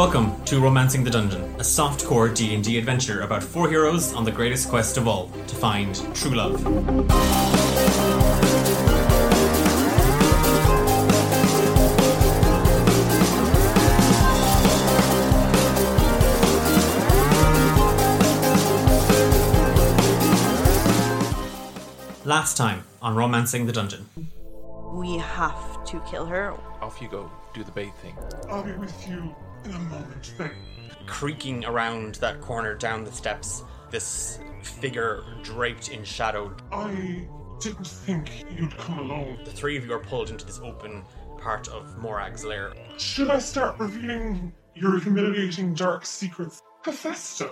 Welcome 0.00 0.42
to 0.46 0.60
Romancing 0.60 1.04
the 1.04 1.10
Dungeon, 1.10 1.42
a 1.56 1.62
softcore 1.62 2.34
D&D 2.34 2.78
adventure 2.78 3.20
about 3.20 3.42
four 3.42 3.68
heroes 3.68 4.14
on 4.14 4.24
the 4.24 4.30
greatest 4.30 4.70
quest 4.70 4.96
of 4.96 5.06
all, 5.06 5.28
to 5.46 5.54
find 5.54 5.94
true 6.14 6.30
love. 6.30 6.64
Last 22.24 22.56
time 22.56 22.84
on 23.02 23.14
Romancing 23.14 23.66
the 23.66 23.72
Dungeon. 23.72 24.08
We 24.94 25.18
have 25.18 25.84
to 25.84 26.00
kill 26.10 26.24
her. 26.24 26.52
Off 26.80 27.02
you 27.02 27.08
go. 27.10 27.30
Do 27.52 27.62
the 27.62 27.72
bait 27.72 27.92
thing. 27.96 28.16
I'll 28.48 28.62
be 28.62 28.72
with 28.72 29.06
you 29.06 29.36
in 29.64 29.72
a 29.72 29.78
moment, 29.78 30.34
then. 30.38 30.50
Creaking 31.06 31.64
around 31.64 32.16
that 32.16 32.40
corner 32.40 32.74
down 32.74 33.04
the 33.04 33.12
steps, 33.12 33.64
this 33.90 34.38
figure 34.62 35.24
draped 35.42 35.88
in 35.88 36.04
shadow. 36.04 36.54
I 36.72 37.26
didn't 37.60 37.86
think 37.86 38.44
you'd 38.56 38.76
come 38.76 38.98
alone. 38.98 39.38
The 39.44 39.50
three 39.50 39.76
of 39.76 39.84
you 39.84 39.92
are 39.92 40.00
pulled 40.00 40.30
into 40.30 40.46
this 40.46 40.60
open 40.60 41.02
part 41.38 41.68
of 41.68 41.98
Morag's 41.98 42.44
lair. 42.44 42.72
Should 42.98 43.30
I 43.30 43.38
start 43.38 43.78
revealing 43.78 44.52
your 44.74 45.00
humiliating 45.00 45.74
dark 45.74 46.06
secrets? 46.06 46.62
Hephaestus, 46.84 47.50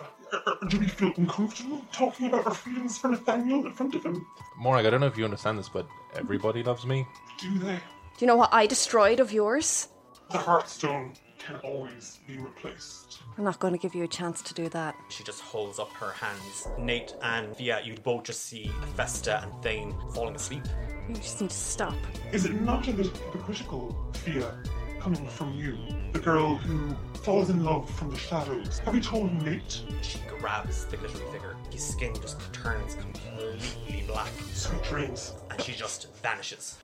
do 0.68 0.78
we 0.78 0.88
feel 0.88 1.12
uncomfortable 1.16 1.84
talking 1.92 2.28
about 2.28 2.46
our 2.46 2.54
feelings 2.54 2.98
for 2.98 3.08
Nathaniel 3.08 3.66
in 3.66 3.72
front 3.72 3.94
of 3.94 4.04
him? 4.04 4.24
Morag, 4.58 4.86
I 4.86 4.90
don't 4.90 5.00
know 5.00 5.06
if 5.06 5.18
you 5.18 5.24
understand 5.24 5.58
this, 5.58 5.68
but 5.68 5.86
everybody 6.14 6.62
loves 6.62 6.86
me. 6.86 7.06
Do 7.38 7.58
they? 7.58 7.74
Do 7.74 8.20
you 8.20 8.27
know 8.27 8.36
what 8.36 8.52
I 8.52 8.66
destroyed 8.66 9.20
of 9.20 9.33
yours? 9.33 9.88
The 10.30 10.38
Heartstone 10.38 11.16
can 11.48 11.56
always 11.64 12.18
be 12.27 12.36
replaced. 12.36 13.20
I'm 13.38 13.44
not 13.44 13.58
going 13.58 13.72
to 13.72 13.78
give 13.78 13.94
you 13.94 14.04
a 14.04 14.08
chance 14.08 14.42
to 14.42 14.52
do 14.52 14.68
that. 14.68 14.94
She 15.08 15.24
just 15.24 15.41
holds 15.41 15.78
up 15.78 15.90
her 15.94 16.10
hands. 16.12 16.68
Nate 16.78 17.14
and 17.22 17.56
Fia, 17.56 17.80
you 17.82 17.94
both 17.94 18.24
just 18.24 18.44
see 18.44 18.70
Festa 18.96 19.42
and 19.42 19.62
Thane 19.62 19.94
falling 20.14 20.36
asleep. 20.36 20.62
You 21.08 21.14
just 21.14 21.40
need 21.40 21.48
to 21.50 21.56
stop. 21.56 21.94
Is 22.32 22.44
it 22.44 22.60
not 22.60 22.86
a 22.86 22.90
little 22.92 23.12
hypocritical, 23.24 23.96
Fia, 24.12 24.55
coming 25.00 25.27
from 25.27 25.55
you? 25.55 25.78
The 26.12 26.18
girl 26.18 26.56
who 26.56 26.94
falls 27.22 27.48
in 27.48 27.64
love 27.64 27.88
from 27.98 28.10
the 28.10 28.18
shadows. 28.18 28.80
Have 28.80 28.94
you 28.94 29.00
told 29.00 29.33
Nate? 29.42 29.84
She 30.02 30.18
grabs 30.38 30.84
the 30.84 30.98
glittering 30.98 31.33
figure. 31.33 31.56
His 31.70 31.83
skin 31.83 32.14
just 32.20 32.52
turns 32.52 32.94
completely 32.94 34.05
black, 34.06 34.28
Sweet 34.52 34.83
dreams. 34.83 35.33
and 35.50 35.58
she 35.62 35.72
just 35.72 36.14
vanishes. 36.22 36.77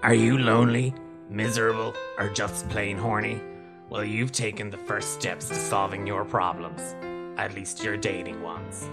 Are 0.00 0.14
you 0.14 0.38
lonely, 0.38 0.94
miserable, 1.28 1.92
or 2.18 2.28
just 2.28 2.68
plain 2.68 2.96
horny? 2.96 3.40
Well, 3.90 4.04
you've 4.04 4.30
taken 4.30 4.70
the 4.70 4.76
first 4.76 5.14
steps 5.14 5.48
to 5.48 5.56
solving 5.56 6.06
your 6.06 6.24
problems. 6.24 6.94
At 7.36 7.56
least 7.56 7.82
your 7.82 7.96
dating 7.96 8.40
ones. 8.40 8.88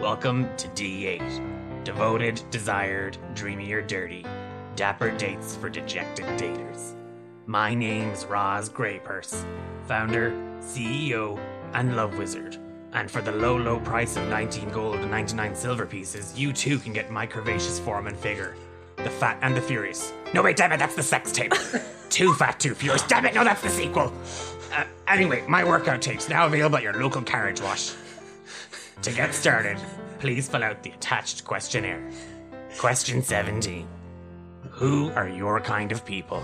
Welcome 0.00 0.48
to 0.56 0.66
D8. 0.70 1.84
Devoted, 1.84 2.42
desired, 2.50 3.18
dreamy 3.34 3.70
or 3.70 3.82
dirty. 3.82 4.26
Dapper 4.74 5.16
dates 5.16 5.54
for 5.54 5.70
dejected 5.70 6.26
daters. 6.36 6.96
My 7.46 7.72
name's 7.72 8.24
Roz 8.24 8.68
Greypurse, 8.68 9.44
founder, 9.86 10.32
CEO, 10.58 11.38
and 11.72 11.94
love 11.94 12.18
wizard. 12.18 12.56
And 12.94 13.08
for 13.08 13.22
the 13.22 13.30
low, 13.30 13.56
low 13.56 13.78
price 13.78 14.16
of 14.16 14.26
19 14.26 14.70
gold 14.70 14.96
and 14.96 15.10
99 15.12 15.54
silver 15.54 15.86
pieces, 15.86 16.36
you 16.36 16.52
too 16.52 16.80
can 16.80 16.92
get 16.92 17.12
my 17.12 17.28
curvaceous 17.28 17.78
form 17.78 18.08
and 18.08 18.18
figure. 18.18 18.56
The 18.96 19.10
Fat 19.10 19.38
and 19.42 19.56
the 19.56 19.60
Furious. 19.60 20.12
No, 20.34 20.42
wait, 20.42 20.56
damn 20.56 20.72
it, 20.72 20.78
that's 20.78 20.94
the 20.94 21.02
sex 21.02 21.32
tape. 21.32 21.52
too 22.10 22.34
Fat, 22.34 22.60
Too 22.60 22.74
Furious. 22.74 23.02
Damn 23.02 23.26
it, 23.26 23.34
no, 23.34 23.44
that's 23.44 23.62
the 23.62 23.70
sequel. 23.70 24.12
Uh, 24.74 24.84
anyway, 25.06 25.42
my 25.48 25.64
workout 25.64 26.02
tapes 26.02 26.28
now 26.28 26.46
available 26.46 26.76
at 26.76 26.82
your 26.82 27.00
local 27.00 27.22
carriage 27.22 27.60
wash. 27.60 27.92
To 29.02 29.12
get 29.12 29.34
started, 29.34 29.78
please 30.18 30.48
fill 30.48 30.62
out 30.64 30.82
the 30.82 30.90
attached 30.90 31.44
questionnaire. 31.44 32.02
Question 32.78 33.22
17 33.22 33.86
Who 34.70 35.10
are 35.12 35.28
your 35.28 35.60
kind 35.60 35.92
of 35.92 36.04
people? 36.04 36.42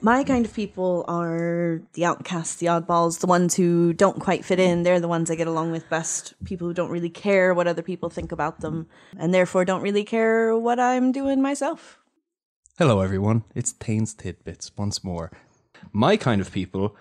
My 0.00 0.22
kind 0.22 0.46
of 0.46 0.54
people 0.54 1.04
are 1.08 1.82
the 1.94 2.04
outcasts, 2.04 2.54
the 2.56 2.66
oddballs, 2.66 3.18
the 3.18 3.26
ones 3.26 3.56
who 3.56 3.92
don't 3.92 4.20
quite 4.20 4.44
fit 4.44 4.60
in. 4.60 4.84
They're 4.84 5.00
the 5.00 5.08
ones 5.08 5.28
I 5.28 5.34
get 5.34 5.48
along 5.48 5.72
with 5.72 5.90
best. 5.90 6.34
People 6.44 6.68
who 6.68 6.74
don't 6.74 6.92
really 6.92 7.10
care 7.10 7.52
what 7.52 7.66
other 7.66 7.82
people 7.82 8.08
think 8.08 8.30
about 8.30 8.60
them, 8.60 8.86
and 9.18 9.34
therefore 9.34 9.64
don't 9.64 9.82
really 9.82 10.04
care 10.04 10.56
what 10.56 10.78
I'm 10.78 11.10
doing 11.10 11.42
myself. 11.42 11.98
Hello, 12.78 13.00
everyone. 13.00 13.42
It's 13.56 13.72
Thane's 13.72 14.14
Tidbits 14.14 14.70
once 14.78 15.02
more. 15.02 15.32
My 15.92 16.16
kind 16.16 16.40
of 16.40 16.52
people 16.52 16.94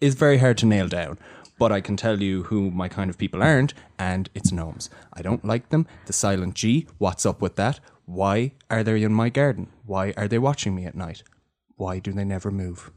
is 0.00 0.16
very 0.16 0.38
hard 0.38 0.58
to 0.58 0.66
nail 0.66 0.88
down, 0.88 1.20
but 1.60 1.70
I 1.70 1.80
can 1.80 1.96
tell 1.96 2.20
you 2.20 2.42
who 2.44 2.72
my 2.72 2.88
kind 2.88 3.08
of 3.08 3.18
people 3.18 3.40
aren't, 3.40 3.72
and 4.00 4.28
it's 4.34 4.50
gnomes. 4.50 4.90
I 5.12 5.22
don't 5.22 5.44
like 5.44 5.68
them. 5.68 5.86
The 6.06 6.12
silent 6.12 6.54
G, 6.54 6.88
what's 6.98 7.24
up 7.24 7.40
with 7.40 7.54
that? 7.54 7.78
Why 8.04 8.54
are 8.68 8.82
they 8.82 9.00
in 9.04 9.14
my 9.14 9.28
garden? 9.28 9.68
Why 9.84 10.12
are 10.16 10.26
they 10.26 10.38
watching 10.40 10.74
me 10.74 10.86
at 10.86 10.96
night? 10.96 11.22
Why 11.76 11.98
do 11.98 12.12
they 12.12 12.24
never 12.24 12.50
move? 12.50 12.90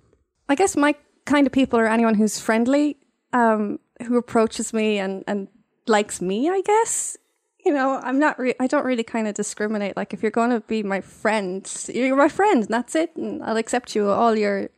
I 0.47 0.55
guess 0.55 0.75
my 0.75 0.95
kind 1.25 1.45
of 1.45 1.53
people 1.53 1.79
are 1.79 1.87
anyone 1.87 2.15
who's 2.15 2.39
friendly, 2.39 2.97
um, 3.33 3.79
who 4.05 4.17
approaches 4.17 4.73
me 4.73 4.99
and, 4.99 5.23
and 5.27 5.47
likes 5.87 6.21
me, 6.21 6.49
I 6.49 6.61
guess. 6.61 7.17
You 7.65 7.73
know, 7.73 7.99
I'm 8.01 8.19
not, 8.19 8.39
re- 8.39 8.55
I 8.59 8.67
don't 8.67 8.85
really 8.85 9.03
kind 9.03 9.27
of 9.27 9.35
discriminate. 9.35 9.97
Like, 9.97 10.13
if 10.13 10.21
you're 10.21 10.31
going 10.31 10.51
to 10.51 10.61
be 10.61 10.81
my 10.81 11.01
friend, 11.01 11.69
you're 11.93 12.15
my 12.15 12.29
friend, 12.29 12.63
and 12.63 12.73
that's 12.73 12.95
it. 12.95 13.15
And 13.15 13.43
I'll 13.43 13.57
accept 13.57 13.95
you, 13.95 14.09
all 14.09 14.37
your 14.37 14.69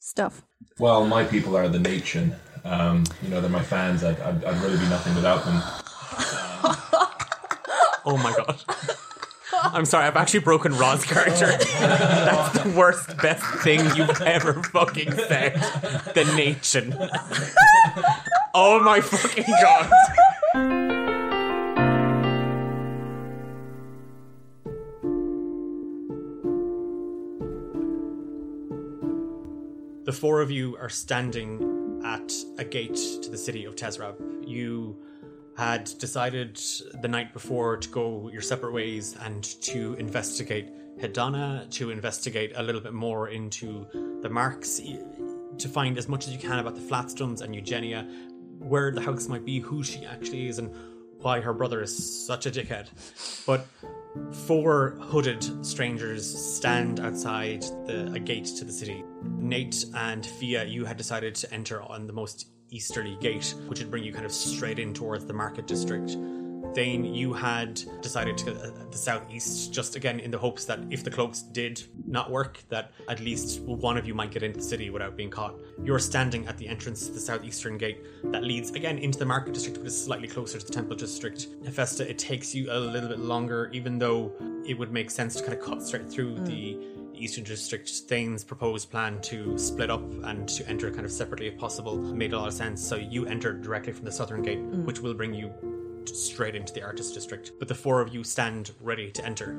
stuff. 0.00 0.42
Well, 0.78 1.06
my 1.06 1.24
people 1.24 1.56
are 1.56 1.68
the 1.68 1.78
nation. 1.78 2.34
Um, 2.64 3.04
you 3.22 3.28
know, 3.28 3.40
they're 3.40 3.48
my 3.48 3.62
fans. 3.62 4.02
I'd, 4.02 4.20
I'd, 4.20 4.44
I'd 4.44 4.62
really 4.62 4.78
be 4.78 4.88
nothing 4.88 5.14
without 5.14 5.44
them. 5.44 5.62
Oh 8.08 8.16
my 8.16 8.32
god. 8.36 8.62
I'm 9.62 9.84
sorry, 9.84 10.06
I've 10.06 10.16
actually 10.16 10.40
broken 10.40 10.76
Rod's 10.76 11.04
character. 11.04 11.46
That's 11.46 12.62
the 12.62 12.70
worst, 12.70 13.16
best 13.18 13.44
thing 13.62 13.80
you've 13.96 14.20
ever 14.22 14.62
fucking 14.62 15.12
said. 15.12 15.54
The 16.14 16.24
nation. 16.36 16.94
oh 18.54 18.80
my 18.82 19.00
fucking 19.00 19.44
god. 19.60 19.90
The 30.04 30.12
four 30.12 30.40
of 30.40 30.52
you 30.52 30.76
are 30.76 30.88
standing 30.88 32.00
at 32.04 32.32
a 32.58 32.64
gate 32.64 32.94
to 33.22 33.28
the 33.28 33.36
city 33.36 33.64
of 33.64 33.74
Tezrab. 33.74 34.14
You 34.46 34.96
had 35.56 35.90
decided 35.98 36.60
the 37.00 37.08
night 37.08 37.32
before 37.32 37.76
to 37.76 37.88
go 37.88 38.28
your 38.30 38.42
separate 38.42 38.72
ways 38.72 39.16
and 39.22 39.42
to 39.62 39.94
investigate 39.94 40.70
Hedana, 40.98 41.70
to 41.72 41.90
investigate 41.90 42.52
a 42.56 42.62
little 42.62 42.80
bit 42.80 42.92
more 42.92 43.28
into 43.28 43.86
the 44.22 44.28
marks, 44.28 44.80
to 45.58 45.68
find 45.68 45.96
as 45.98 46.08
much 46.08 46.26
as 46.26 46.32
you 46.32 46.38
can 46.38 46.58
about 46.58 46.74
the 46.74 46.80
Flatstones 46.80 47.40
and 47.40 47.54
Eugenia, 47.54 48.06
where 48.58 48.90
the 48.90 49.00
house 49.00 49.28
might 49.28 49.44
be, 49.44 49.60
who 49.60 49.82
she 49.82 50.04
actually 50.04 50.48
is, 50.48 50.58
and 50.58 50.74
why 51.18 51.40
her 51.40 51.52
brother 51.52 51.82
is 51.82 52.26
such 52.26 52.46
a 52.46 52.50
dickhead. 52.50 52.88
But 53.46 53.66
four 54.46 54.96
hooded 55.00 55.64
strangers 55.64 56.26
stand 56.56 57.00
outside 57.00 57.62
the, 57.86 58.12
a 58.14 58.18
gate 58.18 58.46
to 58.58 58.64
the 58.64 58.72
city. 58.72 59.04
Nate 59.22 59.84
and 59.94 60.24
Fia, 60.24 60.64
you 60.64 60.84
had 60.84 60.96
decided 60.96 61.34
to 61.36 61.52
enter 61.52 61.82
on 61.82 62.06
the 62.06 62.12
most 62.12 62.48
easterly 62.70 63.16
gate, 63.20 63.54
which 63.66 63.78
would 63.80 63.90
bring 63.90 64.04
you 64.04 64.12
kind 64.12 64.26
of 64.26 64.32
straight 64.32 64.78
in 64.78 64.92
towards 64.92 65.24
the 65.24 65.32
market 65.32 65.66
district. 65.66 66.16
Thane, 66.74 67.14
you 67.14 67.32
had 67.32 67.80
decided 68.02 68.36
to 68.38 68.44
go 68.46 68.50
uh, 68.52 68.70
the 68.90 68.98
southeast, 68.98 69.72
just 69.72 69.96
again 69.96 70.20
in 70.20 70.30
the 70.30 70.36
hopes 70.36 70.66
that 70.66 70.80
if 70.90 71.02
the 71.02 71.10
cloaks 71.10 71.40
did 71.40 71.82
not 72.06 72.30
work, 72.30 72.62
that 72.68 72.92
at 73.08 73.20
least 73.20 73.60
one 73.62 73.96
of 73.96 74.06
you 74.06 74.14
might 74.14 74.30
get 74.30 74.42
into 74.42 74.58
the 74.58 74.64
city 74.64 74.90
without 74.90 75.16
being 75.16 75.30
caught. 75.30 75.54
You're 75.82 75.98
standing 75.98 76.46
at 76.46 76.58
the 76.58 76.68
entrance 76.68 77.06
to 77.06 77.12
the 77.12 77.20
southeastern 77.20 77.78
gate 77.78 78.04
that 78.24 78.42
leads 78.42 78.72
again 78.72 78.98
into 78.98 79.18
the 79.18 79.24
market 79.24 79.54
district, 79.54 79.78
but 79.78 79.86
is 79.86 80.04
slightly 80.04 80.28
closer 80.28 80.58
to 80.58 80.66
the 80.66 80.72
temple 80.72 80.96
district. 80.96 81.46
Hephaestus, 81.64 82.00
it 82.00 82.18
takes 82.18 82.54
you 82.54 82.70
a 82.70 82.78
little 82.78 83.08
bit 83.08 83.20
longer, 83.20 83.70
even 83.72 83.98
though 83.98 84.32
it 84.66 84.74
would 84.74 84.92
make 84.92 85.10
sense 85.10 85.36
to 85.36 85.42
kind 85.42 85.54
of 85.54 85.60
cut 85.60 85.82
straight 85.82 86.10
through 86.10 86.34
the 86.40 86.78
Eastern 87.16 87.44
District, 87.44 87.88
Thane's 88.08 88.44
proposed 88.44 88.90
plan 88.90 89.20
to 89.22 89.58
split 89.58 89.90
up 89.90 90.02
and 90.24 90.48
to 90.48 90.68
enter 90.68 90.90
kind 90.90 91.04
of 91.04 91.12
separately 91.12 91.48
if 91.48 91.58
possible 91.58 91.96
made 91.96 92.32
a 92.32 92.38
lot 92.38 92.48
of 92.48 92.54
sense. 92.54 92.86
So 92.86 92.96
you 92.96 93.26
enter 93.26 93.52
directly 93.52 93.92
from 93.92 94.04
the 94.04 94.12
southern 94.12 94.42
gate, 94.42 94.60
which 94.60 95.00
will 95.00 95.14
bring 95.14 95.34
you 95.34 95.52
straight 96.06 96.54
into 96.54 96.72
the 96.72 96.82
Artist 96.82 97.14
District. 97.14 97.52
But 97.58 97.68
the 97.68 97.74
four 97.74 98.00
of 98.00 98.14
you 98.14 98.24
stand 98.24 98.72
ready 98.80 99.10
to 99.10 99.24
enter. 99.24 99.58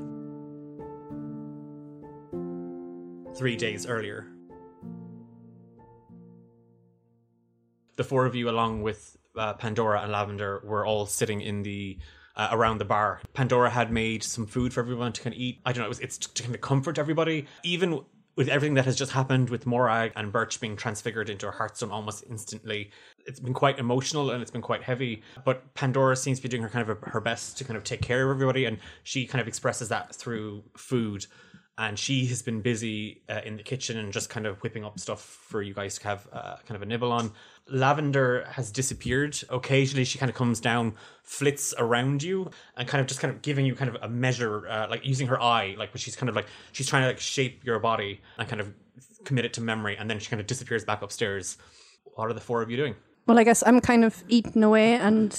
Three 3.36 3.56
days 3.56 3.86
earlier. 3.86 4.27
The 7.95 8.03
four 8.03 8.25
of 8.25 8.36
you, 8.36 8.50
along 8.50 8.83
with 8.83 9.18
uh, 9.36 9.53
Pandora 9.53 10.01
and 10.01 10.12
Lavender, 10.12 10.62
were 10.63 10.86
all 10.86 11.06
sitting 11.06 11.42
in 11.42 11.63
the 11.63 11.98
uh, 12.38 12.50
around 12.51 12.78
the 12.78 12.86
bar. 12.86 13.19
Pandora 13.34 13.69
had 13.69 13.92
made 13.92 14.24
some 14.24 14.45
food 14.45 14.74
for 14.74 14.80
everyone 14.80 15.12
to 15.12 15.22
kind 15.22 15.36
of 15.36 15.39
eat. 15.39 15.60
I 15.66 15.74
don't 15.74 15.81
know, 15.81 15.86
it 15.88 15.89
was, 15.89 16.00
it's 16.00 16.18
to 16.18 16.44
kind 16.44 16.56
of 16.56 16.62
comfort 16.62 16.98
everybody. 16.98 17.48
Even 17.63 18.01
with 18.38 18.48
everything 18.48 18.75
that 18.75 18.86
has 18.86 18.95
just 18.95 19.12
happened 19.12 19.50
with 19.50 19.66
Morag 19.66 20.12
and 20.16 20.31
Birch 20.31 20.62
being 20.62 20.78
transfigured 20.78 21.28
into 21.28 21.48
a 21.48 21.51
Hearthstone 21.51 21.89
almost 21.89 22.24
instantly, 22.30 22.92
it's 23.25 23.39
been 23.39 23.56
quite 23.56 23.80
emotional 23.80 24.30
and 24.30 24.44
it's 24.44 24.51
been 24.51 24.62
quite 24.62 24.84
heavy. 24.84 25.24
But 25.44 25.74
Pandora 25.74 26.16
seems 26.16 26.38
to 26.38 26.44
be 26.44 26.50
doing 26.50 26.62
her 26.62 26.69
kind 26.69 26.88
of 26.88 27.00
her 27.01 27.19
best 27.19 27.57
to 27.57 27.63
kind 27.63 27.75
of 27.75 27.84
take 27.84 28.01
care 28.04 28.24
of 28.30 28.36
everybody, 28.36 28.66
and 28.66 28.78
she 29.04 29.25
kind 29.25 29.42
of 29.42 29.48
expresses 29.48 29.89
that 29.89 30.16
through 30.16 30.63
food. 30.78 31.25
And 31.80 31.98
she 31.98 32.25
has 32.28 32.42
been 32.42 32.62
busy 32.62 33.22
uh, 33.30 33.42
in 33.45 33.57
the 33.57 33.63
kitchen 33.63 33.98
and 33.98 34.12
just 34.12 34.30
kind 34.30 34.48
of 34.48 34.60
whipping 34.63 34.84
up 34.84 35.00
stuff 35.00 35.22
for 35.22 35.62
you 35.62 35.75
guys 35.75 36.00
to 36.00 36.04
have 36.06 36.28
uh, 36.34 36.56
kind 36.66 36.75
of 36.75 36.81
a 36.81 36.86
nibble 36.86 37.12
on. 37.12 37.31
Lavender 37.69 38.45
has 38.51 38.71
disappeared. 38.71 39.39
Occasionally, 39.49 40.05
she 40.05 40.17
kind 40.17 40.29
of 40.29 40.35
comes 40.35 40.59
down, 40.59 40.93
flits 41.23 41.73
around 41.77 42.23
you, 42.23 42.49
and 42.75 42.87
kind 42.87 43.01
of 43.01 43.07
just 43.07 43.19
kind 43.19 43.33
of 43.33 43.41
giving 43.41 43.65
you 43.65 43.75
kind 43.75 43.93
of 43.93 44.01
a 44.01 44.09
measure, 44.09 44.67
uh, 44.67 44.87
like 44.89 45.05
using 45.05 45.27
her 45.27 45.41
eye, 45.41 45.75
like, 45.77 45.89
she's 45.95 46.15
kind 46.15 46.29
of 46.29 46.35
like 46.35 46.47
she's 46.71 46.87
trying 46.87 47.03
to 47.03 47.07
like 47.07 47.19
shape 47.19 47.65
your 47.65 47.79
body 47.79 48.21
and 48.37 48.47
kind 48.47 48.61
of 48.61 48.73
commit 49.25 49.45
it 49.45 49.53
to 49.53 49.61
memory, 49.61 49.97
and 49.97 50.09
then 50.09 50.19
she 50.19 50.29
kind 50.29 50.39
of 50.39 50.47
disappears 50.47 50.85
back 50.85 51.01
upstairs. 51.01 51.57
What 52.15 52.29
are 52.29 52.33
the 52.33 52.41
four 52.41 52.61
of 52.61 52.71
you 52.71 52.77
doing? 52.77 52.95
Well, 53.27 53.37
I 53.37 53.43
guess 53.43 53.61
I'm 53.65 53.81
kind 53.81 54.05
of 54.05 54.23
eating 54.29 54.63
away, 54.63 54.93
and 54.93 55.31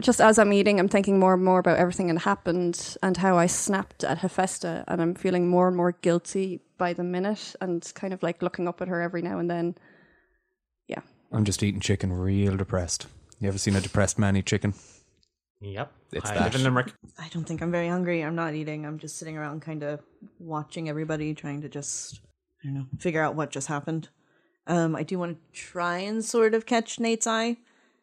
just 0.00 0.20
as 0.20 0.38
I'm 0.38 0.52
eating, 0.52 0.80
I'm 0.80 0.88
thinking 0.88 1.20
more 1.20 1.34
and 1.34 1.44
more 1.44 1.60
about 1.60 1.78
everything 1.78 2.08
that 2.08 2.22
happened 2.22 2.96
and 3.04 3.16
how 3.16 3.38
I 3.38 3.46
snapped 3.46 4.02
at 4.02 4.18
Hephaestus, 4.18 4.84
and 4.88 5.00
I'm 5.00 5.14
feeling 5.14 5.46
more 5.46 5.68
and 5.68 5.76
more 5.76 5.92
guilty 5.92 6.60
by 6.76 6.92
the 6.92 7.04
minute, 7.04 7.54
and 7.60 7.88
kind 7.94 8.12
of 8.12 8.22
like 8.24 8.42
looking 8.42 8.66
up 8.66 8.82
at 8.82 8.88
her 8.88 9.00
every 9.00 9.22
now 9.22 9.38
and 9.38 9.48
then. 9.48 9.76
Yeah, 11.30 11.36
I'm 11.36 11.44
just 11.44 11.62
eating 11.62 11.80
chicken, 11.80 12.12
real 12.12 12.56
depressed. 12.56 13.06
You 13.40 13.48
ever 13.48 13.58
seen 13.58 13.76
a 13.76 13.80
depressed 13.80 14.18
man 14.18 14.36
eat 14.36 14.46
chicken? 14.46 14.74
Yep, 15.60 15.90
It's 16.12 16.30
I 16.30 16.34
that. 16.34 16.44
live 16.44 16.54
in 16.56 16.62
Limerick. 16.64 16.92
I 17.18 17.28
don't 17.28 17.44
think 17.44 17.62
I'm 17.62 17.70
very 17.70 17.88
hungry. 17.88 18.22
I'm 18.22 18.34
not 18.34 18.54
eating. 18.54 18.84
I'm 18.84 18.98
just 18.98 19.16
sitting 19.16 19.36
around 19.38 19.62
kind 19.62 19.82
of 19.82 20.00
watching 20.38 20.88
everybody, 20.88 21.32
trying 21.34 21.62
to 21.62 21.68
just, 21.68 22.20
I 22.62 22.66
don't 22.66 22.74
know, 22.74 22.86
figure 22.98 23.22
out 23.22 23.34
what 23.34 23.50
just 23.50 23.66
happened. 23.68 24.08
Um, 24.66 24.94
I 24.94 25.02
do 25.02 25.18
want 25.18 25.38
to 25.38 25.58
try 25.60 25.98
and 25.98 26.24
sort 26.24 26.52
of 26.54 26.66
catch 26.66 27.00
Nate's 27.00 27.26
eye. 27.26 27.56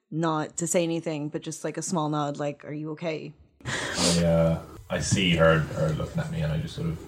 Not 0.10 0.58
to 0.58 0.68
say 0.68 0.84
anything, 0.84 1.30
but 1.30 1.42
just 1.42 1.64
like 1.64 1.78
a 1.78 1.81
small 1.81 2.10
nod, 2.10 2.38
like, 2.38 2.64
are 2.66 2.74
you 2.74 2.92
okay? 2.92 3.34
I, 3.66 4.24
uh, 4.26 4.62
I 4.90 5.00
see 5.00 5.36
her, 5.36 5.60
her 5.60 5.90
looking 5.94 6.19
at 6.22 6.31
me 6.31 6.42
and 6.42 6.52
I 6.52 6.58
just 6.58 6.76
sort 6.76 6.88
of 6.90 7.00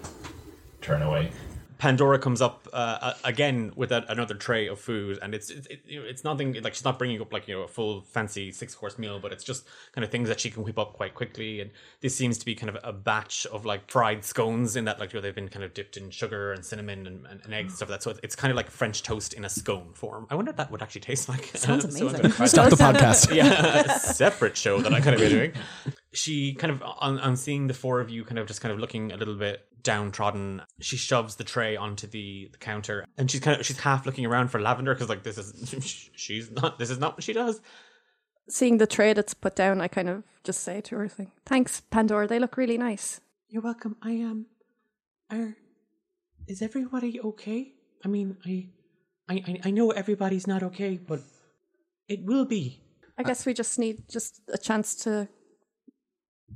turn 0.82 1.02
away. 1.04 1.32
Pandora 1.78 2.20
comes 2.20 2.42
up 2.42 2.68
uh, 2.74 3.14
again 3.24 3.72
with 3.76 3.92
a, 3.92 4.06
another 4.12 4.34
tray 4.36 4.68
of 4.68 4.80
food, 4.80 5.20
and 5.22 5.34
it's 5.34 5.50
it's, 5.50 5.68
it, 5.68 5.82
it's 5.88 6.24
nothing 6.24 6.54
like 6.62 6.74
she's 6.74 6.86
not 6.86 6.98
bringing 6.98 7.22
up 7.22 7.32
like 7.34 7.48
you 7.48 7.56
know 7.56 7.62
a 7.64 7.68
full 7.68 8.02
fancy 8.02 8.52
six 8.52 8.76
course 8.76 8.98
meal, 8.98 9.20
but 9.20 9.32
it's 9.32 9.44
just 9.44 9.66
kind 9.94 10.04
of 10.04 10.12
things 10.12 10.30
that 10.30 10.40
she 10.40 10.50
can 10.50 10.64
whip 10.64 10.78
up 10.80 10.94
quite 10.94 11.16
quickly. 11.16 11.62
And 11.62 11.72
this 12.02 12.16
seems 12.16 12.38
to 12.38 12.46
be 12.46 12.56
kind 12.56 12.70
of 12.70 12.78
a 12.84 12.92
batch 12.94 13.46
of 13.48 13.66
like 13.66 13.90
fried 13.90 14.24
scones 14.26 14.76
in 14.76 14.86
that 14.86 15.00
like 15.00 15.14
you 15.14 15.18
know, 15.18 15.22
they've 15.22 15.36
been 15.36 15.50
kind 15.50 15.64
of 15.64 15.74
dipped 15.74 15.98
in 15.98 16.10
sugar 16.10 16.54
and 16.54 16.64
cinnamon 16.66 17.08
and, 17.08 17.26
and, 17.28 17.42
and 17.44 17.54
eggs 17.54 17.68
and 17.70 17.78
stuff 17.78 17.90
like 17.90 18.00
that. 18.00 18.04
So 18.04 18.10
it's- 18.12 18.22
it's 18.24 18.36
kind 18.36 18.52
of 18.52 18.56
like 18.56 18.72
French 18.72 19.04
toast 19.04 19.34
in 19.34 19.46
a 19.46 19.50
scone 19.50 19.92
form. 19.94 20.26
I 20.30 20.36
wonder 20.36 20.50
what 20.50 20.58
that 20.58 20.72
would 20.72 20.82
actually 20.82 21.02
taste 21.02 21.30
like. 21.30 21.46
Sounds 21.56 21.86
amazing. 21.86 22.22
gonna 22.22 22.48
Stop 22.48 22.70
the 22.72 22.76
podcast. 22.76 23.34
yeah, 23.36 23.82
a 23.96 24.00
separate 24.00 24.58
show 24.58 24.82
that 24.82 24.92
I 24.94 25.00
kind 25.00 25.14
of 25.16 25.22
be 25.22 25.30
doing. 25.30 25.54
She 26.16 26.54
kind 26.56 26.72
of 26.72 26.82
on, 26.82 27.20
on 27.20 27.36
seeing 27.36 27.68
the 27.68 27.74
four 27.74 28.00
of 28.00 28.10
you 28.10 28.24
kind 28.24 28.40
of 28.40 28.48
just 28.48 28.62
kind 28.62 28.74
of 28.74 28.80
looking 28.80 29.12
a 29.12 29.18
little 29.18 29.36
bit 29.36 29.66
downtrodden. 29.84 30.62
She 30.82 30.98
shoves 30.98 31.36
the 31.36 31.44
tray 31.44 31.78
onto 31.78 32.08
the, 32.08 32.50
the 32.52 32.58
counter 32.58 33.06
and 33.18 33.30
she's 33.32 33.40
kind 33.40 33.60
of 33.60 33.66
she's 33.66 33.80
half 33.80 34.06
looking 34.06 34.26
around 34.26 34.50
for 34.50 34.60
Lavender 34.60 34.94
because 34.94 35.10
like 35.10 35.24
this 35.24 35.38
is 35.38 36.10
she's 36.16 36.52
not 36.52 36.80
this 36.80 36.90
is 36.90 37.00
not 37.00 37.16
what 37.16 37.24
she 37.24 37.34
does. 37.34 37.62
seeing 38.50 38.78
the 38.78 38.88
tray 38.88 39.14
that's 39.14 39.34
put 39.34 39.56
down, 39.56 39.80
I 39.82 39.88
kind 39.88 40.10
of 40.10 40.24
just 40.44 40.62
say 40.62 40.82
to 40.82 40.98
her, 40.98 41.08
thing, 41.08 41.32
"Thanks, 41.46 41.82
Pandora. 41.82 42.28
They 42.28 42.40
look 42.40 42.58
really 42.58 42.78
nice." 42.78 43.22
You're 43.48 43.62
welcome. 43.62 43.96
I 44.02 44.12
am. 44.12 44.48
are 45.32 45.56
is 46.48 46.62
everybody 46.62 47.20
okay? 47.22 47.74
I 48.04 48.08
mean, 48.08 48.38
I, 48.46 48.68
I 49.30 49.36
I 49.48 49.60
I 49.66 49.72
know 49.72 49.92
everybody's 49.92 50.48
not 50.48 50.64
okay, 50.64 50.98
but 50.98 51.22
it 52.08 52.24
will 52.24 52.46
be. 52.46 52.82
I 53.18 53.24
guess 53.24 53.46
we 53.46 53.54
just 53.54 53.80
need 53.80 54.10
just 54.10 54.42
a 54.52 54.58
chance 54.58 54.96
to 55.04 55.30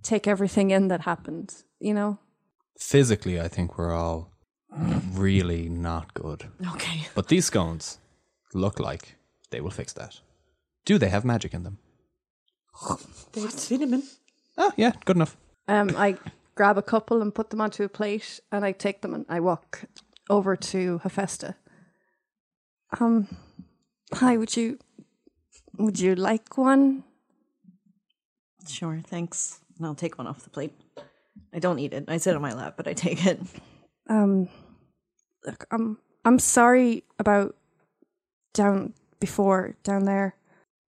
take 0.04 0.28
everything 0.28 0.72
in 0.72 0.88
that 0.90 1.02
happened. 1.02 1.54
You 1.80 1.94
know, 1.94 2.18
Physically, 2.78 3.40
I 3.40 3.48
think 3.48 3.78
we're 3.78 3.94
all 3.94 4.32
really 5.14 5.70
not 5.70 6.14
good. 6.14 6.46
Okay. 6.74 7.08
But 7.16 7.28
these 7.28 7.46
scones 7.46 8.00
look 8.54 8.80
like 8.80 9.16
they 9.52 9.62
will 9.62 9.72
fix 9.72 9.94
that. 9.94 10.20
Do 10.86 10.98
they 10.98 11.10
have 11.10 11.26
magic 11.26 11.54
in 11.54 11.64
them? 11.64 11.78
They 13.34 13.42
have 13.42 13.52
cinnamon. 13.52 14.04
Oh, 14.58 14.72
yeah, 14.78 14.92
good 15.06 15.16
enough. 15.18 15.36
um, 15.68 15.90
I 15.98 16.18
grab 16.56 16.78
a 16.78 16.82
couple 16.82 17.22
and 17.22 17.34
put 17.36 17.50
them 17.50 17.62
onto 17.62 17.84
a 17.84 17.90
plate, 17.90 18.40
and 18.52 18.64
I 18.66 18.72
take 18.74 19.02
them 19.02 19.14
and 19.14 19.26
I 19.30 19.40
walk 19.40 19.84
over 20.30 20.56
to 20.56 21.00
Hephaestus. 21.00 21.56
Um, 23.00 23.28
hi. 24.14 24.38
Would 24.38 24.56
you 24.58 24.78
would 25.78 26.00
you 26.00 26.16
like 26.16 26.58
one? 26.58 27.04
Sure, 28.68 29.02
thanks. 29.06 29.60
And 29.80 29.88
I'll 29.88 29.96
take 29.96 30.18
one 30.18 30.28
off 30.28 30.44
the 30.44 30.50
plate. 30.50 30.74
I 31.54 31.60
don't 31.60 31.80
eat 31.80 31.94
it. 31.94 32.06
I 32.08 32.18
sit 32.18 32.36
on 32.36 32.42
my 32.42 32.54
lap, 32.54 32.76
but 32.78 32.88
I 32.88 32.94
take 32.94 33.26
it. 33.26 33.40
Um, 34.10 34.50
look, 35.46 35.66
I'm 35.72 35.98
I'm 36.26 36.38
sorry 36.38 37.06
about 37.18 37.56
down 38.54 38.94
before 39.20 39.76
down 39.84 40.04
there. 40.04 40.36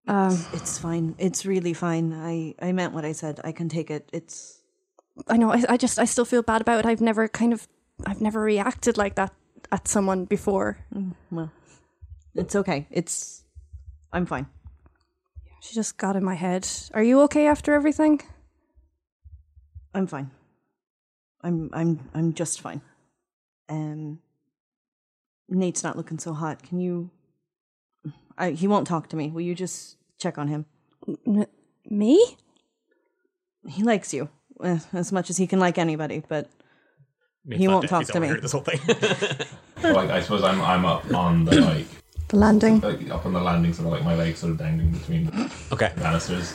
Um, 0.07 0.37
It's 0.53 0.77
fine. 0.77 1.15
It's 1.17 1.45
really 1.45 1.73
fine. 1.73 2.11
I, 2.13 2.55
I 2.61 2.71
meant 2.73 2.93
what 2.93 3.05
I 3.05 3.13
said. 3.13 3.39
I 3.43 3.51
can 3.53 3.69
take 3.69 3.89
it. 3.89 4.09
It's 4.11 4.61
I 5.27 5.37
know. 5.37 5.51
I, 5.51 5.63
I 5.69 5.77
just 5.77 5.99
I 5.99 6.05
still 6.05 6.25
feel 6.25 6.41
bad 6.41 6.61
about 6.61 6.79
it. 6.79 6.85
I've 6.85 7.01
never 7.01 7.27
kind 7.27 7.53
of 7.53 7.67
I've 8.05 8.21
never 8.21 8.41
reacted 8.41 8.97
like 8.97 9.15
that 9.15 9.33
at 9.71 9.87
someone 9.87 10.25
before. 10.25 10.79
well, 11.31 11.51
it's 12.35 12.55
okay. 12.55 12.87
It's 12.91 13.43
I'm 14.11 14.25
fine. 14.25 14.47
She 15.61 15.75
just 15.75 15.97
got 15.97 16.15
in 16.15 16.23
my 16.23 16.35
head. 16.35 16.67
Are 16.93 17.03
you 17.03 17.21
okay 17.21 17.47
after 17.47 17.73
everything? 17.73 18.21
I'm 19.93 20.07
fine. 20.07 20.31
I'm 21.41 21.69
I'm 21.73 22.09
I'm 22.13 22.33
just 22.33 22.61
fine. 22.61 22.81
Um 23.69 24.19
Nate's 25.49 25.83
not 25.83 25.97
looking 25.97 26.19
so 26.19 26.33
hot. 26.33 26.63
Can 26.63 26.79
you 26.79 27.09
I, 28.37 28.51
he 28.51 28.67
won't 28.67 28.87
talk 28.87 29.09
to 29.09 29.15
me. 29.15 29.29
Will 29.29 29.41
you 29.41 29.53
just 29.53 29.97
check 30.17 30.37
on 30.37 30.47
him? 30.47 30.65
N- 31.27 31.45
me? 31.89 32.37
He 33.67 33.83
likes 33.83 34.13
you 34.13 34.29
eh, 34.63 34.79
as 34.93 35.11
much 35.11 35.29
as 35.29 35.37
he 35.37 35.45
can 35.45 35.59
like 35.59 35.77
anybody, 35.77 36.23
but 36.27 36.49
Nate's 37.45 37.59
He 37.59 37.67
not 37.67 37.73
won't 37.73 37.81
deaf, 37.83 37.89
talk 37.89 37.99
he's 38.01 38.09
to 38.11 38.19
me. 38.19 38.27
overheard 38.27 38.43
This 38.43 38.51
whole 38.51 38.61
thing. 38.61 39.47
So, 39.81 39.93
like, 39.93 40.11
I 40.11 40.21
suppose 40.21 40.43
I'm, 40.43 40.61
I'm 40.61 40.85
up 40.85 41.11
on 41.11 41.43
the, 41.43 41.59
like, 41.59 41.87
The 42.27 42.37
landing. 42.37 42.81
like, 42.81 43.09
up 43.09 43.25
on 43.25 43.33
the 43.33 43.41
landing, 43.41 43.73
sort 43.73 43.87
of 43.87 43.93
like 43.93 44.03
my 44.03 44.13
legs 44.13 44.37
sort 44.37 44.51
of 44.51 44.59
dangling 44.59 44.91
between 44.91 45.25
the 45.25 45.51
okay. 45.71 45.91
banisters. 45.97 46.53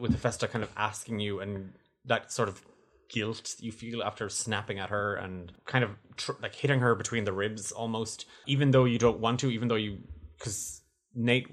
with 0.00 0.10
the 0.10 0.18
Festa 0.18 0.48
kind 0.48 0.64
of 0.64 0.70
asking 0.76 1.20
you 1.20 1.38
and 1.38 1.72
that 2.06 2.32
sort 2.32 2.48
of 2.48 2.60
guilt 3.08 3.54
you 3.58 3.72
feel 3.72 4.02
after 4.02 4.28
snapping 4.28 4.78
at 4.78 4.90
her 4.90 5.14
and 5.16 5.52
kind 5.66 5.84
of 5.84 5.90
tr- 6.16 6.32
like 6.42 6.54
hitting 6.54 6.80
her 6.80 6.94
between 6.94 7.24
the 7.24 7.32
ribs 7.32 7.72
almost, 7.72 8.26
even 8.46 8.70
though 8.70 8.84
you 8.84 8.98
don't 8.98 9.20
want 9.20 9.40
to, 9.40 9.50
even 9.50 9.68
though 9.68 9.74
you, 9.74 9.98
because 10.38 10.82
Nate, 11.14 11.46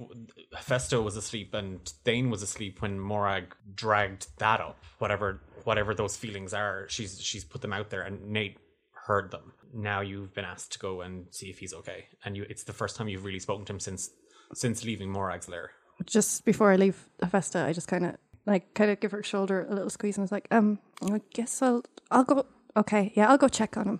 Festo 0.55 1.03
was 1.03 1.15
asleep 1.15 1.53
and 1.53 1.87
Thane 2.03 2.29
was 2.29 2.41
asleep 2.41 2.81
when 2.81 2.99
Morag 2.99 3.55
dragged 3.75 4.27
that 4.39 4.59
up. 4.59 4.83
Whatever, 4.99 5.41
whatever 5.63 5.93
those 5.93 6.17
feelings 6.17 6.53
are, 6.53 6.87
she's 6.89 7.21
she's 7.21 7.43
put 7.43 7.61
them 7.61 7.73
out 7.73 7.89
there, 7.89 8.01
and 8.01 8.29
Nate 8.29 8.57
heard 9.05 9.31
them. 9.31 9.53
Now 9.73 10.01
you've 10.01 10.33
been 10.33 10.45
asked 10.45 10.73
to 10.73 10.79
go 10.79 11.01
and 11.01 11.27
see 11.31 11.49
if 11.49 11.59
he's 11.59 11.73
okay, 11.73 12.05
and 12.25 12.35
you 12.35 12.45
it's 12.49 12.63
the 12.63 12.73
first 12.73 12.95
time 12.95 13.07
you've 13.07 13.25
really 13.25 13.39
spoken 13.39 13.65
to 13.65 13.73
him 13.73 13.79
since 13.79 14.09
since 14.53 14.83
leaving 14.83 15.11
Morag's 15.11 15.47
lair. 15.47 15.71
Just 16.05 16.43
before 16.45 16.71
I 16.71 16.75
leave 16.77 17.09
Hephaestus, 17.21 17.61
I 17.61 17.73
just 17.73 17.87
kind 17.87 18.05
of 18.05 18.15
like 18.45 18.73
kind 18.73 18.91
of 18.91 18.99
give 18.99 19.11
her 19.11 19.23
shoulder 19.23 19.65
a 19.69 19.73
little 19.73 19.89
squeeze 19.89 20.17
and 20.17 20.23
was 20.23 20.31
like, 20.31 20.47
um, 20.51 20.79
I 21.03 21.21
guess 21.33 21.61
I'll 21.61 21.83
I'll 22.09 22.23
go. 22.23 22.45
Okay, 22.75 23.11
yeah, 23.15 23.29
I'll 23.29 23.37
go 23.37 23.47
check 23.47 23.77
on 23.77 23.87
him. 23.87 23.99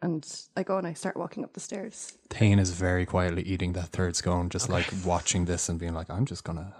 And 0.00 0.26
I 0.56 0.64
go 0.64 0.78
and 0.78 0.86
I 0.86 0.94
start 0.94 1.16
walking 1.16 1.44
up 1.44 1.52
the 1.52 1.60
stairs. 1.60 2.18
Thane 2.28 2.58
is 2.58 2.70
very 2.70 3.06
quietly 3.06 3.42
eating 3.44 3.72
that 3.74 3.86
third 3.90 4.16
scone, 4.16 4.48
just 4.48 4.68
like 4.68 4.92
watching 5.04 5.44
this 5.44 5.68
and 5.68 5.78
being 5.78 5.94
like, 5.94 6.10
I'm 6.10 6.26
just 6.26 6.42
gonna 6.42 6.74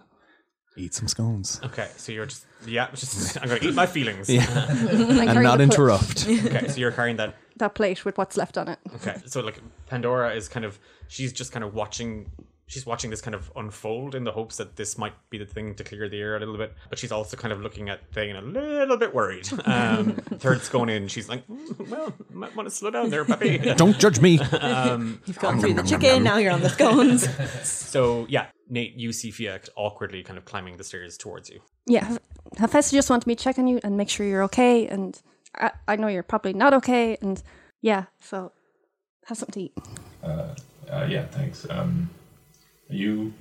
eat 0.77 0.93
some 0.95 1.07
scones. 1.07 1.61
Okay, 1.63 1.89
so 1.97 2.11
you're 2.11 2.27
just 2.27 2.47
yeah, 2.67 2.89
just 2.93 3.41
I'm 3.41 3.49
gonna 3.49 3.61
eat 3.63 3.75
my 3.75 3.87
feelings. 3.87 4.29
And, 4.31 5.29
And 5.29 5.43
not 5.43 5.61
interrupt. 5.61 6.27
Okay, 6.29 6.69
so 6.69 6.79
you're 6.79 6.91
carrying 6.93 7.17
that. 7.17 7.37
that 7.59 7.75
plate 7.75 8.05
with 8.05 8.19
what's 8.19 8.37
left 8.37 8.59
on 8.59 8.69
it. 8.69 8.79
Okay, 8.97 9.17
so 9.27 9.41
like 9.41 9.61
Pandora 9.87 10.35
is 10.35 10.49
kind 10.49 10.65
of 10.65 10.79
she's 11.09 11.33
just 11.33 11.53
kind 11.53 11.65
of 11.65 11.75
watching. 11.75 12.31
She's 12.73 12.87
watching 12.87 13.11
this 13.11 13.21
kind 13.21 13.35
of 13.35 13.53
unfold 13.55 14.15
in 14.15 14.25
the 14.25 14.33
hopes 14.33 14.57
that 14.57 14.77
this 14.77 14.97
might 14.97 15.13
be 15.29 15.37
the 15.37 15.45
thing 15.45 15.75
to 15.75 15.85
clear 15.85 16.09
the 16.09 16.19
air 16.19 16.37
a 16.37 16.39
little 16.39 16.57
bit, 16.57 16.75
but 16.89 16.99
she's 16.99 17.13
also 17.13 17.37
kind 17.37 17.53
of 17.53 17.61
looking 17.61 17.91
at 17.91 18.11
Thane 18.13 18.35
a 18.35 18.41
little 18.41 18.97
bit 18.97 19.15
worried. 19.15 19.49
Um, 19.73 20.13
third's 20.39 20.69
going 20.69 20.89
in, 20.89 21.09
she's 21.09 21.29
like, 21.29 21.47
"Mm, 21.49 21.89
"Well, 21.89 22.13
might 22.31 22.55
want 22.55 22.69
to 22.69 22.75
slow 22.75 22.91
down 22.91 23.11
there, 23.11 23.25
puppy." 23.25 23.59
Don't 23.77 23.99
judge 23.99 24.21
me. 24.21 24.33
you've 24.33 25.39
gone 25.39 25.61
through 25.61 25.75
the 25.75 25.83
chicken, 25.83 26.23
now 26.23 26.37
you're 26.37 26.53
on 26.53 26.61
the 26.61 26.69
scones. 26.69 27.29
so 27.63 28.27
yeah, 28.29 28.47
Nate, 28.69 28.95
you 28.95 29.13
see 29.13 29.31
Fia 29.31 29.61
awkwardly 29.77 30.23
kind 30.23 30.39
of 30.39 30.45
climbing 30.45 30.77
the 30.77 30.85
stairs 30.85 31.17
towards 31.17 31.49
you. 31.49 31.61
Yeah, 31.87 32.17
Hephaestus 32.57 32.93
just 32.93 33.11
wanted 33.11 33.27
me 33.27 33.35
to 33.35 33.43
check 33.43 33.59
on 33.59 33.67
you 33.67 33.81
and 33.83 33.97
make 33.97 34.09
sure 34.09 34.27
you're 34.27 34.45
okay. 34.45 34.87
And 34.87 35.21
I, 35.55 35.73
I 35.89 35.97
know 35.97 36.09
you're 36.09 36.23
probably 36.23 36.53
not 36.53 36.75
okay. 36.75 37.17
And 37.21 37.43
yeah, 37.81 38.05
so 38.21 38.53
have 39.27 39.39
something 39.39 39.53
to 39.55 39.61
eat. 39.61 39.73
Uh, 40.23 40.55
uh, 40.91 41.07
yeah, 41.09 41.27
thanks. 41.27 41.67
Um, 41.69 42.11
are 42.11 42.22
you 42.93 43.33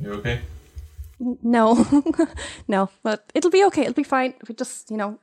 you 0.00 0.12
okay? 0.14 0.40
No, 1.42 1.86
no, 2.68 2.90
but 3.02 3.30
it'll 3.34 3.50
be 3.50 3.64
okay. 3.64 3.82
It'll 3.82 3.94
be 3.94 4.04
fine. 4.04 4.34
We 4.48 4.54
just, 4.54 4.90
you 4.90 4.96
know, 4.96 5.18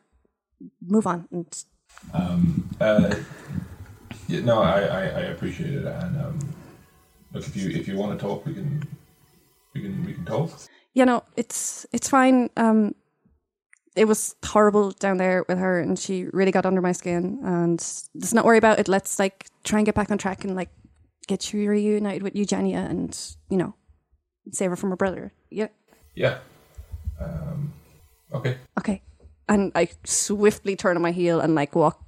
move 0.86 1.08
on. 1.08 1.28
And 1.32 1.64
Um, 2.14 2.70
uh, 2.82 3.16
yeah, 4.28 4.42
no, 4.42 4.62
I, 4.62 4.82
I, 4.82 5.02
I 5.02 5.22
appreciate 5.32 5.74
it, 5.74 5.86
and 5.86 6.18
um, 6.18 6.40
look 7.34 7.48
if 7.48 7.56
you 7.56 7.70
if 7.70 7.88
you 7.88 7.96
want 7.96 8.20
to 8.20 8.26
talk, 8.26 8.46
we 8.46 8.54
can 8.54 8.86
we 9.74 9.82
can 9.82 10.06
we 10.06 10.14
can 10.14 10.26
talk. 10.26 10.52
you 10.94 11.06
know, 11.06 11.24
it's 11.38 11.86
it's 11.94 12.10
fine. 12.10 12.50
Um, 12.58 12.94
it 13.96 14.06
was 14.06 14.36
horrible 14.44 14.92
down 14.92 15.18
there 15.18 15.46
with 15.48 15.58
her, 15.58 15.80
and 15.80 15.98
she 15.98 16.26
really 16.34 16.52
got 16.52 16.66
under 16.66 16.82
my 16.82 16.92
skin. 16.92 17.40
And 17.44 17.80
let's 18.14 18.34
not 18.34 18.44
worry 18.44 18.58
about 18.58 18.80
it. 18.80 18.90
Let's 18.90 19.18
like 19.20 19.46
try 19.64 19.80
and 19.80 19.86
get 19.86 19.96
back 19.96 20.12
on 20.12 20.18
track 20.18 20.44
and 20.44 20.56
like 20.56 20.70
get 21.28 21.54
you 21.54 21.70
reunited 21.70 22.24
with 22.24 22.36
Eugenia, 22.36 22.80
and 22.80 23.18
you 23.50 23.58
know, 23.58 23.76
save 24.52 24.70
her 24.70 24.76
from 24.76 24.90
her 24.90 24.96
brother. 24.96 25.34
Yeah, 25.50 25.68
Yeah. 26.14 26.40
Um, 27.20 27.74
okay. 28.34 28.58
okay. 28.80 29.02
And 29.48 29.72
I 29.76 29.90
swiftly 30.04 30.76
turn 30.76 30.96
on 30.96 31.02
my 31.02 31.12
heel 31.12 31.40
and 31.40 31.56
like 31.56 31.76
walk 31.76 32.04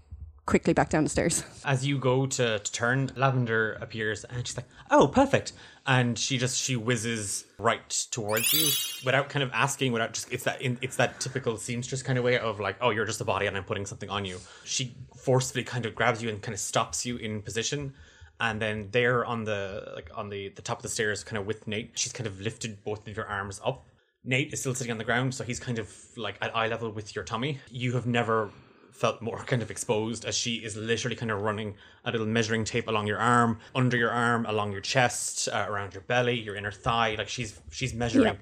quickly 0.47 0.73
back 0.73 0.89
down 0.89 1.03
the 1.03 1.09
stairs. 1.09 1.43
As 1.65 1.85
you 1.85 1.99
go 1.99 2.25
to, 2.25 2.59
to 2.59 2.71
turn, 2.71 3.11
Lavender 3.15 3.77
appears 3.79 4.23
and 4.23 4.45
she's 4.47 4.57
like, 4.57 4.65
"Oh, 4.89 5.07
perfect!" 5.07 5.53
And 5.85 6.17
she 6.17 6.37
just 6.37 6.59
she 6.61 6.75
whizzes 6.75 7.45
right 7.59 7.89
towards 8.11 8.51
you 8.53 8.67
without 9.05 9.29
kind 9.29 9.43
of 9.43 9.51
asking, 9.53 9.91
without 9.93 10.13
just 10.13 10.31
it's 10.31 10.43
that 10.45 10.61
in, 10.61 10.77
it's 10.81 10.95
that 10.95 11.19
typical 11.19 11.57
seamstress 11.57 12.01
kind 12.01 12.17
of 12.17 12.25
way 12.25 12.39
of 12.39 12.59
like, 12.59 12.77
"Oh, 12.81 12.89
you're 12.89 13.05
just 13.05 13.21
a 13.21 13.25
body 13.25 13.45
and 13.45 13.55
I'm 13.55 13.63
putting 13.63 13.85
something 13.85 14.09
on 14.09 14.25
you." 14.25 14.39
She 14.63 14.95
forcefully 15.15 15.63
kind 15.63 15.85
of 15.85 15.93
grabs 15.93 16.23
you 16.23 16.29
and 16.29 16.41
kind 16.41 16.53
of 16.53 16.59
stops 16.59 17.05
you 17.05 17.17
in 17.17 17.41
position. 17.41 17.93
And 18.39 18.61
then 18.61 18.89
there 18.91 19.25
on 19.25 19.43
the 19.45 19.91
like 19.95 20.09
on 20.15 20.29
the 20.29 20.49
the 20.49 20.61
top 20.61 20.77
of 20.79 20.83
the 20.83 20.89
stairs, 20.89 21.23
kind 21.23 21.37
of 21.39 21.47
with 21.47 21.67
Nate, 21.67 21.91
she's 21.95 22.13
kind 22.13 22.27
of 22.27 22.39
lifted 22.39 22.83
both 22.83 23.07
of 23.07 23.15
your 23.17 23.25
arms 23.27 23.59
up. 23.65 23.85
Nate 24.23 24.53
is 24.53 24.59
still 24.59 24.75
sitting 24.75 24.91
on 24.91 24.97
the 24.97 25.03
ground, 25.03 25.33
so 25.33 25.43
he's 25.43 25.59
kind 25.59 25.79
of 25.79 25.91
like 26.17 26.37
at 26.41 26.55
eye 26.55 26.67
level 26.67 26.91
with 26.91 27.15
your 27.15 27.23
tummy. 27.23 27.59
You 27.71 27.93
have 27.93 28.05
never 28.05 28.51
felt 28.91 29.21
more 29.21 29.37
kind 29.39 29.61
of 29.61 29.69
exposed 29.71 30.25
as 30.25 30.35
she 30.35 30.55
is 30.55 30.75
literally 30.75 31.15
kind 31.15 31.31
of 31.31 31.41
running 31.41 31.75
a 32.03 32.11
little 32.11 32.25
measuring 32.27 32.63
tape 32.63 32.87
along 32.87 33.05
your 33.07 33.19
arm, 33.19 33.59
under 33.75 33.95
your 33.95 34.09
arm, 34.09 34.45
along 34.47 34.71
your 34.71 34.81
chest, 34.81 35.47
uh, 35.49 35.65
around 35.69 35.93
your 35.93 36.01
belly, 36.01 36.39
your 36.39 36.55
inner 36.55 36.71
thigh. 36.71 37.15
Like 37.17 37.29
she's 37.29 37.59
she's 37.71 37.93
measuring 37.93 38.25
Yeah. 38.25 38.35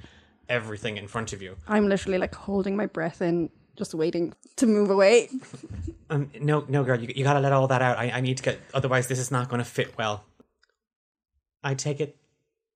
everything 0.50 0.98
in 0.98 1.08
front 1.08 1.34
of 1.34 1.42
you. 1.42 1.56
I'm 1.68 1.88
literally 1.88 2.18
like 2.18 2.36
holding 2.36 2.76
my 2.76 2.86
breath 2.86 3.22
in, 3.22 3.50
just 3.76 3.94
waiting 3.94 4.34
to 4.58 4.66
move 4.68 4.90
away. 4.90 5.30
Um, 6.08 6.30
no, 6.40 6.64
no, 6.70 6.84
girl, 6.84 7.02
you, 7.02 7.12
you 7.16 7.24
gotta 7.24 7.40
let 7.40 7.52
all 7.52 7.68
that 7.68 7.82
out. 7.82 7.98
I, 7.98 8.12
I 8.12 8.22
need 8.22 8.38
to 8.38 8.44
get. 8.44 8.60
Otherwise, 8.76 9.08
this 9.08 9.18
is 9.18 9.32
not 9.32 9.50
going 9.50 9.58
to 9.58 9.66
fit 9.66 9.98
well. 9.98 10.24
I 11.64 11.74
take 11.74 12.00
it. 12.00 12.16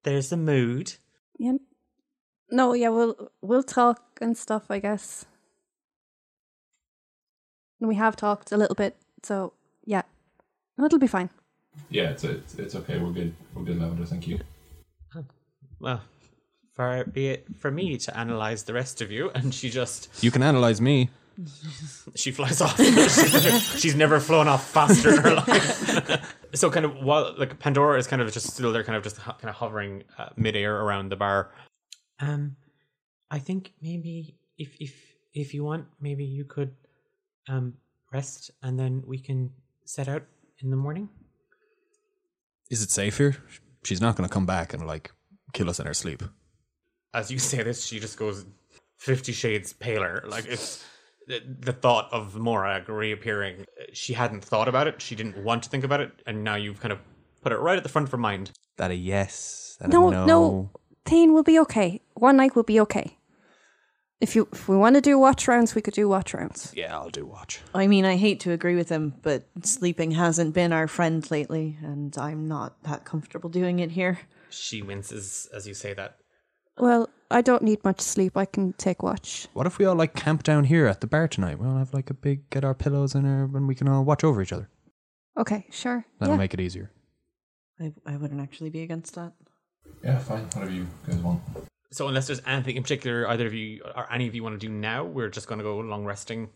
There's 0.02 0.32
a 0.32 0.36
mood. 0.36 0.96
Yeah. 1.38 1.58
No, 2.50 2.74
yeah, 2.74 2.90
we'll 2.90 3.30
we'll 3.42 3.62
talk 3.62 4.02
and 4.20 4.36
stuff, 4.36 4.72
I 4.72 4.80
guess. 4.80 5.28
And 7.80 7.88
we 7.88 7.96
have 7.96 8.16
talked 8.16 8.52
a 8.52 8.58
little 8.58 8.74
bit, 8.74 8.98
so 9.22 9.54
yeah, 9.86 10.02
it'll 10.84 10.98
be 10.98 11.06
fine. 11.06 11.30
Yeah, 11.92 12.10
it's 12.10 12.24
it's, 12.24 12.56
it's 12.56 12.76
okay. 12.76 12.98
We're 12.98 13.12
good. 13.12 13.36
We're 13.54 13.64
good, 13.64 13.80
Lavender. 13.80 14.06
Thank 14.06 14.28
you. 14.28 14.40
Well, 15.80 16.02
far 16.80 17.04
be 17.04 17.28
it 17.28 17.46
for 17.62 17.70
me 17.70 17.98
to 17.98 18.18
analyze 18.18 18.64
the 18.64 18.74
rest 18.74 19.02
of 19.02 19.12
you. 19.12 19.24
And 19.38 19.54
she 19.54 19.70
just 19.70 20.00
You 20.24 20.32
can 20.32 20.44
analyze 20.52 20.80
me. 20.80 21.10
she 22.16 22.32
flies 22.32 22.60
off. 22.62 22.78
She's 23.82 23.96
never 23.96 24.20
flown 24.20 24.48
off 24.48 24.64
faster 24.78 25.10
in 25.16 25.18
her 25.28 25.36
life. 25.36 26.36
so 26.54 26.70
kind 26.72 26.86
of 26.86 26.92
while 27.08 27.36
like 27.38 27.60
Pandora 27.60 27.98
is 28.00 28.08
kind 28.08 28.22
of 28.22 28.32
just 28.32 28.48
still 28.56 28.72
there, 28.74 28.84
kind 28.84 28.98
of 28.98 29.04
just 29.04 29.18
ho- 29.18 29.38
kind 29.42 29.50
of 29.50 29.56
hovering 29.56 30.04
uh, 30.18 30.30
midair 30.36 30.74
around 30.84 31.12
the 31.12 31.16
bar. 31.16 31.52
Um, 32.20 32.56
I 33.38 33.40
think 33.40 33.74
maybe 33.82 34.38
if 34.58 34.76
if 34.80 34.94
if 35.34 35.54
you 35.54 35.64
want, 35.64 35.86
maybe 36.00 36.26
you 36.26 36.46
could 36.46 36.72
um 37.48 37.74
rest 38.12 38.52
and 38.64 38.80
then 38.82 39.04
we 39.06 39.20
can 39.28 39.52
set 39.86 40.08
out 40.08 40.24
in 40.62 40.70
the 40.70 40.80
morning. 40.86 41.10
Is 42.70 42.82
it 42.84 42.92
safe 42.92 43.18
here? 43.18 43.36
She's 43.84 44.02
not 44.02 44.16
going 44.16 44.28
to 44.30 44.34
come 44.34 44.46
back 44.46 44.74
and 44.74 44.86
like 44.88 45.12
kill 45.54 45.70
us 45.70 45.80
in 45.80 45.88
our 45.88 45.94
sleep. 45.94 46.22
As 47.14 47.32
you 47.32 47.40
say 47.40 47.64
this, 47.64 47.86
she 47.86 48.00
just 48.00 48.18
goes 48.18 48.46
fifty 48.98 49.32
shades 49.32 49.74
paler. 49.74 50.24
Like 50.28 50.46
it's 50.46 50.84
the, 51.28 51.42
the 51.60 51.74
thought 51.74 52.10
of 52.12 52.36
Morag 52.36 52.90
reappearing. 52.90 53.66
She 53.94 54.14
hadn't 54.14 54.44
thought 54.44 54.68
about 54.68 54.88
it. 54.88 55.02
She 55.02 55.16
didn't 55.16 55.44
want 55.44 55.64
to 55.64 55.70
think 55.70 55.84
about 55.84 56.02
it, 56.02 56.12
and 56.26 56.44
now 56.44 56.56
you've 56.56 56.80
kind 56.80 56.92
of 56.92 57.00
put 57.42 57.52
it 57.52 57.58
right 57.58 57.78
at 57.78 57.84
the 57.84 57.90
front 57.90 58.08
of 58.08 58.12
her 58.12 58.18
mind. 58.18 58.52
That 58.78 58.92
a 58.92 58.96
yes. 58.96 59.78
That 59.80 59.90
No, 59.90 60.10
a 60.10 60.12
no. 60.12 60.26
no, 60.26 60.70
Thane 61.06 61.34
will 61.34 61.44
be 61.44 61.60
okay. 61.60 62.02
One 62.14 62.38
night 62.38 62.56
will 62.56 62.64
be 62.64 62.80
okay. 62.82 63.18
If 64.22 64.36
you 64.36 64.50
if 64.52 64.68
we 64.68 64.76
want 64.76 64.96
to 64.96 65.02
do 65.02 65.18
watch 65.18 65.48
rounds, 65.48 65.74
we 65.74 65.82
could 65.82 65.94
do 65.94 66.10
watch 66.10 66.34
rounds. 66.34 66.74
Yeah, 66.76 66.94
I'll 66.96 67.10
do 67.10 67.26
watch. 67.26 67.62
I 67.74 67.88
mean, 67.88 68.04
I 68.06 68.18
hate 68.18 68.42
to 68.42 68.52
agree 68.52 68.76
with 68.76 68.90
him, 68.90 69.14
but 69.22 69.48
sleeping 69.64 70.12
hasn't 70.12 70.54
been 70.54 70.74
our 70.74 70.88
friend 70.88 71.30
lately, 71.32 71.78
and 71.82 72.16
I'm 72.18 72.48
not 72.48 72.84
that 72.84 73.06
comfortable 73.06 73.50
doing 73.50 73.80
it 73.80 73.92
here. 73.92 74.20
She 74.50 74.82
winces 74.82 75.48
as 75.54 75.68
you 75.68 75.74
say 75.74 75.94
that. 75.94 76.18
Well, 76.80 77.10
I 77.30 77.42
don't 77.42 77.62
need 77.62 77.84
much 77.84 78.02
sleep. 78.02 78.38
I 78.38 78.46
can 78.46 78.74
take 78.74 79.04
watch. 79.04 79.48
What 79.54 79.68
if 79.68 79.78
we 79.78 79.86
all 79.86 79.96
like 79.96 80.16
camp 80.16 80.44
down 80.44 80.64
here 80.64 80.88
at 80.88 81.02
the 81.02 81.08
bar 81.08 81.28
tonight? 81.28 81.60
We'll 81.60 81.78
have 81.78 81.94
like 81.94 82.10
a 82.10 82.14
big 82.14 82.50
get 82.50 82.64
our 82.64 82.74
pillows 82.74 83.14
in 83.14 83.24
there 83.24 83.44
and 83.44 83.68
we 83.68 83.76
can 83.76 83.88
all 83.88 84.04
watch 84.04 84.24
over 84.24 84.42
each 84.42 84.54
other. 84.54 84.70
Okay, 85.38 85.68
sure. 85.72 86.06
That'll 86.20 86.36
yeah. 86.36 86.40
make 86.40 86.54
it 86.54 86.60
easier. 86.60 86.92
I, 87.80 87.94
I 88.06 88.18
wouldn't 88.18 88.42
actually 88.42 88.70
be 88.72 88.82
against 88.82 89.16
that. 89.16 89.34
Yeah, 90.04 90.20
fine. 90.20 90.44
Whatever 90.54 90.72
you 90.72 90.88
guys 91.08 91.18
want. 91.18 91.42
So 91.92 92.08
unless 92.08 92.28
there's 92.28 92.42
anything 92.46 92.76
in 92.76 92.84
particular 92.84 93.28
either 93.28 93.48
of 93.48 93.54
you 93.54 93.82
or 93.96 94.12
any 94.12 94.28
of 94.28 94.36
you 94.36 94.44
want 94.44 94.60
to 94.60 94.68
do 94.68 94.72
now, 94.72 95.04
we're 95.04 95.30
just 95.30 95.48
going 95.48 95.60
to 95.60 95.64
go 95.64 95.78
long 95.80 96.06
resting. 96.06 96.50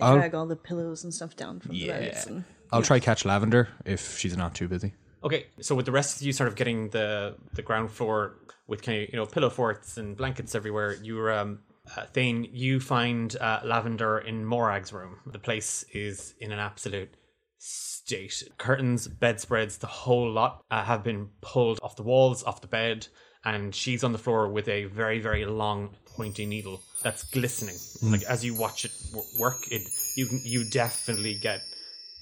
I 0.00 0.06
I'll- 0.06 0.16
drag 0.16 0.34
all 0.34 0.46
the 0.46 0.56
pillows 0.56 1.04
and 1.04 1.12
stuff 1.12 1.36
down 1.36 1.60
from 1.60 1.74
Yeah. 1.74 1.98
the 1.98 2.06
beds. 2.06 2.26
And 2.26 2.44
I'll 2.70 2.82
try 2.82 3.00
catch 3.00 3.24
Lavender 3.24 3.68
if 3.84 4.18
she's 4.18 4.36
not 4.36 4.54
too 4.54 4.68
busy. 4.68 4.94
Okay, 5.24 5.46
so 5.60 5.74
with 5.74 5.86
the 5.86 5.92
rest 5.92 6.16
of 6.16 6.22
you 6.22 6.32
sort 6.32 6.48
of 6.48 6.56
getting 6.56 6.88
the 6.90 7.36
the 7.54 7.62
ground 7.62 7.90
floor 7.90 8.36
with 8.66 8.82
kind 8.82 9.02
of 9.02 9.08
you 9.10 9.16
know 9.16 9.26
pillow 9.26 9.50
forts 9.50 9.96
and 9.96 10.16
blankets 10.16 10.54
everywhere, 10.54 10.94
you're 11.02 11.32
um 11.32 11.60
uh, 11.96 12.06
Thane, 12.06 12.48
you 12.52 12.78
find 12.78 13.36
uh, 13.40 13.60
Lavender 13.64 14.18
in 14.18 14.44
Morag's 14.44 14.92
room. 14.92 15.16
The 15.26 15.40
place 15.40 15.84
is 15.92 16.34
in 16.38 16.52
an 16.52 16.60
absolute 16.60 17.16
state. 17.58 18.44
Curtains, 18.56 19.08
bedspreads, 19.08 19.78
the 19.78 19.88
whole 19.88 20.30
lot 20.30 20.62
uh, 20.70 20.84
have 20.84 21.02
been 21.02 21.30
pulled 21.40 21.80
off 21.82 21.96
the 21.96 22.04
walls, 22.04 22.44
off 22.44 22.60
the 22.60 22.68
bed, 22.68 23.08
and 23.44 23.74
she's 23.74 24.04
on 24.04 24.12
the 24.12 24.18
floor 24.18 24.48
with 24.48 24.68
a 24.68 24.84
very, 24.84 25.18
very 25.18 25.44
long, 25.44 25.96
pointy 26.16 26.46
needle 26.46 26.80
that's 27.02 27.24
glistening. 27.24 27.76
Like 28.02 28.22
as 28.24 28.44
you 28.44 28.54
watch 28.54 28.84
it 28.84 28.92
w- 29.10 29.26
work, 29.38 29.56
it 29.70 29.82
you 30.16 30.28
you 30.44 30.68
definitely 30.70 31.34
get 31.34 31.60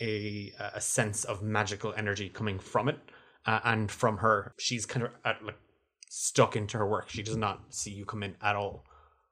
a 0.01 0.53
a 0.75 0.81
sense 0.81 1.25
of 1.25 1.43
magical 1.43 1.93
energy 1.97 2.29
coming 2.29 2.59
from 2.59 2.89
it 2.89 2.99
uh, 3.47 3.61
and 3.65 3.91
from 3.91 4.19
her. 4.19 4.55
She's 4.59 4.87
kind 4.87 5.05
of 5.07 5.13
at, 5.25 5.45
like 5.45 5.59
stuck 6.09 6.57
into 6.57 6.79
her 6.79 6.87
work. 6.87 7.09
She 7.09 7.23
does 7.23 7.37
not 7.37 7.61
see 7.71 7.91
you 7.93 8.05
come 8.05 8.23
in 8.23 8.37
at 8.43 8.57
all. 8.57 8.85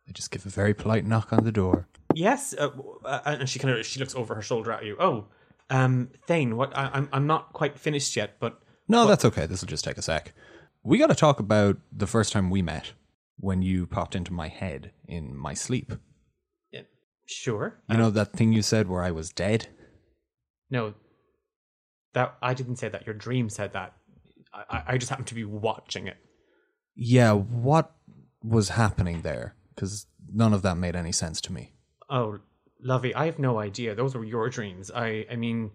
I 0.09 0.13
just 0.13 0.31
give 0.31 0.47
a 0.47 0.49
very 0.51 0.75
polite 0.75 1.05
knock 1.05 1.33
on 1.33 1.45
the 1.45 1.53
door. 1.53 1.87
Yes, 2.15 2.55
uh, 2.59 2.71
uh, 3.05 3.21
and 3.25 3.49
she 3.49 3.59
kind 3.59 3.75
of 3.77 3.85
she 3.85 4.01
looks 4.01 4.15
over 4.15 4.35
her 4.35 4.43
shoulder 4.43 4.73
at 4.73 4.85
you. 4.85 4.97
Oh, 4.99 5.27
um, 5.71 6.11
Thane, 6.27 6.57
what? 6.57 6.77
I, 6.77 6.91
I'm 6.93 7.09
I'm 7.13 7.27
not 7.27 7.53
quite 7.53 7.79
finished 7.79 8.17
yet, 8.17 8.37
but 8.41 8.61
No, 8.89 9.07
that's 9.07 9.25
okay. 9.25 9.47
This 9.47 9.61
will 9.61 9.69
just 9.69 9.85
take 9.85 9.99
a 9.99 10.03
sec. 10.03 10.33
We 10.83 10.99
got 10.99 11.09
to 11.09 11.15
talk 11.15 11.41
about 11.41 11.77
the 11.93 12.07
first 12.07 12.33
time 12.33 12.49
we 12.49 12.63
met 12.63 12.93
when 13.39 13.63
you 13.63 13.87
popped 13.87 14.15
into 14.15 14.33
my 14.33 14.49
head 14.49 14.93
in 15.07 15.37
my 15.37 15.53
sleep. 15.55 15.93
yeah, 16.73 16.83
sure. 17.27 17.81
You 17.89 17.99
know 17.99 18.11
that 18.11 18.33
thing 18.33 18.53
you 18.53 18.63
said 18.63 18.89
where 18.89 19.03
I 19.03 19.11
was 19.11 19.31
dead? 19.31 19.69
No, 20.71 20.95
that 22.15 22.37
I 22.43 22.55
didn't 22.55 22.77
say 22.77 22.89
that. 22.89 23.07
Your 23.07 23.15
dream 23.15 23.49
said 23.49 23.73
that. 23.73 23.95
I, 24.53 24.83
I- 24.89 24.99
just 24.99 25.11
happened 25.11 25.29
to 25.29 25.35
be 25.35 25.45
watching 25.45 26.07
it. 26.07 26.17
Yeah, 26.95 27.33
what 27.33 27.93
was 28.43 28.71
happening 28.71 29.23
there? 29.23 29.55
Because 29.75 30.07
none 30.33 30.53
of 30.53 30.63
that 30.63 30.77
made 30.77 30.97
any 30.97 31.13
sense 31.13 31.41
to 31.43 31.53
me. 31.53 31.73
Oh, 32.11 32.39
Lovey, 32.83 33.15
I 33.15 33.27
have 33.27 33.39
no 33.39 33.59
idea. 33.59 33.95
Those 33.95 34.15
were 34.15 34.25
your 34.25 34.49
dreams. 34.49 34.91
I, 34.95 35.27
I 35.31 35.37
mean, 35.37 35.71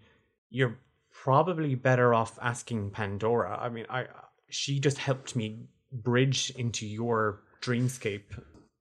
you're 0.49 0.77
probably 1.11 1.75
better 1.75 2.13
off 2.13 2.37
asking 2.41 2.91
Pandora. 2.91 3.57
I 3.57 3.69
mean, 3.69 3.85
I, 3.89 4.07
she 4.49 4.79
just 4.79 4.97
helped 4.97 5.35
me 5.35 5.67
bridge 5.91 6.51
into 6.57 6.85
your 6.85 7.41
dreamscape. 7.61 8.23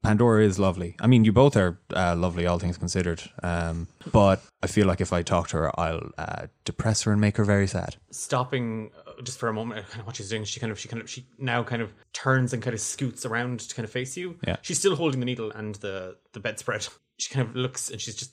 Pandora 0.03 0.45
is 0.45 0.59
lovely. 0.59 0.97
I 1.01 1.07
mean, 1.07 1.25
you 1.25 1.33
both 1.33 1.57
are 1.57 1.79
uh, 1.95 2.17
lovely, 2.17 2.47
all 2.47 2.59
things 2.59 2.77
considered. 2.77 3.23
Um, 3.43 3.87
but 4.11 4.43
I 4.63 4.67
feel 4.67 4.87
like 4.87 5.01
if 5.01 5.13
I 5.13 5.23
talk 5.23 5.49
to 5.49 5.59
her, 5.59 5.81
I'll 5.81 6.11
uh, 6.19 6.47
depress 6.65 7.03
her 7.03 7.13
and 7.13 7.21
make 7.21 7.37
her 7.37 7.45
very 7.45 7.67
sad. 7.69 7.97
stopping 8.11 8.91
uh, 9.07 9.23
just 9.23 9.39
for 9.39 9.49
a 9.49 9.53
moment 9.53 9.87
kind 9.89 10.01
of 10.01 10.07
what 10.07 10.17
she's 10.17 10.29
doing 10.29 10.43
she 10.45 10.59
kind 10.59 10.73
of 10.73 10.79
she 10.81 10.89
kind 10.89 11.01
of 11.03 11.09
she 11.09 11.25
now 11.39 11.63
kind 11.63 11.81
of 11.83 11.93
turns 12.13 12.53
and 12.53 12.63
kind 12.63 12.75
of 12.75 12.81
scoots 12.81 13.25
around 13.25 13.61
to 13.61 13.75
kind 13.75 13.85
of 13.85 13.91
face 13.91 14.17
you 14.17 14.37
Yeah. 14.47 14.57
she's 14.63 14.79
still 14.79 14.97
holding 14.97 15.21
the 15.21 15.27
needle 15.27 15.51
and 15.53 15.77
the 15.77 16.17
the 16.33 16.41
bedspread 16.41 16.87
she 17.19 17.33
kind 17.33 17.47
of 17.49 17.55
looks 17.55 17.91
and 17.91 18.01
she's 18.01 18.17
just 18.17 18.33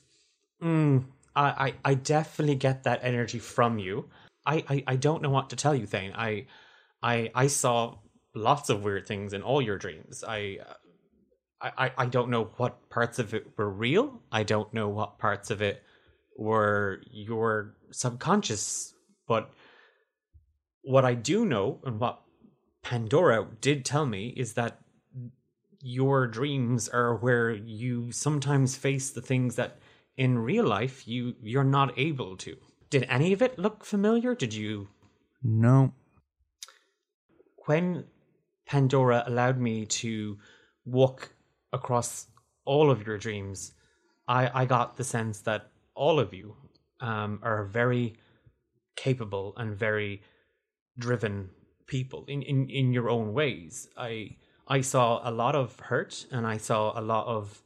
mm, 0.62 1.04
I, 1.36 1.44
I 1.66 1.74
i 1.84 1.94
definitely 1.94 2.56
get 2.56 2.82
that 2.84 3.00
energy 3.02 3.38
from 3.38 3.78
you 3.78 4.08
I, 4.46 4.64
I 4.68 4.84
i 4.88 4.96
don't 4.96 5.22
know 5.22 5.30
what 5.30 5.50
to 5.50 5.56
tell 5.56 5.74
you 5.74 5.86
thane 5.86 6.12
i 6.16 6.46
i 7.02 7.30
i 7.34 7.46
saw 7.46 7.96
lots 8.34 8.68
of 8.70 8.82
weird 8.82 9.06
things 9.06 9.32
in 9.32 9.42
all 9.42 9.62
your 9.62 9.78
dreams 9.78 10.24
i 10.26 10.58
uh, 10.66 10.72
I, 11.62 11.92
I- 11.96 12.06
don't 12.06 12.30
know 12.30 12.44
what 12.56 12.88
parts 12.90 13.18
of 13.18 13.34
it 13.34 13.46
were 13.56 13.70
real. 13.70 14.20
I 14.32 14.42
don't 14.42 14.72
know 14.72 14.88
what 14.88 15.18
parts 15.18 15.50
of 15.50 15.60
it 15.62 15.82
were 16.36 17.02
your 17.10 17.74
subconscious. 17.90 18.94
But 19.28 19.50
what 20.82 21.04
I 21.04 21.14
do 21.14 21.44
know 21.44 21.78
and 21.84 22.00
what 22.00 22.20
Pandora 22.82 23.46
did 23.60 23.84
tell 23.84 24.06
me 24.06 24.28
is 24.36 24.54
that 24.54 24.80
your 25.82 26.26
dreams 26.26 26.88
are 26.88 27.16
where 27.16 27.50
you 27.52 28.10
sometimes 28.12 28.76
face 28.76 29.10
the 29.10 29.22
things 29.22 29.56
that 29.56 29.78
in 30.16 30.38
real 30.38 30.66
life 30.66 31.06
you 31.06 31.34
you're 31.42 31.64
not 31.64 31.98
able 31.98 32.36
to. 32.38 32.56
Did 32.90 33.04
any 33.08 33.32
of 33.32 33.40
it 33.42 33.58
look 33.58 33.84
familiar? 33.84 34.34
Did 34.34 34.52
you 34.54 34.88
No. 35.42 35.92
when 37.66 38.04
Pandora 38.66 39.24
allowed 39.26 39.58
me 39.58 39.86
to 39.86 40.38
walk 40.84 41.32
across 41.72 42.26
all 42.64 42.90
of 42.90 43.06
your 43.06 43.18
dreams, 43.18 43.72
I, 44.28 44.62
I 44.62 44.64
got 44.64 44.96
the 44.96 45.04
sense 45.04 45.40
that 45.40 45.70
all 45.94 46.20
of 46.20 46.32
you 46.32 46.56
um, 47.00 47.40
are 47.42 47.64
very 47.64 48.16
capable 48.96 49.54
and 49.56 49.76
very 49.76 50.22
driven 50.98 51.50
people 51.86 52.24
in, 52.28 52.42
in, 52.42 52.68
in 52.68 52.92
your 52.92 53.08
own 53.10 53.32
ways. 53.32 53.88
I 53.96 54.36
I 54.68 54.82
saw 54.82 55.20
a 55.28 55.32
lot 55.32 55.56
of 55.56 55.78
hurt 55.80 56.26
and 56.30 56.46
I 56.46 56.56
saw 56.58 56.96
a 56.96 57.02
lot 57.02 57.26
of 57.26 57.60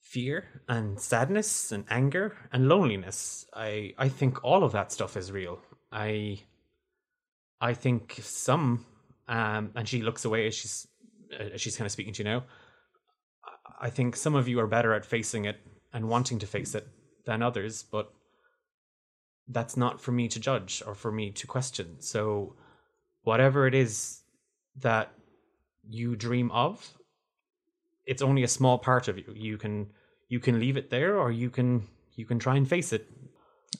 fear 0.00 0.62
and 0.68 0.98
sadness 0.98 1.70
and 1.70 1.84
anger 1.88 2.36
and 2.52 2.68
loneliness. 2.68 3.46
I 3.54 3.94
I 3.96 4.08
think 4.08 4.42
all 4.42 4.64
of 4.64 4.72
that 4.72 4.90
stuff 4.90 5.16
is 5.16 5.30
real. 5.30 5.60
I 5.92 6.40
I 7.60 7.74
think 7.74 8.18
some, 8.22 8.86
um, 9.28 9.70
and 9.74 9.88
she 9.88 10.02
looks 10.02 10.24
away 10.24 10.46
as 10.48 10.54
she's 10.54 10.88
as 11.38 11.60
she's 11.60 11.76
kind 11.76 11.86
of 11.86 11.92
speaking 11.92 12.12
to 12.14 12.22
you 12.22 12.28
now. 12.28 12.44
I- 13.80 13.90
think 13.90 14.16
some 14.16 14.34
of 14.34 14.48
you 14.48 14.60
are 14.60 14.66
better 14.66 14.92
at 14.92 15.04
facing 15.04 15.44
it 15.44 15.56
and 15.92 16.08
wanting 16.08 16.38
to 16.40 16.46
face 16.46 16.74
it 16.74 16.86
than 17.24 17.42
others, 17.42 17.82
but 17.82 18.12
that's 19.48 19.76
not 19.76 20.00
for 20.00 20.12
me 20.12 20.28
to 20.28 20.40
judge 20.40 20.82
or 20.86 20.94
for 20.94 21.10
me 21.10 21.30
to 21.32 21.46
question. 21.46 21.96
So, 22.00 22.54
whatever 23.22 23.66
it 23.66 23.74
is 23.74 24.20
that 24.76 25.12
you 25.88 26.16
dream 26.16 26.50
of, 26.50 26.94
it's 28.06 28.22
only 28.22 28.42
a 28.42 28.48
small 28.48 28.78
part 28.78 29.08
of 29.08 29.18
you. 29.18 29.32
You 29.34 29.58
can 29.58 29.92
you 30.28 30.40
can 30.40 30.60
leave 30.60 30.76
it 30.76 30.90
there, 30.90 31.18
or 31.18 31.30
you 31.30 31.50
can 31.50 31.86
you 32.16 32.26
can 32.26 32.38
try 32.38 32.56
and 32.56 32.68
face 32.68 32.92
it. 32.92 33.06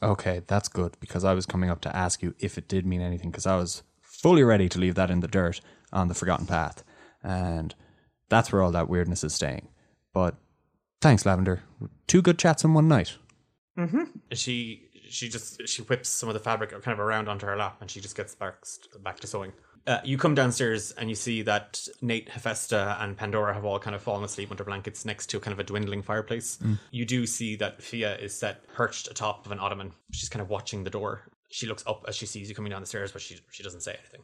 Okay, 0.02 0.43
that's 0.47 0.69
good 0.69 0.97
because 1.00 1.25
I 1.25 1.35
was 1.35 1.47
coming 1.47 1.71
up 1.71 1.81
to 1.83 1.97
ask 1.97 2.23
you 2.23 2.35
if 2.38 2.57
it 2.59 2.69
did 2.69 2.87
mean 2.87 3.00
anything 3.00 3.31
because 3.31 3.47
I 3.47 3.57
was 3.57 3.83
fully 4.02 4.43
ready 4.43 4.69
to 4.69 4.78
leave 4.78 4.95
that 4.95 5.11
in 5.11 5.21
the 5.21 5.28
dirt 5.28 5.61
on 5.93 6.09
the 6.09 6.14
forgotten 6.14 6.47
path. 6.47 6.85
And 7.23 7.75
that's 8.28 8.52
where 8.52 8.62
all 8.62 8.71
that 8.73 8.88
weirdness 8.88 9.25
is 9.25 9.35
staying. 9.35 9.69
But 10.18 10.34
thanks, 11.00 11.25
Lavender. 11.25 11.62
Two 12.08 12.22
good 12.22 12.40
chats 12.40 12.64
in 12.64 12.75
one 12.75 12.88
night. 12.88 13.16
Mhm. 13.78 14.08
she 14.32 14.88
she 15.08 15.28
just 15.28 15.68
she 15.68 15.82
whips 15.82 16.08
some 16.08 16.28
of 16.28 16.34
the 16.34 16.40
fabric 16.40 16.70
kind 16.70 16.92
of 16.92 16.98
around 16.98 17.28
onto 17.28 17.46
her 17.46 17.56
lap 17.56 17.76
and 17.80 17.88
she 17.88 18.00
just 18.00 18.16
gets 18.16 18.34
back 18.34 18.56
back 19.04 19.20
to 19.20 19.28
sewing 19.28 19.52
uh, 19.87 20.00
you 20.04 20.18
come 20.18 20.34
downstairs 20.34 20.90
and 20.98 21.08
you 21.08 21.14
see 21.14 21.40
that 21.42 21.87
Nate, 22.02 22.28
Hephaestus, 22.28 22.96
and 22.98 23.16
Pandora 23.16 23.54
have 23.54 23.64
all 23.64 23.78
kind 23.78 23.95
of 23.95 24.02
fallen 24.02 24.25
asleep 24.25 24.50
under 24.50 24.64
blankets 24.64 25.04
next 25.04 25.28
to 25.28 25.38
kind 25.38 25.52
of 25.52 25.60
a 25.60 25.64
dwindling 25.64 26.02
fireplace. 26.02 26.58
You 26.90 27.04
do 27.06 27.25
see 27.26 27.54
that 27.56 27.80
Fia 27.80 28.16
is 28.19 28.34
set 28.34 28.66
perched 28.75 29.08
atop 29.08 29.47
of 29.47 29.52
an 29.52 29.60
ottoman. 29.60 29.93
She's 30.12 30.28
kind 30.28 30.43
of 30.43 30.50
watching 30.50 30.82
the 30.84 30.90
door. 30.90 31.23
She 31.50 31.66
looks 31.69 31.84
up 31.86 32.04
as 32.08 32.16
she 32.16 32.26
sees 32.26 32.49
you 32.50 32.54
coming 32.56 32.71
down 32.73 32.82
the 32.82 32.86
stairs, 32.88 33.12
but 33.12 33.23
she 33.23 33.38
she 33.52 33.62
doesn't 33.62 33.82
say 33.82 33.93
anything. 33.93 34.23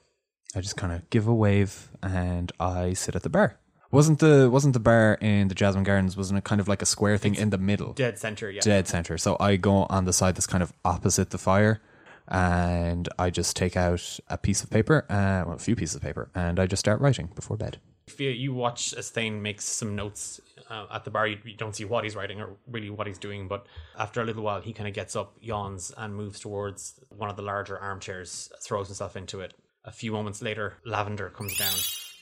I 0.56 0.60
just 0.60 0.76
kind 0.76 0.92
of 0.92 1.08
give 1.10 1.28
a 1.28 1.34
wave 1.34 1.88
and 2.02 2.50
I 2.58 2.92
sit 2.94 3.14
at 3.16 3.22
the 3.22 3.30
bar. 3.30 3.58
Wasn't 3.94 4.18
the 4.18 4.50
wasn't 4.50 4.74
the 4.74 4.80
bar 4.80 5.16
in 5.20 5.46
the 5.46 5.54
Jasmine 5.54 5.84
Gardens? 5.84 6.16
Wasn't 6.16 6.36
it 6.36 6.42
kind 6.42 6.60
of 6.60 6.66
like 6.66 6.82
a 6.82 6.86
square 6.86 7.16
thing 7.16 7.36
in 7.36 7.50
the 7.50 7.58
middle? 7.58 7.92
Dead 7.92 8.18
center, 8.18 8.50
yeah. 8.50 8.60
dead 8.60 8.88
center. 8.88 9.16
So 9.16 9.36
I 9.38 9.54
go 9.54 9.86
on 9.88 10.04
the 10.04 10.12
side 10.12 10.34
that's 10.34 10.48
kind 10.48 10.64
of 10.64 10.72
opposite 10.84 11.30
the 11.30 11.38
fire, 11.38 11.80
and 12.26 13.08
I 13.20 13.30
just 13.30 13.54
take 13.54 13.76
out 13.76 14.18
a 14.28 14.36
piece 14.36 14.64
of 14.64 14.70
paper, 14.70 15.06
uh, 15.08 15.46
well, 15.46 15.54
a 15.54 15.60
few 15.60 15.76
pieces 15.76 15.94
of 15.94 16.02
paper, 16.02 16.28
and 16.34 16.58
I 16.58 16.66
just 16.66 16.80
start 16.80 17.00
writing 17.00 17.30
before 17.36 17.56
bed. 17.56 17.78
Fia, 18.08 18.32
you 18.32 18.52
watch 18.52 18.94
as 18.94 19.10
Thane 19.10 19.40
makes 19.40 19.64
some 19.64 19.94
notes 19.94 20.40
uh, 20.68 20.86
at 20.92 21.04
the 21.04 21.12
bar. 21.12 21.28
You, 21.28 21.38
you 21.44 21.56
don't 21.56 21.76
see 21.76 21.84
what 21.84 22.02
he's 22.02 22.16
writing 22.16 22.40
or 22.40 22.56
really 22.66 22.90
what 22.90 23.06
he's 23.06 23.18
doing, 23.18 23.46
but 23.46 23.64
after 23.96 24.20
a 24.20 24.24
little 24.24 24.42
while, 24.42 24.60
he 24.60 24.72
kind 24.72 24.88
of 24.88 24.94
gets 24.94 25.14
up, 25.14 25.36
yawns, 25.40 25.92
and 25.96 26.16
moves 26.16 26.40
towards 26.40 26.98
one 27.10 27.30
of 27.30 27.36
the 27.36 27.42
larger 27.42 27.78
armchairs, 27.78 28.50
throws 28.60 28.88
himself 28.88 29.16
into 29.16 29.38
it. 29.38 29.54
A 29.84 29.92
few 29.92 30.10
moments 30.10 30.42
later, 30.42 30.78
Lavender 30.84 31.30
comes 31.30 31.56
down 31.56 31.76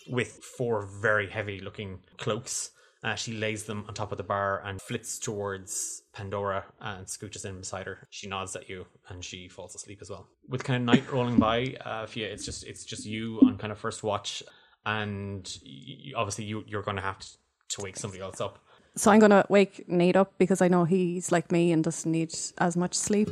with 0.08 0.28
four 0.56 0.86
very 1.00 1.28
heavy 1.28 1.60
looking 1.60 2.00
cloaks. 2.18 2.70
Uh, 3.04 3.16
she 3.16 3.32
lays 3.32 3.64
them 3.64 3.84
on 3.88 3.94
top 3.94 4.12
of 4.12 4.18
the 4.18 4.22
bar 4.24 4.62
and 4.64 4.80
flits 4.80 5.18
towards 5.18 6.02
Pandora 6.12 6.64
and 6.80 7.04
scooches 7.06 7.44
in 7.44 7.58
beside 7.58 7.84
her. 7.86 8.06
She 8.10 8.28
nods 8.28 8.54
at 8.54 8.68
you 8.68 8.86
and 9.08 9.24
she 9.24 9.48
falls 9.48 9.74
asleep 9.74 9.98
as 10.00 10.08
well. 10.08 10.28
With 10.48 10.62
kind 10.62 10.76
of 10.76 10.94
night 10.94 11.10
rolling 11.10 11.36
by, 11.36 11.74
uh, 11.84 12.06
Fia, 12.06 12.28
it's 12.28 12.44
just 12.44 12.64
it's 12.64 12.84
just 12.84 13.04
you 13.04 13.40
on 13.44 13.58
kind 13.58 13.72
of 13.72 13.78
first 13.78 14.04
watch, 14.04 14.42
and 14.86 15.44
y- 15.64 15.70
y- 16.06 16.12
obviously 16.16 16.44
you 16.44 16.62
you're 16.68 16.82
going 16.82 16.96
to 16.96 17.02
have 17.02 17.18
to, 17.18 17.26
to 17.70 17.82
wake 17.82 17.96
somebody 17.96 18.22
else 18.22 18.40
up. 18.40 18.60
So 18.94 19.10
I'm 19.10 19.20
gonna 19.20 19.44
wake 19.48 19.88
Nate 19.88 20.16
up 20.16 20.34
because 20.38 20.60
I 20.60 20.68
know 20.68 20.84
he's 20.84 21.32
like 21.32 21.50
me 21.50 21.72
and 21.72 21.82
doesn't 21.82 22.12
need 22.12 22.34
as 22.58 22.76
much 22.76 22.94
sleep. 22.94 23.30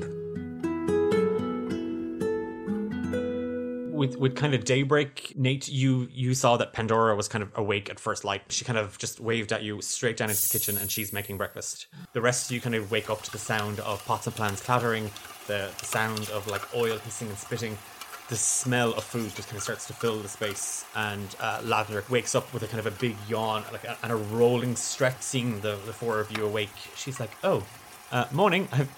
With 4.00 4.16
with 4.16 4.34
kind 4.34 4.54
of 4.54 4.64
daybreak, 4.64 5.34
Nate, 5.36 5.68
you 5.68 6.08
you 6.10 6.32
saw 6.32 6.56
that 6.56 6.72
Pandora 6.72 7.14
was 7.14 7.28
kind 7.28 7.42
of 7.42 7.50
awake 7.54 7.90
at 7.90 8.00
first 8.00 8.24
light. 8.24 8.40
She 8.48 8.64
kind 8.64 8.78
of 8.78 8.96
just 8.96 9.20
waved 9.20 9.52
at 9.52 9.62
you 9.62 9.82
straight 9.82 10.16
down 10.16 10.30
into 10.30 10.40
the 10.40 10.48
kitchen, 10.48 10.78
and 10.78 10.90
she's 10.90 11.12
making 11.12 11.36
breakfast. 11.36 11.86
The 12.14 12.22
rest 12.22 12.46
of 12.46 12.54
you 12.54 12.62
kind 12.62 12.74
of 12.74 12.90
wake 12.90 13.10
up 13.10 13.20
to 13.20 13.30
the 13.30 13.36
sound 13.36 13.78
of 13.80 14.02
pots 14.06 14.26
and 14.26 14.34
pans 14.34 14.62
clattering, 14.62 15.10
the, 15.48 15.68
sound 15.82 16.30
of 16.30 16.46
like 16.46 16.74
oil 16.74 16.96
hissing 16.96 17.28
and 17.28 17.36
spitting. 17.36 17.76
The 18.30 18.36
smell 18.36 18.94
of 18.94 19.04
food 19.04 19.34
just 19.36 19.48
kind 19.48 19.58
of 19.58 19.62
starts 19.62 19.86
to 19.88 19.92
fill 19.92 20.18
the 20.20 20.28
space, 20.28 20.86
and 20.96 21.28
uh, 21.38 21.60
Lavender 21.62 22.02
wakes 22.08 22.34
up 22.34 22.50
with 22.54 22.62
a 22.62 22.68
kind 22.68 22.78
of 22.78 22.86
a 22.86 22.98
big 22.98 23.16
yawn, 23.28 23.64
like 23.70 23.84
a, 23.84 23.98
and 24.02 24.10
a 24.10 24.16
rolling 24.16 24.76
stretch. 24.76 25.20
Seeing 25.20 25.60
the, 25.60 25.78
the 25.84 25.92
four 25.92 26.20
of 26.20 26.34
you 26.34 26.46
awake, 26.46 26.70
she's 26.96 27.20
like, 27.20 27.32
"Oh, 27.44 27.66
uh, 28.12 28.24
morning. 28.32 28.66
I've, 28.72 28.88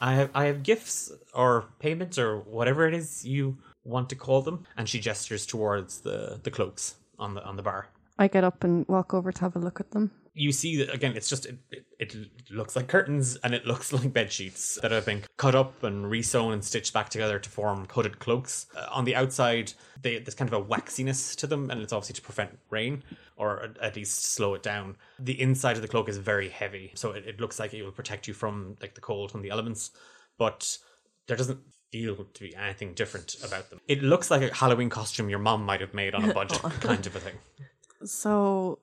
I 0.00 0.14
have, 0.14 0.30
I 0.34 0.44
have 0.46 0.62
gifts 0.62 1.12
or 1.32 1.66
payments 1.80 2.18
or 2.18 2.38
whatever 2.38 2.86
it 2.86 2.94
is 2.94 3.24
you 3.24 3.56
want 3.84 4.08
to 4.10 4.16
call 4.16 4.42
them." 4.42 4.66
And 4.76 4.88
she 4.88 5.00
gestures 5.00 5.46
towards 5.46 6.00
the 6.00 6.40
the 6.42 6.50
cloaks 6.50 6.96
on 7.18 7.34
the 7.34 7.44
on 7.44 7.56
the 7.56 7.62
bar. 7.62 7.88
I 8.18 8.28
get 8.28 8.44
up 8.44 8.62
and 8.62 8.86
walk 8.88 9.14
over 9.14 9.32
to 9.32 9.40
have 9.40 9.56
a 9.56 9.58
look 9.58 9.80
at 9.80 9.90
them. 9.90 10.10
You 10.34 10.52
see 10.52 10.76
that 10.78 10.94
again. 10.94 11.14
It's 11.14 11.28
just 11.28 11.44
it, 11.46 11.58
it, 11.70 11.84
it 11.98 12.16
looks 12.50 12.74
like 12.74 12.88
curtains 12.88 13.36
and 13.36 13.54
it 13.54 13.66
looks 13.66 13.92
like 13.98 14.12
bed 14.12 14.32
sheets 14.32 14.78
that 14.80 14.90
have 14.90 15.06
been 15.06 15.22
cut 15.36 15.54
up 15.54 15.82
and 15.82 16.06
resewn 16.06 16.52
and 16.52 16.64
stitched 16.64 16.94
back 16.94 17.08
together 17.08 17.38
to 17.38 17.50
form 17.50 17.86
hooded 17.90 18.18
cloaks. 18.18 18.66
Uh, 18.76 18.86
on 18.90 19.04
the 19.04 19.14
outside, 19.14 19.72
they, 20.00 20.18
there's 20.18 20.34
kind 20.34 20.50
of 20.50 20.54
a 20.54 20.64
waxiness 20.64 21.34
to 21.36 21.46
them, 21.46 21.70
and 21.70 21.82
it's 21.82 21.92
obviously 21.92 22.14
to 22.14 22.22
prevent 22.22 22.58
rain 22.70 23.02
or 23.36 23.72
at- 23.82 23.96
least 23.96 24.24
slow 24.24 24.54
it 24.54 24.62
down. 24.62 24.96
The 25.18 25.38
inside 25.40 25.76
of 25.76 25.82
the 25.82 25.88
cloak 25.88 26.08
is 26.08 26.16
very 26.16 26.48
heavy, 26.48 26.92
so 26.94 27.12
it, 27.12 27.26
it 27.26 27.40
looks 27.40 27.58
like 27.58 27.74
it 27.74 27.82
will 27.82 27.92
protect 27.92 28.28
you 28.28 28.34
from 28.34 28.76
like 28.80 28.94
the 28.94 29.00
cold 29.00 29.34
and 29.34 29.44
the 29.44 29.50
elements, 29.50 29.90
but 30.38 30.78
there 31.26 31.36
doesn't 31.36 31.60
feel 31.92 32.16
to 32.16 32.40
be 32.40 32.56
anything 32.56 32.94
different 32.94 33.36
about 33.44 33.70
them. 33.70 33.80
It 33.86 34.02
looks 34.02 34.30
like 34.30 34.42
a 34.42 34.52
Halloween 34.52 34.88
costume 34.88 35.28
your 35.28 35.38
mom 35.38 35.64
might 35.64 35.82
have 35.82 35.94
made 35.94 36.14
on 36.14 36.28
a 36.28 36.34
budget, 36.40 36.60
oh. 36.64 36.72
kind 36.80 37.06
of 37.06 37.14
a 37.14 37.20
thing. 37.20 37.36
So 38.04 38.78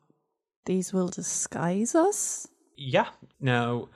these 0.65 0.93
will 0.93 1.09
disguise 1.09 1.95
us. 1.95 2.47
Yeah. 2.77 3.07
Now, 3.41 3.89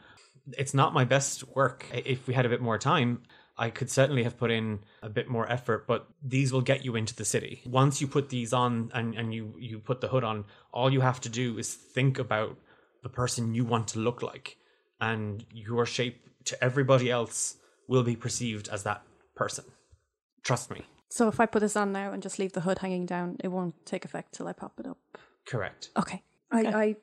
it's 0.58 0.74
not 0.74 0.94
my 0.94 1.06
best 1.06 1.48
work. 1.56 1.86
If 1.94 2.28
we 2.28 2.34
had 2.34 2.46
a 2.46 2.50
bit 2.50 2.62
more 2.62 2.78
time, 2.78 3.22
I 3.56 3.70
could 3.70 3.90
certainly 3.90 4.24
have 4.24 4.38
put 4.38 4.50
in 4.50 4.80
a 5.04 5.10
bit 5.10 5.30
more 5.30 5.50
effort, 5.50 5.86
but 5.86 6.08
these 6.24 6.52
will 6.52 6.62
get 6.62 6.84
you 6.84 6.96
into 6.96 7.16
the 7.16 7.24
city. 7.24 7.62
Once 7.66 8.02
you 8.02 8.08
put 8.08 8.30
these 8.30 8.52
on 8.52 8.92
and, 8.94 9.14
and 9.14 9.34
you, 9.34 9.54
you 9.60 9.78
put 9.78 10.02
the 10.02 10.08
hood 10.08 10.24
on, 10.24 10.46
all 10.72 10.92
you 10.92 11.02
have 11.02 11.22
to 11.22 11.30
do 11.30 11.60
is 11.60 11.74
think 11.74 12.18
about 12.18 12.58
the 13.04 13.10
person 13.10 13.54
you 13.54 13.64
want 13.64 13.90
to 13.90 14.00
look 14.00 14.24
like. 14.24 14.58
And 15.00 15.46
your 15.52 15.86
shape 15.86 16.28
to 16.46 16.64
everybody 16.64 17.12
else 17.12 17.58
will 17.88 18.04
be 18.04 18.16
perceived 18.16 18.70
as 18.70 18.84
that 18.84 19.02
person. 19.36 19.66
Trust 20.44 20.72
me. 20.72 20.82
So 21.10 21.28
if 21.28 21.40
I 21.40 21.46
put 21.46 21.60
this 21.60 21.76
on 21.76 21.92
now 21.92 22.12
and 22.12 22.24
just 22.24 22.40
leave 22.40 22.54
the 22.54 22.62
hood 22.62 22.80
hanging 22.80 23.06
down, 23.06 23.38
it 23.44 23.50
won't 23.50 23.86
take 23.86 24.04
effect 24.04 24.34
till 24.34 24.48
I 24.48 24.54
pop 24.54 24.80
it 24.80 24.88
up. 24.88 24.98
Correct. 25.46 25.90
Okay. 25.98 26.24
I, 26.52 26.60
I 26.66 26.96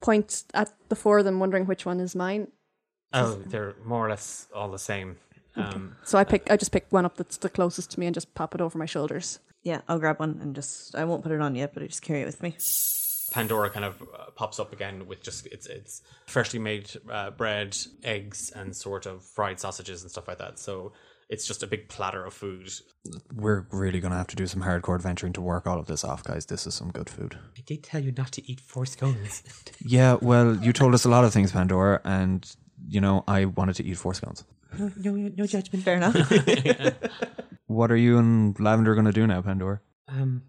point 0.00 0.44
at 0.54 0.72
the 0.88 0.96
four 0.96 1.18
of 1.18 1.24
them, 1.24 1.38
wondering 1.40 1.66
which 1.66 1.86
one 1.86 2.00
is 2.00 2.14
mine. 2.14 2.48
Oh, 3.12 3.34
they're 3.46 3.74
more 3.84 4.04
or 4.04 4.10
less 4.10 4.48
all 4.54 4.68
the 4.70 4.78
same. 4.78 5.16
Um, 5.54 5.96
So 6.04 6.18
I 6.18 6.24
pick. 6.24 6.50
I 6.50 6.56
just 6.56 6.72
pick 6.72 6.86
one 6.90 7.04
up 7.06 7.16
that's 7.16 7.38
the 7.38 7.48
closest 7.48 7.92
to 7.92 8.00
me 8.00 8.06
and 8.06 8.14
just 8.14 8.34
pop 8.34 8.54
it 8.54 8.60
over 8.60 8.76
my 8.78 8.84
shoulders. 8.84 9.38
Yeah, 9.62 9.80
I'll 9.88 9.98
grab 9.98 10.20
one 10.20 10.38
and 10.42 10.54
just 10.54 10.94
I 10.94 11.04
won't 11.04 11.22
put 11.22 11.32
it 11.32 11.40
on 11.40 11.54
yet, 11.54 11.72
but 11.72 11.82
I 11.82 11.86
just 11.86 12.02
carry 12.02 12.22
it 12.22 12.26
with 12.26 12.42
me. 12.42 12.56
Pandora 13.32 13.70
kind 13.70 13.84
of 13.84 14.00
uh, 14.02 14.30
pops 14.34 14.58
up 14.60 14.72
again 14.72 15.06
with 15.06 15.22
just 15.22 15.46
it's 15.46 15.66
it's 15.66 16.02
freshly 16.26 16.58
made 16.58 16.90
uh, 17.10 17.30
bread, 17.30 17.76
eggs, 18.04 18.50
and 18.54 18.74
sort 18.74 19.06
of 19.06 19.24
fried 19.24 19.60
sausages 19.60 20.02
and 20.02 20.10
stuff 20.10 20.28
like 20.28 20.38
that. 20.38 20.58
So 20.58 20.92
it's 21.28 21.46
just 21.46 21.62
a 21.62 21.66
big 21.66 21.88
platter 21.88 22.24
of 22.24 22.32
food. 22.34 22.70
We're 23.34 23.66
really 23.72 23.98
going 24.00 24.12
to 24.12 24.16
have 24.16 24.28
to 24.28 24.36
do 24.36 24.46
some 24.46 24.62
hardcore 24.62 24.94
adventuring 24.94 25.32
to 25.34 25.40
work 25.40 25.66
all 25.66 25.78
of 25.78 25.86
this 25.86 26.04
off, 26.04 26.22
guys. 26.22 26.46
This 26.46 26.66
is 26.66 26.74
some 26.74 26.92
good 26.92 27.10
food. 27.10 27.36
I 27.56 27.62
did 27.66 27.82
tell 27.82 28.02
you 28.02 28.12
not 28.12 28.30
to 28.32 28.50
eat 28.50 28.60
four 28.60 28.86
scones. 28.86 29.42
Yeah, 29.84 30.16
well, 30.20 30.56
you 30.56 30.72
told 30.72 30.94
us 30.94 31.04
a 31.04 31.08
lot 31.08 31.24
of 31.24 31.32
things, 31.32 31.52
Pandora, 31.52 32.00
and, 32.04 32.48
you 32.88 33.00
know, 33.00 33.22
I 33.28 33.44
wanted 33.44 33.76
to 33.76 33.84
eat 33.84 33.96
four 33.96 34.14
scones. 34.14 34.44
no, 34.78 34.90
no, 34.96 35.30
no 35.36 35.46
judgment. 35.46 35.84
Fair 35.84 35.96
enough. 35.96 36.16
What 37.66 37.90
are 37.90 37.96
you 37.96 38.18
and 38.18 38.58
Lavender 38.60 38.94
going 38.94 39.06
to 39.06 39.12
do 39.12 39.26
now, 39.26 39.42
Pandora? 39.42 39.80
Um, 40.08 40.42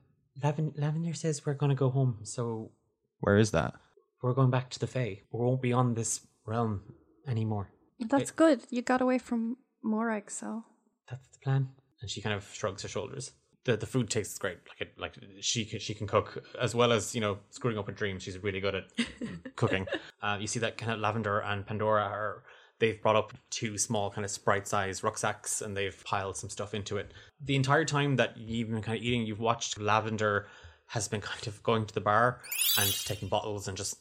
Lavin- 0.43 0.73
Lavender 0.77 1.13
says 1.13 1.45
we're 1.45 1.53
gonna 1.55 1.75
go 1.75 1.89
home, 1.89 2.19
so 2.23 2.71
Where 3.19 3.37
is 3.37 3.51
that? 3.51 3.73
we're 4.21 4.33
going 4.33 4.49
back 4.51 4.69
to 4.71 4.79
the 4.79 4.87
Fae. 4.87 5.21
We 5.31 5.39
won't 5.45 5.61
be 5.61 5.73
on 5.73 5.93
this 5.93 6.25
realm 6.45 6.81
anymore. 7.27 7.69
That's 8.09 8.31
good. 8.31 8.61
You 8.69 8.81
got 8.81 9.01
away 9.01 9.17
from 9.19 9.57
Morag, 9.83 10.29
so 10.31 10.63
That's 11.09 11.27
the 11.29 11.39
plan. 11.43 11.69
And 12.01 12.09
she 12.09 12.21
kind 12.21 12.35
of 12.35 12.47
shrugs 12.53 12.81
her 12.83 12.87
shoulders. 12.89 13.31
The 13.65 13.75
the 13.77 13.85
food 13.87 14.09
tastes 14.09 14.37
great. 14.37 14.59
Like 14.69 14.81
it, 14.81 14.93
like 14.97 15.15
she 15.41 15.65
can, 15.65 15.79
she 15.79 15.93
can 15.93 16.07
cook 16.07 16.43
as 16.61 16.73
well 16.75 16.91
as 16.93 17.13
you 17.15 17.21
know 17.21 17.39
screwing 17.49 17.77
up 17.77 17.87
a 17.89 17.91
dream. 17.91 18.19
She's 18.19 18.37
really 18.43 18.59
good 18.59 18.75
at 18.75 18.85
cooking. 19.55 19.87
Uh, 20.21 20.37
you 20.39 20.47
see 20.47 20.59
that 20.59 20.77
kind 20.77 20.91
of 20.91 20.99
Lavender 20.99 21.39
and 21.39 21.65
Pandora 21.65 22.03
are 22.03 22.43
they've 22.79 23.01
brought 23.01 23.15
up 23.15 23.33
two 23.49 23.77
small 23.77 24.09
kind 24.11 24.23
of 24.25 24.31
sprite 24.31 24.67
size 24.67 25.03
rucksacks 25.03 25.61
and 25.61 25.75
they've 25.75 26.03
piled 26.05 26.37
some 26.37 26.49
stuff 26.49 26.73
into 26.73 26.97
it. 26.97 27.11
The 27.43 27.55
entire 27.55 27.85
time 27.85 28.15
that 28.17 28.37
you've 28.37 28.69
been 28.69 28.81
kind 28.81 28.97
of 28.97 29.03
eating, 29.03 29.25
you've 29.25 29.39
watched 29.39 29.79
Lavender 29.79 30.47
has 30.87 31.07
been 31.07 31.21
kind 31.31 31.47
of 31.47 31.61
going 31.63 31.85
to 31.85 31.93
the 31.93 32.01
bar 32.01 32.41
and 32.79 32.93
taking 33.05 33.27
bottles 33.29 33.67
and 33.67 33.75
just 33.77 33.97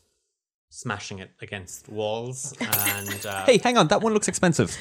smashing 0.70 1.20
it 1.20 1.30
against 1.40 1.88
walls 1.88 2.52
and 2.60 3.26
uh, 3.26 3.44
Hey, 3.46 3.58
hang 3.58 3.76
on, 3.78 3.88
that 3.88 4.02
one 4.02 4.12
looks 4.12 4.28
expensive. 4.28 4.76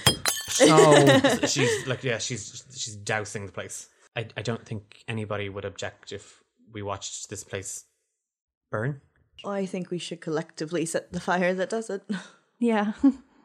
oh, 0.62 1.40
she's 1.48 1.86
like 1.88 2.04
yeah 2.04 2.18
she's 2.18 2.64
she's 2.74 2.96
dousing 2.96 3.46
the 3.46 3.52
place 3.52 3.90
I, 4.16 4.28
I 4.38 4.42
don't 4.42 4.66
think 4.66 5.04
anybody 5.08 5.50
would 5.50 5.66
object 5.66 6.12
if 6.14 6.42
we 6.72 6.82
watched 6.82 7.30
this 7.30 7.44
place 7.44 7.84
burn 8.72 9.02
I 9.46 9.66
think 9.66 9.92
we 9.92 9.98
should 10.00 10.22
collectively 10.22 10.86
set 10.86 11.12
the 11.12 11.20
fire 11.20 11.54
that 11.54 11.70
does 11.70 11.90
it. 11.90 12.04
yeah. 12.60 12.94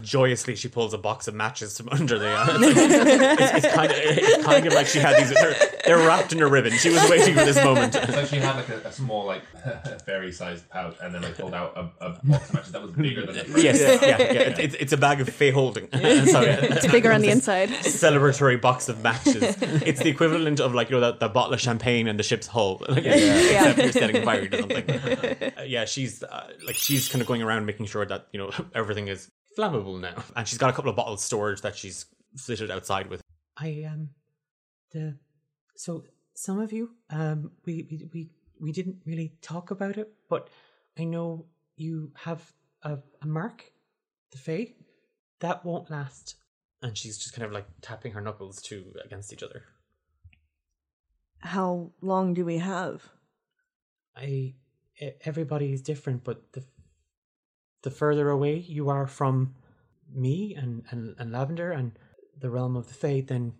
Joyously 0.03 0.55
she 0.57 0.69
pulls 0.69 0.93
a 0.95 0.99
box 0.99 1.29
of 1.29 1.35
matches 1.35 1.77
from 1.77 1.89
under 1.93 2.19
the 2.19 2.27
it's, 2.61 3.65
it's 3.65 3.75
kind 3.75 3.91
of 3.91 3.97
it's 3.99 4.45
kind 4.45 4.67
of 4.67 4.73
like 4.73 4.87
she 4.87 4.99
had 4.99 5.17
these 5.17 5.31
they're, 5.35 5.55
they're 5.85 5.99
wrapped 6.07 6.33
in 6.33 6.41
a 6.41 6.47
ribbon 6.49 6.73
she 6.73 6.91
was 6.91 7.09
waiting 7.11 7.35
for 7.35 7.45
this 7.45 7.63
moment 7.63 7.95
It's 8.01 8.17
like 8.17 8.27
she 8.27 8.37
had 8.37 8.57
like 8.57 8.69
a, 8.69 8.89
a 8.89 8.93
small 8.93 9.27
like 9.27 9.43
fairy 10.05 10.33
sized 10.33 10.69
pouch 10.71 10.97
and 11.03 11.15
then 11.15 11.23
like 11.23 11.37
pulled 11.37 11.55
out 11.55 11.77
a, 11.77 12.05
a 12.07 12.11
box 12.25 12.49
of 12.49 12.55
matches 12.55 12.73
that 12.73 12.83
was 12.83 12.93
bigger 12.93 13.27
than 13.27 13.35
the 13.53 13.63
yes 13.63 13.81
yeah, 14.03 14.19
yeah, 14.19 14.41
It's, 14.41 14.59
it's, 14.59 14.75
it's 14.77 14.93
a 14.93 14.97
bag 14.97 15.21
of 15.21 15.29
fey 15.29 15.51
holding 15.51 15.89
sorry 15.91 16.49
It's 16.49 16.87
bigger 16.87 17.13
on 17.13 17.21
the 17.21 17.31
inside. 17.31 17.69
celebratory 17.71 18.61
box 18.61 18.89
of 18.89 19.03
matches. 19.03 19.57
It's 19.61 20.01
the 20.01 20.09
equivalent 20.09 20.61
of 20.61 20.75
like 20.75 20.91
you 20.91 20.99
know 20.99 21.13
the, 21.13 21.19
the 21.19 21.29
bottle 21.29 21.55
of 21.55 21.61
champagne 21.61 22.09
and 22.09 22.19
the 22.19 22.23
ship's 22.23 22.47
hull. 22.47 22.83
Like, 22.89 23.05
Yeah. 23.05 23.15
Except 23.71 23.79
you're 23.79 23.93
setting 23.93 24.25
fire 24.25 24.49
to 24.49 24.59
something. 24.59 24.91
Uh, 25.59 25.63
yeah, 25.67 25.85
she's 25.85 26.23
uh, 26.23 26.51
like 26.67 26.77
she's 26.77 27.09
kind 27.09 27.21
of 27.23 27.29
going 27.29 27.43
around 27.43 27.67
making 27.67 27.87
sure 27.87 28.05
that 28.07 28.27
you 28.33 28.39
know 28.39 28.51
everything 28.75 29.09
is 29.09 29.31
flammable 29.59 30.01
now, 30.01 30.23
and 30.37 30.47
she's 30.47 30.59
got 30.59 30.71
a 30.71 30.73
couple 30.73 30.91
of 30.91 30.97
bottles 30.97 31.23
stored 31.23 31.63
that 31.63 31.77
she's 31.77 32.07
flitted 32.37 32.71
outside 32.71 33.09
with. 33.09 33.23
I 33.57 33.85
um 33.91 34.11
the 34.93 35.19
so 35.77 36.05
some 36.35 36.59
of 36.59 36.73
you 36.73 36.91
um 37.11 37.53
we 37.67 37.87
we 37.91 38.09
we, 38.13 38.31
we 38.61 38.73
didn't 38.73 39.03
really 39.07 39.35
talk 39.43 39.71
about 39.71 39.99
it, 39.99 40.13
but 40.29 40.49
I 40.99 41.05
know 41.05 41.47
you 41.77 42.13
have 42.15 42.53
a, 42.83 42.99
a 43.23 43.27
mark, 43.27 43.73
the 44.33 44.39
Fae. 44.39 44.75
That 45.41 45.65
won't 45.65 45.91
last 45.91 46.37
and 46.83 46.97
she's 46.97 47.19
just 47.19 47.35
kind 47.35 47.45
of 47.45 47.53
like 47.53 47.67
tapping 47.81 48.13
her 48.13 48.21
knuckles 48.21 48.61
to 48.63 48.93
against 49.05 49.33
each 49.33 49.43
other. 49.43 49.65
How 51.39 51.91
long 52.01 52.35
do 52.35 52.45
we 52.45 52.59
have? 52.59 53.03
I 54.17 54.55
everybody 55.25 55.73
is 55.73 55.83
different, 55.83 56.25
but 56.25 56.53
the 56.53 56.65
the 57.83 57.91
further 57.91 58.29
away 58.31 58.57
you 58.57 58.89
are 58.91 59.07
from 59.07 59.55
me 60.13 60.55
and, 60.55 60.83
and, 60.91 61.15
and 61.19 61.33
Lavender 61.33 61.71
and 61.73 61.93
the 62.39 62.51
realm 62.51 62.77
of 62.77 62.89
the 62.89 62.95
Fae, 62.95 63.21
then 63.27 63.53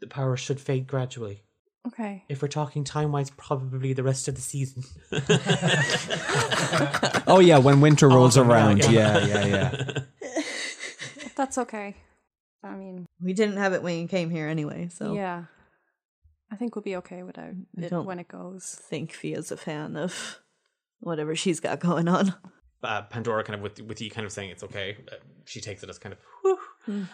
the 0.00 0.06
power 0.06 0.36
should 0.36 0.60
fade 0.60 0.86
gradually. 0.86 1.42
Okay. 1.86 2.24
If 2.28 2.42
we're 2.42 2.48
talking 2.48 2.82
time 2.84 3.12
wise, 3.12 3.30
probably 3.30 3.92
the 3.92 4.02
rest 4.02 4.26
of 4.28 4.34
the 4.34 4.40
season. 4.40 4.82
oh 7.26 7.38
yeah, 7.40 7.58
when 7.58 7.80
winter 7.80 8.08
rolls 8.08 8.36
Autumn, 8.36 8.50
around. 8.50 8.78
yeah. 8.90 9.18
Yeah, 9.18 9.26
yeah, 9.26 9.46
yeah. 9.46 9.98
That's 11.36 11.58
okay. 11.58 11.94
I 12.64 12.74
mean, 12.74 13.06
We 13.22 13.32
didn't 13.34 13.58
have 13.58 13.72
it 13.72 13.82
when 13.82 14.00
you 14.00 14.08
came 14.08 14.30
here 14.30 14.48
anyway, 14.48 14.88
so 14.92 15.14
yeah. 15.14 15.44
I 16.50 16.56
think 16.56 16.74
we'll 16.74 16.82
be 16.82 16.96
okay 16.96 17.22
without 17.22 17.50
I 17.78 17.82
it 17.82 17.90
don't- 17.90 18.06
when 18.06 18.18
it 18.18 18.28
goes. 18.28 18.76
I 18.80 18.82
think 18.88 19.12
Fia's 19.12 19.50
a 19.52 19.56
fan 19.56 19.96
of 19.96 20.40
whatever 21.00 21.34
she's 21.36 21.60
got 21.60 21.80
going 21.80 22.08
on. 22.08 22.34
Uh, 22.82 23.02
Pandora 23.02 23.44
kind 23.44 23.54
of 23.56 23.60
with 23.62 23.80
with 23.82 24.00
you 24.00 24.10
kind 24.10 24.24
of 24.26 24.32
saying 24.32 24.50
it's 24.50 24.62
okay. 24.64 24.96
Uh, 25.10 25.16
she 25.44 25.60
takes 25.60 25.82
it 25.82 25.90
as 25.90 25.98
kind 25.98 26.12
of 26.14 26.18
whew, 26.42 26.58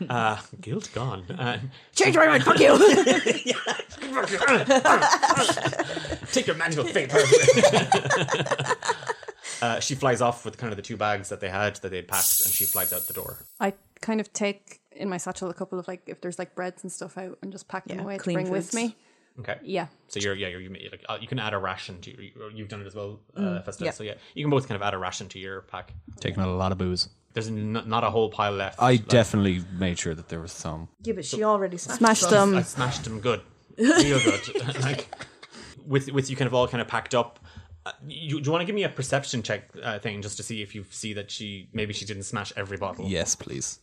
uh, 0.08 0.38
guilt 0.60 0.90
gone. 0.94 1.24
Uh, 1.30 1.58
Change 1.94 2.16
my 2.16 2.26
mind, 2.26 2.44
fuck 2.44 2.58
you! 2.60 2.78
Take 6.32 6.46
your 6.46 6.56
magical 6.56 6.84
fate 6.84 7.10
personally. 7.10 7.96
uh, 9.62 9.80
she 9.80 9.94
flies 9.94 10.20
off 10.20 10.44
with 10.44 10.56
kind 10.58 10.72
of 10.72 10.76
the 10.76 10.82
two 10.82 10.96
bags 10.96 11.28
that 11.28 11.40
they 11.40 11.48
had 11.48 11.76
that 11.76 11.90
they'd 11.90 12.08
packed, 12.08 12.40
and 12.44 12.52
she 12.52 12.64
flies 12.64 12.92
out 12.92 13.02
the 13.06 13.12
door. 13.12 13.44
I 13.60 13.74
kind 14.00 14.20
of 14.20 14.32
take 14.32 14.80
in 14.92 15.08
my 15.08 15.16
satchel 15.16 15.48
a 15.50 15.54
couple 15.54 15.78
of 15.78 15.88
like 15.88 16.02
if 16.06 16.20
there's 16.20 16.38
like 16.38 16.54
breads 16.54 16.82
and 16.82 16.92
stuff 16.92 17.16
out 17.16 17.38
and 17.42 17.52
just 17.52 17.68
pack 17.68 17.86
them 17.86 17.98
Yeah, 17.98 18.04
away 18.04 18.16
to 18.18 18.22
clean 18.22 18.34
bring 18.34 18.50
with 18.50 18.64
foods. 18.66 18.74
me. 18.74 18.96
Okay. 19.40 19.58
Yeah. 19.62 19.86
So 20.08 20.20
you're 20.20 20.34
yeah 20.34 20.48
you're, 20.48 20.60
you 20.60 20.70
like 20.90 21.04
uh, 21.08 21.18
you 21.20 21.26
can 21.26 21.38
add 21.38 21.54
a 21.54 21.58
ration 21.58 22.00
to 22.02 22.10
your, 22.10 22.50
you've 22.50 22.68
done 22.68 22.80
it 22.82 22.86
as 22.86 22.94
well, 22.94 23.18
uh, 23.36 23.62
Festa. 23.62 23.84
yeah. 23.84 23.90
So 23.90 24.04
yeah, 24.04 24.14
you 24.34 24.44
can 24.44 24.50
both 24.50 24.68
kind 24.68 24.76
of 24.76 24.82
add 24.82 24.94
a 24.94 24.98
ration 24.98 25.28
to 25.28 25.38
your 25.38 25.62
pack. 25.62 25.92
Taking 26.20 26.42
a 26.42 26.46
lot 26.54 26.72
of 26.72 26.78
booze. 26.78 27.08
There's 27.32 27.48
n- 27.48 27.72
not 27.86 28.04
a 28.04 28.10
whole 28.10 28.28
pile 28.28 28.52
left. 28.52 28.78
I 28.78 28.90
Like, 28.92 29.08
definitely 29.08 29.64
made 29.78 29.98
sure 29.98 30.14
that 30.14 30.28
there 30.28 30.40
was 30.40 30.52
some. 30.52 30.88
yeah, 31.02 31.14
but 31.14 31.24
she 31.24 31.42
already 31.42 31.78
smashed, 31.78 31.98
Smashed 31.98 32.28
them. 32.28 32.50
them. 32.50 32.58
I 32.58 32.62
smashed 32.62 33.04
them 33.04 33.20
good, 33.20 33.40
real 33.78 34.20
good. 34.22 34.42
like 34.82 35.08
with 35.86 36.12
with 36.12 36.28
you 36.30 36.36
kind 36.36 36.46
of 36.46 36.52
all 36.54 36.68
kind 36.68 36.82
of 36.82 36.88
packed 36.88 37.14
up. 37.14 37.38
Uh, 37.84 37.90
you, 38.06 38.38
do 38.40 38.46
you 38.46 38.52
want 38.52 38.60
to 38.62 38.66
give 38.66 38.74
me 38.76 38.84
a 38.84 38.88
perception 38.88 39.42
check 39.42 39.68
uh, 39.82 39.98
thing 39.98 40.22
just 40.22 40.36
to 40.36 40.42
see 40.44 40.62
if 40.62 40.72
you 40.74 40.84
see 40.90 41.14
that 41.14 41.30
she 41.32 41.68
maybe 41.72 41.92
she 41.92 42.04
didn't 42.04 42.22
smash 42.24 42.52
every 42.56 42.76
bottle? 42.76 43.06
Yes, 43.08 43.34
please. 43.34 43.80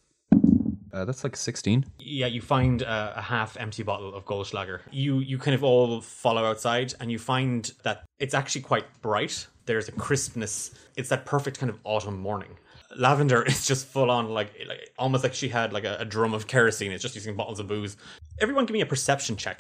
Uh, 0.91 1.06
that's 1.06 1.23
like 1.23 1.36
16. 1.36 1.86
Yeah, 1.99 2.28
you 2.28 2.41
find 2.41 2.84
uh, 2.84 3.13
a 3.15 3.21
half 3.21 3.58
empty 3.58 3.84
bottle 3.84 4.13
of 4.13 4.25
Goldschlager. 4.25 4.82
You 4.91 5.19
you 5.19 5.38
kind 5.38 5.56
of 5.56 5.63
all 5.63 6.02
follow 6.02 6.45
outside, 6.45 6.93
and 6.99 7.12
you 7.12 7.19
find 7.19 7.71
that 7.84 8.06
it's 8.19 8.34
actually 8.34 8.62
quite 8.62 8.86
bright. 9.02 9.47
There's 9.65 9.88
a 9.88 9.91
crispness. 9.91 10.71
It's 10.95 11.10
that 11.10 11.25
perfect 11.25 11.60
kind 11.60 11.69
of 11.69 11.80
autumn 11.84 12.19
morning. 12.19 12.58
Lavender 12.95 13.43
is 13.47 13.67
just 13.67 13.86
full 13.88 14.10
on 14.10 14.30
like, 14.30 14.52
like 14.67 14.91
almost 14.97 15.23
like 15.23 15.34
she 15.34 15.49
had 15.49 15.73
like 15.73 15.84
a, 15.84 15.97
a 15.99 16.06
drum 16.06 16.34
of 16.34 16.47
kerosene. 16.47 16.91
It's 16.91 17.04
just 17.04 17.15
using 17.15 17.36
bottles 17.36 17.60
of 17.60 17.67
booze. 17.67 17.97
Everyone, 18.41 18.65
give 18.65 18.73
me 18.73 18.82
a 18.82 18.86
perception 18.86 19.36
check, 19.36 19.60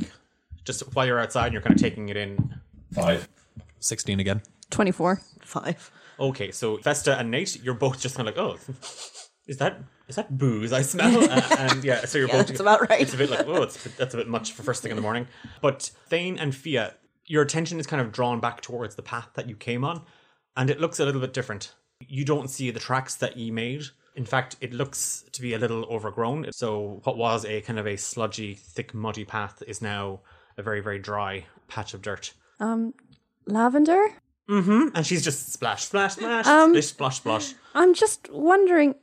just 0.63 0.81
while 0.95 1.05
you're 1.05 1.19
outside 1.19 1.45
and 1.47 1.53
you're 1.53 1.61
kind 1.61 1.75
of 1.75 1.81
taking 1.81 2.09
it 2.09 2.17
in. 2.17 2.59
Five. 2.93 3.27
16 3.81 4.19
again. 4.19 4.41
Twenty 4.69 4.91
four. 4.91 5.21
Five. 5.41 5.91
Okay, 6.19 6.51
so 6.51 6.77
Festa 6.77 7.17
and 7.17 7.31
Nate, 7.31 7.63
you're 7.63 7.73
both 7.73 7.99
just 7.99 8.15
kind 8.15 8.27
of 8.27 8.35
like, 8.35 8.43
oh, 8.43 8.57
is 9.49 9.57
that 9.57 9.81
is 10.07 10.15
that 10.15 10.37
booze 10.37 10.71
I 10.71 10.81
smell? 10.83 11.23
Uh, 11.29 11.55
and 11.59 11.83
yeah, 11.83 12.05
so 12.05 12.17
you're 12.17 12.27
Yeah, 12.27 12.37
both. 12.37 12.47
that's 12.47 12.59
about 12.59 12.89
right. 12.89 13.01
It's 13.01 13.13
a 13.13 13.17
bit 13.17 13.29
like, 13.29 13.45
oh, 13.47 13.63
it's 13.63 13.83
a 13.85 13.89
bit, 13.89 13.97
that's 13.97 14.13
a 14.13 14.17
bit 14.17 14.27
much 14.27 14.53
for 14.53 14.63
first 14.63 14.81
thing 14.81 14.91
in 14.91 14.95
the 14.95 15.01
morning. 15.01 15.27
But 15.61 15.91
Thane 16.07 16.37
and 16.39 16.55
Fia, 16.55 16.95
your 17.25 17.41
attention 17.43 17.79
is 17.79 17.85
kind 17.87 18.01
of 18.01 18.11
drawn 18.11 18.39
back 18.39 18.61
towards 18.61 18.95
the 18.95 19.01
path 19.03 19.29
that 19.35 19.49
you 19.49 19.55
came 19.55 19.83
on, 19.83 20.01
and 20.55 20.69
it 20.69 20.79
looks 20.79 20.99
a 20.99 21.05
little 21.05 21.21
bit 21.21 21.33
different. 21.33 21.73
You 22.07 22.23
don't 22.25 22.49
see 22.49 22.71
the 22.71 22.79
tracks 22.79 23.15
that 23.15 23.35
you 23.37 23.51
made. 23.51 23.83
In 24.15 24.25
fact, 24.25 24.55
it 24.61 24.73
looks 24.73 25.25
to 25.33 25.41
be 25.41 25.53
a 25.53 25.59
little 25.59 25.85
overgrown. 25.85 26.51
So 26.51 27.01
what 27.03 27.17
was 27.17 27.45
a 27.45 27.61
kind 27.61 27.77
of 27.79 27.85
a 27.87 27.95
sludgy, 27.97 28.55
thick, 28.55 28.93
muddy 28.93 29.25
path 29.25 29.61
is 29.67 29.81
now 29.81 30.21
a 30.57 30.63
very, 30.63 30.81
very 30.81 30.99
dry 30.99 31.45
patch 31.67 31.93
of 31.93 32.01
dirt. 32.01 32.33
Um, 32.59 32.93
lavender. 33.45 34.07
Mm-hmm. 34.49 34.95
And 34.95 35.05
she's 35.05 35.23
just 35.23 35.53
splash, 35.53 35.83
splash, 35.85 36.13
splash, 36.15 36.47
Um, 36.47 36.71
splish, 36.71 36.93
splosh, 36.95 37.21
splosh. 37.21 37.53
I'm 37.75 37.93
just 37.93 38.29
wondering. 38.31 38.95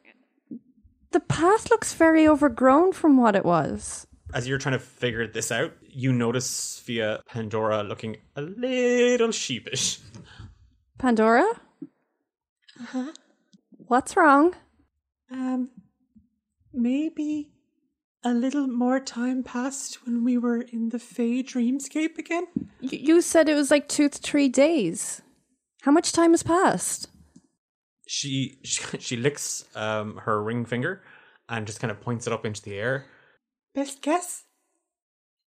The 1.12 1.21
path 1.21 1.71
looks 1.71 1.95
very 1.95 2.27
overgrown 2.29 2.92
from 2.92 3.16
what 3.16 3.37
it 3.37 3.45
was. 3.45 4.07
as 4.35 4.47
you're 4.49 4.59
trying 4.59 4.79
to 4.79 4.85
figure 4.85 5.27
this 5.27 5.51
out, 5.53 5.73
you 5.88 6.12
notice 6.12 6.83
via 6.85 7.21
Pandora 7.29 7.83
looking 7.83 8.16
a 8.35 8.42
little 8.42 9.31
sheepish. 9.33 10.01
Pandora. 10.99 11.47
Uh-huh. 12.81 13.12
What's 13.71 14.16
wrong? 14.16 14.55
Um, 15.31 15.71
maybe 16.73 17.51
a 18.25 18.35
little 18.35 18.66
more 18.66 18.99
time 19.01 19.42
passed 19.45 20.05
when 20.05 20.25
we 20.25 20.37
were 20.37 20.61
in 20.61 20.88
the 20.90 20.99
Fey 20.99 21.42
dreamscape 21.42 22.19
again. 22.19 22.47
Y- 22.83 22.88
you 23.09 23.23
said 23.23 23.49
it 23.49 23.55
was 23.55 23.71
like 23.71 23.88
two 23.88 24.09
to 24.09 24.19
three 24.19 24.49
days. 24.49 25.23
How 25.83 25.92
much 25.92 26.12
time 26.12 26.33
has 26.33 26.42
passed? 26.42 27.09
She 28.07 28.59
she, 28.62 28.83
she 28.99 29.16
licks 29.16 29.64
um, 29.75 30.19
her 30.25 30.42
ring 30.42 30.64
finger 30.64 31.03
and 31.49 31.66
just 31.66 31.81
kind 31.81 31.90
of 31.90 32.01
points 32.01 32.27
it 32.27 32.33
up 32.33 32.45
into 32.45 32.62
the 32.62 32.75
air. 32.75 33.07
Best 33.75 34.03
guess? 34.03 34.45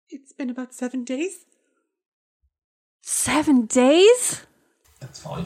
It's 0.10 0.34
been 0.34 0.50
about 0.50 0.74
seven 0.74 1.04
days. 1.04 1.46
Seven 3.02 3.66
days? 3.66 4.46
That's 5.00 5.20
fine. 5.20 5.46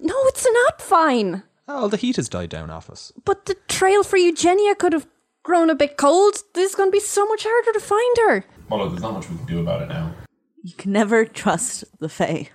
No, 0.00 0.14
it's 0.26 0.46
not 0.50 0.82
fine. 0.82 1.42
Oh, 1.66 1.88
the 1.88 1.96
heat 1.96 2.16
has 2.16 2.28
died 2.28 2.50
down 2.50 2.70
off 2.70 2.90
us. 2.90 3.12
But 3.24 3.46
the 3.46 3.56
trail 3.68 4.02
for 4.02 4.16
Eugenia 4.16 4.74
could 4.74 4.92
have 4.92 5.06
grown 5.42 5.70
a 5.70 5.74
bit 5.74 5.96
cold. 5.96 6.34
This 6.54 6.70
is 6.70 6.76
going 6.76 6.88
to 6.88 6.92
be 6.92 7.00
so 7.00 7.24
much 7.26 7.44
harder 7.44 7.72
to 7.72 7.80
find 7.80 8.16
her. 8.18 8.44
Well, 8.68 8.88
there's 8.88 9.02
not 9.02 9.14
much 9.14 9.30
we 9.30 9.36
can 9.36 9.46
do 9.46 9.60
about 9.60 9.82
it 9.82 9.88
now. 9.88 10.14
You 10.62 10.74
can 10.74 10.92
never 10.92 11.24
trust 11.24 11.84
the 12.00 12.08
Fae. 12.08 12.48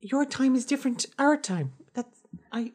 Your 0.00 0.24
time 0.24 0.54
is 0.54 0.64
different 0.64 1.06
our 1.18 1.36
time. 1.36 1.72
That's 1.94 2.20
I. 2.52 2.72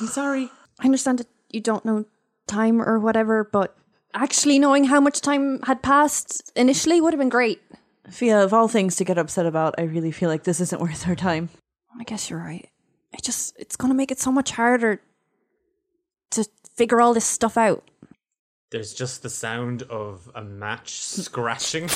I'm 0.00 0.06
sorry. 0.06 0.50
I 0.80 0.84
understand 0.84 1.18
that 1.18 1.28
you 1.50 1.60
don't 1.60 1.84
know 1.84 2.06
time 2.46 2.80
or 2.80 2.98
whatever, 2.98 3.44
but 3.44 3.76
actually 4.14 4.58
knowing 4.58 4.84
how 4.84 5.00
much 5.00 5.20
time 5.20 5.60
had 5.62 5.82
passed 5.82 6.50
initially 6.56 7.00
would 7.00 7.12
have 7.12 7.20
been 7.20 7.28
great. 7.28 7.60
Fia, 8.10 8.42
of 8.42 8.52
all 8.52 8.66
things 8.66 8.96
to 8.96 9.04
get 9.04 9.18
upset 9.18 9.46
about, 9.46 9.74
I 9.78 9.82
really 9.82 10.10
feel 10.10 10.28
like 10.28 10.44
this 10.44 10.60
isn't 10.60 10.80
worth 10.80 11.06
our 11.06 11.14
time. 11.14 11.50
I 11.98 12.04
guess 12.04 12.30
you're 12.30 12.40
right. 12.40 12.68
It 13.12 13.22
just 13.22 13.54
it's 13.58 13.76
going 13.76 13.90
to 13.90 13.96
make 13.96 14.10
it 14.10 14.18
so 14.18 14.32
much 14.32 14.52
harder 14.52 15.00
to 16.30 16.46
figure 16.74 17.00
all 17.00 17.14
this 17.14 17.24
stuff 17.24 17.56
out. 17.56 17.88
There's 18.70 18.94
just 18.94 19.22
the 19.22 19.30
sound 19.30 19.82
of 19.82 20.30
a 20.34 20.42
match 20.42 21.00
scratching. 21.00 21.88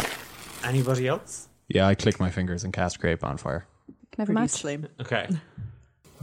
Anybody 0.65 1.07
else? 1.07 1.49
Yeah, 1.69 1.87
I 1.87 1.95
click 1.95 2.19
my 2.19 2.31
fingers 2.31 2.65
and 2.65 2.73
cast 2.73 2.99
Create 3.01 3.21
Bonfire. 3.21 3.67
Can 4.13 4.21
I 4.21 4.23
have 4.23 4.31
a 4.31 4.33
match? 4.33 4.51
Slim. 4.51 4.89
Okay. 5.01 5.29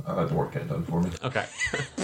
I'll 0.05 0.15
let 0.15 0.29
the 0.29 0.35
work 0.35 0.53
get 0.53 0.67
done 0.67 0.83
for 0.83 1.01
me. 1.01 1.11
Okay. 1.23 1.45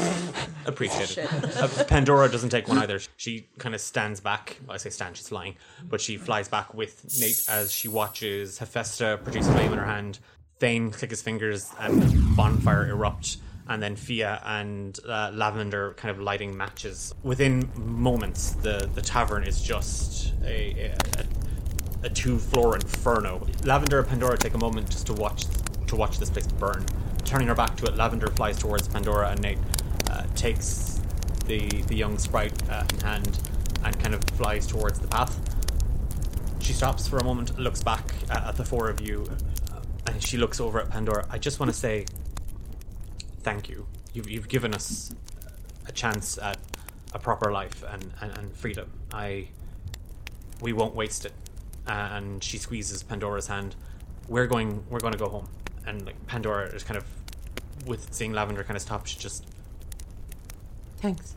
Appreciate 0.66 1.18
it. 1.18 1.58
Uh, 1.58 1.84
Pandora 1.86 2.30
doesn't 2.30 2.50
take 2.50 2.68
one 2.68 2.78
either. 2.78 3.00
She 3.18 3.48
kind 3.58 3.74
of 3.74 3.82
stands 3.82 4.20
back. 4.20 4.60
Well, 4.66 4.76
I 4.76 4.78
say 4.78 4.90
stand, 4.90 5.18
she's 5.18 5.30
flying. 5.30 5.56
But 5.84 6.02
she 6.02 6.18
flies 6.18 6.48
back 6.48 6.74
with 6.74 7.04
Nate 7.20 7.42
as 7.50 7.72
she 7.72 7.88
watches 7.88 8.58
Hephaestus 8.60 9.20
produce 9.24 9.48
flame 9.48 9.72
in 9.74 9.80
her 9.80 9.86
hand. 9.86 10.20
Thane 10.60 10.92
click 10.92 11.12
his 11.12 11.22
fingers 11.22 11.72
and 11.80 12.36
bonfire 12.36 12.90
erupt. 12.90 13.38
And 13.70 13.84
then 13.84 13.96
Fia 13.96 14.42
and 14.46 14.98
uh, 15.08 15.32
Lavender 15.34 15.94
kind 15.94 16.10
of 16.10 16.22
lighting 16.22 16.56
matches. 16.56 17.14
Within 17.24 17.70
moments, 17.76 18.52
the, 18.52 18.90
the 18.96 19.02
tavern 19.02 19.44
is 19.44 19.62
just 19.62 20.34
a, 20.44 20.94
a, 20.94 22.06
a 22.06 22.10
two 22.10 22.40
floor 22.40 22.76
inferno. 22.76 23.46
Lavender 23.66 24.00
and 24.00 24.08
Pandora 24.08 24.38
take 24.38 24.54
a 24.54 24.58
moment 24.58 24.90
just 24.90 25.08
to 25.08 25.14
watch 25.14 25.46
to 25.88 25.96
watch 25.96 26.20
this 26.20 26.30
place 26.30 26.48
burn. 26.48 26.86
Turning 27.28 27.50
her 27.50 27.56
back 27.56 27.76
to 27.76 27.86
it, 27.86 27.96
Lavender 27.96 28.28
flies 28.28 28.58
towards 28.58 28.88
Pandora 28.88 29.30
and 29.30 29.42
Nate 29.42 29.60
uh, 30.10 30.24
takes 30.34 31.02
the 31.46 31.68
the 31.88 31.96
young 31.96 32.18
sprite 32.18 32.54
uh, 32.70 32.84
in 32.94 33.00
hand 33.02 33.40
and 33.84 34.00
kind 34.00 34.16
of 34.16 34.24
flies 34.24 34.66
towards 34.66 34.98
the 35.00 35.08
path. 35.08 35.38
She 36.62 36.74
stops 36.74 37.08
for 37.08 37.18
a 37.18 37.24
moment, 37.24 37.60
looks 37.60 37.84
back 37.84 38.04
at, 38.30 38.44
at 38.46 38.56
the 38.56 38.66
four 38.66 38.90
of 38.90 39.02
you, 39.02 39.30
uh, 39.72 39.82
and 40.08 40.24
she 40.24 40.38
looks 40.38 40.60
over 40.60 40.80
at 40.80 40.90
Pandora. 40.90 41.28
I 41.30 41.38
just 41.38 41.60
want 41.60 41.72
to 41.72 41.78
say 41.78 42.06
thank 43.44 43.70
you. 43.70 43.86
You've, 44.14 44.30
you've 44.30 44.50
given 44.50 44.74
us 44.74 45.14
a 45.86 45.92
chance 45.92 46.38
at 46.38 46.58
a 47.14 47.20
proper 47.20 47.52
life 47.52 47.84
and, 47.90 48.12
and, 48.22 48.38
and 48.38 48.52
freedom. 48.54 48.90
I 49.14 49.50
we 50.62 50.74
won't 50.74 50.96
waste 50.96 51.26
it. 51.26 51.34
And 51.86 52.44
she 52.44 52.58
squeezes 52.58 53.04
Pandora's 53.04 53.48
hand. 53.48 53.76
We're 54.28 54.48
going. 54.48 54.84
We're 54.90 55.00
going 55.00 55.14
to 55.14 55.20
go 55.20 55.30
home. 55.30 55.50
And 55.86 56.06
like 56.06 56.28
Pandora 56.28 56.66
is 56.68 56.84
kind 56.84 56.98
of, 56.98 57.06
with 57.86 58.14
seeing 58.14 58.34
Lavender 58.34 58.64
kind 58.64 58.76
of 58.76 58.82
stop, 58.82 59.06
she 59.06 59.20
just 59.20 59.46
Thanks. 60.98 61.34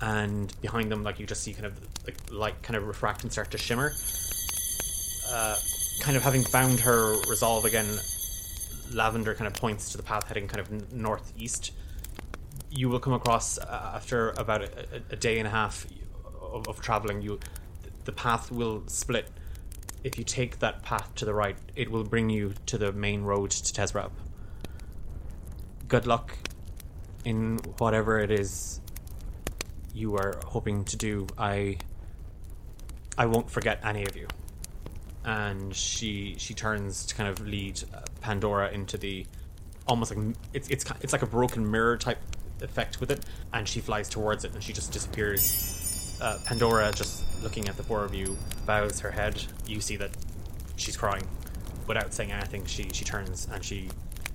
and 0.00 0.52
behind 0.60 0.90
them, 0.90 1.02
like 1.02 1.18
you 1.18 1.26
just 1.26 1.42
see 1.42 1.52
kind 1.52 1.66
of 1.66 1.78
like 2.06 2.16
light 2.30 2.62
kind 2.62 2.76
of 2.76 2.86
refract 2.86 3.22
and 3.22 3.32
start 3.32 3.50
to 3.50 3.58
shimmer. 3.58 3.92
Uh, 5.30 5.56
kind 6.00 6.16
of 6.16 6.22
having 6.22 6.42
found 6.42 6.80
her 6.80 7.20
resolve 7.28 7.64
again, 7.64 7.86
Lavender 8.92 9.34
kind 9.34 9.46
of 9.46 9.54
points 9.54 9.90
to 9.92 9.96
the 9.96 10.02
path 10.02 10.28
heading 10.28 10.46
kind 10.48 10.60
of 10.60 10.92
northeast. 10.92 11.72
You 12.70 12.88
will 12.88 13.00
come 13.00 13.12
across 13.12 13.58
uh, 13.58 13.92
after 13.94 14.30
about 14.30 14.62
a, 14.62 15.02
a, 15.10 15.16
day 15.16 15.38
and 15.38 15.46
a 15.46 15.50
half 15.50 15.86
of, 16.40 16.68
of 16.68 16.80
traveling. 16.80 17.22
You, 17.22 17.38
the 18.04 18.12
path 18.12 18.50
will 18.50 18.82
split. 18.86 19.28
If 20.04 20.18
you 20.18 20.24
take 20.24 20.58
that 20.58 20.82
path 20.82 21.14
to 21.16 21.24
the 21.24 21.34
right, 21.34 21.56
it 21.76 21.90
will 21.90 22.04
bring 22.04 22.28
you 22.30 22.54
to 22.66 22.78
the 22.78 22.92
main 22.92 23.22
road 23.22 23.50
to 23.50 23.72
Tezrab. 23.72 24.10
Good 25.92 26.06
luck 26.06 26.34
in 27.26 27.58
whatever 27.76 28.18
it 28.18 28.30
is 28.30 28.80
you 29.92 30.16
are 30.16 30.40
hoping 30.46 30.86
to 30.86 30.96
do. 30.96 31.26
I 31.36 31.76
I 33.18 33.26
won't 33.26 33.50
forget 33.50 33.78
any 33.84 34.06
of 34.06 34.16
you. 34.16 34.26
And 35.26 35.76
she 35.76 36.34
she 36.38 36.54
turns 36.54 37.04
to 37.04 37.14
kind 37.14 37.28
of 37.28 37.46
lead 37.46 37.82
uh, 37.92 38.00
Pandora 38.22 38.70
into 38.70 38.96
the 38.96 39.26
almost 39.86 40.16
like 40.16 40.34
it's 40.54 40.70
it's 40.70 40.86
it's 41.02 41.12
like 41.12 41.20
a 41.20 41.26
broken 41.26 41.70
mirror 41.70 41.98
type 41.98 42.20
effect 42.62 42.98
with 42.98 43.10
it, 43.10 43.26
and 43.52 43.68
she 43.68 43.82
flies 43.82 44.08
towards 44.08 44.46
it 44.46 44.54
and 44.54 44.62
she 44.62 44.72
just 44.72 44.92
disappears. 44.92 46.16
Uh, 46.22 46.38
Pandora, 46.46 46.90
just 46.92 47.22
looking 47.42 47.68
at 47.68 47.76
the 47.76 47.82
four 47.82 48.02
of 48.02 48.14
you, 48.14 48.38
bows 48.64 49.00
her 49.00 49.10
head. 49.10 49.44
You 49.66 49.82
see 49.82 49.96
that 49.96 50.12
she's 50.76 50.96
crying. 50.96 51.28
Without 51.86 52.14
saying 52.14 52.32
anything, 52.32 52.64
she 52.64 52.88
she 52.94 53.04
turns 53.04 53.46
and 53.52 53.62
she 53.62 53.90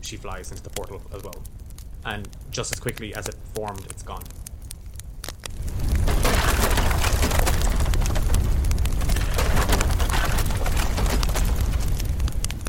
she 0.08 0.16
flies 0.18 0.52
into 0.52 0.64
the 0.64 0.70
portal 0.70 1.02
as 1.14 1.22
well. 1.22 1.44
And 2.06 2.28
just 2.50 2.72
as 2.72 2.80
quickly 2.80 3.14
as 3.14 3.28
it 3.28 3.36
formed, 3.54 3.86
it's 3.90 4.04
gone. 4.04 4.24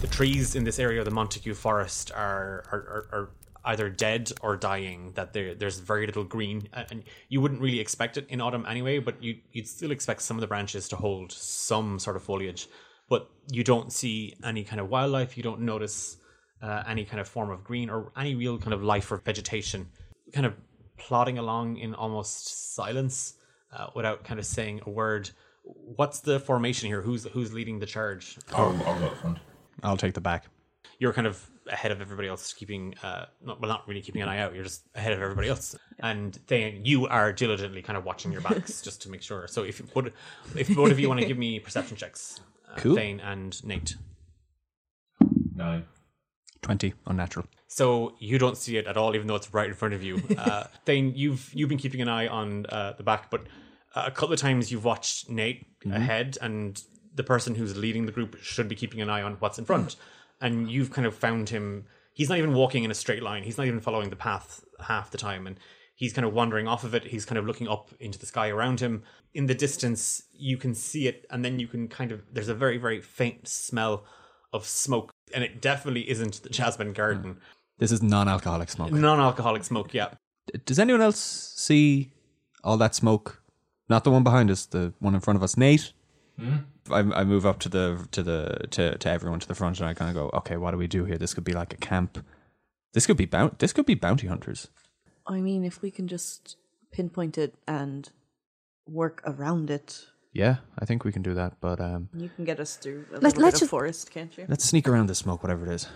the 0.00 0.06
trees 0.06 0.54
in 0.54 0.64
this 0.64 0.78
area 0.78 1.00
of 1.00 1.04
the 1.04 1.10
Montague 1.10 1.54
Forest 1.54 2.12
are 2.12 2.64
are, 2.70 2.78
are, 2.78 3.08
are 3.12 3.30
either 3.64 3.90
dead 3.90 4.32
or 4.42 4.56
dying. 4.56 5.12
That 5.14 5.32
there 5.32 5.54
there's 5.54 5.78
very 5.78 6.06
little 6.06 6.24
green, 6.24 6.68
and 6.72 7.02
you 7.28 7.40
wouldn't 7.40 7.60
really 7.60 7.80
expect 7.80 8.16
it 8.16 8.26
in 8.28 8.40
autumn 8.40 8.64
anyway. 8.68 8.98
But 8.98 9.22
you 9.22 9.38
you'd 9.52 9.68
still 9.68 9.90
expect 9.90 10.22
some 10.22 10.36
of 10.36 10.40
the 10.40 10.46
branches 10.46 10.88
to 10.90 10.96
hold 10.96 11.32
some 11.32 11.98
sort 11.98 12.16
of 12.16 12.22
foliage, 12.22 12.68
but 13.08 13.30
you 13.50 13.64
don't 13.64 13.92
see 13.92 14.34
any 14.44 14.64
kind 14.64 14.80
of 14.80 14.88
wildlife. 14.88 15.36
You 15.36 15.42
don't 15.42 15.60
notice 15.60 16.17
uh, 16.62 16.82
any 16.86 17.04
kind 17.04 17.20
of 17.20 17.28
form 17.28 17.50
of 17.50 17.64
green 17.64 17.90
or 17.90 18.12
any 18.16 18.34
real 18.34 18.58
kind 18.58 18.72
of 18.72 18.82
life 18.82 19.10
or 19.12 19.16
vegetation. 19.18 19.86
Kind 20.32 20.46
of 20.46 20.54
plodding 20.96 21.38
along 21.38 21.76
in 21.78 21.94
almost 21.94 22.74
silence 22.74 23.34
uh, 23.72 23.88
without 23.94 24.24
kind 24.24 24.38
of 24.40 24.46
saying 24.46 24.80
a 24.86 24.90
word. 24.90 25.30
What's 25.62 26.20
the 26.20 26.40
formation 26.40 26.88
here? 26.88 27.02
Who's 27.02 27.24
who's 27.24 27.52
leading 27.52 27.78
the 27.78 27.86
charge? 27.86 28.38
I'll, 28.52 28.68
I'll 28.86 28.98
go 28.98 29.06
up 29.06 29.16
front. 29.18 29.38
I'll 29.82 29.96
take 29.96 30.14
the 30.14 30.20
back. 30.20 30.46
you're 30.98 31.12
kind 31.12 31.26
of 31.26 31.48
ahead 31.70 31.92
of 31.92 32.00
everybody 32.00 32.26
else, 32.26 32.54
keeping 32.54 32.94
uh, 33.02 33.26
not, 33.44 33.60
well, 33.60 33.68
not 33.68 33.86
really 33.86 34.00
keeping 34.00 34.22
an 34.22 34.28
eye 34.28 34.38
out. 34.38 34.54
You're 34.54 34.64
just 34.64 34.82
ahead 34.94 35.12
of 35.12 35.20
everybody 35.20 35.48
else, 35.48 35.76
and 36.00 36.38
then 36.46 36.84
you 36.84 37.06
are 37.06 37.30
diligently 37.32 37.82
kind 37.82 37.96
of 37.98 38.04
watching 38.06 38.32
your 38.32 38.40
backs 38.40 38.80
just 38.88 39.02
to 39.02 39.10
make 39.10 39.20
sure. 39.22 39.46
So 39.46 39.62
if 39.64 39.78
what 39.94 40.12
if 40.56 40.74
both 40.74 40.90
of 40.90 40.98
you 40.98 41.08
want 41.08 41.20
to 41.20 41.26
give 41.26 41.36
me 41.38 41.60
perception 41.60 41.96
checks, 41.96 42.40
uh, 42.72 42.76
Cool. 42.78 42.96
Thane 42.96 43.20
and 43.20 43.62
Nate. 43.64 43.96
Nine. 45.54 45.84
20, 46.62 46.94
unnatural. 47.06 47.46
So 47.68 48.14
you 48.18 48.38
don't 48.38 48.56
see 48.56 48.76
it 48.76 48.86
at 48.86 48.96
all, 48.96 49.14
even 49.14 49.26
though 49.26 49.36
it's 49.36 49.52
right 49.52 49.68
in 49.68 49.74
front 49.74 49.94
of 49.94 50.02
you. 50.02 50.22
Uh, 50.38 50.64
Thane, 50.84 51.14
you've 51.16 51.50
you've 51.52 51.68
been 51.68 51.78
keeping 51.78 52.00
an 52.00 52.08
eye 52.08 52.28
on 52.28 52.64
uh, 52.66 52.92
the 52.96 53.02
back, 53.02 53.28
but 53.30 53.42
uh, 53.94 54.04
a 54.06 54.10
couple 54.10 54.32
of 54.32 54.38
times 54.38 54.70
you've 54.70 54.84
watched 54.84 55.28
Nate 55.28 55.66
ahead, 55.90 56.38
and 56.40 56.80
the 57.14 57.24
person 57.24 57.54
who's 57.54 57.76
leading 57.76 58.06
the 58.06 58.12
group 58.12 58.36
should 58.40 58.68
be 58.68 58.74
keeping 58.76 59.00
an 59.00 59.10
eye 59.10 59.22
on 59.22 59.34
what's 59.34 59.58
in 59.58 59.64
front. 59.64 59.96
And 60.40 60.70
you've 60.70 60.90
kind 60.90 61.06
of 61.06 61.14
found 61.14 61.48
him. 61.48 61.86
He's 62.14 62.28
not 62.28 62.38
even 62.38 62.54
walking 62.54 62.84
in 62.84 62.90
a 62.90 62.94
straight 62.94 63.22
line. 63.22 63.42
He's 63.42 63.58
not 63.58 63.66
even 63.66 63.80
following 63.80 64.10
the 64.10 64.16
path 64.16 64.64
half 64.80 65.10
the 65.10 65.18
time, 65.18 65.46
and 65.46 65.58
he's 65.96 66.12
kind 66.12 66.24
of 66.24 66.32
wandering 66.32 66.68
off 66.68 66.84
of 66.84 66.94
it. 66.94 67.04
He's 67.04 67.24
kind 67.24 67.38
of 67.38 67.46
looking 67.46 67.68
up 67.68 67.90
into 67.98 68.18
the 68.18 68.26
sky 68.26 68.48
around 68.48 68.80
him. 68.80 69.02
In 69.34 69.46
the 69.46 69.54
distance, 69.54 70.22
you 70.32 70.56
can 70.56 70.74
see 70.74 71.08
it, 71.08 71.26
and 71.30 71.44
then 71.44 71.58
you 71.58 71.66
can 71.66 71.88
kind 71.88 72.12
of. 72.12 72.22
There's 72.32 72.48
a 72.48 72.54
very 72.54 72.78
very 72.78 73.00
faint 73.00 73.48
smell 73.48 74.04
of 74.52 74.66
smoke, 74.66 75.10
and 75.34 75.44
it 75.44 75.60
definitely 75.60 76.08
isn't 76.08 76.42
the 76.42 76.48
Jasmine 76.48 76.88
hmm. 76.88 76.94
Garden. 76.94 77.36
This 77.78 77.92
is 77.92 78.02
non 78.02 78.28
alcoholic 78.28 78.70
smoke. 78.70 78.90
Non-alcoholic 78.90 79.64
smoke, 79.64 79.94
yeah. 79.94 80.08
Does 80.64 80.78
anyone 80.78 81.00
else 81.00 81.18
see 81.56 82.10
all 82.64 82.76
that 82.78 82.94
smoke? 82.94 83.42
Not 83.88 84.04
the 84.04 84.10
one 84.10 84.24
behind 84.24 84.50
us, 84.50 84.66
the 84.66 84.92
one 84.98 85.14
in 85.14 85.20
front 85.20 85.36
of 85.36 85.42
us. 85.42 85.56
Nate? 85.56 85.92
Hmm? 86.38 86.56
I, 86.90 86.98
I 86.98 87.24
move 87.24 87.46
up 87.46 87.58
to 87.60 87.68
the 87.68 88.06
to 88.12 88.22
the 88.22 88.66
to, 88.70 88.98
to 88.98 89.10
everyone 89.10 89.40
to 89.40 89.48
the 89.48 89.54
front, 89.54 89.78
and 89.78 89.88
I 89.88 89.94
kind 89.94 90.08
of 90.08 90.14
go, 90.14 90.36
okay, 90.38 90.56
what 90.56 90.72
do 90.72 90.78
we 90.78 90.86
do 90.86 91.04
here? 91.04 91.18
This 91.18 91.34
could 91.34 91.44
be 91.44 91.52
like 91.52 91.72
a 91.72 91.76
camp. 91.76 92.24
This 92.94 93.06
could 93.06 93.16
be 93.16 93.26
bount. 93.26 93.58
This 93.58 93.72
could 93.72 93.86
be 93.86 93.94
bounty 93.94 94.26
hunters. 94.26 94.68
I 95.26 95.40
mean, 95.40 95.64
if 95.64 95.82
we 95.82 95.90
can 95.90 96.08
just 96.08 96.56
pinpoint 96.90 97.36
it 97.36 97.54
and 97.66 98.10
work 98.86 99.22
around 99.26 99.70
it, 99.70 100.06
Yeah, 100.32 100.56
I 100.78 100.84
think 100.84 101.04
we 101.04 101.12
can 101.12 101.22
do 101.22 101.34
that. 101.34 101.54
But 101.60 101.80
um, 101.80 102.08
you 102.14 102.28
can 102.34 102.44
get 102.44 102.60
us 102.60 102.76
through 102.76 103.06
a 103.10 103.14
Let- 103.14 103.22
little 103.22 103.42
let's 103.42 103.44
bit 103.44 103.50
just- 103.52 103.62
of 103.62 103.70
forest, 103.70 104.10
can't 104.10 104.36
you? 104.36 104.44
let's 104.48 104.64
sneak 104.64 104.88
around 104.88 105.06
the 105.08 105.14
smoke, 105.14 105.42
whatever 105.42 105.66
it 105.66 105.72
is. 105.72 105.88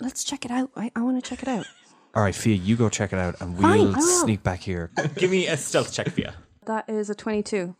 Let's 0.00 0.24
check 0.24 0.44
it 0.44 0.50
out. 0.50 0.70
I, 0.76 0.90
I 0.96 1.00
want 1.02 1.22
to 1.22 1.28
check 1.28 1.42
it 1.42 1.48
out. 1.48 1.66
All 2.14 2.22
right, 2.22 2.34
Fia, 2.34 2.54
you 2.56 2.76
go 2.76 2.88
check 2.88 3.12
it 3.12 3.18
out, 3.18 3.40
and 3.40 3.58
Fine, 3.58 3.78
we'll 3.78 3.94
I 3.94 3.98
will. 3.98 4.22
sneak 4.24 4.42
back 4.42 4.60
here. 4.60 4.90
Give 5.16 5.30
me 5.30 5.46
a 5.46 5.56
stealth 5.56 5.92
check, 5.92 6.08
Fia. 6.10 6.34
That 6.66 6.88
is 6.88 7.08
a 7.10 7.14
22. 7.14 7.74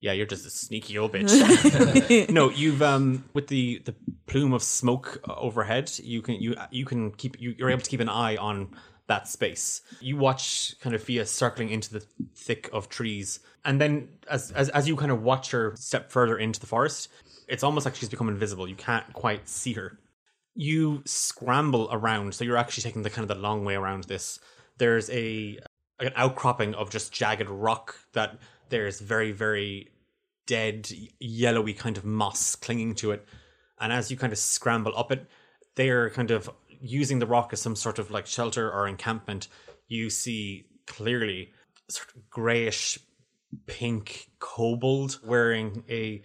Yeah, 0.00 0.12
you're 0.12 0.26
just 0.26 0.44
a 0.46 0.50
sneaky 0.50 0.98
old 0.98 1.12
bitch. 1.14 2.28
no, 2.30 2.50
you've 2.50 2.82
um 2.82 3.24
with 3.34 3.46
the 3.48 3.80
the 3.86 3.94
plume 4.26 4.52
of 4.52 4.62
smoke 4.62 5.20
uh, 5.28 5.34
overhead, 5.36 5.90
you 6.02 6.20
can 6.22 6.34
you 6.36 6.54
you 6.70 6.84
can 6.84 7.12
keep 7.12 7.40
you, 7.40 7.54
you're 7.56 7.70
able 7.70 7.80
to 7.80 7.88
keep 7.90 8.00
an 8.00 8.08
eye 8.08 8.36
on 8.36 8.68
that 9.08 9.28
space. 9.28 9.82
You 10.00 10.16
watch 10.16 10.74
kind 10.80 10.94
of 10.94 11.02
Fia 11.02 11.26
circling 11.26 11.70
into 11.70 11.92
the 11.92 12.04
thick 12.34 12.68
of 12.72 12.88
trees, 12.88 13.40
and 13.64 13.80
then 13.80 14.08
as 14.30 14.50
as 14.52 14.68
as 14.70 14.88
you 14.88 14.96
kind 14.96 15.12
of 15.12 15.22
watch 15.22 15.50
her 15.50 15.74
step 15.76 16.10
further 16.10 16.38
into 16.38 16.60
the 16.60 16.66
forest, 16.66 17.08
it's 17.48 17.62
almost 17.62 17.84
like 17.86 17.94
she's 17.94 18.08
become 18.08 18.28
invisible. 18.28 18.68
You 18.68 18.74
can't 18.74 19.10
quite 19.12 19.48
see 19.48 19.72
her. 19.74 19.98
You 20.54 21.02
scramble 21.04 21.88
around, 21.92 22.34
so 22.34 22.44
you're 22.44 22.56
actually 22.56 22.82
taking 22.82 23.02
the 23.02 23.10
kind 23.10 23.30
of 23.30 23.36
the 23.36 23.42
long 23.42 23.64
way 23.64 23.74
around 23.74 24.04
this. 24.04 24.40
There's 24.78 25.10
a 25.10 25.58
an 25.98 26.12
outcropping 26.16 26.74
of 26.74 26.90
just 26.90 27.12
jagged 27.12 27.48
rock 27.48 27.96
that 28.12 28.38
there's 28.68 29.00
very 29.00 29.32
very 29.32 29.90
dead 30.46 30.88
yellowy 31.18 31.72
kind 31.72 31.96
of 31.96 32.04
moss 32.04 32.54
clinging 32.54 32.94
to 32.94 33.10
it 33.10 33.26
and 33.80 33.92
as 33.92 34.10
you 34.10 34.16
kind 34.16 34.32
of 34.32 34.38
scramble 34.38 34.96
up 34.96 35.10
it 35.10 35.26
they're 35.74 36.10
kind 36.10 36.30
of 36.30 36.50
using 36.80 37.18
the 37.18 37.26
rock 37.26 37.52
as 37.52 37.60
some 37.60 37.76
sort 37.76 37.98
of 37.98 38.10
like 38.10 38.26
shelter 38.26 38.70
or 38.70 38.86
encampment 38.86 39.48
you 39.88 40.10
see 40.10 40.66
clearly 40.86 41.52
sort 41.88 42.08
of 42.14 42.30
grayish 42.30 42.98
pink 43.66 44.28
kobold 44.38 45.18
wearing 45.24 45.84
a 45.88 46.22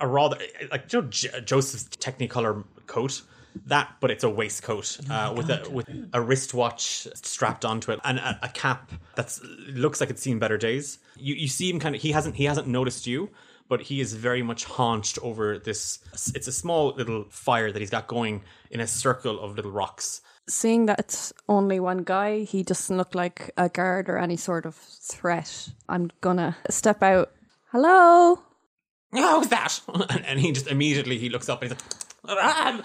a 0.00 0.06
rather 0.06 0.38
like 0.70 0.92
you 0.92 1.02
know 1.02 1.08
J- 1.08 1.40
Joseph's 1.44 1.84
Technicolor 1.96 2.64
coat? 2.86 3.22
That 3.66 3.94
but 4.00 4.10
it's 4.10 4.24
a 4.24 4.28
waistcoat 4.28 4.98
uh, 5.08 5.32
with 5.36 5.48
a 5.48 5.70
with 5.70 5.88
a 6.12 6.20
wristwatch 6.20 7.06
strapped 7.14 7.64
onto 7.64 7.92
it 7.92 8.00
and 8.04 8.18
a, 8.18 8.40
a 8.42 8.48
cap 8.48 8.90
that's 9.14 9.40
looks 9.68 10.00
like 10.00 10.10
it's 10.10 10.20
seen 10.20 10.40
better 10.40 10.58
days. 10.58 10.98
You 11.16 11.36
you 11.36 11.46
see 11.46 11.70
him 11.70 11.78
kind 11.78 11.94
of 11.94 12.02
he 12.02 12.10
hasn't 12.10 12.34
he 12.34 12.46
hasn't 12.46 12.66
noticed 12.66 13.06
you 13.06 13.30
but 13.68 13.82
he 13.82 14.00
is 14.00 14.14
very 14.14 14.42
much 14.42 14.64
haunched 14.64 15.18
over 15.22 15.58
this 15.58 15.98
it's 16.34 16.48
a 16.48 16.52
small 16.52 16.94
little 16.96 17.24
fire 17.30 17.72
that 17.72 17.80
he's 17.80 17.90
got 17.90 18.06
going 18.06 18.42
in 18.70 18.80
a 18.80 18.86
circle 18.86 19.40
of 19.40 19.56
little 19.56 19.72
rocks 19.72 20.20
Seeing 20.46 20.86
that 20.86 20.98
it's 20.98 21.32
only 21.48 21.80
one 21.80 22.02
guy, 22.02 22.40
he 22.40 22.62
doesn't 22.62 22.94
look 22.94 23.14
like 23.14 23.50
a 23.56 23.70
guard 23.70 24.10
or 24.10 24.18
any 24.18 24.36
sort 24.36 24.66
of 24.66 24.74
threat. 24.74 25.70
I'm 25.88 26.10
gonna 26.20 26.54
step 26.68 27.02
out. 27.02 27.32
Hello? 27.72 28.42
How's 29.14 29.48
that? 29.48 29.80
And, 30.26 30.38
he 30.38 30.52
just 30.52 30.66
immediately 30.66 31.16
he 31.18 31.30
looks 31.30 31.48
up 31.48 31.62
and 31.62 31.72
he's 31.72 31.80
like, 32.24 32.38
I'm, 32.40 32.82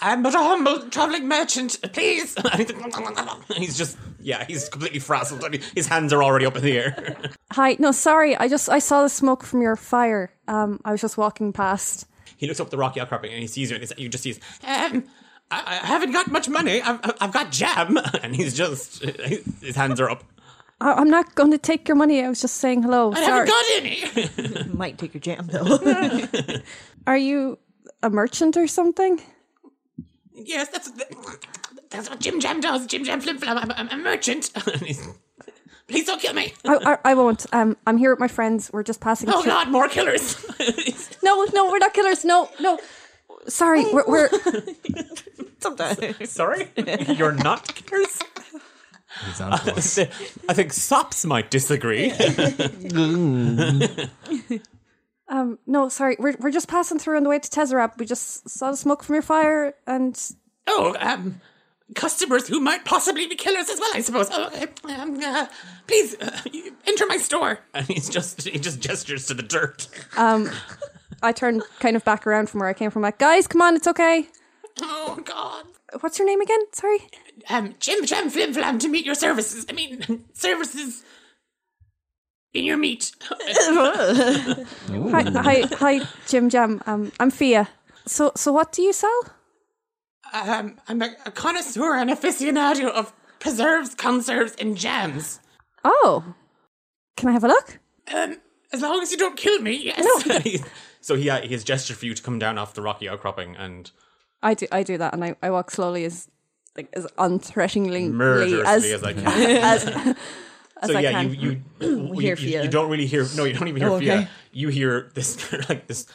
I'm 0.00 0.22
but 0.22 0.34
a 0.34 0.38
humble 0.38 0.90
traveling 0.90 1.28
merchant, 1.28 1.78
please. 1.92 2.34
And 2.44 3.58
he's 3.58 3.78
just, 3.78 3.96
yeah, 4.22 4.44
he's 4.46 4.68
completely 4.68 4.98
frazzled. 5.00 5.42
and 5.44 5.54
His 5.74 5.86
hands 5.88 6.12
are 6.12 6.22
already 6.22 6.46
up 6.46 6.56
in 6.56 6.62
the 6.62 6.78
air. 6.78 7.16
Hi. 7.52 7.76
No, 7.78 7.92
sorry. 7.92 8.36
I 8.36 8.48
just 8.48 8.68
I 8.68 8.78
saw 8.78 9.02
the 9.02 9.08
smoke 9.08 9.42
from 9.44 9.62
your 9.62 9.76
fire. 9.76 10.32
Um, 10.48 10.80
I 10.84 10.92
was 10.92 11.00
just 11.00 11.18
walking 11.18 11.52
past. 11.52 12.06
he 12.36 12.46
looks 12.46 12.60
up 12.60 12.70
the 12.70 12.76
rocky 12.78 13.00
outcropping 13.00 13.32
and 13.32 13.40
he 13.40 13.46
sees 13.46 13.70
you, 13.70 13.76
and 13.76 13.82
he's, 13.82 13.92
you 13.98 14.08
just 14.08 14.24
sees, 14.24 14.38
um, 14.66 15.04
I, 15.50 15.80
I 15.82 15.86
haven't 15.86 16.12
got 16.12 16.30
much 16.30 16.48
money. 16.48 16.80
I've, 16.82 17.00
I've 17.20 17.32
got 17.32 17.50
jam, 17.52 17.98
and 18.22 18.34
he's 18.34 18.54
just, 18.54 19.02
his 19.60 19.76
hands 19.76 20.00
are 20.00 20.08
up. 20.10 20.24
I, 20.80 20.92
I'm 20.94 21.10
not 21.10 21.34
going 21.34 21.50
to 21.52 21.58
take 21.58 21.86
your 21.86 21.96
money. 21.96 22.24
I 22.24 22.28
was 22.28 22.40
just 22.40 22.56
saying 22.56 22.82
hello. 22.82 23.12
I 23.12 23.24
Sorry. 23.24 23.48
haven't 23.48 24.38
got 24.38 24.56
any. 24.64 24.68
Might 24.74 24.98
take 24.98 25.14
your 25.14 25.20
jam 25.20 25.46
though. 25.46 25.78
Are 27.06 27.16
you 27.16 27.58
a 28.02 28.10
merchant 28.10 28.56
or 28.56 28.66
something? 28.66 29.20
yes, 30.34 30.68
that's 30.68 30.90
that's 31.92 32.10
what 32.10 32.20
Jim 32.20 32.40
Jam 32.40 32.60
does. 32.60 32.86
Jim 32.86 33.04
Jam 33.04 33.20
Flim 33.20 33.38
Flam. 33.38 33.58
I'm, 33.58 33.70
I'm 33.72 33.88
a 33.88 33.96
merchant. 34.02 34.50
Please 35.88 36.06
don't 36.06 36.20
kill 36.20 36.32
me. 36.32 36.54
I, 36.64 36.96
I, 37.04 37.10
I 37.10 37.14
won't. 37.14 37.44
Um, 37.52 37.76
I'm 37.86 37.98
here 37.98 38.10
with 38.10 38.20
my 38.20 38.28
friends. 38.28 38.70
We're 38.72 38.82
just 38.82 39.00
passing. 39.00 39.28
Oh 39.28 39.42
through. 39.42 39.52
God, 39.52 39.68
more 39.70 39.88
killers. 39.88 40.44
No, 41.24 41.44
no, 41.54 41.70
we're 41.70 41.78
not 41.78 41.94
killers. 41.94 42.24
No, 42.24 42.50
no. 42.60 42.78
Sorry, 43.46 43.84
we're, 43.92 44.04
we're 44.08 44.28
Sometimes. 45.60 46.30
Sorry, 46.30 46.68
you're 47.08 47.32
not 47.32 47.72
killers. 47.74 48.18
He's 49.26 49.40
on 49.40 49.58
to 49.60 49.74
us. 49.76 49.98
I 50.48 50.54
think 50.54 50.72
Sops 50.72 51.24
might 51.24 51.50
disagree. 51.50 52.10
um 55.28 55.58
no, 55.66 55.88
sorry. 55.88 56.16
We're 56.18 56.34
we're 56.40 56.50
just 56.50 56.68
passing 56.68 56.98
through 56.98 57.16
on 57.18 57.22
the 57.22 57.28
way 57.28 57.38
to 57.38 57.48
Tezerab. 57.48 57.98
We 57.98 58.06
just 58.06 58.48
saw 58.48 58.70
the 58.70 58.76
smoke 58.76 59.02
from 59.04 59.14
your 59.14 59.22
fire, 59.22 59.74
and 59.86 60.18
oh, 60.66 60.96
um, 61.00 61.40
customers 61.94 62.48
who 62.48 62.60
might 62.60 62.84
possibly 62.84 63.26
be 63.26 63.34
killers 63.36 63.68
as 63.68 63.78
well, 63.80 63.90
I 63.94 64.00
suppose. 64.00 64.28
Oh, 64.30 64.50
uh, 64.54 64.92
um, 64.92 65.20
uh, 65.22 65.46
please 65.86 66.16
uh, 66.20 66.40
enter 66.86 67.06
my 67.06 67.16
store. 67.16 67.60
And 67.74 67.86
he's 67.86 68.08
just 68.08 68.42
he 68.42 68.58
just 68.58 68.80
gestures 68.80 69.26
to 69.26 69.34
the 69.34 69.42
dirt. 69.42 69.88
um, 70.16 70.50
I 71.22 71.32
turned 71.32 71.62
kind 71.78 71.94
of 71.96 72.04
back 72.04 72.26
around 72.26 72.50
from 72.50 72.60
where 72.60 72.68
I 72.68 72.74
came 72.74 72.90
from. 72.90 73.02
Like, 73.02 73.18
guys, 73.18 73.46
come 73.46 73.62
on, 73.62 73.76
it's 73.76 73.86
okay. 73.86 74.26
Oh 74.80 75.18
God. 75.24 75.66
What's 76.00 76.18
your 76.18 76.26
name 76.26 76.40
again? 76.40 76.60
Sorry. 76.72 76.98
Um, 77.50 77.74
Jim 77.78 78.04
Jam 78.06 78.30
Flim 78.30 78.54
Flam 78.54 78.78
to 78.78 78.88
meet 78.88 79.04
your 79.04 79.14
services. 79.14 79.66
I 79.68 79.72
mean, 79.72 80.24
services 80.32 81.04
in 82.54 82.64
your 82.64 82.76
meat. 82.76 83.12
Hi, 83.30 85.22
hi, 85.22 85.62
hi, 85.78 86.00
Jim 86.26 86.48
Jam. 86.50 86.82
Um, 86.86 87.12
I'm 87.20 87.30
Fia. 87.30 87.68
So, 88.06 88.32
so 88.36 88.52
what 88.52 88.72
do 88.72 88.82
you 88.82 88.92
sell? 88.92 89.22
Um, 90.32 90.78
I'm 90.88 91.02
a, 91.02 91.14
a 91.26 91.30
connoisseur 91.30 91.94
and 91.96 92.10
aficionado 92.10 92.88
of 92.90 93.12
preserves, 93.38 93.94
conserves, 93.94 94.54
and 94.58 94.76
jams. 94.76 95.40
Oh, 95.84 96.34
can 97.16 97.28
I 97.28 97.32
have 97.32 97.44
a 97.44 97.48
look? 97.48 97.78
Um, 98.12 98.38
as 98.72 98.80
long 98.82 99.02
as 99.02 99.10
you 99.10 99.18
don't 99.18 99.36
kill 99.36 99.60
me, 99.60 99.72
yes. 99.94 100.62
so 101.00 101.16
he 101.16 101.24
he 101.46 101.52
has 101.52 101.64
gestured 101.64 101.96
for 101.96 102.06
you 102.06 102.14
to 102.14 102.22
come 102.22 102.38
down 102.38 102.56
off 102.58 102.74
the 102.74 102.82
rocky 102.82 103.08
outcropping 103.08 103.56
and 103.56 103.90
I 104.42 104.54
do, 104.54 104.66
I 104.72 104.82
do 104.82 104.98
that, 104.98 105.12
and 105.14 105.24
I, 105.24 105.36
I 105.42 105.50
walk 105.50 105.70
slowly 105.70 106.04
as 106.04 106.28
like 106.76 106.88
as 106.94 107.06
unthreateningly 107.18 108.10
murderously 108.10 108.92
as, 108.92 109.02
as, 109.02 109.04
I 109.04 109.12
can. 109.12 109.26
as, 109.26 109.86
as 109.86 110.90
so 110.90 110.96
I 110.96 111.00
yeah, 111.00 111.10
can. 111.12 111.34
you 111.34 111.62
you, 111.80 112.12
hear 112.20 112.36
you, 112.36 112.62
you 112.62 112.68
don't 112.68 112.90
really 112.90 113.06
hear. 113.06 113.26
No, 113.36 113.44
you 113.44 113.52
don't 113.54 113.68
even 113.68 113.82
hear 113.82 113.90
Oh, 113.90 113.98
Fia. 114.00 114.28
You 114.52 114.68
hear 114.68 115.10
this 115.14 115.52
like 115.68 115.86
this 115.86 116.06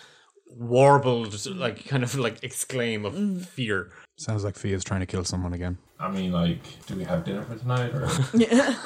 warbled 0.49 1.45
like 1.55 1.85
kind 1.87 2.03
of 2.03 2.15
like 2.15 2.43
exclaim 2.43 3.05
of 3.05 3.13
Mm. 3.13 3.45
fear. 3.45 3.91
Sounds 4.17 4.43
like 4.43 4.55
Fia's 4.55 4.83
trying 4.83 4.99
to 5.01 5.05
kill 5.05 5.23
someone 5.23 5.53
again. 5.53 5.77
I 5.99 6.09
mean, 6.09 6.31
like, 6.31 6.85
do 6.87 6.95
we 6.95 7.03
have 7.03 7.23
dinner 7.23 7.43
for 7.43 7.55
tonight? 7.55 7.93
Or 7.93 8.09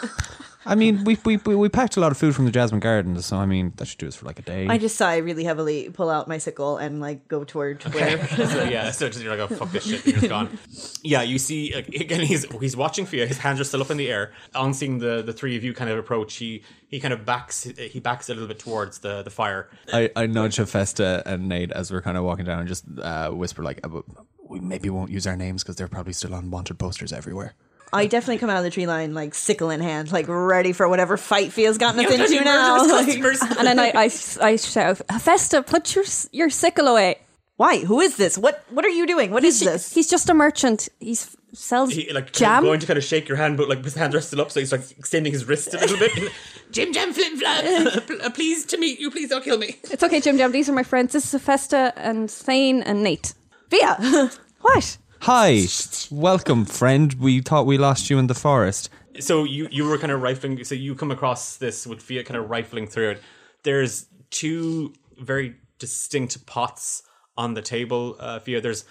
I 0.65 0.75
mean, 0.75 1.03
we, 1.05 1.17
we 1.25 1.37
we 1.37 1.55
we 1.55 1.69
packed 1.69 1.97
a 1.97 1.99
lot 1.99 2.11
of 2.11 2.17
food 2.17 2.35
from 2.35 2.45
the 2.45 2.51
Jasmine 2.51 2.81
Gardens, 2.81 3.25
so 3.25 3.37
I 3.37 3.45
mean 3.45 3.73
that 3.77 3.87
should 3.87 3.97
do 3.97 4.07
us 4.07 4.15
for 4.15 4.25
like 4.25 4.39
a 4.39 4.43
day. 4.43 4.67
I 4.67 4.77
just 4.77 4.95
sigh 4.95 5.17
really 5.17 5.43
heavily, 5.43 5.89
pull 5.89 6.09
out 6.09 6.27
my 6.27 6.37
sickle, 6.37 6.77
and 6.77 6.99
like 6.99 7.27
go 7.27 7.43
toward 7.43 7.81
where. 7.93 8.27
so 8.35 8.63
yeah, 8.65 8.91
so 8.91 9.09
just, 9.09 9.23
you're 9.23 9.35
like, 9.35 9.51
oh 9.51 9.55
fuck 9.55 9.71
this 9.71 9.85
shit, 9.85 10.05
and 10.05 10.21
you're 10.21 10.29
gone. 10.29 10.59
Yeah, 11.01 11.23
you 11.23 11.39
see 11.39 11.73
like, 11.73 11.87
again, 11.87 12.19
he's 12.19 12.45
he's 12.59 12.77
watching 12.77 13.05
Fia. 13.05 13.25
His 13.25 13.39
hands 13.39 13.59
are 13.59 13.63
still 13.63 13.81
up 13.81 13.89
in 13.89 13.97
the 13.97 14.11
air. 14.11 14.33
On 14.53 14.73
seeing 14.73 14.99
the 14.99 15.23
the 15.23 15.33
three 15.33 15.55
of 15.57 15.63
you 15.63 15.73
kind 15.73 15.89
of 15.89 15.97
approach, 15.97 16.35
he 16.35 16.63
he 16.89 16.99
kind 16.99 17.13
of 17.13 17.25
backs 17.25 17.63
he 17.63 17.99
backs 17.99 18.29
a 18.29 18.33
little 18.33 18.47
bit 18.47 18.59
towards 18.59 18.99
the 18.99 19.23
the 19.23 19.31
fire. 19.31 19.69
I, 19.91 20.11
I 20.15 20.27
nudge 20.27 20.57
Hephaestus 20.57 21.23
and 21.25 21.49
Nate 21.49 21.71
as 21.71 21.91
we're 21.91 22.01
kind 22.01 22.17
of 22.17 22.23
walking 22.23 22.45
down 22.45 22.59
and 22.59 22.67
just 22.67 22.85
uh, 23.01 23.31
whisper 23.31 23.63
like, 23.63 23.79
"Uh, 23.83 24.01
"We 24.51 24.59
maybe 24.59 24.89
won't 24.89 25.11
use 25.11 25.25
our 25.25 25.35
names 25.35 25.63
because 25.63 25.75
they're 25.77 25.87
probably 25.87 26.13
still 26.13 26.33
on 26.33 26.51
wanted 26.51 26.77
posters 26.77 27.11
everywhere." 27.13 27.55
I 27.93 28.07
definitely 28.07 28.37
come 28.37 28.49
out 28.49 28.57
of 28.57 28.63
the 28.63 28.69
tree 28.69 28.87
line, 28.87 29.13
like 29.13 29.33
sickle 29.33 29.69
in 29.69 29.81
hand, 29.81 30.11
like 30.11 30.25
ready 30.27 30.71
for 30.71 30.87
whatever 30.87 31.17
fight 31.17 31.51
Fia's 31.51 31.77
gotten 31.77 31.99
us 31.99 32.09
You 32.09 32.17
bloody 32.17 32.37
into 32.37 32.45
now. 32.45 32.87
Like, 32.87 33.07
and 33.57 33.67
then 33.67 33.79
I, 33.79 33.91
I, 33.93 34.11
I 34.41 34.55
shout, 34.55 35.01
Hephaestus, 35.09 35.63
put 35.67 35.95
your 35.95 36.05
your 36.31 36.49
sickle 36.49 36.87
away. 36.87 37.17
Why? 37.57 37.83
Who 37.83 37.99
is 37.99 38.15
this? 38.17 38.37
What 38.37 38.63
What 38.69 38.85
are 38.85 38.89
you 38.89 39.05
doing? 39.05 39.31
What 39.31 39.43
is 39.43 39.59
this? 39.59 39.93
He's 39.93 40.09
just 40.09 40.29
a 40.29 40.33
merchant. 40.33 40.89
He 40.99 41.15
sells 41.53 41.91
he 41.91 42.11
like 42.13 42.31
jam. 42.31 42.63
going 42.63 42.79
to 42.79 42.87
kind 42.87 42.97
of 42.97 43.03
shake 43.03 43.27
your 43.27 43.37
hand, 43.37 43.57
but 43.57 43.67
like 43.67 43.83
his 43.83 43.93
hands 43.95 44.15
are 44.15 44.21
still 44.21 44.41
up, 44.41 44.51
so 44.51 44.61
he's 44.61 44.71
like 44.71 44.89
extending 44.97 45.33
his 45.33 45.45
wrist 45.45 45.73
a 45.73 45.79
little 45.79 45.97
bit. 45.99 46.31
Jim 46.71 46.93
Jam 46.93 47.11
Flim 47.11 47.37
Flam, 47.37 48.01
pl- 48.01 48.29
pleased 48.31 48.69
to 48.69 48.77
meet 48.77 48.99
you. 48.99 49.11
Please 49.11 49.29
don't 49.29 49.43
kill 49.43 49.57
me. 49.57 49.75
It's 49.91 50.01
okay, 50.01 50.21
Jim 50.21 50.37
Jam. 50.37 50.53
These 50.53 50.69
are 50.69 50.73
my 50.73 50.83
friends. 50.83 51.11
This 51.11 51.25
is 51.25 51.31
Hephaestus 51.33 51.91
and 51.97 52.31
Thane 52.31 52.81
and 52.83 53.03
Nate. 53.03 53.33
Fia. 53.71 53.97
What? 54.59 54.97
Hi, 55.21 55.63
welcome, 56.11 56.65
friend. 56.65 57.13
We 57.13 57.41
thought 57.41 57.65
we 57.65 57.79
lost 57.79 58.11
you 58.11 58.19
in 58.19 58.27
the 58.27 58.35
forest. 58.35 58.89
So 59.19 59.43
you 59.43 59.69
you 59.71 59.85
were 59.85 59.97
kind 59.97 60.11
of 60.11 60.21
rifling. 60.21 60.63
So 60.65 60.75
you 60.75 60.93
come 60.93 61.09
across 61.09 61.57
this 61.57 61.87
with 61.87 61.99
Fia 62.01 62.23
kind 62.23 62.37
of 62.37 62.49
rifling 62.49 62.85
through 62.85 63.11
it. 63.11 63.21
There's 63.63 64.05
two 64.29 64.93
very 65.17 65.55
distinct 65.79 66.45
pots 66.45 67.03
on 67.37 67.55
the 67.55 67.61
table. 67.61 68.17
Uh, 68.19 68.39
Fia, 68.39 68.61
there's 68.61 68.83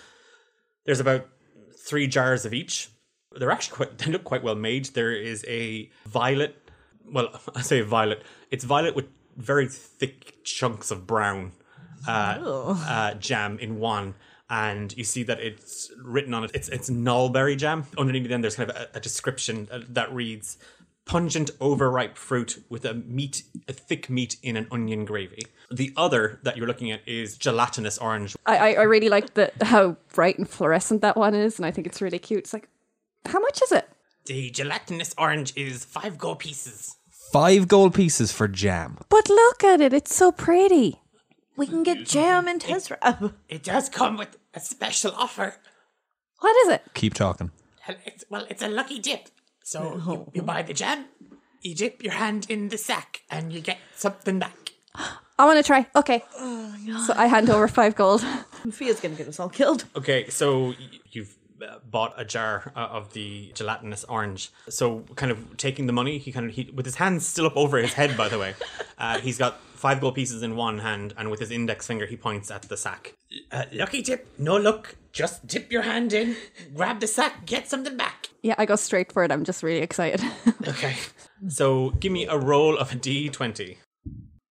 there's 0.86 0.98
about 0.98 1.28
three 1.86 2.08
jars 2.08 2.44
of 2.44 2.52
each. 2.52 2.88
They're 3.38 3.52
actually 3.52 3.76
quite, 3.76 3.98
they 3.98 4.10
look 4.10 4.24
quite 4.24 4.42
well 4.42 4.56
made. 4.56 4.86
There 4.86 5.12
is 5.12 5.44
a 5.46 5.90
violet, 6.06 6.56
well, 7.04 7.28
I 7.54 7.60
say 7.62 7.82
violet, 7.82 8.24
it's 8.50 8.64
violet 8.64 8.96
with 8.96 9.06
very 9.36 9.68
thick 9.68 10.42
chunks 10.42 10.90
of 10.90 11.06
brown 11.06 11.52
uh, 12.08 12.74
uh, 12.88 13.14
jam 13.14 13.58
in 13.58 13.78
one. 13.78 14.14
And 14.50 14.94
you 14.96 15.04
see 15.04 15.22
that 15.22 15.40
it's 15.40 15.90
written 16.02 16.34
on 16.34 16.44
it, 16.44 16.50
it's, 16.54 16.68
it's 16.68 16.90
nullberry 16.90 17.56
jam. 17.56 17.86
Underneath 17.96 18.28
then 18.28 18.40
there's 18.40 18.56
kind 18.56 18.68
of 18.68 18.76
a, 18.76 18.88
a 18.94 19.00
description 19.00 19.68
uh, 19.70 19.80
that 19.88 20.12
reads, 20.12 20.58
pungent 21.06 21.50
overripe 21.60 22.16
fruit 22.16 22.62
with 22.68 22.84
a 22.84 22.94
meat 22.94 23.42
a 23.68 23.72
thick 23.72 24.10
meat 24.10 24.36
in 24.42 24.56
an 24.56 24.66
onion 24.70 25.04
gravy 25.04 25.42
the 25.70 25.92
other 25.96 26.38
that 26.44 26.56
you're 26.56 26.68
looking 26.68 26.92
at 26.92 27.00
is 27.08 27.36
gelatinous 27.36 27.96
orange 27.98 28.36
I, 28.46 28.56
I, 28.56 28.72
I 28.74 28.82
really 28.82 29.08
like 29.08 29.34
the 29.34 29.50
how 29.62 29.96
bright 30.14 30.38
and 30.38 30.48
fluorescent 30.48 31.00
that 31.00 31.16
one 31.16 31.34
is, 31.34 31.58
and 31.58 31.66
I 31.66 31.72
think 31.72 31.86
it's 31.86 32.00
really 32.00 32.20
cute. 32.20 32.40
It's 32.40 32.52
like, 32.52 32.68
how 33.26 33.40
much 33.40 33.60
is 33.62 33.72
it? 33.72 33.88
the 34.26 34.50
gelatinous 34.50 35.14
orange 35.18 35.52
is 35.56 35.84
five 35.84 36.18
gold 36.18 36.38
pieces 36.38 36.96
Five 37.32 37.68
gold 37.68 37.94
pieces 37.94 38.32
for 38.32 38.48
jam. 38.48 38.98
But 39.08 39.28
look 39.28 39.62
at 39.62 39.80
it; 39.80 39.92
it's 39.92 40.12
so 40.12 40.32
pretty. 40.32 41.00
We 41.56 41.68
can 41.68 41.84
get 41.84 42.04
jam 42.04 42.48
in 42.48 42.58
Tezrab. 42.58 43.34
it 43.48 43.62
does 43.62 43.88
come 43.88 44.16
with 44.16 44.36
a 44.54 44.60
special 44.60 45.12
offer 45.16 45.54
What 46.40 46.56
is 46.66 46.74
it? 46.74 46.82
Keep 46.94 47.14
talking. 47.14 47.50
it's, 48.06 48.24
well 48.30 48.46
it's 48.50 48.62
a 48.62 48.68
lucky 48.68 48.98
dip 48.98 49.28
so 49.62 49.96
you, 50.06 50.30
you 50.34 50.42
buy 50.42 50.62
the 50.62 50.72
jam 50.74 51.06
you 51.62 51.74
dip 51.74 52.02
your 52.02 52.14
hand 52.14 52.46
in 52.48 52.68
the 52.68 52.78
sack 52.78 53.22
and 53.30 53.52
you 53.52 53.60
get 53.60 53.78
something 53.96 54.38
back 54.38 54.70
I 55.38 55.46
want 55.46 55.56
to 55.56 55.62
try. 55.62 55.86
Okay. 55.96 56.22
so 57.06 57.14
I 57.16 57.26
hand 57.26 57.48
over 57.48 57.66
five 57.66 57.94
gold. 57.94 58.20
Fia's 58.72 59.00
gonna 59.00 59.14
get 59.14 59.26
us 59.26 59.40
all 59.40 59.48
killed. 59.48 59.86
Okay, 59.96 60.28
so 60.28 60.66
y- 60.66 60.74
you've 61.12 61.34
uh, 61.66 61.78
bought 61.88 62.12
a 62.18 62.26
jar 62.26 62.72
uh, 62.76 62.80
of 62.98 63.14
the 63.14 63.50
gelatinous 63.54 64.04
orange. 64.04 64.50
So, 64.68 65.00
kind 65.16 65.32
of 65.32 65.56
taking 65.56 65.86
the 65.86 65.94
money, 65.94 66.18
he 66.18 66.30
kind 66.30 66.46
of 66.50 66.54
he, 66.54 66.70
with 66.74 66.84
his 66.84 66.96
hands 66.96 67.26
still 67.26 67.46
up 67.46 67.56
over 67.56 67.78
his 67.78 67.94
head. 67.94 68.18
By 68.18 68.28
the 68.28 68.38
way, 68.38 68.54
uh, 68.98 69.18
he's 69.20 69.38
got 69.38 69.58
five 69.80 70.00
gold 70.00 70.14
pieces 70.14 70.42
in 70.42 70.56
one 70.56 70.78
hand, 70.78 71.14
and 71.16 71.30
with 71.30 71.40
his 71.40 71.50
index 71.50 71.86
finger, 71.86 72.06
he 72.06 72.16
points 72.16 72.50
at 72.50 72.62
the 72.62 72.76
sack. 72.76 73.14
Uh, 73.50 73.64
lucky 73.72 74.02
dip, 74.02 74.28
no 74.38 74.56
luck. 74.56 74.94
Just 75.12 75.46
dip 75.46 75.72
your 75.72 75.82
hand 75.82 76.12
in, 76.12 76.36
grab 76.74 77.00
the 77.00 77.06
sack, 77.06 77.46
get 77.46 77.68
something 77.68 77.96
back. 77.96 78.28
Yeah, 78.42 78.54
I 78.58 78.66
go 78.66 78.76
straight 78.76 79.10
for 79.10 79.24
it. 79.24 79.32
I'm 79.32 79.44
just 79.44 79.62
really 79.62 79.80
excited. 79.80 80.22
Okay. 80.68 80.96
So, 81.48 81.90
give 81.90 82.12
me 82.12 82.26
a 82.26 82.36
roll 82.36 82.76
of 82.76 82.92
a 82.92 82.94
d 82.94 83.28
twenty. 83.30 83.78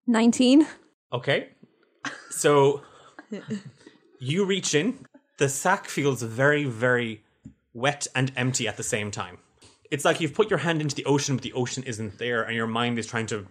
Nineteen. 0.08 0.68
Okay. 1.14 1.50
So 2.32 2.82
you 4.20 4.46
reach 4.46 4.74
in. 4.74 5.06
The 5.38 5.50
sack 5.50 5.88
feels 5.88 6.22
very, 6.24 6.66
very 6.66 7.24
wet 7.74 8.08
and 8.16 8.32
empty 8.36 8.68
at 8.68 8.78
the 8.78 8.84
same 8.84 9.12
time. 9.12 9.38
It's 9.92 10.04
like 10.04 10.20
you've 10.20 10.34
put 10.34 10.50
your 10.50 10.60
hand 10.60 10.82
into 10.82 10.96
the 10.96 11.06
ocean, 11.06 11.36
but 11.36 11.44
the 11.44 11.54
ocean 11.54 11.84
isn't 11.84 12.18
there, 12.18 12.44
and 12.44 12.56
your 12.56 12.68
mind 12.68 13.00
is 13.00 13.08
trying 13.08 13.28
to 13.28 13.48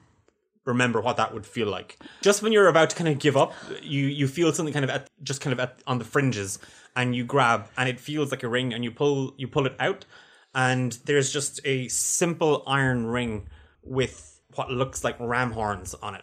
remember 0.69 1.01
what 1.01 1.17
that 1.17 1.35
would 1.35 1.47
feel 1.47 1.67
like. 1.69 1.99
Just 2.21 2.43
when 2.43 2.53
you're 2.53 2.69
about 2.69 2.91
to 2.91 2.97
kind 2.97 3.09
of 3.09 3.19
give 3.19 3.37
up, 3.37 3.53
you 3.83 4.07
you 4.07 4.29
feel 4.29 4.53
something 4.53 4.73
kind 4.73 4.85
of 4.85 4.91
at 4.91 5.09
just 5.23 5.41
kind 5.41 5.53
of 5.53 5.59
at, 5.59 5.83
on 5.87 5.99
the 5.99 6.05
fringes, 6.05 6.59
and 6.95 7.17
you 7.17 7.25
grab, 7.25 7.69
and 7.77 7.89
it 7.89 7.99
feels 7.99 8.31
like 8.31 8.43
a 8.45 8.49
ring, 8.49 8.73
and 8.73 8.85
you 8.85 8.93
pull 8.93 9.35
you 9.37 9.49
pull 9.49 9.67
it 9.67 9.75
out, 9.81 10.05
and 10.55 10.93
there's 11.07 11.33
just 11.33 11.61
a 11.65 11.89
simple 11.89 12.63
iron 12.67 13.07
ring 13.07 13.49
with 13.83 14.41
what 14.55 14.71
looks 14.71 15.03
like 15.03 15.17
ram 15.19 15.51
horns 15.53 15.95
on 15.95 16.15
it. 16.15 16.23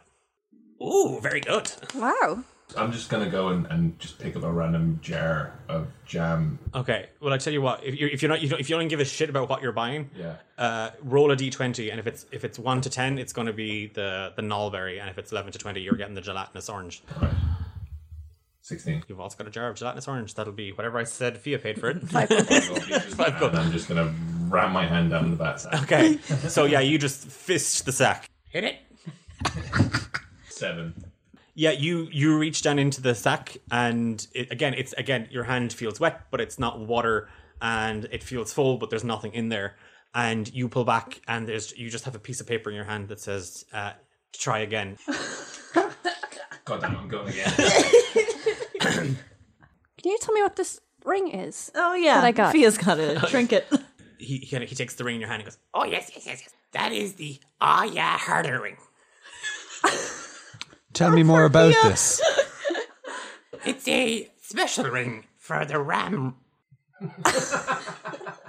Ooh, 0.81 1.19
very 1.21 1.41
good. 1.41 1.71
Wow. 1.95 2.43
I'm 2.75 2.91
just 2.91 3.09
gonna 3.09 3.29
go 3.29 3.49
and, 3.49 3.67
and 3.67 3.97
just 3.99 4.17
pick 4.19 4.35
up 4.35 4.43
a 4.43 4.51
random 4.51 4.99
jar 5.01 5.53
of 5.69 5.87
jam. 6.05 6.57
Okay. 6.73 7.09
Well, 7.21 7.31
I 7.31 7.37
tell 7.37 7.53
you 7.53 7.61
what. 7.61 7.83
If 7.83 7.95
you're 7.95 8.09
if 8.09 8.21
you're 8.21 8.29
not 8.29 8.41
you 8.41 8.49
don't, 8.49 8.59
if 8.59 8.69
you 8.69 8.75
don't 8.77 8.87
give 8.87 8.99
a 8.99 9.05
shit 9.05 9.29
about 9.29 9.49
what 9.49 9.61
you're 9.61 9.71
buying, 9.71 10.09
Yeah. 10.17 10.35
uh, 10.57 10.89
roll 11.03 11.31
a 11.31 11.35
d20, 11.37 11.91
and 11.91 11.99
if 11.99 12.07
it's 12.07 12.25
if 12.31 12.43
it's 12.43 12.57
one 12.57 12.81
to 12.81 12.89
ten, 12.89 13.19
it's 13.19 13.33
going 13.33 13.47
to 13.47 13.53
be 13.53 13.87
the 13.87 14.33
the 14.35 14.41
nullberry, 14.41 14.99
and 14.99 15.09
if 15.09 15.17
it's 15.19 15.31
eleven 15.31 15.51
to 15.51 15.59
twenty, 15.59 15.81
you're 15.81 15.95
getting 15.95 16.15
the 16.15 16.21
gelatinous 16.21 16.67
orange. 16.67 17.03
Sixteen. 18.61 19.03
You've 19.07 19.19
also 19.19 19.37
got 19.37 19.47
a 19.47 19.51
jar 19.51 19.69
of 19.69 19.75
gelatinous 19.75 20.07
orange. 20.07 20.33
That'll 20.33 20.51
be 20.51 20.71
whatever 20.71 20.97
I 20.97 21.03
said. 21.03 21.37
Fia 21.37 21.59
paid 21.59 21.79
for 21.79 21.89
it. 21.91 22.01
Five 22.09 22.29
gold. 23.39 23.51
And 23.51 23.59
I'm 23.59 23.71
just 23.71 23.87
gonna 23.87 24.11
ram 24.49 24.71
my 24.71 24.87
hand 24.87 25.11
down 25.11 25.29
the 25.29 25.37
bat 25.37 25.61
sack. 25.61 25.83
okay. 25.83 26.17
So 26.49 26.65
yeah, 26.65 26.79
you 26.79 26.97
just 26.97 27.27
fist 27.27 27.85
the 27.85 27.91
sack. 27.91 28.27
Hit 28.49 28.63
it. 28.63 28.77
Seven. 30.49 30.93
Yeah, 31.57 31.71
you 31.71 32.09
you 32.11 32.37
reach 32.37 32.61
down 32.61 32.77
into 32.79 33.01
the 33.01 33.15
sack, 33.15 33.55
and 33.71 34.25
it, 34.33 34.51
again, 34.51 34.73
it's 34.73 34.91
again 34.93 35.29
your 35.31 35.45
hand 35.45 35.71
feels 35.71 35.99
wet, 36.01 36.29
but 36.29 36.41
it's 36.41 36.59
not 36.59 36.79
water, 36.79 37.29
and 37.61 38.05
it 38.11 38.23
feels 38.23 38.51
full, 38.51 38.77
but 38.77 38.89
there's 38.89 39.05
nothing 39.05 39.33
in 39.33 39.47
there. 39.49 39.77
And 40.13 40.53
you 40.53 40.67
pull 40.67 40.83
back, 40.83 41.21
and 41.27 41.47
there's 41.47 41.71
you 41.77 41.89
just 41.89 42.03
have 42.05 42.15
a 42.15 42.19
piece 42.19 42.41
of 42.41 42.47
paper 42.47 42.69
in 42.69 42.75
your 42.75 42.83
hand 42.85 43.07
that 43.07 43.21
says 43.21 43.63
uh, 43.73 43.93
"try 44.33 44.59
again." 44.59 44.97
God 46.65 46.81
damn, 46.81 46.97
I'm 46.97 47.07
going 47.07 47.29
again. 47.29 47.53
Can 48.79 49.17
you 50.03 50.17
tell 50.19 50.33
me 50.33 50.41
what 50.41 50.55
this 50.55 50.81
ring 51.05 51.29
is? 51.29 51.71
Oh 51.75 51.93
yeah, 51.93 52.15
What 52.15 52.25
I 52.25 52.31
got. 52.31 52.51
Fia's 52.51 52.77
got 52.77 52.99
a 52.99 53.19
trinket. 53.29 53.67
He 54.17 54.37
he, 54.37 54.57
he 54.65 54.75
takes 54.75 54.95
the 54.95 55.03
ring 55.03 55.15
in 55.15 55.21
your 55.21 55.29
hand 55.29 55.41
and 55.41 55.49
goes, 55.49 55.57
"Oh 55.73 55.83
yes, 55.83 56.09
yes, 56.15 56.25
yes, 56.25 56.39
yes. 56.41 56.53
That 56.71 56.93
is 56.93 57.13
the 57.15 57.37
ah 57.59 57.83
yeah 57.83 58.17
harder 58.17 58.61
ring. 58.61 58.77
Tell 60.95 61.11
me 61.11 61.21
more 61.23 61.43
about 61.45 61.73
this. 61.83 62.21
It's 63.65 63.87
a 63.87 64.29
special 64.41 64.85
ring 64.85 65.23
for 65.37 65.65
the 65.65 65.79
ram." 65.79 66.35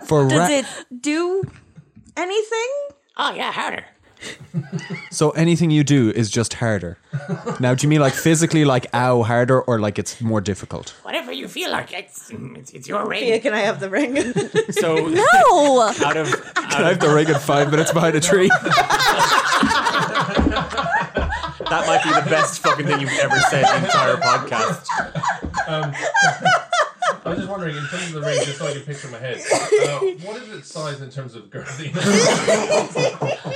For 0.06 0.28
Does 0.28 0.38
ra- 0.38 0.48
it 0.50 0.66
do 1.00 1.42
anything? 2.16 2.68
Oh 3.16 3.32
yeah, 3.34 3.50
harder. 3.50 3.84
so 5.10 5.30
anything 5.30 5.70
you 5.72 5.82
do 5.84 6.10
is 6.10 6.30
just 6.30 6.54
harder. 6.54 6.96
Now, 7.60 7.74
do 7.74 7.84
you 7.84 7.88
mean 7.88 8.00
like 8.00 8.12
physically, 8.14 8.64
like 8.64 8.86
ow, 8.94 9.22
harder, 9.24 9.60
or 9.62 9.80
like 9.80 9.98
it's 9.98 10.20
more 10.20 10.40
difficult? 10.40 10.90
Whatever 11.02 11.32
you 11.32 11.48
feel 11.48 11.70
like, 11.72 11.92
it's 11.92 12.30
it's, 12.30 12.70
it's 12.72 12.86
your 12.88 13.06
ring. 13.08 13.20
Fia, 13.24 13.40
can 13.40 13.52
I 13.54 13.60
have 13.60 13.80
the 13.80 13.88
ring? 13.90 14.14
So 14.72 14.94
No. 15.08 15.80
out 16.04 16.16
of 16.16 16.28
can 16.54 16.82
I 16.84 16.88
have 16.90 17.00
the 17.00 17.08
ring 17.12 17.28
in 17.28 17.38
five 17.40 17.70
minutes 17.70 17.92
behind 17.92 18.14
a 18.16 18.20
tree. 18.20 18.50
That 21.70 21.86
might 21.86 22.02
be 22.02 22.12
the 22.12 22.30
best 22.30 22.60
fucking 22.60 22.86
thing 22.86 23.00
you've 23.00 23.18
ever 23.18 23.38
said 23.50 23.64
in 23.64 23.82
the 23.82 23.86
entire 23.86 24.16
podcast. 24.16 24.88
Um, 25.68 25.92
I 27.26 27.30
was 27.30 27.38
just 27.38 27.50
wondering, 27.50 27.76
in 27.76 27.84
terms 27.86 28.06
of 28.06 28.12
the 28.12 28.20
ring, 28.20 28.38
just 28.44 28.58
so 28.58 28.68
I 28.68 28.72
can 28.72 28.82
picture 28.82 29.08
in 29.08 29.12
my 29.12 29.18
head, 29.18 29.38
uh, 29.38 29.98
what 30.24 30.40
is 30.40 30.48
its 30.52 30.70
size 30.70 31.00
in 31.00 31.10
terms 31.10 31.34
of 31.34 31.50
girthiness? 31.50 31.96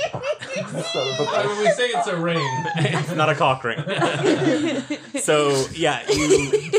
When 0.51 1.59
we 1.59 1.71
say 1.71 1.87
it's 1.87 2.07
a 2.07 2.17
ring, 2.17 2.45
It's 2.75 3.15
not 3.15 3.29
a 3.29 3.35
cock 3.35 3.63
ring. 3.63 3.79
so 5.21 5.65
yeah, 5.73 6.03
you 6.11 6.71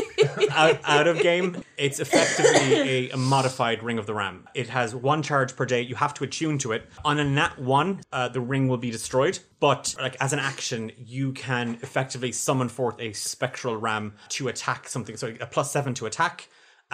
out, 0.51 0.79
out 0.83 1.07
of 1.07 1.19
game. 1.19 1.63
It's 1.77 1.99
effectively 1.99 3.09
a, 3.09 3.09
a 3.11 3.17
modified 3.17 3.83
ring 3.83 3.97
of 3.97 4.05
the 4.05 4.13
ram. 4.13 4.47
It 4.53 4.69
has 4.69 4.93
one 4.95 5.23
charge 5.23 5.55
per 5.55 5.65
day. 5.65 5.81
You 5.81 5.95
have 5.95 6.13
to 6.15 6.23
attune 6.23 6.57
to 6.59 6.71
it. 6.71 6.87
On 7.03 7.19
a 7.19 7.23
nat 7.23 7.57
one, 7.59 8.01
uh, 8.11 8.29
the 8.29 8.41
ring 8.41 8.67
will 8.67 8.77
be 8.77 8.91
destroyed. 8.91 9.39
But 9.59 9.95
like 9.99 10.15
as 10.19 10.33
an 10.33 10.39
action, 10.39 10.91
you 10.97 11.31
can 11.33 11.75
effectively 11.81 12.31
summon 12.31 12.69
forth 12.69 12.95
a 12.99 13.13
spectral 13.13 13.77
ram 13.77 14.13
to 14.29 14.47
attack 14.49 14.87
something. 14.87 15.17
So 15.17 15.33
a 15.39 15.47
plus 15.47 15.71
seven 15.71 15.93
to 15.95 16.05
attack. 16.05 16.47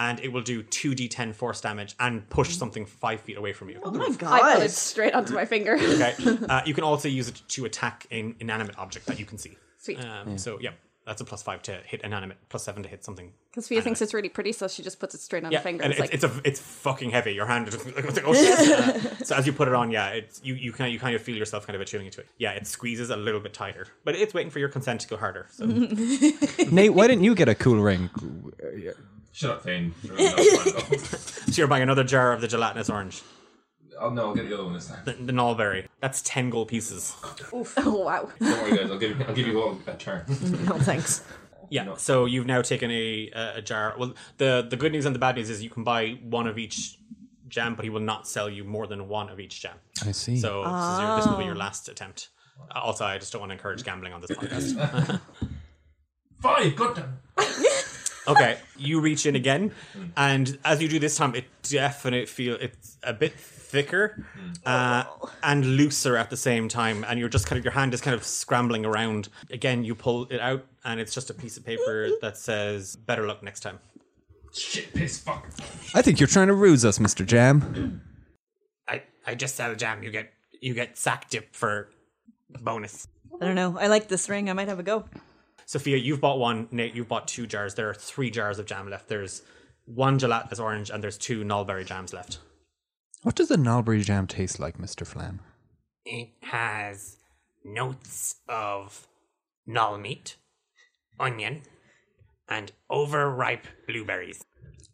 And 0.08 0.20
it 0.22 0.30
will 0.32 0.41
do 0.41 0.64
2d10 0.64 1.36
force 1.36 1.60
damage 1.62 1.93
and 2.00 2.28
push 2.30 2.56
something 2.56 2.86
five 2.86 3.20
feet 3.20 3.38
away 3.38 3.52
from 3.54 3.70
you. 3.70 3.80
oh 3.84 3.91
my 3.91 4.10
god! 4.18 4.41
I 4.41 4.56
put 4.56 4.64
it 4.64 4.72
straight 4.72 5.14
onto 5.14 5.34
my 5.34 5.45
finger. 5.45 5.74
Okay. 5.95 6.14
Uh, 6.50 6.62
you 6.66 6.74
can 6.74 6.84
also 6.86 7.08
use 7.10 7.28
it 7.28 7.41
to 7.56 7.66
attack 7.66 8.08
an 8.10 8.36
inanimate 8.39 8.78
object 8.80 9.06
that 9.08 9.20
you 9.20 9.26
can 9.26 9.38
see. 9.38 9.58
Sweet. 9.78 10.00
Um, 10.04 10.38
So 10.38 10.58
yeah, 10.62 10.72
that's 11.06 11.22
a 11.22 11.26
plus 11.26 11.41
five 11.43 11.62
to 11.64 11.74
hit 11.86 12.00
inanimate, 12.02 12.38
plus 12.50 12.64
seven 12.64 12.82
to 12.84 12.89
hit 12.89 13.04
something. 13.04 13.34
Because 13.52 13.68
Fia 13.68 13.82
thinks 13.82 14.02
it's 14.02 14.14
really 14.14 14.30
pretty, 14.30 14.52
so 14.54 14.68
she 14.68 14.82
just 14.84 15.00
puts 15.00 15.14
it 15.16 15.22
straight 15.22 15.43
on 15.43 15.52
Yeah, 15.52 15.60
the 15.60 15.64
finger. 15.64 15.84
and 15.84 15.91
It's 15.91 16.00
it's, 16.00 16.24
like, 16.24 16.36
it's 16.36 16.38
a 16.38 16.50
it's 16.50 16.60
fucking 16.62 17.10
heavy. 17.12 17.34
Your 17.34 17.45
hand 17.47 17.68
is 17.68 17.74
just 17.76 17.86
like, 17.95 18.06
it's 18.06 18.16
like, 18.20 18.28
oh 18.28 18.34
shit. 18.34 18.60
Uh, 19.22 19.26
so 19.26 19.36
as 19.36 19.45
you 19.47 19.54
put 19.54 19.68
it 19.68 19.74
on, 19.74 19.91
yeah, 19.91 20.10
it's 20.20 20.39
you 20.43 20.54
you 20.56 20.72
kind 20.72 20.93
you 20.93 21.00
kind 21.00 21.16
of 21.16 21.22
feel 21.22 21.36
yourself 21.36 21.66
kind 21.68 21.76
of 21.76 21.82
attuning 21.82 22.10
to 22.12 22.22
it. 22.22 22.28
Yeah, 22.38 22.52
it 22.60 22.66
squeezes 22.68 23.10
a 23.10 23.18
little 23.18 23.41
bit 23.41 23.54
tighter, 23.54 23.88
but 24.06 24.16
it's 24.16 24.34
waiting 24.34 24.50
for 24.52 24.60
your 24.60 24.70
consent 24.70 25.02
to 25.02 25.08
go 25.10 25.18
harder. 25.18 25.47
So 25.52 25.66
Nate, 26.72 26.93
why 26.93 27.08
didn't 27.08 27.24
you 27.26 27.36
get 27.36 27.50
a 27.50 27.56
cool 27.56 27.80
ring? 27.89 28.10
Shut 29.32 29.52
up, 29.52 29.64
Thane. 29.64 29.94
Sure, 30.06 30.16
no, 30.18 30.28
fine, 30.28 30.74
go. 30.90 30.98
so 30.98 31.52
you're 31.54 31.68
buying 31.68 31.84
another 31.84 32.04
jar 32.04 32.34
of 32.34 32.42
the 32.42 32.48
gelatinous 32.48 32.90
orange, 32.90 33.22
Oh 34.02 34.10
no, 34.10 34.28
I'll 34.30 34.36
get 34.36 34.48
the 34.48 34.54
other 34.54 34.64
one 34.64 34.74
this 34.74 34.88
time. 34.88 35.00
the, 35.06 35.14
the 35.14 35.34
nullberry. 35.34 35.86
That's 36.02 36.22
ten 36.22 36.50
gold 36.50 36.70
pieces. 36.70 37.14
oh 37.54 37.66
wow. 38.06 38.30
Don't 38.40 38.62
worry, 38.62 38.78
guys. 38.78 38.90
I'll 38.92 38.98
give 38.98 39.18
you, 39.20 39.26
I'll 39.28 39.34
give 39.36 39.48
you 39.48 39.62
all 39.62 39.78
a 39.88 39.94
turn. 39.96 40.24
No 40.66 40.78
thanks. 40.80 41.24
Yeah. 41.70 41.96
So 41.98 42.26
you've 42.26 42.46
now 42.48 42.62
taken 42.62 42.90
a 42.92 43.30
a, 43.36 43.58
a 43.58 43.62
jar. 43.62 43.96
Well, 43.98 44.14
the 44.38 44.66
the 44.70 44.78
good 44.78 44.92
news 44.94 45.06
and 45.06 45.14
the 45.14 45.20
bad 45.20 45.36
news 45.36 45.50
is 45.50 45.62
you 45.62 45.70
can 45.70 45.84
buy 45.84 46.18
one 46.24 46.48
of 46.48 46.58
each 46.58 46.98
jam, 47.50 47.76
but 47.76 47.84
he 47.84 47.90
will 47.90 48.00
not 48.00 48.28
sell 48.28 48.50
you 48.50 48.64
more 48.64 48.88
than 48.88 49.08
one 49.10 49.28
of 49.30 49.40
each 49.40 49.62
jam. 49.62 49.76
I 50.08 50.12
see. 50.14 50.38
So 50.40 50.64
this, 50.64 50.72
is 50.94 51.00
your, 51.00 51.16
this 51.18 51.26
will 51.28 51.38
be 51.38 51.46
your 51.46 51.56
last 51.56 51.90
attempt. 51.90 52.30
Uh, 52.74 52.80
Also, 52.80 53.04
I 53.06 53.18
just 53.18 53.32
don't 53.34 53.42
want 53.42 53.50
to 53.50 53.54
encourage 53.56 53.84
gambling 53.84 54.14
on 54.14 54.22
this 54.22 54.32
podcast. 54.38 55.20
Five. 56.42 56.76
Good. 56.76 57.04
damn. 58.34 58.44
Okay, 58.44 58.58
you 58.78 59.00
reach 59.02 59.26
in 59.26 59.36
again, 59.36 59.72
and 60.16 60.58
as 60.64 60.82
you 60.82 60.88
do 60.88 61.00
this 61.00 61.18
time, 61.18 61.36
it 61.36 61.46
definitely 61.64 62.26
feel 62.26 62.56
it's 62.56 62.98
a 63.04 63.14
bit 63.14 63.34
thicker 63.70 64.26
uh, 64.66 65.04
and 65.44 65.66
looser 65.78 66.18
at 66.18 66.30
the 66.30 66.38
same 66.38 66.68
time, 66.68 67.06
and 67.08 67.20
you're 67.20 67.30
just 67.30 67.46
kind 67.46 67.58
of 67.58 67.66
your 67.66 67.74
hand 67.74 67.94
is 67.94 68.02
kind 68.02 68.16
of 68.16 68.24
scrambling 68.24 68.86
around. 68.86 69.30
Again, 69.52 69.84
you 69.84 69.96
pull 69.96 70.28
it 70.30 70.40
out, 70.40 70.66
and 70.84 71.00
it's 71.00 71.14
just 71.14 71.30
a 71.30 71.34
piece 71.34 71.58
of 71.58 71.66
paper 71.66 72.10
that 72.22 72.38
says 72.38 72.96
"Better 72.96 73.28
luck 73.28 73.44
next 73.44 73.62
time." 73.62 73.80
Shit, 74.54 74.94
piss, 74.94 75.20
fuck. 75.20 75.48
I 75.94 76.02
think 76.02 76.20
you're 76.20 76.28
trying 76.28 76.48
to 76.48 76.56
ruse 76.56 76.84
us, 76.84 76.98
Mr. 77.00 77.26
Jam. 77.26 78.02
I 78.88 79.04
I 79.26 79.36
just 79.36 79.56
sell 79.56 79.76
jam. 79.76 80.04
You 80.04 80.12
get 80.12 80.32
you 80.60 80.74
get 80.74 80.98
sack 80.98 81.30
dip 81.30 81.56
for 81.56 81.90
bonus. 82.62 83.08
I 83.42 83.46
don't 83.46 83.56
know. 83.56 83.78
I 83.80 83.88
like 83.88 84.08
this 84.08 84.28
ring. 84.28 84.50
I 84.50 84.54
might 84.54 84.68
have 84.68 84.80
a 84.80 84.84
go. 84.84 85.06
Sophia, 85.70 85.97
you've 85.97 86.20
bought 86.20 86.39
one. 86.39 86.67
Nate, 86.72 86.95
you've 86.95 87.07
bought 87.07 87.28
two 87.28 87.45
jars. 87.45 87.76
There 87.76 87.88
are 87.91 87.93
three 87.93 88.32
jars 88.32 88.57
of 88.57 88.65
jam 88.65 88.89
left. 88.89 89.07
There's 89.07 89.43
one 89.86 90.17
gelatinous 90.17 90.59
orange, 90.59 90.89
and 90.89 91.03
there's 91.03 91.15
two 91.15 91.43
nullberry 91.43 91.86
jams 91.86 92.11
left. 92.11 92.39
What 93.22 93.36
does 93.36 93.49
the 93.49 93.55
nullberry 93.55 94.03
jam 94.03 94.26
taste 94.26 94.59
like, 94.59 94.80
Mr. 94.80 95.05
Flam? 95.05 95.41
It 96.05 96.30
has 96.41 97.17
notes 97.63 98.38
of 98.47 99.07
null 99.67 99.99
meat, 99.99 100.38
onion, 101.20 101.61
and 102.47 102.72
overripe 102.89 103.67
blueberries. 103.88 104.43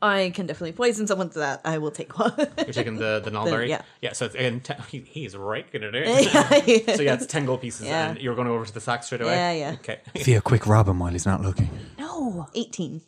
I 0.02 0.32
can 0.36 0.46
definitely 0.46 0.74
poison 0.74 1.08
someone 1.08 1.30
to 1.32 1.39
that. 1.39 1.62
I 1.66 1.78
will 1.80 1.89
take 1.91 2.18
one. 2.20 2.34
You're 2.38 2.74
taking 2.74 2.98
the 2.98 3.22
the 3.24 3.32
nullberry, 3.36 3.70
yeah. 3.70 3.82
yeah. 4.02 4.14
So 4.14 4.26
it's 4.26 4.36
again, 4.36 4.60
ten, 4.60 4.78
he, 4.91 5.00
he's 5.00 5.36
raking 5.36 5.84
it 5.84 5.96
in. 5.96 6.06
so 6.96 7.02
yeah, 7.02 7.14
it's 7.16 7.26
ten 7.26 7.46
gold 7.46 7.62
pieces, 7.62 7.88
Yeah. 7.88 8.10
and 8.10 8.20
you're 8.20 8.36
going 8.36 8.48
over 8.48 8.66
to 8.66 8.74
the 8.74 8.82
sack 8.82 9.04
straight 9.04 9.22
away. 9.22 9.34
Yeah, 9.34 9.52
yeah. 9.54 9.72
Okay. 9.80 10.00
Thea, 10.16 10.41
quick 10.41 10.68
rob 10.68 10.88
him 10.89 11.00
while 11.00 11.12
he's 11.12 11.26
not 11.26 11.41
looking. 11.41 11.70
no, 11.98 12.48
eighteen. 12.54 13.02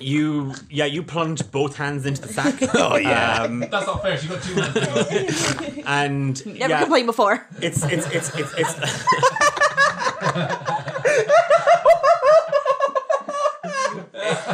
You 0.00 0.54
yeah, 0.70 0.84
you 0.86 1.02
plunge 1.02 1.50
both 1.50 1.76
hands 1.76 2.06
into 2.06 2.22
the 2.22 2.32
sack. 2.32 2.54
oh 2.74 2.96
yeah. 2.96 3.42
Um, 3.42 3.60
That's 3.60 3.86
not 3.86 4.00
fair. 4.00 4.16
She 4.16 4.28
got 4.28 4.40
two 4.42 4.54
hands. 4.54 5.82
and 5.84 6.46
Never 6.46 6.56
yeah, 6.72 6.80
complained 6.80 7.06
before. 7.06 7.46
it's 7.60 7.82
it's 7.84 8.06
it's 8.06 8.34
it's 8.36 8.54
it's. 8.56 8.74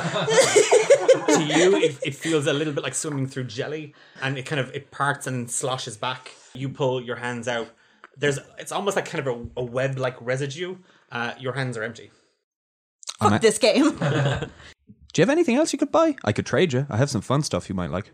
to 0.09 1.43
you, 1.59 1.77
it, 1.77 1.99
it 2.05 2.15
feels 2.15 2.47
a 2.47 2.53
little 2.53 2.73
bit 2.73 2.83
like 2.83 2.95
swimming 2.95 3.27
through 3.27 3.45
jelly, 3.45 3.95
and 4.23 4.39
it 4.39 4.45
kind 4.47 4.61
of 4.61 4.75
it 4.75 4.91
parts 4.91 5.27
and 5.27 5.51
sloshes 5.51 5.97
back. 5.97 6.33
You 6.55 6.69
pull 6.69 7.03
your 7.03 7.17
hands 7.17 7.49
out. 7.49 7.69
There's 8.17 8.39
it's 8.59 8.73
almost 8.73 8.97
like 8.97 9.07
kind 9.07 9.27
of 9.27 9.35
a, 9.57 9.61
a 9.61 9.65
web 9.65 9.99
like 9.99 10.17
residue. 10.21 10.77
Uh, 11.11 11.35
your 11.39 11.53
hands 11.53 11.77
are 11.77 11.83
empty. 11.83 12.11
Fuck 13.19 13.33
I- 13.33 13.39
this 13.39 13.59
game. 13.59 13.97
Do 15.13 15.23
you 15.23 15.23
have 15.23 15.31
anything 15.31 15.57
else 15.57 15.73
you 15.73 15.79
could 15.79 15.91
buy? 15.91 16.15
I 16.25 16.33
could 16.33 16.47
trade 16.47 16.73
you. 16.73 16.87
I 16.91 16.97
have 16.99 17.11
some 17.11 17.23
fun 17.23 17.43
stuff 17.43 17.69
you 17.69 17.75
might 17.75 17.91
like. 17.91 18.11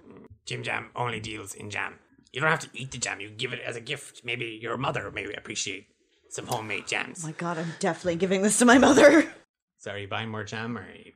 Jim 0.47 0.63
Jam 0.63 0.91
only 0.95 1.21
deals 1.21 1.53
in 1.55 1.69
jam. 1.71 1.99
You 2.33 2.41
don't 2.41 2.51
have 2.51 2.61
to 2.61 2.69
eat 2.73 2.91
the 2.93 2.99
jam. 2.99 3.21
You 3.21 3.31
give 3.31 3.53
it 3.53 3.61
as 3.61 3.77
a 3.77 3.81
gift. 3.81 4.23
Maybe 4.25 4.59
your 4.63 4.77
mother 4.77 5.11
may 5.11 5.25
appreciate 5.33 5.87
some 6.31 6.47
homemade 6.47 6.87
jams. 6.87 7.23
Oh 7.23 7.29
my 7.29 7.33
god, 7.33 7.59
I'm 7.59 7.73
definitely 7.81 8.17
giving 8.17 8.43
this 8.43 8.59
to 8.59 8.65
my 8.65 8.79
mother. 8.79 9.31
So 9.79 9.91
are 9.91 9.99
you 9.99 10.09
buying 10.09 10.31
more 10.31 10.45
jam 10.45 10.79
or 10.79 10.83
are 10.83 10.95
you 10.95 11.13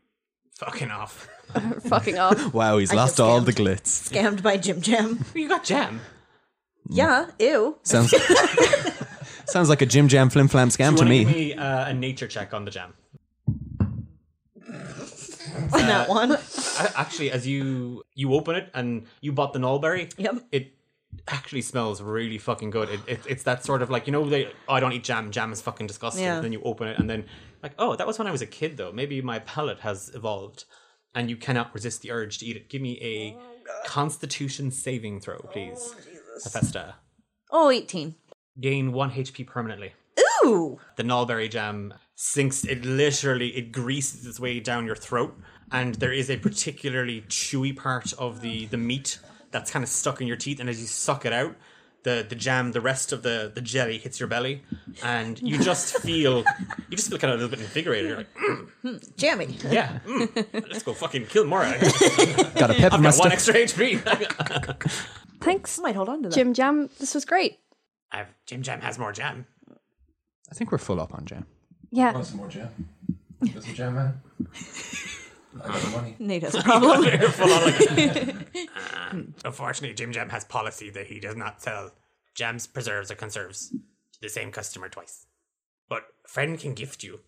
fucking 0.59 0.91
off? 0.91 1.29
Fucking 1.89 2.19
off. 2.19 2.53
Wow, 2.59 2.77
he's 2.79 2.93
I 2.93 2.97
lost 2.97 3.17
get 3.17 3.23
all 3.23 3.41
the 3.41 3.53
glitz. 3.55 4.11
Scammed 4.11 4.43
by 4.43 4.59
Jim 4.59 4.81
Jam. 4.83 5.25
you 5.35 5.49
got 5.49 5.65
jam. 5.65 6.01
Yeah, 6.91 7.31
ew. 7.39 7.79
Sounds 7.85 8.13
sounds 9.47 9.69
like 9.71 9.81
a 9.83 9.87
Jim 9.87 10.09
Jam 10.09 10.29
Flim 10.31 10.49
Flam 10.49 10.69
scam 10.69 10.91
You 10.93 10.97
to 10.99 11.03
to 11.05 11.09
me. 11.09 11.25
give 11.25 11.35
me 11.35 11.55
uh, 11.55 11.89
a 11.89 11.95
nature 11.95 12.27
check 12.29 12.53
on 12.53 12.65
the 12.67 12.71
jam? 12.71 12.93
On 15.73 15.81
that 15.87 16.09
one. 16.09 16.33
A- 16.33 16.39
Actually, 16.97 17.31
as 17.31 17.47
you 17.47 18.03
you 18.15 18.35
open 18.35 18.55
it 18.57 18.71
and 18.75 19.07
you 19.21 19.33
bought 19.33 19.53
the 19.53 19.59
nullberry, 19.59 20.13
Yep. 20.19 20.45
it 20.53 20.73
actually 21.29 21.63
smells 21.63 22.01
really 22.03 22.39
fucking 22.39 22.71
good. 22.71 22.89
It, 22.91 23.01
it, 23.07 23.21
it's 23.27 23.43
that 23.45 23.65
sort 23.65 23.83
of 23.83 23.91
like 23.91 24.07
you 24.07 24.13
know 24.13 24.29
they 24.29 24.47
oh, 24.69 24.75
I 24.75 24.81
don't 24.81 24.93
eat 24.93 25.05
jam. 25.05 25.31
Jam 25.31 25.53
is 25.53 25.61
fucking 25.63 25.87
disgusting. 25.87 26.25
Yeah. 26.25 26.41
Then 26.41 26.53
you 26.53 26.61
open 26.63 26.89
it 26.89 26.99
and 26.99 27.09
then 27.09 27.25
like 27.63 27.73
oh 27.79 27.97
that 27.97 28.07
was 28.07 28.19
when 28.19 28.29
I 28.29 28.33
was 28.33 28.43
a 28.43 28.47
kid 28.47 28.77
though. 28.77 28.93
Maybe 28.93 29.21
my 29.21 29.39
palate 29.53 29.81
has 29.81 30.11
evolved, 30.15 30.65
and 31.15 31.31
you 31.31 31.37
cannot 31.37 31.75
resist 31.75 32.03
the 32.03 32.11
urge 32.11 32.39
to 32.39 32.47
eat 32.47 32.57
it. 32.57 32.69
Give 32.69 32.83
me 32.83 32.99
a 33.01 33.37
Constitution 33.87 34.71
saving 34.71 35.21
throw, 35.21 35.39
please, 35.39 35.95
Hephaestus. 36.45 36.95
Oh, 37.51 37.71
18. 37.71 38.15
Gain 38.61 38.93
one 38.93 39.11
HP 39.11 39.47
permanently. 39.47 39.93
Ooh. 40.45 40.79
the 40.97 41.03
nullberry 41.03 41.51
jam 41.51 41.95
sinks 42.15 42.65
it 42.65 42.85
literally 42.85 43.49
it 43.57 43.73
greases 43.73 44.27
its 44.27 44.41
way 44.41 44.61
down 44.61 44.87
your 44.87 44.97
throat 44.97 45.37
and 45.73 45.97
there 45.97 46.13
is 46.13 46.31
a 46.31 46.37
particularly 46.37 47.23
chewy 47.23 47.77
part 47.77 48.13
of 48.15 48.41
the 48.41 48.67
the 48.67 48.77
meat 48.77 49.19
that's 49.51 49.71
kind 49.71 49.83
of 49.83 49.89
stuck 49.89 50.21
in 50.21 50.27
your 50.27 50.37
teeth 50.37 50.61
and 50.61 50.69
as 50.69 50.81
you 50.81 50.87
suck 50.87 51.27
it 51.27 51.33
out 51.33 51.55
the 52.09 52.27
the 52.29 52.35
jam 52.35 52.73
the 52.73 52.81
rest 52.81 53.13
of 53.13 53.23
the 53.23 53.51
the 53.55 53.61
jelly 53.61 53.99
hits 53.99 54.19
your 54.21 54.29
belly 54.29 54.63
and 55.03 55.41
you 55.43 55.59
just 55.59 55.99
feel 56.07 56.39
you 56.89 56.97
just 56.97 57.09
feel 57.11 57.19
kind 57.19 57.33
of 57.33 57.39
a 57.41 57.43
little 57.43 57.55
bit 57.57 57.61
invigorated 57.65 58.09
you're 58.09 58.17
like 58.19 58.35
"Mm, 58.85 59.17
Jammy. 59.23 59.57
yeah 59.71 59.99
mm, 60.07 60.71
let's 60.71 60.83
go 60.83 60.95
fucking 60.95 61.27
kill 61.27 61.45
Mora 61.45 61.71
Got 62.61 62.71
a 62.71 62.75
pep 62.75 62.95
in 62.95 63.03
my 63.03 63.11
got 63.11 63.19
one 63.19 63.33
extra 63.33 63.55
hp 63.55 63.81
Thanks, 65.41 65.79
I 65.79 65.83
might 65.83 65.95
hold 65.95 66.09
on 66.09 66.23
to 66.25 66.29
that. 66.29 66.35
Jim 66.35 66.53
Jam. 66.53 66.91
This 66.99 67.15
was 67.15 67.25
great. 67.25 67.59
I've, 68.11 68.27
jim 68.47 68.63
jam 68.63 68.81
has 68.81 68.99
more 68.99 69.13
jam 69.13 69.47
I 70.51 70.55
think 70.55 70.73
we're 70.73 70.79
full 70.79 71.01
up 71.01 71.15
on 71.15 71.27
jam. 71.27 71.47
Yeah. 71.91 72.13
Want 72.13 72.27
some 72.27 72.39
more 72.39 72.49
jam? 72.49 72.71
Got 73.55 73.63
some 73.65 73.75
jam, 73.75 73.95
man? 73.95 74.21
I 75.65 75.91
money. 75.91 76.17
Nate 76.19 76.43
has 76.43 76.55
a 76.55 76.63
problem. 76.71 77.03
Full 77.33 77.53
on 77.53 77.63
like- 77.65 78.37
Uh, 78.57 79.17
unfortunately, 79.45 79.95
Jim 79.95 80.13
Jam 80.13 80.29
has 80.31 80.45
policy 80.45 80.91
that 80.91 81.07
he 81.07 81.21
does 81.21 81.37
not 81.37 81.63
sell 81.63 81.91
jams, 82.35 82.67
preserves, 82.67 83.11
or 83.11 83.15
conserves 83.15 83.71
to 83.71 84.21
the 84.21 84.29
same 84.29 84.51
customer 84.53 84.89
twice. 84.89 85.27
But 85.89 86.03
a 86.25 86.29
friend 86.29 86.59
can 86.59 86.75
gift 86.75 87.03
you. 87.03 87.21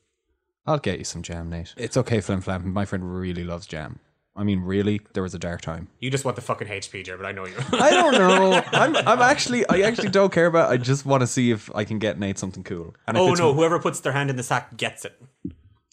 I'll 0.66 0.78
get 0.78 0.98
you 0.98 1.04
some 1.04 1.22
jam, 1.22 1.48
Nate. 1.48 1.74
It's 1.76 1.96
okay, 1.96 2.20
Flim 2.20 2.42
Flam. 2.42 2.72
My 2.72 2.84
friend 2.84 3.14
really 3.18 3.44
loves 3.44 3.66
jam. 3.66 3.98
I 4.36 4.44
mean, 4.44 4.60
really, 4.60 5.00
there 5.14 5.22
was 5.24 5.34
a 5.34 5.38
dark 5.38 5.60
time. 5.60 5.88
You 5.98 6.08
just 6.10 6.24
want 6.24 6.36
the 6.36 6.42
fucking 6.42 6.68
HP, 6.68 7.04
Jer, 7.04 7.16
but 7.16 7.26
I 7.26 7.32
know 7.32 7.46
you. 7.46 7.54
I 7.72 7.90
don't 7.90 8.12
know. 8.12 8.62
I'm, 8.72 8.94
I'm 8.96 9.20
actually, 9.20 9.68
I 9.68 9.80
actually 9.80 10.10
don't 10.10 10.32
care 10.32 10.46
about. 10.46 10.70
I 10.70 10.76
just 10.76 11.04
want 11.04 11.22
to 11.22 11.26
see 11.26 11.50
if 11.50 11.74
I 11.74 11.84
can 11.84 11.98
get 11.98 12.18
Nate 12.18 12.38
something 12.38 12.62
cool. 12.62 12.94
And 13.08 13.16
oh 13.18 13.24
it's- 13.24 13.38
no, 13.38 13.52
whoever 13.54 13.78
puts 13.80 14.00
their 14.00 14.12
hand 14.12 14.30
in 14.30 14.36
the 14.36 14.42
sack 14.44 14.76
gets 14.76 15.04
it. 15.04 15.20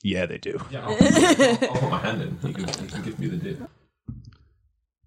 Yeah, 0.03 0.25
they 0.25 0.37
do. 0.37 0.59
Yeah, 0.71 0.81
I'll, 0.87 0.91
I'll, 0.91 1.69
I'll 1.69 1.81
put 1.81 1.89
my 1.89 1.97
hand 1.99 2.21
in. 2.21 2.37
You 2.47 2.53
can, 2.53 2.83
you 2.83 2.89
can 2.89 3.01
give 3.03 3.19
me 3.19 3.27
the 3.27 3.37
dip. 3.37 3.69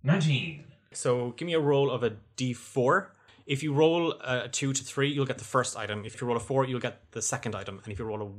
19. 0.02 0.64
So 0.92 1.30
give 1.36 1.46
me 1.46 1.54
a 1.54 1.60
roll 1.60 1.90
of 1.90 2.02
a 2.02 2.16
d4. 2.36 3.06
If 3.46 3.62
you 3.62 3.72
roll 3.72 4.12
a 4.24 4.48
two 4.48 4.72
to 4.72 4.84
three, 4.84 5.10
you'll 5.10 5.26
get 5.26 5.38
the 5.38 5.44
first 5.44 5.76
item. 5.76 6.04
If 6.04 6.20
you 6.20 6.26
roll 6.26 6.36
a 6.36 6.40
four, 6.40 6.64
you'll 6.64 6.80
get 6.80 7.10
the 7.12 7.22
second 7.22 7.54
item. 7.54 7.80
And 7.84 7.92
if 7.92 7.98
you 7.98 8.04
roll 8.04 8.22
a 8.22 8.30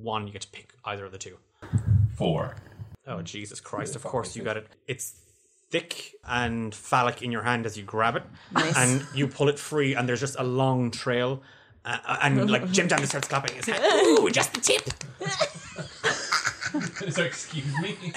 one, 0.00 0.26
you 0.26 0.32
get 0.32 0.42
to 0.42 0.48
pick 0.48 0.74
either 0.84 1.04
of 1.04 1.12
the 1.12 1.18
two. 1.18 1.38
Four. 2.16 2.56
Oh 3.06 3.22
Jesus 3.22 3.60
Christ! 3.60 3.94
Of 3.94 4.02
course 4.02 4.34
you 4.34 4.42
got 4.42 4.56
it. 4.56 4.66
It's 4.88 5.14
thick 5.70 6.14
and 6.24 6.74
phallic 6.74 7.22
in 7.22 7.30
your 7.30 7.42
hand 7.42 7.66
as 7.66 7.76
you 7.76 7.84
grab 7.84 8.16
it, 8.16 8.24
and 8.54 9.06
you 9.14 9.28
pull 9.28 9.48
it 9.48 9.58
free, 9.58 9.94
and 9.94 10.08
there's 10.08 10.20
just 10.20 10.36
a 10.38 10.44
long 10.44 10.90
trail. 10.90 11.42
Uh, 11.84 11.98
and 12.22 12.50
like 12.50 12.70
Jim 12.72 12.88
Jam 12.88 13.04
starts 13.06 13.28
clapping 13.28 13.54
his 13.54 13.66
hand. 13.66 13.84
Ooh, 13.84 14.28
just 14.30 14.52
the 14.54 14.60
tip. 14.60 14.82
so, 17.10 17.22
excuse 17.22 17.64
me. 17.80 17.96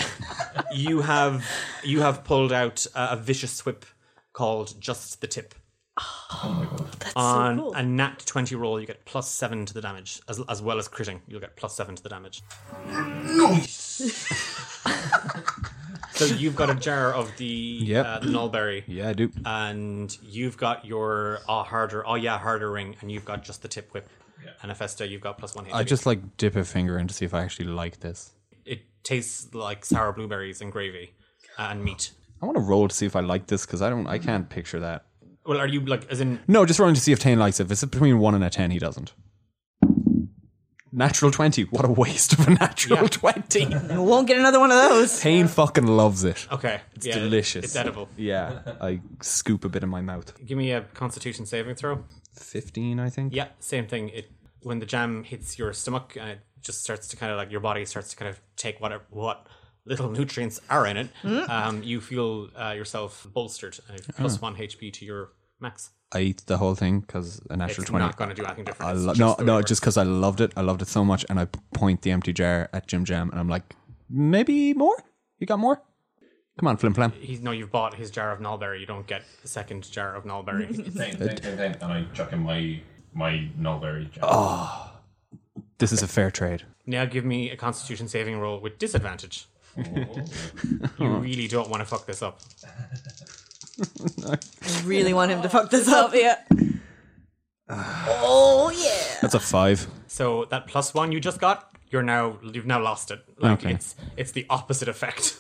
You 0.74 1.02
have 1.02 1.46
you 1.84 2.02
have 2.02 2.24
pulled 2.24 2.52
out 2.54 2.86
uh, 2.94 3.10
a 3.12 3.16
vicious 3.18 3.66
whip 3.66 3.86
called 4.34 4.80
just 4.80 5.20
the 5.20 5.26
tip. 5.28 5.56
Oh 5.98 6.56
my 6.60 6.66
god. 7.00 7.14
On 7.16 7.58
cool. 7.60 7.74
a 7.74 7.82
nat 7.84 8.24
twenty 8.28 8.56
roll, 8.56 8.80
you 8.80 8.86
get 8.86 9.04
plus 9.06 9.30
seven 9.32 9.66
to 9.66 9.74
the 9.74 9.82
damage, 9.82 10.22
as 10.30 10.40
as 10.48 10.62
well 10.62 10.78
as 10.78 10.88
critting. 10.88 11.22
You'll 11.28 11.40
get 11.42 11.56
plus 11.56 11.76
seven 11.76 11.96
to 11.96 12.04
the 12.04 12.10
damage. 12.10 12.44
So 16.12 16.26
you've 16.26 16.56
got 16.56 16.70
a 16.70 16.76
jar 16.76 17.14
of 17.14 17.32
the 17.38 17.46
Yep. 17.46 18.06
uh, 18.06 18.20
the 18.20 18.26
nullberry. 18.28 18.84
Yeah, 18.88 19.10
I 19.10 19.14
do. 19.14 19.32
and 19.46 20.16
you've 20.22 20.58
got 20.58 20.84
your 20.86 21.40
oh 21.48 21.64
harder 21.64 22.06
oh 22.06 22.16
yeah 22.16 22.38
harder 22.38 22.70
ring 22.72 22.98
and 23.00 23.10
you've 23.10 23.24
got 23.24 23.44
just 23.44 23.62
the 23.62 23.70
tip 23.70 23.94
whip 23.94 24.10
Yeah. 24.44 24.52
and 24.62 24.70
Hephaestus 24.70 25.10
you've 25.10 25.22
got 25.22 25.38
plus 25.38 25.56
one 25.56 25.66
HP. 25.66 25.74
I 25.74 25.84
just 25.84 26.06
like 26.06 26.36
dip 26.38 26.58
a 26.58 26.66
finger 26.66 26.98
in 27.00 27.08
to 27.08 27.14
see 27.14 27.24
if 27.24 27.34
I 27.34 27.42
actually 27.44 27.68
like 27.68 28.02
this. 28.02 28.32
It 29.00 29.04
tastes 29.04 29.54
like 29.54 29.86
sour 29.86 30.12
blueberries 30.14 30.62
and 30.62 30.72
gravy 30.72 31.14
uh, 31.58 31.68
and 31.72 31.84
meat 31.84 32.12
I 32.42 32.46
want 32.46 32.58
to 32.58 32.64
roll 32.64 32.88
to 32.88 32.96
see 32.96 33.06
if 33.06 33.16
I 33.16 33.20
like 33.22 33.48
this 33.48 33.66
because 33.66 33.82
I 33.82 33.90
don't. 33.90 34.08
I 34.08 34.18
can't 34.18 34.50
picture 34.50 34.80
that. 34.80 35.06
well 35.46 35.60
are 35.60 35.68
you 35.68 35.82
like 35.82 36.10
as 36.12 36.22
in 36.22 36.40
No, 36.48 36.66
just 36.66 36.80
rolling 36.80 36.96
to 36.96 37.02
see 37.02 37.12
if 37.12 37.20
Thane 37.20 37.40
likes 37.40 37.60
it. 37.60 37.64
If 37.66 37.72
it's 37.72 37.84
between 37.84 38.20
one 38.20 38.34
and 38.36 38.44
a 38.44 38.50
ten, 38.50 38.72
he 38.72 38.80
doesn't. 38.80 39.14
Natural 40.92 41.30
twenty. 41.32 41.64
What 41.66 41.86
a 41.86 41.92
waste 41.92 42.34
of 42.34 42.48
a 42.48 42.52
natural 42.52 43.02
Yeah. 43.02 43.08
twenty. 43.10 43.66
You 43.94 44.02
won't 44.02 44.28
get 44.28 44.40
another 44.40 44.60
one 44.60 44.72
of 44.72 44.78
those. 44.90 45.22
Thane 45.22 45.48
fucking 45.48 45.86
loves 45.86 46.24
it. 46.24 46.48
okay 46.52 46.82
it's 46.96 47.06
delicious. 47.06 47.66
it's 47.66 47.76
edible 47.76 48.10
Yeah, 48.18 48.62
I 48.82 49.02
scoop 49.22 49.64
a 49.66 49.70
bit 49.70 49.84
in 49.84 49.90
my 49.90 50.02
mouth. 50.02 50.34
give 50.46 50.58
me 50.58 50.72
a 50.72 50.82
constitution 50.82 51.46
saving 51.46 51.76
throw 51.76 52.04
Fifteen, 52.34 53.00
I 53.00 53.10
think. 53.10 53.36
yeah 53.36 53.50
same 53.60 53.86
thing 53.88 54.10
it 54.10 54.32
when 54.64 54.80
the 54.80 54.86
jam 54.86 55.24
hits 55.24 55.60
your 55.60 55.74
stomach 55.74 56.18
and 56.20 56.30
it 56.32 56.40
just 56.62 56.84
starts 56.84 57.08
to 57.10 57.18
kind 57.18 57.32
of 57.32 57.38
like 57.38 57.52
your 57.52 57.60
body 57.62 57.86
starts 57.86 58.10
to 58.12 58.16
kind 58.16 58.30
of 58.30 58.40
take 58.56 58.80
what 58.82 59.06
what 59.10 59.48
little 59.86 60.12
nutrients 60.12 60.60
are 60.70 60.86
in 60.86 60.98
it, 60.98 61.10
um, 61.50 61.82
you 61.84 62.00
feel 62.02 62.50
uh, 62.60 62.72
yourself 62.72 63.26
bolstered 63.34 63.80
and 63.90 64.02
plus 64.18 64.40
one 64.42 64.56
HP 64.56 64.92
to 64.94 65.06
your 65.06 65.30
max. 65.60 65.92
I 66.12 66.20
eat 66.22 66.44
the 66.48 66.58
whole 66.58 66.74
thing 66.76 67.02
because 67.02 67.40
a 67.50 67.56
natural 67.58 67.82
It's 67.84 67.90
20. 67.92 68.06
not 68.06 68.18
going 68.18 68.30
to 68.30 68.36
do 68.36 68.44
anything 68.46 68.66
different. 68.66 68.90
I 68.90 68.94
It's 68.96 69.20
lo- 69.20 69.36
no, 69.38 69.44
no, 69.44 69.58
it 69.60 69.68
just 69.68 69.80
because 69.82 69.96
I 69.98 70.04
loved 70.04 70.42
it. 70.42 70.52
I 70.58 70.62
loved 70.62 70.82
it 70.82 70.88
so 70.88 71.06
much, 71.06 71.24
and 71.30 71.40
I 71.40 71.46
point 71.74 72.02
the 72.02 72.12
empty 72.12 72.34
jar 72.34 72.68
at 72.74 72.88
Jim 72.88 73.06
Jam, 73.06 73.30
and 73.32 73.40
I'm 73.40 73.48
like, 73.48 73.76
maybe 74.10 74.74
more. 74.74 74.98
You 75.40 75.46
got 75.48 75.60
more? 75.60 75.82
Come 76.60 76.68
on, 76.68 76.78
Flim 76.78 76.94
Flam. 76.94 77.12
he's 77.14 77.40
no, 77.42 77.52
you've 77.52 77.72
bought 77.72 77.94
his 77.94 78.12
jar 78.12 78.32
of 78.32 78.40
Nullberry. 78.40 78.80
You 78.82 78.86
don't 78.86 79.08
get 79.08 79.22
a 79.44 79.48
second 79.48 79.90
jar 79.90 80.14
of 80.16 80.26
Nullberry. 80.26 80.68
Thing, 80.76 80.92
thing, 80.92 81.16
thing, 81.16 81.38
thing, 81.58 81.76
and 81.82 81.84
I 81.84 82.06
chuck 82.14 82.34
in 82.34 82.40
my 82.40 82.82
my 83.14 83.48
Nullberry 83.58 84.12
jam. 84.12 84.24
Oh. 84.28 84.92
This 85.80 85.92
is 85.92 86.04
a 86.04 86.08
fair 86.08 86.30
trade. 86.32 86.64
now 86.86 87.06
give 87.06 87.26
me 87.26 87.50
a 87.52 87.56
Constitution 87.58 88.08
saving 88.08 88.40
roll 88.40 88.60
with 88.60 88.78
disadvantage. 88.78 89.48
you 89.78 91.08
really 91.08 91.48
don't 91.48 91.70
want 91.70 91.82
to 91.82 91.86
fuck 91.86 92.06
this 92.06 92.22
up. 92.22 92.42
I 94.28 94.38
really 94.84 95.14
want 95.14 95.32
him 95.32 95.42
to 95.42 95.50
fuck 95.50 95.70
this 95.70 95.88
up. 95.88 96.12
Yeah. 96.14 96.38
oh 97.70 98.72
yeah. 98.76 99.18
That's 99.22 99.36
a 99.36 99.40
five. 99.40 99.88
So 100.08 100.46
that 100.46 100.68
plus 100.68 100.94
one 100.94 101.12
you 101.12 101.20
just 101.20 101.40
got, 101.40 101.76
you're 101.90 102.04
now 102.04 102.38
you've 102.54 102.66
now 102.66 102.82
lost 102.82 103.12
it. 103.12 103.24
Like 103.38 103.60
Okay. 103.64 103.74
it's 103.76 103.96
it's 104.18 104.32
the 104.32 104.46
opposite 104.50 104.88
effect 104.88 105.40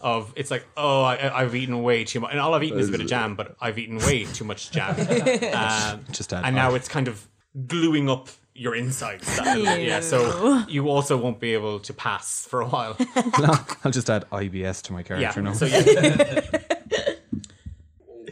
of 0.00 0.32
it's 0.34 0.50
like 0.50 0.66
oh 0.76 1.02
I, 1.02 1.40
I've 1.42 1.54
eaten 1.54 1.82
way 1.82 2.04
too 2.04 2.20
much, 2.20 2.30
and 2.32 2.40
all 2.40 2.54
I've 2.54 2.64
eaten 2.64 2.78
is 2.78 2.88
a 2.88 2.92
bit 2.92 3.00
of 3.00 3.06
jam, 3.06 3.36
but 3.36 3.54
I've 3.60 3.78
eaten 3.78 3.98
way 3.98 4.24
too 4.24 4.44
much 4.44 4.70
jam, 4.70 4.90
um, 4.98 6.04
Just 6.10 6.32
add 6.32 6.44
and 6.44 6.56
now 6.56 6.68
five. 6.68 6.76
it's 6.76 6.88
kind 6.88 7.06
of 7.08 7.28
gluing 7.66 8.08
up 8.10 8.28
your 8.58 8.74
insides. 8.74 9.24
That 9.36 9.80
yeah, 9.80 10.00
so 10.00 10.64
you 10.68 10.88
also 10.88 11.16
won't 11.16 11.38
be 11.40 11.54
able 11.54 11.78
to 11.80 11.92
pass 11.94 12.46
for 12.50 12.60
a 12.60 12.66
while. 12.68 12.96
No, 13.38 13.54
I'll 13.84 13.92
just 13.92 14.10
add 14.10 14.28
IBS 14.30 14.82
to 14.82 14.92
my 14.92 15.02
character 15.02 15.40
Yeah. 15.40 15.44
now. 15.44 15.52
So 15.52 15.66
you, 15.66 17.14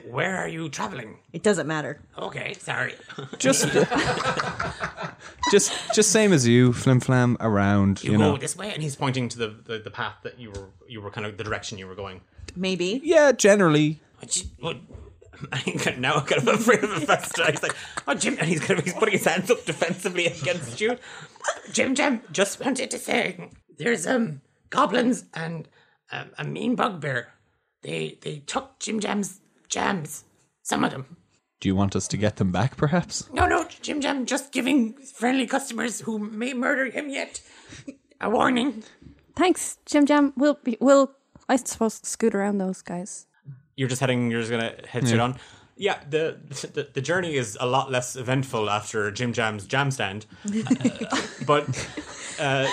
where 0.10 0.36
are 0.36 0.48
you 0.48 0.68
traveling? 0.68 1.18
It 1.32 1.42
doesn't 1.42 1.66
matter. 1.66 2.00
Okay, 2.18 2.54
sorry. 2.54 2.94
just, 3.38 3.68
just, 5.50 5.72
just 5.94 6.10
same 6.10 6.32
as 6.32 6.46
you, 6.46 6.72
Flim 6.72 7.00
Flam 7.00 7.36
around. 7.40 8.02
You, 8.02 8.12
You, 8.12 8.18
go 8.18 8.24
know, 8.32 8.36
this 8.36 8.56
way, 8.56 8.72
and 8.72 8.82
he's 8.82 8.96
pointing 8.96 9.28
to 9.30 9.38
the, 9.38 9.48
the 9.64 9.78
the 9.78 9.90
path 9.90 10.14
that 10.22 10.38
you 10.40 10.50
were 10.50 10.68
you 10.88 11.00
were 11.00 11.10
kind 11.10 11.26
of 11.26 11.36
the 11.36 11.44
direction 11.44 11.78
you 11.78 11.86
were 11.86 11.94
going. 11.94 12.20
Maybe. 12.54 13.00
yeah, 13.04 13.32
generally. 13.32 14.00
What? 14.60 14.76
what 15.50 15.98
now 15.98 16.14
I'm 16.14 16.26
kind 16.26 16.48
of 16.48 16.48
afraid 16.48 16.84
of 16.84 16.90
Hephaestus. 16.92 17.46
He's 17.46 17.62
like, 17.62 17.76
oh, 18.06 18.14
Jim, 18.14 18.36
and 18.38 18.48
he's 18.48 18.60
kind 18.60 18.78
of 18.78 18.84
he's 18.84 18.94
putting 18.94 19.12
his 19.12 19.24
hands 19.24 19.50
up 19.50 19.64
defensively 19.64 20.26
against 20.26 20.80
you. 20.80 20.98
Jim, 21.72 21.94
Jim, 21.94 22.22
just 22.32 22.64
wanted 22.64 22.90
to 22.90 22.98
say, 22.98 23.50
there's 23.78 24.06
um 24.06 24.40
goblins 24.70 25.24
and 25.34 25.68
um, 26.12 26.30
a 26.38 26.44
mean 26.44 26.74
bugbear. 26.74 27.28
They 27.82 28.18
they 28.22 28.38
took 28.38 28.78
Jim 28.78 29.00
Jam's 29.00 29.40
jams. 29.68 30.24
Some 30.62 30.84
of 30.84 30.90
them. 30.90 31.16
Do 31.60 31.68
you 31.68 31.76
want 31.76 31.96
us 31.96 32.06
to 32.08 32.16
get 32.16 32.36
them 32.36 32.52
back, 32.52 32.76
perhaps? 32.76 33.32
No, 33.32 33.46
no, 33.46 33.66
Jim 33.80 34.00
Jam, 34.00 34.26
just 34.26 34.52
giving 34.52 34.92
friendly 34.92 35.46
customers 35.46 36.00
who 36.00 36.18
may 36.18 36.52
murder 36.52 36.90
him 36.90 37.08
yet 37.08 37.40
a 38.20 38.28
warning. 38.28 38.84
Thanks, 39.34 39.78
Jim 39.86 40.06
Jam. 40.06 40.32
We'll 40.36 40.58
be, 40.62 40.76
we'll 40.80 41.12
I 41.48 41.56
suppose 41.56 42.00
scoot 42.02 42.34
around 42.34 42.58
those 42.58 42.82
guys. 42.82 43.26
You're 43.76 43.88
just 43.88 44.00
heading. 44.00 44.30
You're 44.30 44.40
just 44.40 44.50
gonna 44.50 44.74
head 44.88 45.06
straight 45.06 45.20
on. 45.20 45.38
Yeah, 45.76 45.98
the, 46.08 46.38
the 46.72 46.88
the 46.94 47.00
journey 47.02 47.36
is 47.36 47.58
a 47.60 47.66
lot 47.66 47.90
less 47.90 48.16
eventful 48.16 48.70
after 48.70 49.10
Jim 49.10 49.34
Jam's 49.34 49.66
jam 49.66 49.90
stand, 49.90 50.24
but 51.46 51.88
uh, 52.40 52.66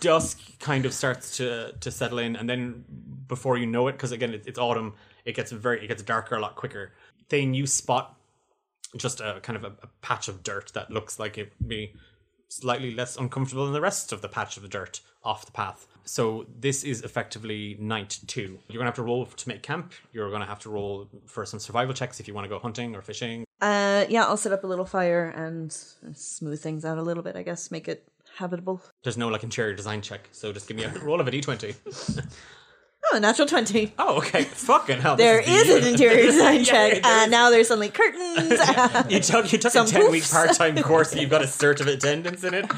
dusk 0.00 0.40
kind 0.58 0.84
of 0.84 0.92
starts 0.92 1.36
to 1.36 1.72
to 1.78 1.90
settle 1.92 2.18
in, 2.18 2.34
and 2.34 2.50
then 2.50 2.84
before 3.28 3.56
you 3.56 3.66
know 3.66 3.86
it, 3.86 3.92
because 3.92 4.10
again 4.10 4.34
it, 4.34 4.42
it's 4.46 4.58
autumn, 4.58 4.94
it 5.24 5.36
gets 5.36 5.52
very 5.52 5.84
it 5.84 5.86
gets 5.86 6.02
darker 6.02 6.34
a 6.34 6.40
lot 6.40 6.56
quicker. 6.56 6.92
Thane, 7.28 7.54
you 7.54 7.66
spot 7.66 8.16
just 8.96 9.20
a 9.20 9.38
kind 9.42 9.56
of 9.56 9.64
a, 9.64 9.76
a 9.82 9.88
patch 10.00 10.26
of 10.26 10.42
dirt 10.42 10.72
that 10.74 10.90
looks 10.90 11.20
like 11.20 11.38
it 11.38 11.52
would 11.60 11.68
be 11.68 11.94
slightly 12.48 12.94
less 12.94 13.16
uncomfortable 13.16 13.64
than 13.64 13.72
the 13.72 13.80
rest 13.80 14.12
of 14.12 14.22
the 14.22 14.28
patch 14.28 14.56
of 14.56 14.62
the 14.62 14.68
dirt 14.68 15.00
off 15.22 15.46
the 15.46 15.52
path. 15.52 15.86
So 16.04 16.46
this 16.58 16.84
is 16.84 17.02
effectively 17.02 17.76
night 17.78 18.18
two. 18.26 18.58
You're 18.68 18.78
gonna 18.78 18.86
have 18.86 18.94
to 18.96 19.02
roll 19.02 19.26
to 19.26 19.48
make 19.48 19.62
camp. 19.62 19.92
You're 20.12 20.30
gonna 20.30 20.46
have 20.46 20.60
to 20.60 20.70
roll 20.70 21.08
for 21.26 21.44
some 21.44 21.60
survival 21.60 21.92
checks 21.92 22.18
if 22.18 22.26
you 22.26 22.34
want 22.34 22.46
to 22.46 22.48
go 22.48 22.58
hunting 22.58 22.96
or 22.96 23.02
fishing. 23.02 23.44
Uh, 23.60 24.06
yeah, 24.08 24.24
I'll 24.24 24.36
set 24.36 24.52
up 24.52 24.64
a 24.64 24.66
little 24.66 24.86
fire 24.86 25.28
and 25.36 25.70
smooth 26.14 26.60
things 26.60 26.84
out 26.84 26.96
a 26.96 27.02
little 27.02 27.22
bit. 27.22 27.36
I 27.36 27.42
guess 27.42 27.70
make 27.70 27.88
it 27.88 28.08
habitable. 28.36 28.80
There's 29.02 29.18
no 29.18 29.28
like 29.28 29.42
interior 29.42 29.74
design 29.74 30.00
check, 30.00 30.28
so 30.32 30.52
just 30.52 30.66
give 30.66 30.76
me 30.76 30.84
a 30.84 30.90
roll 31.02 31.20
of 31.20 31.28
a 31.28 31.30
d20. 31.30 32.24
Oh, 33.12 33.16
a 33.16 33.20
natural 33.20 33.48
twenty. 33.48 33.92
Oh, 33.98 34.18
okay. 34.18 34.44
Fucking 34.44 35.00
hell. 35.00 35.16
There 35.16 35.38
is 35.40 35.46
this 35.46 35.68
is 35.68 35.86
an 35.86 35.92
interior 35.92 36.26
design 36.30 36.58
Yeah, 36.58 36.64
check, 36.64 37.02
there 37.02 37.12
uh, 37.12 37.22
and 37.22 37.30
now 37.30 37.50
there's 37.50 37.68
suddenly 37.68 37.88
curtains. 37.90 38.50
you 39.10 39.20
took 39.20 39.50
you 39.52 39.58
took 39.58 39.74
a 39.74 39.84
ten 39.84 40.10
week 40.10 40.28
part 40.28 40.52
time 40.54 40.76
course. 40.82 41.12
and 41.12 41.20
You've 41.20 41.30
got 41.30 41.42
a 41.42 41.46
cert 41.46 41.80
of 41.80 41.86
attendance 41.86 42.44
in 42.44 42.54
it. 42.54 42.70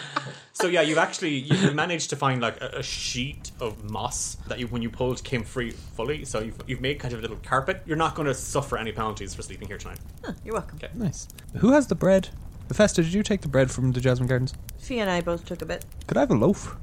So 0.53 0.67
yeah, 0.67 0.83
you've 0.83 0.99
actually 0.99 1.35
you've 1.35 1.75
managed 1.75 2.11
to 2.11 2.17
find 2.17 2.41
like 2.41 2.61
a, 2.61 2.79
a 2.79 2.83
sheet 2.83 3.51
of 3.61 3.91
moss 3.91 4.37
that 4.49 4.59
you 4.59 4.67
when 4.69 4.83
you 4.83 4.91
pulled 4.91 5.23
came 5.25 5.43
free 5.43 5.71
fully. 5.71 6.25
So 6.25 6.41
you've 6.41 6.59
you've 6.67 6.81
made 6.81 6.99
kind 6.99 7.13
of 7.15 7.21
a 7.21 7.23
little 7.23 7.39
carpet. 7.43 7.83
You're 7.87 7.97
not 7.97 8.15
going 8.15 8.27
to 8.27 8.35
suffer 8.35 8.77
any 8.77 8.93
penalties 8.93 9.35
for 9.35 9.43
sleeping 9.43 9.69
here 9.69 9.79
tonight. 9.79 9.99
You're 10.45 10.55
welcome. 10.55 10.77
Okay. 10.77 10.91
Nice. 10.95 11.27
Who 11.59 11.73
has 11.73 11.87
the 11.89 11.95
bread? 11.95 12.29
Bethesda, 12.69 13.03
did 13.03 13.13
you 13.13 13.25
take 13.25 13.41
the 13.41 13.49
bread 13.49 13.69
from 13.69 13.91
the 13.91 14.01
Jasmine 14.01 14.29
Gardens? 14.29 14.55
Fee 14.79 15.01
and 15.01 15.11
I 15.11 15.23
both 15.23 15.45
took 15.45 15.61
a 15.61 15.67
bit. 15.67 15.85
Could 16.07 16.17
I 16.17 16.21
have 16.21 16.31
a 16.31 16.35
loaf? 16.37 16.77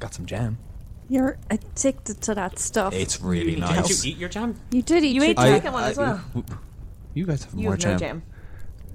Got 0.00 0.12
some 0.14 0.26
jam. 0.26 0.58
You're 1.08 1.38
addicted 1.50 2.20
to 2.22 2.34
that 2.34 2.58
stuff. 2.58 2.92
It's 2.92 3.20
really 3.20 3.52
Did 3.52 3.60
nice. 3.60 4.04
you 4.04 4.10
eat 4.12 4.18
your 4.18 4.28
jam? 4.28 4.60
you 4.70 4.82
did 4.82 5.04
eat 5.04 5.14
You 5.14 5.22
ate 5.22 5.36
jam. 5.36 5.46
the 5.46 5.56
second 5.56 5.72
one 5.72 5.84
as 5.84 5.96
well. 5.96 6.20
You 7.14 7.24
guys 7.26 7.44
have 7.44 7.54
You 7.54 7.62
more 7.62 7.72
have 7.72 7.80
jam. 7.80 7.92
no 7.92 7.98
jam. 7.98 8.22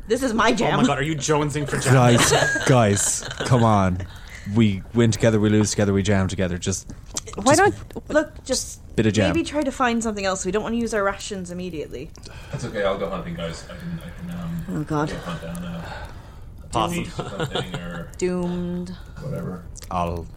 This 0.07 0.21
is 0.21 0.33
my 0.33 0.51
jam. 0.51 0.79
Oh 0.79 0.81
my 0.81 0.87
god, 0.87 0.99
are 0.99 1.03
you 1.03 1.15
jonesing 1.15 1.67
for 1.67 1.77
jam? 1.77 1.93
Guys, 1.93 2.31
guys, 2.67 3.27
come 3.45 3.63
on. 3.63 4.05
We 4.53 4.83
win 4.93 5.09
together, 5.11 5.39
we 5.39 5.49
lose 5.49 5.71
together, 5.71 5.93
we 5.93 6.03
jam 6.03 6.27
together. 6.27 6.57
Just 6.57 6.91
Why 7.35 7.55
don't 7.55 7.73
Look, 8.09 8.43
just 8.43 8.81
Bit 8.97 9.05
of 9.07 9.13
jam. 9.13 9.33
maybe 9.33 9.43
try 9.43 9.63
to 9.63 9.71
find 9.71 10.03
something 10.03 10.25
else. 10.25 10.45
We 10.45 10.51
don't 10.51 10.61
want 10.61 10.73
to 10.73 10.79
use 10.79 10.93
our 10.93 11.03
rations 11.03 11.49
immediately. 11.49 12.11
That's 12.51 12.65
okay. 12.65 12.83
I'll 12.83 12.97
go 12.97 13.09
hunting, 13.09 13.33
guys. 13.35 13.63
I 13.71 13.75
can 13.77 13.99
I 14.05 14.09
can 14.21 14.39
um 14.39 14.65
Oh 14.69 14.83
God, 14.83 15.09
go 15.09 15.15
hunt 15.17 15.41
down 15.41 15.63
a 15.63 15.85
Awesome. 16.75 17.03
beast 17.03 17.19
or 17.19 17.29
something 17.29 17.75
or 17.75 18.09
doomed. 18.17 18.89
whatever. 19.21 19.63
I'll. 19.89 20.27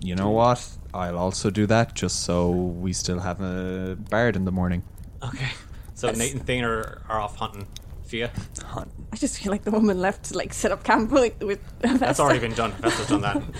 You 0.00 0.14
know 0.14 0.30
what? 0.30 0.66
I'll 0.94 1.18
also 1.18 1.50
do 1.50 1.66
that 1.66 1.94
just 1.94 2.22
so 2.24 2.50
we 2.50 2.92
still 2.92 3.18
have 3.18 3.40
a 3.40 3.96
bard 4.10 4.36
in 4.36 4.44
the 4.44 4.52
morning. 4.52 4.82
Okay. 5.22 5.50
So 5.94 6.10
Nate 6.10 6.34
and 6.34 6.46
Thane 6.46 6.64
are, 6.64 7.02
are 7.08 7.20
off 7.20 7.36
hunting. 7.36 7.66
Fia, 8.04 8.30
I 8.72 9.16
just 9.16 9.40
feel 9.40 9.50
like 9.50 9.64
the 9.64 9.72
woman 9.72 10.00
left 10.00 10.26
to 10.26 10.36
like 10.36 10.54
set 10.54 10.70
up 10.70 10.84
camp 10.84 11.10
with, 11.10 11.42
with 11.42 11.58
that's 11.80 12.20
already 12.20 12.38
been 12.38 12.54
done. 12.54 12.70
Festa's 12.70 13.08
done 13.08 13.22
that. 13.22 13.42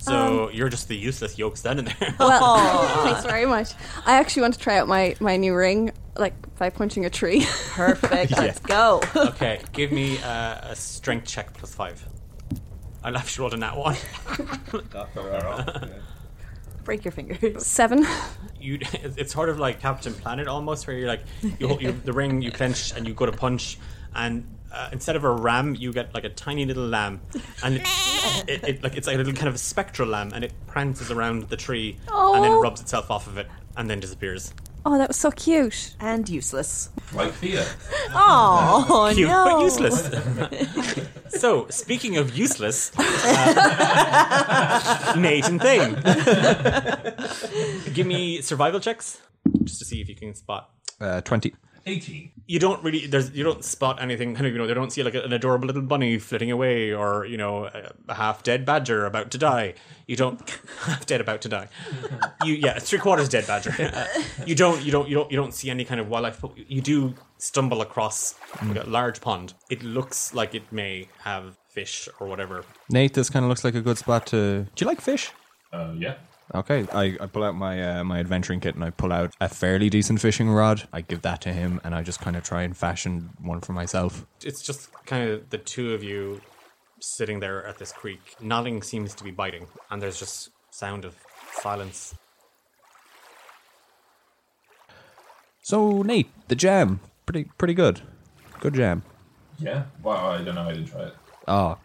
So 0.00 0.48
you're 0.48 0.70
just 0.70 0.88
the 0.88 0.96
useless 0.96 1.38
yoke 1.38 1.58
standing 1.58 1.84
there. 1.84 2.14
Well, 2.18 2.88
thanks 3.04 3.22
very 3.22 3.44
much. 3.44 3.72
I 4.06 4.14
actually 4.14 4.42
want 4.42 4.54
to 4.54 4.60
try 4.60 4.78
out 4.78 4.88
my 4.88 5.14
my 5.20 5.36
new 5.36 5.54
ring, 5.54 5.92
like 6.16 6.32
by 6.56 6.70
punching 6.70 7.04
a 7.04 7.10
tree. 7.10 7.46
Perfect. 7.72 8.32
Let's 8.32 8.60
go. 8.60 9.02
okay, 9.14 9.60
give 9.72 9.92
me 9.92 10.18
uh, 10.22 10.70
a 10.70 10.74
strength 10.74 11.26
check 11.26 11.52
plus 11.52 11.74
five. 11.74 12.02
I'll 13.02 13.16
actually 13.16 13.42
roll 13.42 13.54
a 13.54 13.56
nat 13.56 13.76
one. 13.76 13.96
Break 16.84 17.04
your 17.04 17.12
fingers. 17.12 17.66
Seven. 17.66 18.06
you 18.58 18.78
it's 18.92 19.32
sort 19.32 19.48
of 19.48 19.58
like 19.58 19.80
Captain 19.80 20.14
Planet 20.14 20.48
almost, 20.48 20.86
where 20.86 20.96
you're 20.96 21.08
like 21.08 21.22
you 21.58 21.68
hold 21.68 21.82
you, 21.82 21.92
the 21.92 22.12
ring, 22.12 22.42
you 22.42 22.50
clench, 22.50 22.92
and 22.94 23.06
you 23.06 23.14
go 23.14 23.26
to 23.26 23.32
punch, 23.32 23.78
and 24.14 24.46
uh, 24.72 24.88
instead 24.92 25.16
of 25.16 25.24
a 25.24 25.30
ram, 25.30 25.74
you 25.74 25.92
get 25.92 26.12
like 26.14 26.24
a 26.24 26.28
tiny 26.30 26.64
little 26.64 26.86
lamb, 26.86 27.20
and 27.62 27.76
it, 27.76 27.82
it, 28.48 28.64
it 28.64 28.82
like 28.82 28.96
it's 28.96 29.06
like 29.06 29.14
a 29.14 29.18
little 29.18 29.32
kind 29.32 29.48
of 29.48 29.54
a 29.54 29.58
spectral 29.58 30.08
lamb, 30.08 30.32
and 30.34 30.44
it 30.44 30.52
prances 30.66 31.10
around 31.10 31.48
the 31.48 31.56
tree, 31.56 31.96
and 32.10 32.44
then 32.44 32.52
rubs 32.60 32.80
itself 32.80 33.10
off 33.10 33.26
of 33.26 33.38
it, 33.38 33.48
and 33.76 33.88
then 33.88 34.00
disappears. 34.00 34.52
Oh, 34.84 34.96
that 34.96 35.08
was 35.08 35.16
so 35.16 35.30
cute. 35.30 35.94
And 36.00 36.28
useless. 36.28 36.88
Like 37.12 37.32
Fia. 37.32 37.66
Oh 38.12 39.10
Cute 39.14 39.28
no! 39.28 39.44
but 39.44 39.62
useless. 39.62 40.10
so 41.40 41.66
speaking 41.68 42.16
of 42.16 42.36
useless, 42.36 42.92
uh, 42.98 43.04
Nate 45.18 45.46
and 45.48 45.60
Thane, 45.60 45.94
give 47.92 48.06
me 48.06 48.40
survival 48.40 48.80
checks 48.80 49.20
just 49.64 49.78
to 49.80 49.84
see 49.84 50.00
if 50.00 50.08
you 50.08 50.16
can 50.16 50.34
spot. 50.34 50.70
Uh, 51.00 51.20
20. 51.20 51.54
18. 51.86 52.30
you 52.46 52.58
don't 52.58 52.82
really 52.82 53.06
there's 53.06 53.30
you 53.32 53.42
don't 53.44 53.64
spot 53.64 54.00
anything 54.02 54.34
kind 54.34 54.46
of 54.46 54.52
you 54.52 54.58
know 54.58 54.66
they 54.66 54.74
don't 54.74 54.92
see 54.92 55.02
like 55.02 55.14
an 55.14 55.32
adorable 55.32 55.66
little 55.66 55.82
bunny 55.82 56.18
flitting 56.18 56.50
away 56.50 56.92
or 56.92 57.24
you 57.26 57.36
know 57.36 57.66
a, 57.66 57.92
a 58.08 58.14
half 58.14 58.42
dead 58.42 58.64
badger 58.64 59.06
about 59.06 59.30
to 59.30 59.38
die 59.38 59.74
you 60.06 60.16
don't 60.16 60.50
half 60.82 61.06
dead 61.06 61.20
about 61.20 61.40
to 61.40 61.48
die 61.48 61.68
you 62.44 62.54
yeah 62.54 62.78
three 62.78 62.98
quarters 62.98 63.28
dead 63.28 63.46
badger 63.46 63.70
Uh, 63.80 64.06
you 64.46 64.54
don't 64.54 64.82
you 64.82 64.92
don't 64.92 65.08
you 65.08 65.14
don't 65.14 65.30
you 65.30 65.36
don't 65.36 65.54
see 65.54 65.70
any 65.70 65.84
kind 65.84 66.00
of 66.00 66.08
wildlife 66.08 66.40
but 66.40 66.52
you 66.56 66.80
do 66.80 67.14
stumble 67.38 67.80
across 67.80 68.34
like 68.66 68.84
a 68.84 68.88
large 68.88 69.20
pond 69.20 69.54
it 69.70 69.82
looks 69.82 70.34
like 70.34 70.54
it 70.54 70.70
may 70.72 71.08
have 71.18 71.56
fish 71.68 72.08
or 72.18 72.26
whatever 72.26 72.64
Nate, 72.90 73.14
this 73.14 73.30
kind 73.30 73.44
of 73.44 73.48
looks 73.48 73.62
like 73.64 73.74
a 73.76 73.80
good 73.80 73.96
spot 73.98 74.26
to. 74.26 74.66
Do 74.74 74.84
you 74.84 74.86
like 74.88 75.00
fish? 75.00 75.30
Uh, 75.72 75.92
yeah. 75.96 76.16
Okay, 76.52 76.84
I, 76.92 77.16
I 77.20 77.26
pull 77.26 77.44
out 77.44 77.54
my 77.54 77.98
uh, 78.00 78.04
my 78.04 78.18
adventuring 78.18 78.58
kit 78.58 78.74
and 78.74 78.82
I 78.82 78.90
pull 78.90 79.12
out 79.12 79.34
a 79.40 79.48
fairly 79.48 79.88
decent 79.88 80.20
fishing 80.20 80.50
rod. 80.50 80.88
I 80.92 81.00
give 81.00 81.22
that 81.22 81.40
to 81.42 81.52
him 81.52 81.80
and 81.84 81.94
I 81.94 82.02
just 82.02 82.20
kind 82.20 82.36
of 82.36 82.42
try 82.42 82.62
and 82.62 82.76
fashion 82.76 83.30
one 83.40 83.60
for 83.60 83.72
myself. 83.72 84.26
It's 84.42 84.60
just 84.60 84.90
kind 85.06 85.30
of 85.30 85.48
the 85.50 85.58
two 85.58 85.94
of 85.94 86.02
you 86.02 86.40
sitting 86.98 87.38
there 87.38 87.64
at 87.66 87.78
this 87.78 87.92
creek. 87.92 88.34
Nothing 88.40 88.82
seems 88.82 89.14
to 89.14 89.24
be 89.24 89.30
biting, 89.30 89.66
and 89.90 90.02
there's 90.02 90.18
just 90.18 90.50
sound 90.70 91.04
of 91.04 91.14
silence. 91.52 92.14
So 95.62 96.02
Nate, 96.02 96.30
the 96.48 96.56
jam, 96.56 96.98
pretty 97.26 97.44
pretty 97.58 97.74
good, 97.74 98.00
good 98.58 98.74
jam. 98.74 99.04
Yeah. 99.60 99.84
Well, 100.02 100.16
I 100.16 100.42
don't 100.42 100.56
know. 100.56 100.62
I 100.62 100.72
didn't 100.72 100.88
try 100.88 101.02
it. 101.02 101.14
Oh, 101.46 101.78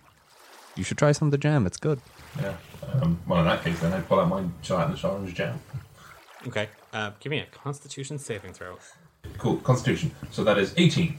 you 0.75 0.83
should 0.83 0.97
try 0.97 1.11
some 1.11 1.27
of 1.27 1.31
the 1.31 1.37
jam. 1.37 1.67
It's 1.67 1.77
good. 1.77 1.99
Yeah. 2.41 2.55
Um, 2.93 3.19
well, 3.27 3.39
in 3.39 3.45
that 3.45 3.63
case, 3.63 3.79
then 3.79 3.93
I'd 3.93 4.07
pull 4.07 4.19
out 4.19 4.29
my 4.29 4.43
gelatinous 4.61 5.03
orange 5.03 5.33
jam. 5.33 5.59
Okay, 6.47 6.69
uh, 6.93 7.11
give 7.19 7.31
me 7.31 7.39
a 7.39 7.45
Constitution 7.45 8.19
saving 8.19 8.53
throw. 8.53 8.77
Cool. 9.37 9.57
Constitution. 9.57 10.11
So 10.31 10.43
that 10.43 10.57
is 10.57 10.73
18. 10.77 11.17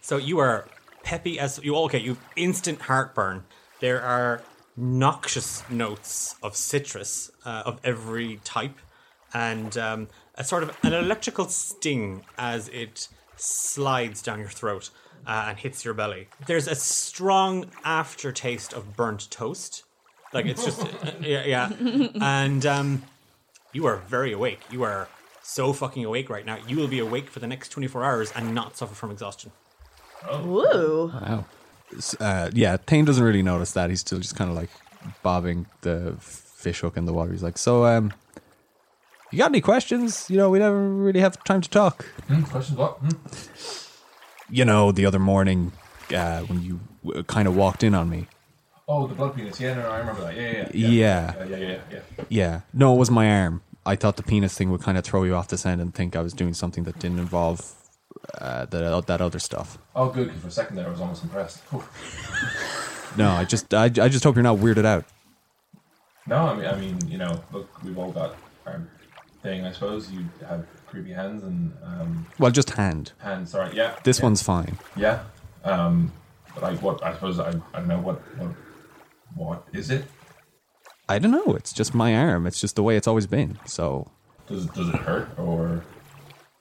So 0.00 0.16
you 0.16 0.38
are 0.38 0.66
peppy 1.02 1.38
as 1.38 1.60
you. 1.62 1.74
all 1.74 1.84
Okay, 1.84 1.98
you 1.98 2.14
have 2.14 2.24
instant 2.36 2.82
heartburn. 2.82 3.44
There 3.80 4.00
are 4.00 4.42
noxious 4.76 5.68
notes 5.68 6.36
of 6.42 6.56
citrus 6.56 7.30
uh, 7.44 7.62
of 7.66 7.80
every 7.84 8.40
type, 8.44 8.78
and 9.34 9.76
um, 9.76 10.08
a 10.36 10.44
sort 10.44 10.62
of 10.62 10.76
an 10.82 10.94
electrical 10.94 11.48
sting 11.48 12.24
as 12.38 12.68
it 12.68 13.08
slides 13.36 14.22
down 14.22 14.38
your 14.38 14.48
throat 14.48 14.90
uh, 15.26 15.46
and 15.48 15.58
hits 15.58 15.84
your 15.84 15.94
belly. 15.94 16.28
There's 16.46 16.68
a 16.68 16.74
strong 16.74 17.66
aftertaste 17.84 18.72
of 18.72 18.96
burnt 18.96 19.30
toast. 19.30 19.84
Like 20.32 20.46
it's 20.46 20.64
just 20.64 20.86
yeah, 21.20 21.44
yeah, 21.44 21.70
and 22.20 22.64
um, 22.66 23.02
you 23.72 23.86
are 23.86 23.96
very 24.08 24.32
awake. 24.32 24.60
You 24.70 24.82
are 24.82 25.08
so 25.42 25.72
fucking 25.72 26.04
awake 26.04 26.30
right 26.30 26.46
now. 26.46 26.58
You 26.66 26.76
will 26.76 26.88
be 26.88 26.98
awake 27.00 27.28
for 27.28 27.40
the 27.40 27.46
next 27.46 27.68
24 27.70 28.04
hours 28.04 28.32
and 28.32 28.54
not 28.54 28.76
suffer 28.76 28.94
from 28.94 29.10
exhaustion. 29.10 29.52
Woo. 30.44 31.08
Wow. 31.08 31.44
Uh, 32.20 32.48
yeah, 32.54 32.76
Thane 32.78 33.04
doesn't 33.04 33.22
really 33.24 33.42
notice 33.42 33.72
that. 33.72 33.90
He's 33.90 34.00
still 34.00 34.18
just 34.18 34.36
kind 34.36 34.48
of 34.50 34.56
like 34.56 34.70
bobbing 35.22 35.66
the 35.82 36.14
fish 36.20 36.80
hook 36.80 36.96
in 36.96 37.04
the 37.04 37.12
water. 37.12 37.32
He's 37.32 37.42
like, 37.42 37.58
"So, 37.58 37.84
um, 37.84 38.12
you 39.30 39.38
got 39.38 39.50
any 39.50 39.60
questions? 39.60 40.30
You 40.30 40.38
know, 40.38 40.48
we 40.48 40.58
never 40.60 40.88
really 40.88 41.20
have 41.20 41.42
time 41.44 41.60
to 41.60 41.68
talk." 41.68 42.04
Hmm, 42.28 42.42
questions? 42.44 42.78
What? 42.78 42.92
Hmm? 42.98 43.08
You 44.48 44.64
know, 44.64 44.92
the 44.92 45.04
other 45.04 45.18
morning 45.18 45.72
uh, 46.14 46.40
when 46.42 46.62
you 46.62 46.80
w- 47.04 47.22
kind 47.24 47.46
of 47.48 47.56
walked 47.56 47.82
in 47.82 47.94
on 47.94 48.08
me. 48.08 48.28
Oh, 48.92 49.06
the 49.06 49.14
blood 49.14 49.34
penis. 49.34 49.58
Yeah, 49.58 49.72
no, 49.74 49.82
no, 49.84 49.90
I 49.90 49.98
remember 50.00 50.20
that. 50.22 50.36
Yeah, 50.36 50.68
yeah, 50.74 50.88
Yeah. 50.88 50.88
yeah, 50.90 51.44
yeah, 51.44 51.56
yeah, 51.56 51.78
yeah. 51.90 52.24
Yeah. 52.28 52.60
No, 52.74 52.94
it 52.94 52.98
was 52.98 53.10
my 53.10 53.26
arm. 53.40 53.62
I 53.86 53.96
thought 53.96 54.16
the 54.16 54.22
penis 54.22 54.54
thing 54.54 54.70
would 54.70 54.82
kind 54.82 54.98
of 54.98 55.04
throw 55.04 55.22
you 55.24 55.34
off 55.34 55.48
the 55.48 55.56
scent 55.56 55.80
and 55.80 55.94
think 55.94 56.14
I 56.14 56.20
was 56.20 56.34
doing 56.34 56.52
something 56.52 56.84
that 56.84 56.98
didn't 56.98 57.18
involve 57.18 57.72
uh, 58.38 58.66
the, 58.66 59.00
that 59.06 59.20
other 59.22 59.38
stuff. 59.38 59.78
Oh, 59.96 60.10
good. 60.10 60.30
'cause 60.30 60.40
for 60.42 60.48
a 60.48 60.50
second 60.50 60.76
there, 60.76 60.86
I 60.86 60.90
was 60.90 61.00
almost 61.00 61.22
impressed. 61.24 61.62
No, 63.16 63.28
I 63.30 63.44
just 63.44 63.74
I, 63.74 63.84
I 63.84 64.08
just 64.08 64.24
hope 64.24 64.36
you're 64.36 64.42
not 64.42 64.56
weirded 64.56 64.86
out. 64.86 65.04
No, 66.26 66.36
I 66.36 66.54
mean, 66.56 66.64
I 66.66 66.76
mean, 66.76 66.98
you 67.08 67.18
know, 67.18 67.42
look, 67.52 67.68
we've 67.84 67.98
all 67.98 68.10
got 68.10 68.36
our 68.66 68.80
thing. 69.42 69.66
I 69.66 69.72
suppose 69.72 70.10
you 70.10 70.24
have 70.48 70.64
creepy 70.86 71.12
hands 71.12 71.42
and 71.42 71.74
um, 71.84 72.26
Well, 72.38 72.50
just 72.50 72.70
hand. 72.70 73.12
hands. 73.18 73.50
Sorry, 73.50 73.74
yeah. 73.76 73.96
This 74.02 74.18
yeah, 74.18 74.24
one's 74.24 74.42
fine. 74.42 74.78
Yeah. 74.96 75.24
Um, 75.62 76.10
but 76.54 76.62
like, 76.62 76.80
what? 76.80 77.04
I 77.04 77.12
suppose 77.12 77.38
I, 77.38 77.48
I 77.74 77.80
don't 77.80 77.88
know 77.88 77.98
what 78.00 78.16
what 78.38 78.52
what 79.34 79.66
is 79.72 79.90
it? 79.90 80.04
I 81.08 81.18
don't 81.18 81.30
know. 81.32 81.54
It's 81.54 81.72
just 81.72 81.94
my 81.94 82.14
arm. 82.16 82.46
It's 82.46 82.60
just 82.60 82.76
the 82.76 82.82
way 82.82 82.96
it's 82.96 83.06
always 83.08 83.26
been. 83.26 83.58
So 83.66 84.10
Does 84.46 84.64
it 84.66 84.74
does 84.74 84.88
it 84.88 84.96
hurt 84.96 85.28
or? 85.38 85.82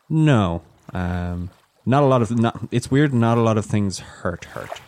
no, 0.10 0.62
um, 0.94 1.50
not 1.86 2.04
a 2.04 2.06
lot 2.06 2.22
of. 2.22 2.32
Not, 2.32 2.60
it's 2.72 2.90
weird. 2.92 3.14
Not 3.14 3.38
a 3.38 3.42
lot 3.42 3.58
of 3.58 3.66
things 3.66 4.00
hurt. 4.00 4.46
Hurt. 4.46 4.82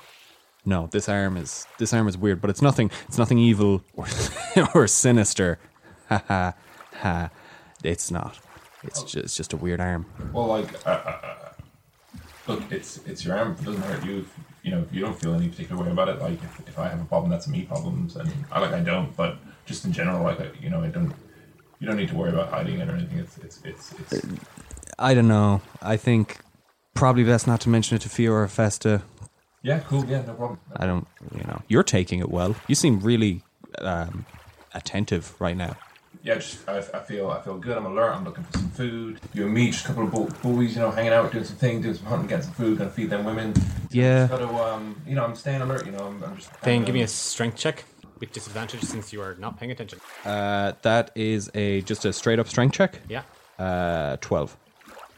No, 0.65 0.87
this 0.91 1.07
arm 1.09 1.37
is 1.37 1.65
this 1.77 1.93
arm 1.93 2.07
is 2.07 2.17
weird, 2.17 2.41
but 2.41 2.49
it's 2.49 2.61
nothing. 2.61 2.89
It's 3.07 3.17
nothing 3.17 3.37
evil 3.37 3.83
or 3.95 4.05
or 4.75 4.87
sinister. 4.87 5.59
Ha 6.09 6.23
ha 6.27 6.53
ha. 6.95 7.29
It's 7.83 8.11
not. 8.11 8.39
It's 8.83 9.03
just 9.03 9.15
it's 9.25 9.35
just 9.35 9.53
a 9.53 9.57
weird 9.57 9.79
arm. 9.79 10.05
Well, 10.33 10.47
like, 10.47 10.73
uh, 10.85 10.89
uh, 10.89 11.17
uh, 11.23 11.53
look, 12.47 12.63
it's 12.71 12.99
it's 13.05 13.23
your 13.25 13.37
arm. 13.37 13.55
It 13.59 13.65
doesn't 13.65 13.81
hurt 13.83 14.05
you, 14.05 14.25
you 14.63 14.71
know, 14.71 14.79
if 14.79 14.93
you 14.93 15.01
don't 15.01 15.19
feel 15.19 15.35
any 15.35 15.49
particular 15.49 15.83
way 15.83 15.91
about 15.91 16.07
it, 16.07 16.19
like, 16.19 16.41
if, 16.41 16.67
if 16.67 16.79
I 16.79 16.87
have 16.87 17.01
a 17.01 17.05
problem, 17.05 17.29
that's 17.29 17.47
me 17.47 17.63
problems, 17.63 18.15
and 18.15 18.31
I 18.51 18.59
like 18.59 18.71
I 18.71 18.79
don't. 18.79 19.15
But 19.15 19.37
just 19.65 19.83
in 19.85 19.91
general, 19.91 20.23
like, 20.23 20.39
I, 20.39 20.49
you 20.59 20.69
know, 20.69 20.81
I 20.81 20.87
don't. 20.87 21.13
You 21.79 21.87
don't 21.87 21.97
need 21.97 22.09
to 22.09 22.15
worry 22.15 22.31
about 22.31 22.49
hiding 22.49 22.79
it 22.79 22.89
or 22.89 22.93
anything. 22.93 23.19
It's 23.19 23.37
it's 23.39 23.61
it's. 23.63 23.91
it's 24.13 24.25
I 24.97 25.13
don't 25.13 25.27
know. 25.27 25.61
I 25.81 25.97
think 25.97 26.39
probably 26.93 27.25
best 27.25 27.45
not 27.45 27.59
to 27.61 27.69
mention 27.69 27.97
it 27.97 28.01
to 28.03 28.09
Fiora 28.09 28.45
or 28.45 28.47
Festa. 28.47 29.01
yeah, 29.63 29.79
cool. 29.79 30.05
Yeah, 30.05 30.21
no 30.21 30.33
problem. 30.33 30.59
I 30.77 30.85
don't. 30.85 31.07
You 31.35 31.43
know, 31.43 31.61
you're 31.67 31.83
taking 31.83 32.19
it 32.19 32.29
well. 32.29 32.55
You 32.69 32.75
seem 32.75 33.01
really 33.01 33.41
um, 33.79 34.25
attentive 34.73 35.35
right 35.41 35.57
now. 35.57 35.75
Yeah, 36.23 36.35
just 36.35 36.67
I, 36.69 36.77
I 36.77 36.99
feel 36.99 37.29
I 37.29 37.41
feel 37.41 37.57
good. 37.57 37.77
I'm 37.77 37.85
alert. 37.85 38.15
I'm 38.15 38.23
looking 38.23 38.45
for 38.45 38.57
some 38.57 38.69
food. 38.69 39.19
You 39.33 39.43
and 39.43 39.53
me, 39.53 39.71
just 39.71 39.83
a 39.83 39.87
couple 39.89 40.03
of 40.03 40.11
bo- 40.11 40.29
boys, 40.41 40.73
you 40.73 40.79
know, 40.81 40.89
hanging 40.89 41.11
out, 41.11 41.33
doing 41.33 41.43
some 41.43 41.57
things, 41.57 41.83
doing 41.83 41.95
some 41.95 42.05
hunting, 42.05 42.27
getting 42.27 42.45
some 42.45 42.53
food, 42.53 42.77
gonna 42.77 42.89
feed 42.89 43.09
them 43.09 43.25
women. 43.25 43.53
Yeah. 43.91 44.27
Got 44.27 44.37
to, 44.37 44.47
um, 44.47 45.01
you 45.05 45.15
know, 45.15 45.25
I'm 45.25 45.35
staying 45.35 45.61
alert. 45.61 45.85
You 45.85 45.91
know, 45.91 46.05
I'm, 46.07 46.23
I'm 46.23 46.37
just. 46.37 46.49
Then 46.61 46.85
give 46.85 46.95
me 46.95 47.01
a 47.01 47.07
strength 47.09 47.57
check 47.57 47.83
with 48.21 48.31
disadvantage 48.31 48.83
since 48.83 49.11
you 49.11 49.21
are 49.21 49.35
not 49.35 49.59
paying 49.59 49.71
attention. 49.71 49.99
Uh, 50.23 50.71
that 50.83 51.11
is 51.13 51.51
a 51.55 51.81
just 51.81 52.05
a 52.05 52.13
straight 52.13 52.39
up 52.39 52.47
strength 52.47 52.73
check. 52.73 53.01
Yeah. 53.09 53.23
Uh, 53.59 54.15
twelve. 54.21 54.55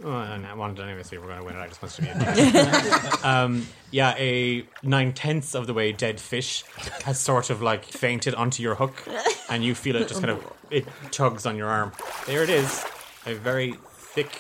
Oh, 0.04 0.12
and 0.12 0.46
I 0.46 0.54
wanted 0.54 0.84
anyway, 0.84 1.04
so 1.04 1.20
we're 1.20 1.28
going 1.28 1.40
to 1.40 1.46
win 1.46 1.56
it. 1.56 1.60
I 1.60 1.68
just 1.68 1.82
wanted 1.82 1.96
to 1.96 2.52
be 2.52 2.58
a 2.58 3.28
um, 3.28 3.66
Yeah, 3.92 4.14
a 4.18 4.68
nine 4.84 5.14
tenths 5.14 5.56
of 5.56 5.68
the 5.68 5.74
way 5.74 5.94
dead 5.94 6.20
fish 6.20 6.64
has 7.06 7.18
sort 7.20 7.50
of 7.50 7.62
like 7.62 7.86
fainted 7.86 8.36
onto 8.36 8.62
your 8.62 8.76
hook, 8.76 9.08
and 9.50 9.64
you 9.64 9.74
feel 9.74 9.96
it 9.96 10.08
just 10.10 10.20
kind 10.22 10.32
of 10.32 10.54
it 10.70 10.86
tugs 11.12 11.46
on 11.46 11.56
your 11.56 11.70
arm. 11.70 11.94
There 12.28 12.44
it 12.44 12.50
is, 12.50 12.86
a 13.26 13.36
very 13.36 13.76
thick, 13.94 14.38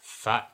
fat, 0.00 0.50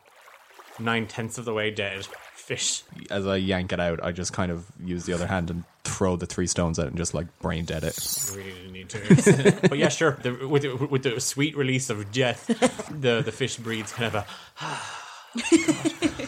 nine 0.78 1.07
tenths 1.07 1.39
of 1.39 1.47
the 1.47 1.55
way 1.55 1.70
dead 1.70 2.07
fish. 2.47 2.82
As 3.11 3.26
I 3.26 3.36
yank 3.36 3.72
it 3.72 3.80
out, 3.80 4.03
I 4.03 4.12
just 4.12 4.32
kind 4.32 4.53
of 4.53 4.64
use 4.84 5.05
the 5.05 5.12
other 5.12 5.26
hand 5.26 5.51
and 5.51 5.64
throw 5.84 6.16
the 6.16 6.26
three 6.26 6.47
stones 6.47 6.78
at 6.78 6.86
it 6.86 6.88
and 6.88 6.97
just 6.97 7.12
like 7.12 7.26
brain 7.40 7.64
dead 7.64 7.82
it. 7.84 7.99
Really 8.34 8.53
didn't 8.53 8.72
need 8.72 8.88
to, 8.90 9.59
but 9.68 9.78
yeah, 9.78 9.88
sure. 9.88 10.12
The, 10.22 10.47
with 10.47 10.62
the, 10.62 10.74
with 10.86 11.03
the 11.03 11.20
sweet 11.20 11.57
release 11.57 11.90
of 11.90 12.12
death, 12.12 12.47
the 12.90 13.22
the 13.22 13.32
fish 13.32 13.57
breathes 13.57 13.92
kind 13.92 14.14
of 14.14 14.24
a. 14.24 14.26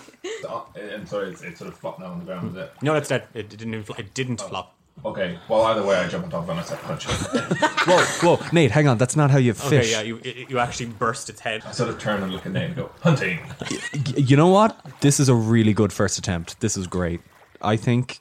Uh, 0.49 0.63
I'm 0.95 1.05
sorry, 1.07 1.29
it's, 1.31 1.43
it's 1.43 1.59
sort 1.59 1.71
of 1.71 1.77
flopped 1.79 2.01
now 2.01 2.07
on 2.07 2.21
the 2.21 2.25
ground. 2.25 2.51
Is 2.51 2.57
it? 2.57 2.73
No, 2.81 2.95
that's 2.95 3.09
dead. 3.09 3.27
It 3.35 3.51
didn't. 3.51 3.69
even 3.75 3.83
fl- 3.85 3.95
It 4.01 4.15
didn't 4.15 4.41
flop. 4.41 4.75
Okay. 5.05 5.39
Well, 5.49 5.63
either 5.63 5.85
way, 5.85 5.97
I 5.97 6.09
jump 6.09 6.25
on 6.25 6.31
top 6.31 6.43
of 6.43 6.49
it 6.49 6.53
and 6.53 6.61
I 6.61 6.65
start 6.65 6.83
punching. 6.83 7.11
Whoa, 7.87 8.37
whoa, 8.37 8.47
Nate, 8.53 8.71
hang 8.73 8.89
on. 8.89 8.99
That's 8.99 9.17
not 9.17 9.31
how 9.31 9.39
you 9.39 9.55
fish. 9.55 9.73
Okay, 9.73 9.91
yeah, 9.91 10.03
you 10.03 10.21
you 10.49 10.59
actually 10.59 10.87
burst 10.87 11.31
its 11.31 11.41
head. 11.41 11.63
I 11.67 11.71
sort 11.73 11.89
of 11.89 11.99
turn 11.99 12.23
and 12.23 12.33
look 12.33 12.45
at 12.45 12.53
Nate 12.53 12.65
and 12.65 12.77
go, 12.77 12.91
hunting. 13.03 13.39
Y- 13.71 13.79
You 14.17 14.37
know 14.37 14.49
what? 14.49 14.79
This 15.01 15.19
is 15.21 15.29
a 15.29 15.35
really 15.35 15.73
good 15.73 15.93
first 15.93 16.19
attempt. 16.19 16.61
This 16.61 16.77
is 16.77 16.87
great. 16.87 17.21
I 17.63 17.77
think 17.77 18.19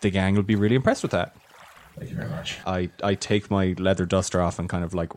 the 0.00 0.10
gang 0.10 0.34
will 0.34 0.42
be 0.42 0.56
really 0.56 0.74
impressed 0.76 1.02
with 1.02 1.12
that. 1.12 1.36
Thank 1.98 2.10
you 2.10 2.16
very 2.16 2.28
much. 2.28 2.58
I, 2.66 2.90
I 3.02 3.14
take 3.14 3.50
my 3.50 3.74
leather 3.78 4.04
duster 4.06 4.40
off 4.40 4.58
and 4.58 4.68
kind 4.68 4.82
of 4.84 4.94
like 4.94 5.12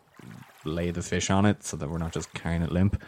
lay 0.64 0.92
the 0.92 1.02
fish 1.02 1.30
on 1.32 1.46
it 1.46 1.64
so 1.64 1.76
that 1.78 1.90
we're 1.90 1.98
not 1.98 2.12
just 2.14 2.32
carrying 2.34 2.62
it 2.62 2.72
limp. 2.72 3.02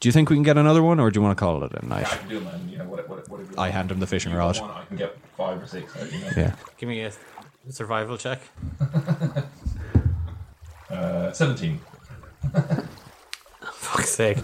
Do 0.00 0.08
you 0.08 0.12
think 0.12 0.28
we 0.30 0.36
can 0.36 0.42
get 0.42 0.58
another 0.58 0.82
one, 0.82 1.00
or 1.00 1.10
do 1.10 1.18
you 1.18 1.22
want 1.22 1.36
to 1.38 1.40
call 1.42 1.64
it 1.64 1.72
a 1.72 1.86
night? 1.86 2.06
I 2.12 2.16
can 2.16 2.28
do 2.28 2.36
it, 2.38 2.44
man. 2.44 2.68
You 2.68 2.78
know, 2.78 2.84
what, 2.84 3.08
what, 3.08 3.26
what, 3.28 3.40
I 3.58 3.70
hand 3.70 3.90
him 3.90 3.98
the 4.00 4.06
fishing 4.06 4.32
you 4.32 4.38
rod. 4.38 4.60
want, 4.60 4.72
I 4.72 4.84
can 4.84 4.96
get 4.98 5.16
five 5.36 5.62
or 5.62 5.66
six. 5.66 5.96
out, 5.96 6.12
You 6.12 6.18
know? 6.20 6.30
Yeah. 6.36 6.54
Give 6.76 6.88
me 6.88 7.00
a 7.02 7.12
survival 7.70 8.16
check. 8.18 8.40
Uh, 10.88 11.32
17. 11.32 11.80
Fuck's 13.72 14.08
sake. 14.10 14.38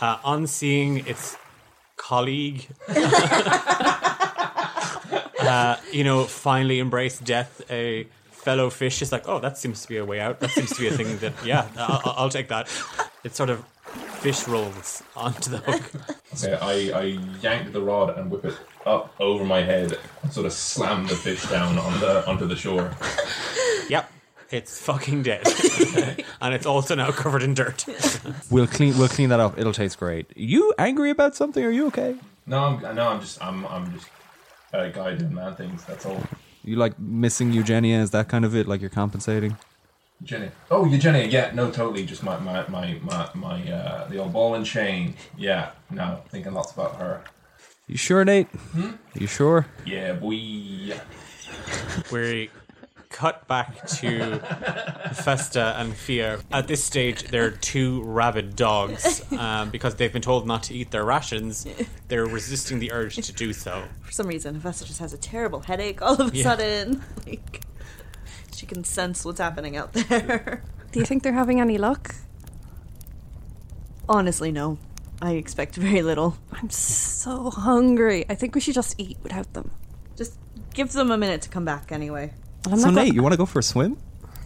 Uh, 0.00 0.18
on 0.24 0.46
seeing 0.46 0.98
its 1.06 1.36
colleague, 1.96 2.68
uh, 5.40 5.76
you 5.92 6.04
know, 6.04 6.24
finally 6.24 6.78
embrace 6.78 7.18
death, 7.18 7.60
a 7.70 8.06
fellow 8.30 8.70
fish 8.70 9.02
is 9.02 9.10
like, 9.10 9.28
oh, 9.28 9.40
that 9.40 9.58
seems 9.58 9.82
to 9.82 9.88
be 9.88 9.96
a 9.96 10.04
way 10.04 10.20
out. 10.20 10.38
That 10.40 10.50
seems 10.50 10.70
to 10.74 10.80
be 10.80 10.86
a 10.86 10.92
thing 10.92 11.18
that, 11.18 11.32
yeah, 11.44 11.66
I'll, 11.76 12.00
I'll- 12.04 12.14
I'll 12.18 12.30
take 12.30 12.46
that. 12.48 12.68
It 13.24 13.34
sort 13.34 13.50
of 13.50 13.64
fish 14.20 14.46
rolls 14.46 15.02
onto 15.16 15.50
the 15.50 15.58
hook. 15.58 15.82
Okay, 16.32 16.54
I, 16.54 16.96
I 16.96 17.02
yank 17.42 17.72
the 17.72 17.80
rod 17.82 18.16
and 18.16 18.30
whip 18.30 18.44
it 18.44 18.56
up 18.86 19.12
over 19.18 19.44
my 19.44 19.62
head 19.62 19.98
sort 20.30 20.46
of 20.46 20.52
slam 20.52 21.04
the 21.08 21.16
fish 21.16 21.44
down 21.50 21.76
on 21.76 21.98
the 21.98 22.24
onto 22.24 22.46
the 22.46 22.54
shore. 22.54 22.92
Yep. 23.88 24.08
It's 24.50 24.80
fucking 24.80 25.24
dead. 25.24 25.42
and 26.40 26.54
it's 26.54 26.66
also 26.66 26.94
now 26.94 27.10
covered 27.10 27.42
in 27.42 27.54
dirt. 27.54 27.84
We'll 28.50 28.68
clean 28.68 28.96
we'll 28.96 29.08
clean 29.08 29.28
that 29.30 29.40
up. 29.40 29.58
It'll 29.58 29.72
taste 29.72 29.98
great. 29.98 30.26
You 30.36 30.72
angry 30.78 31.10
about 31.10 31.34
something? 31.34 31.64
Are 31.64 31.70
you 31.70 31.88
okay? 31.88 32.14
No, 32.46 32.58
I'm 32.64 32.94
no, 32.94 33.08
I'm 33.08 33.20
just 33.20 33.42
I'm 33.42 33.66
I'm 33.66 33.92
just 33.92 34.08
a 34.72 34.88
guy 34.90 35.16
doing 35.16 35.34
man 35.34 35.56
things. 35.56 35.84
That's 35.84 36.06
all. 36.06 36.22
You 36.62 36.76
like 36.76 36.96
missing 36.98 37.52
Eugenia? 37.52 37.98
Is 38.00 38.12
that 38.12 38.28
kind 38.28 38.44
of 38.44 38.54
it? 38.54 38.68
Like 38.68 38.80
you're 38.80 38.90
compensating? 38.90 39.56
Jenny. 40.22 40.50
Oh, 40.70 40.84
Eugenia. 40.84 41.24
Yeah, 41.26 41.50
no, 41.54 41.70
totally. 41.70 42.04
Just 42.04 42.22
my 42.22 42.38
my 42.38 42.66
my 42.68 42.98
my, 43.02 43.30
my 43.34 43.72
uh, 43.72 44.08
the 44.08 44.18
old 44.18 44.32
ball 44.32 44.54
and 44.54 44.66
chain. 44.66 45.14
Yeah, 45.36 45.70
no, 45.90 46.22
thinking 46.28 46.52
lots 46.52 46.72
about 46.72 46.96
her. 46.96 47.22
You 47.86 47.96
sure, 47.96 48.24
Nate? 48.24 48.46
You 49.14 49.26
sure? 49.26 49.66
Yeah, 49.84 50.12
boy. 50.12 50.28
we 52.12 52.50
cut 53.08 53.48
back 53.48 53.86
to 53.88 54.38
Festa 55.14 55.74
and 55.78 55.94
Fia. 55.96 56.38
At 56.52 56.68
this 56.68 56.84
stage, 56.84 57.24
they're 57.24 57.50
two 57.50 58.02
rabid 58.04 58.54
dogs 58.54 59.24
um, 59.38 59.70
because 59.70 59.96
they've 59.96 60.12
been 60.12 60.22
told 60.22 60.46
not 60.46 60.62
to 60.64 60.74
eat 60.74 60.90
their 60.92 61.04
rations. 61.04 61.66
They're 62.08 62.26
resisting 62.26 62.78
the 62.78 62.92
urge 62.92 63.16
to 63.16 63.32
do 63.32 63.52
so. 63.52 63.82
For 64.02 64.12
some 64.12 64.28
reason, 64.28 64.54
Hephaestus 64.54 64.86
just 64.86 65.00
has 65.00 65.12
a 65.12 65.18
terrible 65.18 65.60
headache 65.60 66.00
all 66.02 66.20
of 66.20 66.32
a 66.32 66.36
Yeah. 66.36 66.42
sudden. 66.44 67.02
Like, 67.26 67.62
she 67.62 67.79
can 68.70 68.84
sense 68.84 69.24
what's 69.24 69.40
happening 69.40 69.76
out 69.76 69.92
there. 70.08 70.62
Do 70.92 71.00
you 71.00 71.06
think 71.06 71.22
they're 71.22 71.32
having 71.32 71.60
any 71.60 71.76
luck? 71.78 72.14
Honestly, 74.08 74.50
no. 74.52 74.78
I 75.22 75.32
expect 75.32 75.76
very 75.76 76.02
little. 76.02 76.36
I'm 76.52 76.70
so 76.70 77.50
hungry. 77.50 78.24
I 78.28 78.34
think 78.34 78.54
we 78.54 78.60
should 78.60 78.74
just 78.74 78.94
eat 78.98 79.18
without 79.22 79.52
them. 79.52 79.70
Just 80.16 80.34
give 80.72 80.92
them 80.92 81.10
a 81.10 81.18
minute 81.18 81.42
to 81.42 81.48
come 81.50 81.64
back 81.64 81.92
anyway. 81.92 82.32
Well, 82.64 82.74
I'm 82.74 82.80
So, 82.80 82.86
not 82.86 82.94
go- 82.94 83.02
Nate, 83.04 83.14
you 83.14 83.22
want 83.22 83.32
to 83.32 83.38
go 83.38 83.46
for 83.46 83.58
a 83.58 83.62
swim? 83.62 83.96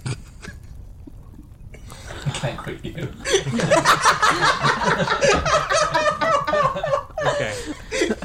I 2.27 2.31
can't 2.31 2.59
quit 2.59 2.85
you. 2.85 3.09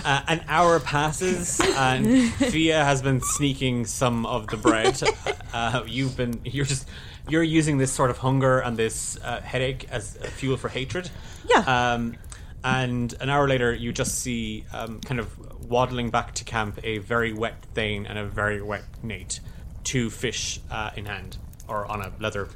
Okay. 0.09 0.17
Uh, 0.17 0.21
an 0.27 0.43
hour 0.47 0.79
passes, 0.79 1.59
and 1.61 2.31
Fia 2.33 2.83
has 2.83 3.01
been 3.01 3.21
sneaking 3.21 3.85
some 3.85 4.25
of 4.25 4.47
the 4.47 4.57
bread. 4.57 5.01
Uh, 5.51 5.83
you've 5.87 6.15
been 6.15 6.39
you're 6.45 6.63
just 6.63 6.87
you're 7.27 7.41
using 7.41 7.79
this 7.79 7.91
sort 7.91 8.11
of 8.11 8.19
hunger 8.19 8.59
and 8.59 8.77
this 8.77 9.17
uh, 9.23 9.41
headache 9.41 9.87
as 9.89 10.15
uh, 10.21 10.27
fuel 10.27 10.57
for 10.57 10.69
hatred. 10.69 11.09
Yeah. 11.49 11.63
Um, 11.93 12.17
and 12.63 13.11
an 13.19 13.29
hour 13.31 13.47
later, 13.47 13.73
you 13.73 13.91
just 13.91 14.19
see 14.19 14.63
um, 14.71 15.01
kind 15.01 15.19
of 15.19 15.27
waddling 15.67 16.11
back 16.11 16.35
to 16.35 16.43
camp 16.43 16.79
a 16.83 16.99
very 16.99 17.33
wet 17.33 17.65
Thane 17.73 18.05
and 18.05 18.19
a 18.19 18.25
very 18.25 18.61
wet 18.61 18.83
Nate, 19.01 19.39
two 19.83 20.11
fish 20.11 20.59
uh, 20.69 20.91
in 20.95 21.07
hand 21.07 21.37
or 21.67 21.87
on 21.87 22.01
a 22.03 22.11
leather 22.19 22.47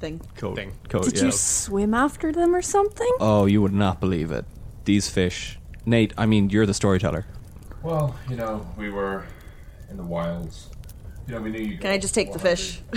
Thing. 0.00 0.20
Coat. 0.36 0.56
thing. 0.56 0.72
Coat, 0.88 1.04
Did 1.04 1.18
yeah. 1.18 1.24
you 1.26 1.30
swim 1.32 1.94
after 1.94 2.32
them 2.32 2.52
or 2.52 2.62
something? 2.62 3.12
Oh, 3.20 3.46
you 3.46 3.62
would 3.62 3.72
not 3.74 4.00
believe 4.00 4.32
it. 4.32 4.44
These 4.86 5.08
fish. 5.08 5.59
Nate, 5.86 6.12
I 6.18 6.26
mean, 6.26 6.50
you're 6.50 6.66
the 6.66 6.74
storyteller. 6.74 7.26
Well, 7.82 8.14
you 8.28 8.36
know, 8.36 8.66
we 8.76 8.90
were 8.90 9.26
in 9.88 9.96
the 9.96 10.02
wilds. 10.02 10.68
You 11.26 11.34
know, 11.36 11.42
we 11.42 11.50
knew 11.50 11.60
you. 11.60 11.78
Can 11.78 11.90
I 11.90 11.98
just 11.98 12.14
take 12.14 12.32
the 12.32 12.38
fish? 12.38 12.80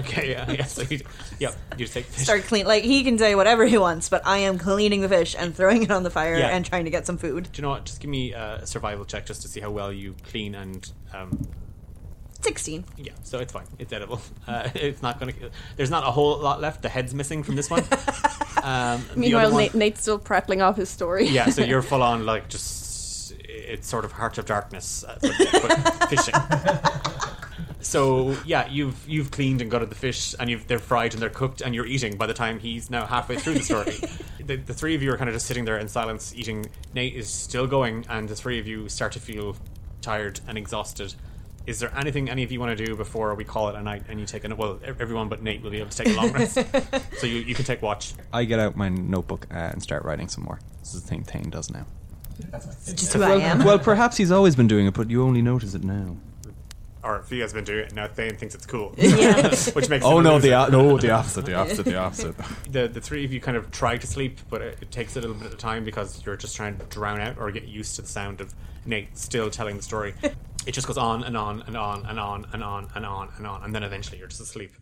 Okay, 0.00 0.30
yeah, 0.30 0.50
yeah. 0.50 0.64
So 0.64 0.82
you, 0.82 1.00
yeah, 1.38 1.50
you 1.72 1.84
just 1.84 1.92
take 1.92 2.06
the 2.06 2.12
fish. 2.12 2.24
Start 2.24 2.42
clean. 2.44 2.66
Like 2.66 2.82
he 2.82 3.04
can 3.04 3.18
say 3.18 3.34
whatever 3.34 3.66
he 3.66 3.76
wants, 3.78 4.08
but 4.08 4.26
I 4.26 4.38
am 4.38 4.58
cleaning 4.58 5.00
the 5.02 5.08
fish 5.08 5.36
and 5.38 5.54
throwing 5.54 5.82
it 5.82 5.90
on 5.90 6.02
the 6.02 6.10
fire 6.10 6.36
Yeah. 6.36 6.48
and 6.48 6.64
trying 6.64 6.84
to 6.86 6.90
get 6.90 7.04
some 7.06 7.18
food. 7.18 7.48
Do 7.52 7.58
you 7.60 7.62
know 7.62 7.68
what? 7.70 7.84
Just 7.84 8.00
give 8.00 8.10
me 8.10 8.32
a 8.32 8.62
survival 8.66 9.04
check 9.04 9.26
just 9.26 9.42
to 9.42 9.48
see 9.48 9.60
how 9.60 9.70
well 9.70 9.92
you 9.92 10.14
clean 10.24 10.54
and 10.54 10.90
um, 11.12 11.46
Sixteen. 12.40 12.84
yeah. 12.96 13.12
So 13.24 13.38
it's 13.40 13.52
fine. 13.52 13.66
It's 13.78 13.92
edible. 13.92 14.20
Uh, 14.46 14.68
it's 14.74 15.02
not 15.02 15.18
gonna. 15.20 15.32
There's 15.76 15.90
not 15.90 16.04
a 16.04 16.10
whole 16.10 16.38
lot 16.38 16.60
left. 16.60 16.80
The 16.82 16.88
head's 16.88 17.12
missing 17.14 17.42
from 17.42 17.56
this 17.56 17.68
one. 17.70 17.84
Um, 18.62 19.04
Meanwhile, 19.14 19.52
one- 19.52 19.62
Nate, 19.62 19.74
Nate's 19.74 20.00
still 20.02 20.18
prattling 20.18 20.62
off 20.62 20.76
his 20.76 20.88
story. 20.90 21.26
yeah. 21.28 21.48
So 21.48 21.62
you're 21.62 21.80
full 21.92 22.02
on 22.02 22.26
like 22.26 22.48
just 22.48 23.32
it's 23.48 23.86
sort 23.86 24.04
of 24.04 24.12
heart 24.12 24.36
of 24.38 24.46
darkness, 24.46 25.04
uh, 25.04 25.16
but 25.22 26.08
fishing. 26.10 26.34
So 27.80 28.36
yeah, 28.44 28.66
you've 28.68 29.08
you've 29.08 29.30
cleaned 29.30 29.62
and 29.62 29.70
gutted 29.70 29.90
the 29.90 29.94
fish, 29.94 30.34
and 30.40 30.50
you've 30.50 30.66
they're 30.66 30.78
fried 30.80 31.12
and 31.14 31.22
they're 31.22 31.30
cooked, 31.30 31.60
and 31.60 31.74
you're 31.74 31.86
eating. 31.86 32.16
By 32.16 32.26
the 32.26 32.34
time 32.34 32.58
he's 32.58 32.90
now 32.90 33.06
halfway 33.06 33.36
through 33.36 33.54
the 33.54 33.62
story, 33.62 33.94
the, 34.44 34.56
the 34.56 34.74
three 34.74 34.94
of 34.96 35.02
you 35.02 35.12
are 35.12 35.16
kind 35.16 35.30
of 35.30 35.34
just 35.34 35.46
sitting 35.46 35.64
there 35.64 35.78
in 35.78 35.86
silence 35.88 36.34
eating. 36.36 36.66
Nate 36.94 37.14
is 37.14 37.28
still 37.30 37.66
going, 37.68 38.04
and 38.10 38.28
the 38.28 38.34
three 38.36 38.58
of 38.58 38.66
you 38.66 38.88
start 38.88 39.12
to 39.12 39.20
feel 39.20 39.56
tired 40.02 40.40
and 40.48 40.58
exhausted. 40.58 41.14
Is 41.68 41.80
there 41.80 41.92
anything 41.94 42.30
any 42.30 42.42
of 42.44 42.50
you 42.50 42.58
want 42.60 42.76
to 42.78 42.84
do 42.86 42.96
before 42.96 43.34
we 43.34 43.44
call 43.44 43.68
it 43.68 43.74
a 43.74 43.82
night 43.82 44.04
and 44.08 44.18
you 44.18 44.24
take 44.24 44.48
a 44.48 44.54
well 44.54 44.80
everyone 44.86 45.28
but 45.28 45.42
Nate 45.42 45.60
will 45.62 45.70
be 45.70 45.78
able 45.80 45.90
to 45.90 45.96
take 46.02 46.14
a 46.14 46.16
long 46.16 46.32
rest, 46.32 46.54
so 47.18 47.26
you, 47.26 47.40
you 47.40 47.54
can 47.54 47.66
take 47.66 47.82
watch. 47.82 48.14
I 48.32 48.44
get 48.44 48.58
out 48.58 48.74
my 48.74 48.88
notebook 48.88 49.46
uh, 49.50 49.54
and 49.54 49.82
start 49.82 50.02
writing 50.04 50.28
some 50.28 50.44
more. 50.44 50.58
This 50.80 50.94
is 50.94 51.02
the 51.02 51.08
thing 51.08 51.24
Thane 51.24 51.50
does 51.50 51.70
now. 51.70 51.84
That's 52.50 52.66
my 52.66 52.72
thing. 52.72 52.96
Just 52.96 53.12
who 53.12 53.22
I 53.22 53.34
am. 53.34 53.64
Well, 53.64 53.78
perhaps 53.78 54.16
he's 54.16 54.30
always 54.30 54.56
been 54.56 54.66
doing 54.66 54.86
it, 54.86 54.94
but 54.94 55.10
you 55.10 55.22
only 55.22 55.42
notice 55.42 55.74
it 55.74 55.84
now. 55.84 56.16
Or 57.02 57.22
Fia's 57.22 57.52
been 57.52 57.64
doing 57.64 57.80
it 57.84 57.94
now. 57.94 58.08
Thane 58.08 58.36
thinks 58.36 58.54
it's 58.54 58.66
cool, 58.66 58.94
Yeah. 58.98 59.54
which 59.74 59.90
makes 59.90 60.04
Oh 60.06 60.20
no, 60.20 60.38
the 60.38 60.54
o- 60.54 60.68
no, 60.68 60.96
the 60.96 61.10
opposite, 61.10 61.44
the 61.44 61.54
opposite, 61.54 61.84
the 61.84 61.96
opposite. 61.98 62.34
the 62.70 62.88
the 62.88 63.00
three 63.00 63.24
of 63.26 63.32
you 63.32 63.40
kind 63.40 63.58
of 63.58 63.70
try 63.70 63.98
to 63.98 64.06
sleep, 64.06 64.40
but 64.48 64.62
it, 64.62 64.78
it 64.80 64.90
takes 64.90 65.16
a 65.16 65.20
little 65.20 65.36
bit 65.36 65.52
of 65.52 65.58
time 65.58 65.84
because 65.84 66.24
you're 66.24 66.36
just 66.36 66.56
trying 66.56 66.78
to 66.78 66.84
drown 66.86 67.20
out 67.20 67.36
or 67.38 67.50
get 67.50 67.64
used 67.68 67.96
to 67.96 68.02
the 68.02 68.08
sound 68.08 68.40
of 68.40 68.54
Nate 68.86 69.16
still 69.18 69.50
telling 69.50 69.76
the 69.76 69.82
story. 69.82 70.14
It 70.66 70.72
just 70.72 70.86
goes 70.86 70.98
on 70.98 71.24
and 71.24 71.36
on 71.36 71.62
and 71.66 71.76
on 71.76 72.04
and 72.06 72.18
on 72.18 72.46
and 72.52 72.62
on 72.62 72.88
and 72.94 73.06
on 73.06 73.28
and 73.36 73.46
on, 73.46 73.64
and 73.64 73.74
then 73.74 73.82
eventually 73.82 74.18
you're 74.18 74.28
just 74.28 74.40
asleep. 74.40 74.72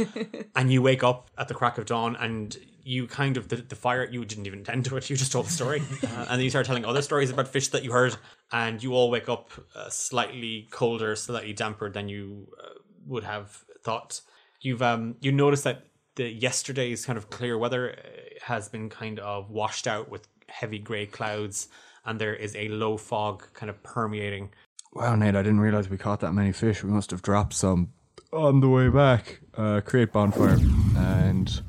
and 0.56 0.72
you 0.72 0.82
wake 0.82 1.04
up 1.04 1.30
at 1.38 1.48
the 1.48 1.54
crack 1.54 1.78
of 1.78 1.86
dawn, 1.86 2.16
and 2.16 2.56
you 2.82 3.06
kind 3.06 3.36
of 3.36 3.48
the, 3.48 3.56
the 3.56 3.76
fire. 3.76 4.08
You 4.10 4.24
didn't 4.24 4.46
even 4.46 4.64
tend 4.64 4.86
to 4.86 4.96
it. 4.96 5.08
You 5.10 5.16
just 5.16 5.30
told 5.30 5.46
the 5.46 5.52
story, 5.52 5.80
uh, 6.02 6.06
and 6.06 6.30
then 6.30 6.40
you 6.40 6.50
start 6.50 6.66
telling 6.66 6.84
other 6.84 7.02
stories 7.02 7.30
about 7.30 7.46
fish 7.46 7.68
that 7.68 7.84
you 7.84 7.92
heard, 7.92 8.16
and 8.50 8.82
you 8.82 8.94
all 8.94 9.10
wake 9.10 9.28
up 9.28 9.50
uh, 9.76 9.88
slightly 9.90 10.68
colder, 10.70 11.14
slightly 11.14 11.52
damper 11.52 11.90
than 11.90 12.08
you 12.08 12.48
uh, 12.62 12.70
would 13.06 13.24
have 13.24 13.64
thought. 13.82 14.20
You've 14.60 14.82
um 14.82 15.16
you 15.20 15.30
notice 15.30 15.62
that 15.62 15.84
the 16.16 16.28
yesterday's 16.28 17.06
kind 17.06 17.16
of 17.16 17.30
clear 17.30 17.56
weather 17.56 17.92
uh, 17.92 18.44
has 18.44 18.68
been 18.68 18.88
kind 18.88 19.20
of 19.20 19.50
washed 19.50 19.86
out 19.86 20.10
with 20.10 20.26
heavy 20.48 20.78
grey 20.78 21.06
clouds, 21.06 21.68
and 22.04 22.18
there 22.18 22.34
is 22.34 22.56
a 22.56 22.68
low 22.68 22.96
fog 22.96 23.44
kind 23.54 23.70
of 23.70 23.82
permeating. 23.82 24.50
Wow, 24.92 25.14
Nate, 25.14 25.36
I 25.36 25.42
didn't 25.42 25.60
realize 25.60 25.88
we 25.88 25.98
caught 25.98 26.20
that 26.20 26.32
many 26.32 26.52
fish. 26.52 26.82
We 26.82 26.90
must 26.90 27.10
have 27.10 27.22
dropped 27.22 27.52
some 27.52 27.92
on 28.32 28.60
the 28.60 28.68
way 28.68 28.88
back. 28.88 29.40
Uh, 29.54 29.80
create 29.80 30.12
bonfire 30.12 30.58
and 30.96 31.60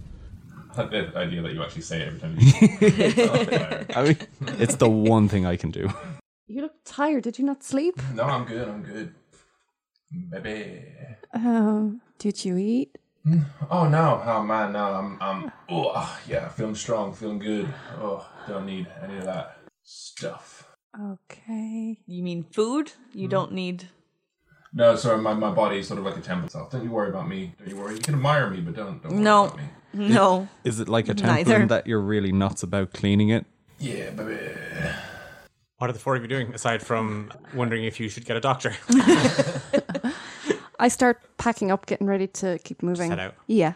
I 0.72 0.82
like 0.82 0.92
the 0.92 1.18
idea 1.18 1.42
that 1.42 1.54
you 1.54 1.64
actually 1.64 1.82
say 1.82 2.02
it 2.02 2.08
every 2.08 2.20
time 2.20 2.38
you. 2.40 3.86
I 3.96 4.04
mean, 4.04 4.18
it's 4.60 4.76
the 4.76 4.90
one 4.90 5.28
thing 5.28 5.46
I 5.46 5.56
can 5.56 5.72
do. 5.72 5.92
You 6.48 6.62
look 6.62 6.76
tired. 6.86 7.24
Did 7.24 7.38
you 7.40 7.46
not 7.46 7.64
sleep? 7.64 8.02
no, 8.14 8.24
I'm 8.24 8.46
good. 8.46 8.68
I'm 8.68 8.84
good. 8.84 9.14
Baby. 10.32 10.86
Um, 11.34 12.02
did 12.18 12.44
you 12.46 12.58
eat? 12.58 12.98
Oh 13.70 13.88
no! 13.88 14.22
Oh 14.26 14.44
man, 14.44 14.74
no! 14.74 14.86
I'm, 14.86 15.18
I'm. 15.22 15.52
Oh 15.70 16.20
yeah, 16.28 16.48
feeling 16.50 16.74
strong, 16.74 17.14
feeling 17.14 17.38
good. 17.38 17.72
Oh, 18.00 18.28
don't 18.48 18.66
need 18.66 18.88
any 19.04 19.18
of 19.18 19.26
that 19.26 19.58
stuff. 19.84 20.69
Okay. 20.98 22.00
You 22.08 22.24
mean 22.24 22.46
food? 22.52 22.94
You 23.14 23.28
hmm. 23.28 23.32
don't 23.32 23.52
need. 23.52 23.90
No, 24.74 24.96
sorry, 24.96 25.18
my, 25.20 25.34
my 25.34 25.52
body's 25.52 25.88
sort 25.88 26.00
of 26.00 26.06
like 26.06 26.18
a 26.18 26.22
temple 26.22 26.46
itself. 26.46 26.70
Don't 26.72 26.84
you 26.84 26.92
worry 26.92 27.10
about 27.10 27.28
me. 27.28 27.56
Don't 27.58 27.70
you 27.70 27.78
worry. 27.78 27.96
You 27.96 28.02
can 28.02 28.14
admire 28.14 28.50
me, 28.50 28.62
but 28.62 28.76
don't 28.76 29.02
don't 29.02 29.14
worry 29.14 29.24
No. 29.24 29.46
about 29.46 29.58
me. 29.58 29.64
No. 29.92 30.48
Is 30.64 30.80
it 30.80 30.88
like 30.88 31.10
a 31.10 31.16
temple 31.16 31.52
in 31.52 31.68
that 31.70 31.88
you're 31.88 32.00
really 32.00 32.32
nuts 32.32 32.62
about 32.62 32.94
cleaning 32.94 33.30
it? 33.30 33.48
Yeah, 33.80 34.12
baby. 34.12 34.38
What 35.78 35.90
are 35.90 35.94
the 35.94 36.00
four 36.00 36.16
of 36.16 36.22
you 36.22 36.28
doing 36.28 36.54
aside 36.54 36.84
from 36.84 37.32
wondering 37.56 37.86
if 37.86 38.00
you 38.00 38.08
should 38.08 38.26
get 38.26 38.38
a 38.38 38.40
doctor? 38.40 38.76
I 40.80 40.90
start 40.90 41.22
packing 41.38 41.72
up, 41.72 41.88
getting 41.88 42.06
ready 42.06 42.28
to 42.28 42.60
keep 42.60 42.84
moving. 42.84 43.10
head 43.10 43.20
out. 43.20 43.36
Yeah. 43.48 43.74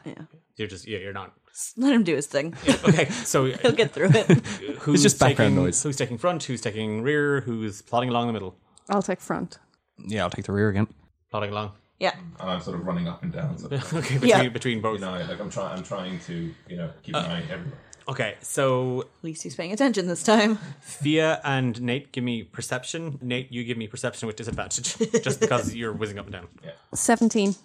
you're 0.55 0.68
just 0.68 0.88
yeah, 0.88 0.99
you're 0.99 1.14
not. 1.14 1.34
Let 1.78 1.93
him 1.93 2.04
do 2.04 2.16
his 2.16 2.26
thing. 2.28 2.56
Okay, 2.84 3.06
so 3.10 3.45
He'll 3.62 3.72
get 3.72 3.91
through 3.91 4.10
it. 4.14 4.28
who's 4.80 5.04
just 5.04 5.20
background 5.20 5.51
taking, 5.54 5.64
noise. 5.64 5.84
Who's 5.84 5.95
taking 5.97 6.18
front? 6.18 6.43
Who's 6.43 6.62
taking 6.62 7.04
rear? 7.04 7.41
Who's 7.41 7.82
plodding 7.82 8.10
along 8.10 8.28
the 8.28 8.34
middle? 8.34 8.56
I'll 8.89 9.01
take 9.04 9.22
front. 9.22 9.60
Yeah, 10.08 10.24
I'll 10.24 10.30
take 10.30 10.45
the 10.45 10.51
rear 10.51 10.70
again. 10.70 10.88
Plodding 11.32 11.51
along. 11.51 11.74
Yeah. 11.99 12.16
And 12.39 12.49
I'm 12.49 12.60
sort 12.60 12.80
of 12.80 12.86
running 12.86 13.08
up 13.08 13.24
and 13.24 13.32
down. 13.32 13.58
So, 13.58 13.68
Okay, 13.72 14.16
between, 14.16 14.30
Yeah. 14.30 14.49
between 14.49 14.82
both. 14.82 14.99
you 14.99 15.06
know, 15.06 15.12
like 15.14 15.39
I'm 15.39 15.49
trying. 15.49 15.78
I'm 15.78 15.84
trying 15.84 16.20
to, 16.22 16.54
you 16.68 16.76
know, 16.76 16.89
keep 17.04 17.16
an 17.16 17.24
uh, 17.24 17.28
eye 17.28 17.43
everywhere. 17.49 17.80
Okay, 18.10 18.36
so 18.41 19.01
At 19.04 19.08
least 19.24 19.43
he's 19.43 19.56
paying 19.56 19.72
attention 19.72 20.08
this 20.08 20.24
time. 20.24 20.58
Fia 20.82 21.39
and 21.45 21.82
Nate 21.82 22.12
give 22.12 22.24
me 22.24 22.43
perception. 22.43 23.18
Nate, 23.22 23.49
you 23.51 23.64
give 23.64 23.78
me 23.78 23.88
perception 23.88 24.28
with 24.28 24.36
disadvantage, 24.36 24.97
just 25.24 25.39
because 25.39 25.74
you're 25.74 25.93
whizzing 25.93 26.20
up 26.20 26.26
and 26.26 26.34
down. 26.34 26.47
Yeah. 26.64 26.72
17. 26.93 27.56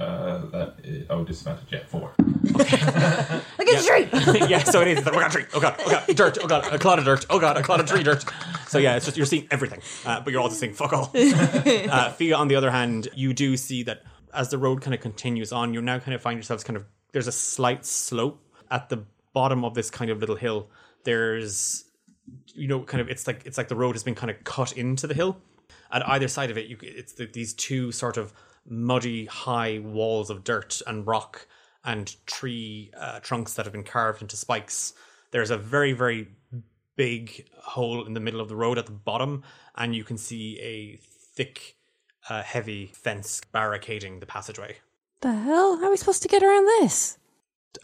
Uh, 0.00 0.46
that 0.46 0.74
is, 0.82 1.06
oh, 1.10 1.22
disadvantage. 1.24 1.66
Yeah, 1.70 1.84
four. 1.86 2.14
Look 2.18 2.72
at 2.72 3.50
the 3.58 3.84
tree! 3.86 4.48
yeah, 4.48 4.64
so 4.64 4.80
it 4.80 4.88
is. 4.88 4.98
It's 4.98 5.06
like, 5.06 5.14
oh 5.14 5.20
god, 5.20 5.30
tree. 5.30 5.44
Oh 5.52 5.60
god, 5.60 5.76
oh 5.80 5.90
god, 5.90 6.16
dirt. 6.16 6.38
Oh 6.42 6.46
god, 6.46 6.72
a 6.72 6.78
clod 6.78 6.98
of 6.98 7.04
dirt. 7.04 7.26
Oh 7.28 7.38
god, 7.38 7.58
a 7.58 7.62
clod 7.62 7.80
of 7.80 7.86
tree 7.86 8.02
dirt. 8.02 8.24
So 8.66 8.78
yeah, 8.78 8.96
it's 8.96 9.04
just 9.04 9.18
you're 9.18 9.26
seeing 9.26 9.46
everything, 9.50 9.82
uh, 10.06 10.20
but 10.20 10.32
you're 10.32 10.40
also 10.40 10.56
seeing 10.56 10.72
fuck 10.72 10.92
all. 10.94 11.12
Uh, 11.90 12.12
Fia, 12.12 12.36
on 12.36 12.48
the 12.48 12.54
other 12.56 12.70
hand, 12.70 13.08
you 13.14 13.34
do 13.34 13.56
see 13.56 13.82
that 13.82 14.02
as 14.32 14.48
the 14.48 14.58
road 14.58 14.80
kind 14.80 14.94
of 14.94 15.00
continues 15.00 15.52
on, 15.52 15.74
you 15.74 15.82
now 15.82 15.98
kind 15.98 16.14
of 16.14 16.22
find 16.22 16.36
yourselves 16.36 16.64
kind 16.64 16.76
of 16.76 16.86
there's 17.12 17.26
a 17.26 17.32
slight 17.32 17.84
slope 17.84 18.42
at 18.70 18.88
the 18.88 19.04
bottom 19.32 19.64
of 19.64 19.74
this 19.74 19.90
kind 19.90 20.10
of 20.10 20.20
little 20.20 20.36
hill. 20.36 20.70
There's 21.04 21.84
you 22.54 22.68
know 22.68 22.80
kind 22.80 23.00
of 23.00 23.10
it's 23.10 23.26
like 23.26 23.42
it's 23.44 23.58
like 23.58 23.68
the 23.68 23.76
road 23.76 23.94
has 23.96 24.02
been 24.02 24.14
kind 24.14 24.30
of 24.30 24.42
cut 24.44 24.72
into 24.72 25.06
the 25.06 25.14
hill. 25.14 25.38
At 25.92 26.08
either 26.08 26.28
side 26.28 26.50
of 26.50 26.56
it, 26.56 26.68
you, 26.68 26.78
it's 26.80 27.14
the, 27.14 27.26
these 27.26 27.52
two 27.52 27.90
sort 27.92 28.16
of 28.16 28.32
muddy, 28.66 29.26
high 29.26 29.78
walls 29.78 30.30
of 30.30 30.44
dirt 30.44 30.80
and 30.86 31.06
rock 31.06 31.46
and 31.84 32.14
tree 32.26 32.90
uh, 32.96 33.20
trunks 33.20 33.54
that 33.54 33.64
have 33.66 33.72
been 33.72 33.84
carved 33.84 34.22
into 34.22 34.36
spikes. 34.36 34.92
There's 35.30 35.50
a 35.50 35.56
very, 35.56 35.92
very 35.92 36.28
big 36.96 37.48
hole 37.56 38.04
in 38.06 38.14
the 38.14 38.20
middle 38.20 38.40
of 38.40 38.48
the 38.48 38.56
road 38.56 38.78
at 38.78 38.86
the 38.86 38.92
bottom, 38.92 39.42
and 39.76 39.94
you 39.94 40.04
can 40.04 40.18
see 40.18 40.58
a 40.60 40.96
thick, 41.34 41.76
uh, 42.28 42.42
heavy 42.42 42.90
fence 42.94 43.40
barricading 43.52 44.20
the 44.20 44.26
passageway. 44.26 44.76
The 45.20 45.32
hell? 45.32 45.78
How 45.78 45.86
are 45.86 45.90
we 45.90 45.96
supposed 45.96 46.22
to 46.22 46.28
get 46.28 46.42
around 46.42 46.66
this? 46.66 47.18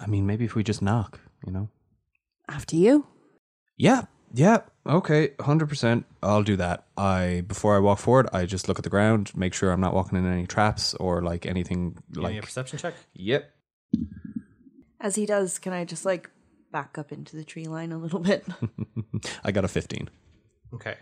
I 0.01 0.07
mean, 0.07 0.27
maybe 0.27 0.45
if 0.45 0.55
we 0.55 0.63
just 0.65 0.83
knock, 0.83 1.21
you 1.47 1.53
know? 1.53 1.69
After 2.49 2.77
you. 2.77 3.07
Yeah, 3.77 4.03
yeah, 4.37 4.59
okay, 4.87 5.29
100%. 5.39 6.05
I'll 6.23 6.43
do 6.43 6.57
that. 6.57 6.85
I 6.97 7.43
Before 7.49 7.75
I 7.75 7.79
walk 7.79 7.99
forward, 7.99 8.29
I 8.33 8.45
just 8.47 8.69
look 8.69 8.79
at 8.79 8.85
the 8.85 8.91
ground, 8.91 9.33
make 9.35 9.55
sure 9.55 9.71
I'm 9.73 9.81
not 9.81 9.95
walking 9.95 10.19
in 10.19 10.27
any 10.31 10.47
traps 10.47 10.93
or 10.95 11.23
like 11.23 11.47
anything 11.47 11.97
Give 12.13 12.23
me 12.23 12.29
a 12.31 12.33
like. 12.35 12.43
perception 12.43 12.79
check. 12.79 12.95
Yep. 13.15 13.51
As 15.01 15.15
he 15.17 15.25
does, 15.27 15.59
can 15.59 15.73
I 15.73 15.85
just 15.85 16.05
like 16.05 16.31
back 16.73 16.99
up 16.99 17.13
into 17.13 17.37
the 17.37 17.45
tree 17.45 17.65
line 17.67 17.93
a 17.93 17.99
little 17.99 18.21
bit? 18.21 18.45
I 19.45 19.53
got 19.53 19.65
a 19.65 19.69
15. 19.69 20.09
Okay. 20.75 20.97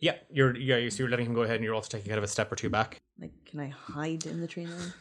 Yeah, 0.00 0.14
you're 0.30 0.56
yeah, 0.56 0.76
You, 0.76 0.90
so 0.90 1.02
you're 1.02 1.10
letting 1.10 1.26
him 1.26 1.34
go 1.34 1.42
ahead, 1.42 1.56
and 1.56 1.64
you're 1.64 1.74
also 1.74 1.88
taking 1.88 2.08
kind 2.08 2.18
of 2.18 2.24
a 2.24 2.28
step 2.28 2.52
or 2.52 2.56
two 2.56 2.70
back. 2.70 2.98
like, 3.20 3.32
can 3.44 3.58
I 3.60 3.68
hide 3.68 4.26
in 4.26 4.40
the 4.40 4.46
tree 4.46 4.66
line? 4.66 4.92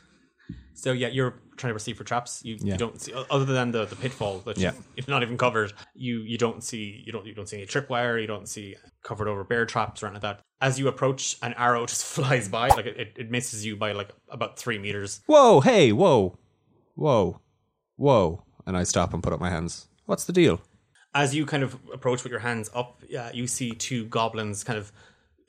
So 0.73 0.91
yeah, 0.91 1.07
you're 1.07 1.33
trying 1.57 1.71
to 1.71 1.73
receive 1.73 1.97
for 1.97 2.03
traps. 2.03 2.41
You, 2.45 2.57
Yeah. 2.59 2.73
you 2.73 2.77
don't 2.77 3.01
see 3.01 3.11
other 3.31 3.45
than 3.45 3.71
the, 3.71 3.85
the 3.85 3.95
pitfall 3.95 4.39
that 4.45 4.57
Yeah. 4.57 4.73
it's 4.95 5.07
not 5.07 5.23
even 5.23 5.37
covered. 5.37 5.73
You 5.95 6.19
you 6.19 6.37
don't 6.37 6.63
see 6.63 7.01
you 7.05 7.11
don't 7.11 7.25
you 7.25 7.33
don't 7.33 7.49
see 7.49 7.57
any 7.57 7.65
tripwire. 7.65 8.21
You 8.21 8.27
don't 8.27 8.47
see 8.47 8.75
covered 9.03 9.27
over 9.27 9.43
bear 9.43 9.65
traps 9.65 10.03
or 10.03 10.07
anything 10.07 10.21
like 10.23 10.37
that. 10.37 10.43
As 10.61 10.77
you 10.79 10.87
approach, 10.87 11.37
an 11.41 11.53
arrow 11.57 11.85
just 11.93 12.05
flies 12.05 12.47
by. 12.47 12.67
Like 12.69 12.85
it, 12.85 13.13
it, 13.17 13.31
misses 13.31 13.65
you 13.65 13.75
by 13.75 13.91
like 13.93 14.09
about 14.29 14.57
three 14.59 14.77
meters. 14.77 15.21
Whoa, 15.25 15.61
hey, 15.61 15.91
whoa, 15.91 16.37
whoa, 16.95 17.41
whoa. 17.95 18.43
And 18.65 18.77
I 18.77 18.83
stop 18.83 19.13
and 19.13 19.23
put 19.23 19.33
up 19.33 19.39
my 19.39 19.49
hands. 19.49 19.87
What's 20.05 20.25
the 20.25 20.33
deal? 20.33 20.61
As 21.15 21.33
you 21.33 21.45
kind 21.47 21.63
of 21.63 21.75
approach 21.91 22.23
with 22.23 22.31
your 22.31 22.41
hands 22.41 22.69
up, 22.75 23.01
uh, 23.17 23.31
you 23.33 23.47
see 23.47 23.71
two 23.71 24.05
goblins 24.05 24.63
kind 24.63 24.77
of 24.77 24.91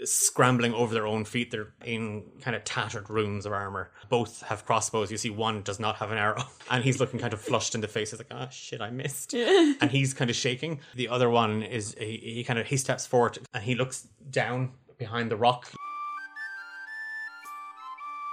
scrambling 0.04 0.74
over 0.74 0.94
their 0.94 1.06
own 1.06 1.24
feet. 1.24 1.50
They're 1.50 1.72
in 1.84 2.24
kind 2.40 2.54
of 2.56 2.64
tattered 2.64 3.10
ruins 3.10 3.46
of 3.46 3.52
armor. 3.52 3.90
Both 4.08 4.42
have 4.42 4.64
crossbows. 4.64 5.10
You 5.10 5.18
see 5.18 5.30
one 5.30 5.62
does 5.62 5.80
not 5.80 5.96
have 5.96 6.12
an 6.12 6.18
arrow, 6.18 6.44
and 6.70 6.84
he's 6.84 7.00
looking 7.00 7.18
kind 7.18 7.32
of 7.32 7.40
flushed 7.40 7.74
in 7.74 7.80
the 7.80 7.88
face. 7.88 8.10
He's 8.10 8.20
like, 8.20 8.28
"Oh 8.30 8.48
shit, 8.50 8.80
I 8.80 8.90
missed," 8.90 9.34
and 9.34 9.90
he's 9.90 10.14
kind 10.14 10.30
of 10.30 10.36
shaking. 10.36 10.80
The 10.94 11.08
other 11.08 11.28
one 11.30 11.62
is 11.62 11.94
he, 11.98 12.16
he 12.16 12.44
kind 12.44 12.58
of 12.58 12.66
he 12.66 12.76
steps 12.76 13.06
forward 13.06 13.38
and 13.54 13.62
he 13.62 13.74
looks 13.74 14.06
down 14.30 14.72
behind 14.98 15.30
the 15.30 15.36
rock. 15.36 15.70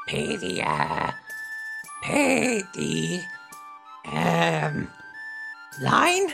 pay 0.07 0.35
the 0.37 0.61
uh 0.61 1.11
pay 2.03 2.61
the 2.75 3.21
um 4.11 4.87
line 5.81 6.33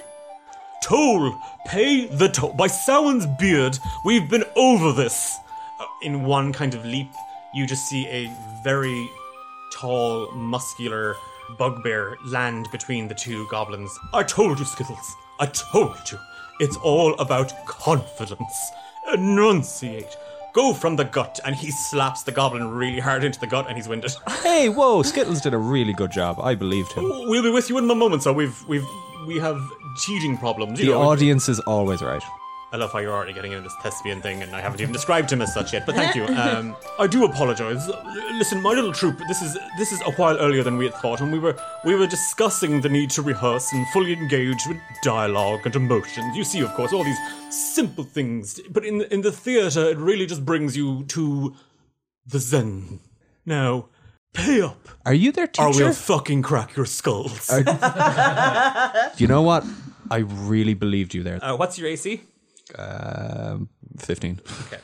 Toll, 0.81 1.39
pay 1.65 2.07
the 2.07 2.27
toll. 2.27 2.53
By 2.53 2.67
Samhain's 2.67 3.27
beard, 3.39 3.77
we've 4.03 4.29
been 4.29 4.43
over 4.55 4.91
this. 4.91 5.37
Uh, 5.79 5.85
in 6.01 6.23
one 6.23 6.51
kind 6.51 6.73
of 6.73 6.83
leap, 6.83 7.11
you 7.53 7.65
just 7.67 7.87
see 7.87 8.07
a 8.07 8.31
very 8.63 9.09
tall, 9.73 10.31
muscular 10.31 11.15
bugbear 11.57 12.17
land 12.25 12.67
between 12.71 13.07
the 13.07 13.15
two 13.15 13.47
goblins. 13.49 13.97
I 14.13 14.23
told 14.23 14.59
you, 14.59 14.65
Skittles. 14.65 15.15
I 15.39 15.45
told 15.47 16.11
you. 16.11 16.17
It's 16.59 16.77
all 16.77 17.13
about 17.15 17.53
confidence. 17.65 18.71
Enunciate. 19.13 20.15
Go 20.53 20.73
from 20.73 20.95
the 20.95 21.05
gut, 21.05 21.39
and 21.45 21.55
he 21.55 21.71
slaps 21.71 22.23
the 22.23 22.31
goblin 22.31 22.69
really 22.69 22.99
hard 22.99 23.23
into 23.23 23.39
the 23.39 23.47
gut, 23.47 23.67
and 23.67 23.77
he's 23.77 23.87
winded. 23.87 24.11
Hey, 24.43 24.67
whoa, 24.67 25.01
Skittles 25.01 25.41
did 25.41 25.53
a 25.53 25.57
really 25.57 25.93
good 25.93 26.11
job. 26.11 26.39
I 26.41 26.55
believed 26.55 26.91
him. 26.91 27.03
we'll 27.03 27.43
be 27.43 27.49
with 27.49 27.69
you 27.69 27.77
in 27.77 27.89
a 27.89 27.95
moment, 27.95 28.23
so 28.23 28.33
we've 28.33 28.63
we've 28.67 28.85
we 29.27 29.37
have 29.39 29.61
cheating 29.97 30.37
problems. 30.37 30.79
You 30.79 30.87
The 30.87 30.91
know, 30.93 31.01
audience 31.01 31.49
is 31.49 31.59
always 31.61 32.01
right. 32.01 32.23
I 32.73 32.77
love 32.77 32.93
how 32.93 32.99
you're 32.99 33.11
already 33.13 33.33
getting 33.33 33.51
into 33.51 33.63
this 33.63 33.75
thespian 33.83 34.21
thing, 34.21 34.41
and 34.41 34.55
I 34.55 34.61
haven't 34.61 34.79
even 34.79 34.93
described 34.93 35.29
him 35.29 35.41
as 35.41 35.53
such 35.53 35.73
yet. 35.73 35.85
But 35.85 35.95
thank 35.95 36.15
you. 36.15 36.25
Um, 36.25 36.73
I 36.97 37.05
do 37.05 37.25
apologise. 37.25 37.85
Listen, 38.31 38.61
my 38.61 38.69
little 38.69 38.93
troop. 38.93 39.19
This 39.27 39.41
is 39.41 39.57
this 39.77 39.91
is 39.91 39.99
a 40.05 40.11
while 40.11 40.37
earlier 40.37 40.63
than 40.63 40.77
we 40.77 40.85
had 40.85 40.93
thought, 40.95 41.19
and 41.19 41.33
we 41.33 41.39
were 41.39 41.53
we 41.83 41.95
were 41.95 42.07
discussing 42.07 42.79
the 42.79 42.87
need 42.87 43.09
to 43.11 43.21
rehearse 43.21 43.73
and 43.73 43.85
fully 43.89 44.13
engage 44.13 44.65
with 44.69 44.77
dialogue 45.03 45.65
and 45.65 45.75
emotions. 45.75 46.37
You 46.37 46.45
see, 46.45 46.61
of 46.61 46.73
course, 46.73 46.93
all 46.93 47.03
these 47.03 47.19
simple 47.49 48.05
things, 48.05 48.61
but 48.69 48.85
in 48.85 49.01
in 49.01 49.19
the 49.19 49.33
theatre, 49.33 49.89
it 49.89 49.97
really 49.97 50.25
just 50.25 50.45
brings 50.45 50.77
you 50.77 51.03
to 51.09 51.53
the 52.25 52.39
zen. 52.39 53.01
Now, 53.45 53.89
pay 54.33 54.61
up, 54.61 54.87
Are 55.05 55.13
you 55.13 55.31
their 55.31 55.47
teacher? 55.47 55.67
or 55.67 55.71
teacher? 55.71 55.85
we'll 55.85 55.93
fucking 55.93 56.41
crack 56.41 56.75
your 56.75 56.85
skulls. 56.85 57.49
you 59.17 59.27
know 59.27 59.41
what? 59.41 59.65
I 60.09 60.17
really 60.17 60.73
believed 60.73 61.13
you 61.13 61.23
there. 61.23 61.43
Uh, 61.43 61.55
what's 61.55 61.77
your 61.77 61.87
AC? 61.89 62.21
Um, 62.77 63.69
15. 63.99 64.39
Okay. 64.67 64.77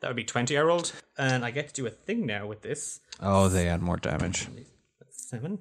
That 0.00 0.08
would 0.08 0.16
be 0.16 0.24
20 0.24 0.56
I 0.58 0.62
rolled. 0.62 0.92
And 1.16 1.44
I 1.44 1.50
get 1.50 1.68
to 1.68 1.74
do 1.74 1.86
a 1.86 1.90
thing 1.90 2.26
now 2.26 2.46
with 2.46 2.62
this. 2.62 3.00
Oh, 3.20 3.48
they 3.48 3.68
add 3.68 3.82
more 3.82 3.96
damage. 3.96 4.48
Seven. 5.10 5.58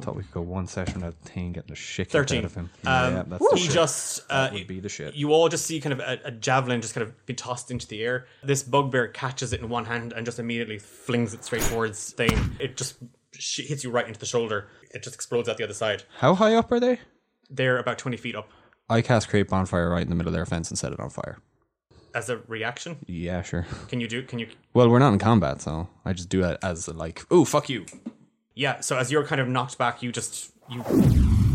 Thought 0.00 0.16
we 0.16 0.22
could 0.22 0.32
go 0.32 0.40
one 0.42 0.66
session 0.66 0.94
without 0.96 1.14
Thane 1.24 1.52
getting 1.52 1.68
the 1.68 1.74
shit 1.76 2.06
kicked 2.06 2.12
13. 2.12 2.38
out 2.38 2.44
of 2.44 2.54
him. 2.54 2.70
Um, 2.86 3.14
yeah, 3.14 3.22
that's 3.26 3.50
the 3.50 3.56
he 3.56 3.64
shit. 3.64 3.72
just. 3.74 4.20
Uh, 4.30 4.44
That 4.44 4.52
would 4.54 4.66
be 4.66 4.80
the 4.80 4.88
shit. 4.88 5.14
You 5.14 5.32
all 5.32 5.48
just 5.48 5.66
see 5.66 5.80
kind 5.80 5.92
of 5.92 6.00
a, 6.00 6.18
a 6.24 6.30
javelin 6.30 6.80
just 6.80 6.94
kind 6.94 7.06
of 7.06 7.26
be 7.26 7.34
tossed 7.34 7.70
into 7.70 7.86
the 7.86 8.02
air. 8.02 8.26
This 8.42 8.62
bugbear 8.62 9.08
catches 9.08 9.52
it 9.52 9.60
in 9.60 9.68
one 9.68 9.84
hand 9.84 10.12
and 10.12 10.24
just 10.24 10.38
immediately 10.38 10.78
flings 10.78 11.34
it 11.34 11.44
straight 11.44 11.62
towards 11.62 12.12
Thane. 12.12 12.56
It 12.60 12.76
just 12.76 12.96
sh- 13.32 13.66
hits 13.66 13.84
you 13.84 13.90
right 13.90 14.06
into 14.06 14.18
the 14.20 14.26
shoulder. 14.26 14.68
It 14.94 15.02
just 15.02 15.14
explodes 15.14 15.48
out 15.48 15.56
the 15.58 15.64
other 15.64 15.74
side. 15.74 16.04
How 16.18 16.34
high 16.34 16.54
up 16.54 16.70
are 16.72 16.80
they? 16.80 17.00
They're 17.50 17.78
about 17.78 17.98
20 17.98 18.16
feet 18.16 18.34
up. 18.36 18.48
I 18.88 19.02
cast 19.02 19.28
create 19.28 19.48
bonfire 19.48 19.90
right 19.90 20.02
in 20.02 20.08
the 20.08 20.14
middle 20.14 20.28
of 20.30 20.34
their 20.34 20.46
fence 20.46 20.70
and 20.70 20.78
set 20.78 20.92
it 20.92 21.00
on 21.00 21.10
fire. 21.10 21.38
As 22.14 22.30
a 22.30 22.38
reaction, 22.48 22.96
Yeah, 23.06 23.42
sure. 23.42 23.66
can 23.88 24.00
you 24.00 24.08
do? 24.08 24.22
Can 24.22 24.38
you? 24.38 24.48
Well, 24.72 24.88
we're 24.88 24.98
not 24.98 25.12
in 25.12 25.18
combat, 25.18 25.60
so 25.60 25.88
I 26.06 26.14
just 26.14 26.30
do 26.30 26.42
it 26.42 26.56
as 26.62 26.88
a, 26.88 26.94
like, 26.94 27.22
oh, 27.30 27.44
fuck 27.44 27.68
you. 27.68 27.84
Yeah. 28.58 28.80
So 28.80 28.98
as 28.98 29.12
you're 29.12 29.24
kind 29.24 29.40
of 29.40 29.48
knocked 29.48 29.78
back, 29.78 30.02
you 30.02 30.10
just 30.10 30.52
you 30.68 30.82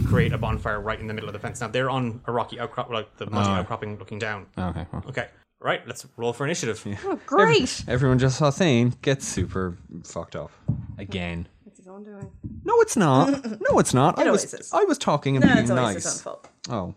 create 0.08 0.32
a 0.32 0.38
bonfire 0.38 0.80
right 0.80 1.00
in 1.00 1.08
the 1.08 1.14
middle 1.14 1.30
of 1.30 1.34
the 1.34 1.40
fence. 1.40 1.60
Now 1.60 1.68
they're 1.68 1.90
on 1.90 2.22
a 2.26 2.32
rocky 2.32 2.60
outcrop, 2.60 2.90
like 2.90 3.18
the 3.18 3.30
muddy 3.30 3.50
oh. 3.50 3.54
outcropping, 3.56 4.00
looking 4.00 4.20
down. 4.20 4.48
Okay, 4.58 4.86
well. 4.92 5.04
Okay. 5.10 5.28
Right. 5.60 5.86
Let's 5.86 6.06
roll 6.18 6.34
for 6.34 6.46
initiative. 6.46 6.86
Oh, 7.06 7.20
great. 7.26 7.84
Everyone 7.88 8.20
just 8.20 8.38
saw 8.38 8.52
Thane 8.52 8.94
get 9.02 9.22
super 9.22 9.78
fucked 10.06 10.36
up. 10.36 10.52
Again. 10.98 11.48
It's 11.66 11.78
his 11.78 11.88
own 11.88 12.04
doing. 12.04 12.32
No, 12.64 12.80
it's 12.82 12.96
not. 12.96 13.62
No, 13.62 13.80
it's 13.80 13.94
not. 13.94 14.18
I 14.20 14.26
always 14.28 14.44
was, 14.44 14.54
is. 14.54 14.74
I 14.74 14.84
was 14.84 14.98
talking 14.98 15.36
and 15.36 15.46
No, 15.46 15.54
being 15.54 15.64
it's 15.64 15.72
always 15.72 15.96
his 15.96 16.06
own 16.06 16.12
nice. 16.12 16.22
fault. 16.22 16.50
Oh. 16.70 16.96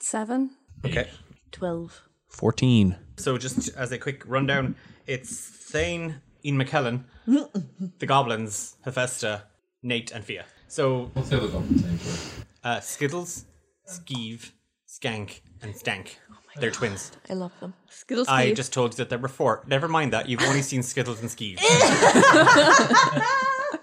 Seven. 0.00 0.50
Okay. 0.84 1.08
12. 1.52 2.02
14. 2.28 2.96
So 3.16 3.38
just 3.38 3.68
as 3.76 3.92
a 3.92 3.98
quick 3.98 4.22
rundown, 4.26 4.74
it's 5.06 5.36
Thane, 5.38 6.20
Ian 6.44 6.58
McKellen, 6.58 7.04
the 7.98 8.06
goblins, 8.06 8.76
Hephaestus, 8.84 9.40
Nate, 9.82 10.10
and 10.12 10.24
Fia. 10.24 10.44
So 10.68 11.10
What's 11.14 11.28
the 11.30 11.38
other 11.38 11.48
goblin's 11.48 11.84
name 11.84 11.98
for 11.98 12.40
it? 12.42 12.46
uh, 12.64 12.80
Skittles, 12.80 13.44
Skeeve, 13.88 14.50
Skank, 14.88 15.40
and 15.62 15.74
Stank. 15.76 16.18
They're 16.56 16.70
twins. 16.70 17.10
I 17.28 17.32
love 17.34 17.52
them. 17.60 17.74
Skittles. 17.90 18.28
I 18.28 18.44
Steve. 18.44 18.56
just 18.56 18.72
told 18.72 18.92
you 18.92 18.96
that 18.98 19.08
there 19.10 19.18
were 19.18 19.26
four. 19.28 19.64
Never 19.66 19.88
mind 19.88 20.12
that. 20.12 20.28
You've 20.28 20.42
only 20.42 20.62
seen 20.62 20.82
Skittles 20.84 21.20
and 21.20 21.28
Skeeve. 21.28 21.58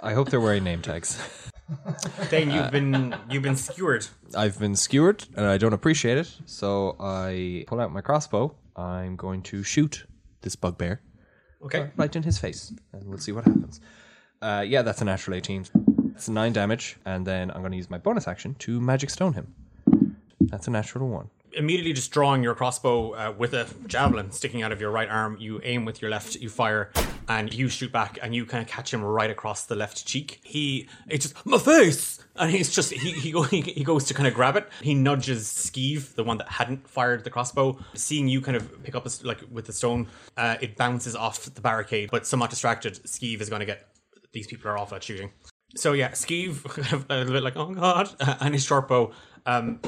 I 0.04 0.14
hope 0.14 0.30
they're 0.30 0.40
wearing 0.40 0.64
name 0.64 0.82
tags. 0.82 1.16
Thane, 2.30 2.50
you've 2.52 2.72
been 2.72 3.16
you've 3.30 3.44
been 3.44 3.56
skewered. 3.58 4.08
I've 4.36 4.58
been 4.60 4.76
skewered 4.76 5.26
and 5.36 5.46
I 5.46 5.58
don't 5.58 5.74
appreciate 5.74 6.18
it, 6.18 6.32
so 6.46 6.96
I 7.00 7.66
pull 7.68 7.80
out 7.82 7.92
my 7.92 8.02
crossbow. 8.02 8.56
I'm 8.76 9.16
going 9.18 9.42
to 9.44 9.64
shoot 9.64 10.06
this 10.42 10.56
bugbear 10.56 11.02
Okay. 11.64 11.90
right 11.96 12.16
in 12.16 12.24
his 12.24 12.38
face, 12.40 12.74
and 12.94 13.04
we'll 13.08 13.18
see 13.20 13.32
what 13.32 13.46
happens. 13.46 13.80
Uh, 14.42 14.64
yeah, 14.68 14.82
that's 14.82 15.02
a 15.02 15.06
natural 15.06 15.36
18. 15.38 15.68
It's 16.16 16.28
9 16.28 16.54
damage, 16.54 16.98
and 17.06 17.26
then 17.26 17.52
I'm 17.52 17.62
going 17.62 17.72
to 17.72 17.78
use 17.78 17.90
my 17.90 17.98
bonus 18.00 18.28
action 18.28 18.56
to 18.60 18.82
magic 18.82 19.10
stone 19.10 19.34
him. 19.34 19.54
That's 20.40 20.68
a 20.68 20.72
natural 20.72 21.08
1. 21.08 21.30
immediately 21.54 21.94
just 21.94 22.12
drawing 22.12 22.42
your 22.44 22.56
crossbow 22.56 23.12
uh, 23.12 23.34
with 23.38 23.54
a 23.54 23.68
javelin 23.86 24.32
sticking 24.32 24.62
out 24.64 24.72
of 24.72 24.80
your 24.80 24.90
right 24.90 25.10
arm 25.10 25.36
you 25.40 25.60
aim 25.64 25.84
with 25.86 26.02
your 26.02 26.10
left 26.10 26.36
you 26.36 26.48
fire 26.50 26.90
and 27.38 27.54
you 27.54 27.70
shoot 27.70 27.92
back 27.92 28.18
and 28.22 28.34
you 28.36 28.46
kind 28.46 28.62
of 28.64 28.68
catch 28.70 28.94
him 28.94 29.04
right 29.04 29.30
across 29.30 29.66
the 29.66 29.76
left 29.76 30.06
cheek. 30.06 30.40
He 30.44 30.88
it's 31.08 31.26
just 31.26 31.46
my 31.46 31.58
face! 31.58 32.20
And 32.36 32.52
he's 32.52 32.70
just 32.74 32.92
he 32.92 33.12
he, 33.12 33.32
go, 33.32 33.44
he, 33.44 33.62
he 33.62 33.84
goes 33.84 34.04
to 34.06 34.14
kind 34.14 34.28
of 34.28 34.34
grab 34.34 34.56
it. 34.58 34.68
He 34.82 34.94
nudges 34.94 35.44
skeeve 35.48 36.16
the 36.16 36.24
one 36.24 36.38
that 36.40 36.50
hadn't 36.50 36.88
fired 36.88 37.24
the 37.24 37.30
crossbow. 37.30 37.78
Seeing 37.94 38.28
you 38.28 38.42
kind 38.42 38.58
of 38.58 38.84
pick 38.84 38.96
up 38.96 39.06
a 39.06 39.12
like 39.24 39.42
with 39.52 39.66
the 39.66 39.74
stone 39.74 40.08
uh, 40.38 40.56
it 40.62 40.76
bounces 40.78 41.16
off 41.16 41.44
the 41.58 41.62
barricade 41.62 42.10
but 42.12 42.26
somewhat 42.26 42.50
distracted 42.50 42.94
skeeve 43.06 43.42
is 43.42 43.50
going 43.50 43.60
to 43.62 43.66
get 43.66 43.88
these 44.34 44.48
people 44.48 44.70
are 44.72 44.78
off 44.78 44.92
at 44.94 45.04
shooting. 45.04 45.32
So 45.76 45.94
yeah 45.94 46.12
skeeve 46.12 46.66
a 47.10 47.16
little 47.18 47.34
bit 47.34 47.44
like 47.44 47.56
oh 47.58 47.74
god 47.74 48.10
and 48.42 48.54
his 48.54 48.64
short 48.64 48.88
bow 48.88 49.12
um 49.46 49.80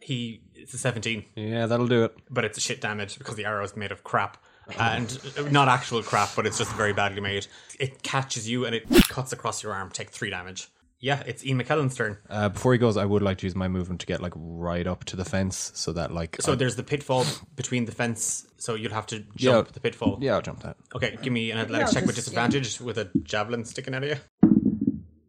he 0.00 0.42
it's 0.54 0.74
a 0.74 0.78
17 0.78 1.24
Yeah, 1.36 1.66
that'll 1.66 1.86
do 1.88 2.04
it. 2.04 2.14
but 2.30 2.44
it's 2.44 2.58
a 2.58 2.60
shit 2.60 2.80
damage 2.80 3.18
because 3.18 3.36
the 3.36 3.44
arrow 3.44 3.64
is 3.64 3.74
made 3.76 3.92
of 3.92 4.02
crap. 4.04 4.36
And 4.78 5.18
uh, 5.38 5.42
not 5.50 5.68
actual 5.68 6.02
crap, 6.02 6.30
but 6.36 6.46
it's 6.46 6.58
just 6.58 6.72
very 6.74 6.92
badly 6.92 7.20
made. 7.20 7.46
It 7.78 8.02
catches 8.02 8.48
you 8.48 8.64
and 8.66 8.74
it 8.74 8.86
cuts 9.08 9.32
across 9.32 9.62
your 9.62 9.72
arm. 9.72 9.90
Take 9.90 10.10
three 10.10 10.30
damage. 10.30 10.68
Yeah, 11.00 11.22
it's 11.26 11.44
Ian 11.44 11.60
McKellen's 11.62 11.94
turn. 11.94 12.16
Uh, 12.30 12.48
before 12.48 12.72
he 12.72 12.78
goes, 12.78 12.96
I 12.96 13.04
would 13.04 13.20
like 13.20 13.36
to 13.38 13.46
use 13.46 13.54
my 13.54 13.68
movement 13.68 14.00
to 14.00 14.06
get 14.06 14.22
like 14.22 14.32
right 14.36 14.86
up 14.86 15.04
to 15.04 15.16
the 15.16 15.24
fence 15.24 15.70
so 15.74 15.92
that 15.92 16.12
like. 16.12 16.36
So 16.40 16.52
I- 16.52 16.54
there's 16.54 16.76
the 16.76 16.82
pitfall 16.82 17.26
between 17.56 17.84
the 17.84 17.92
fence, 17.92 18.46
so 18.56 18.74
you'd 18.74 18.92
have 18.92 19.06
to 19.08 19.18
jump 19.36 19.66
Yeah. 19.68 19.72
the 19.72 19.80
pitfall. 19.80 20.18
yeah, 20.22 20.34
I'll 20.34 20.40
jump 20.42 20.62
that. 20.62 20.76
Okay, 20.94 21.18
give 21.20 21.32
me 21.32 21.50
an 21.50 21.58
athletics 21.58 21.90
I'll 21.90 21.94
check 21.94 22.06
with 22.06 22.14
just- 22.16 22.28
disadvantage 22.28 22.80
with 22.80 22.96
a 22.96 23.10
javelin 23.22 23.66
sticking 23.66 23.94
out 23.94 24.02
of 24.04 24.08
you. 24.10 24.16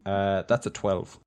Uh, 0.06 0.44
that's 0.48 0.66
a 0.66 0.70
twelve. 0.70 1.20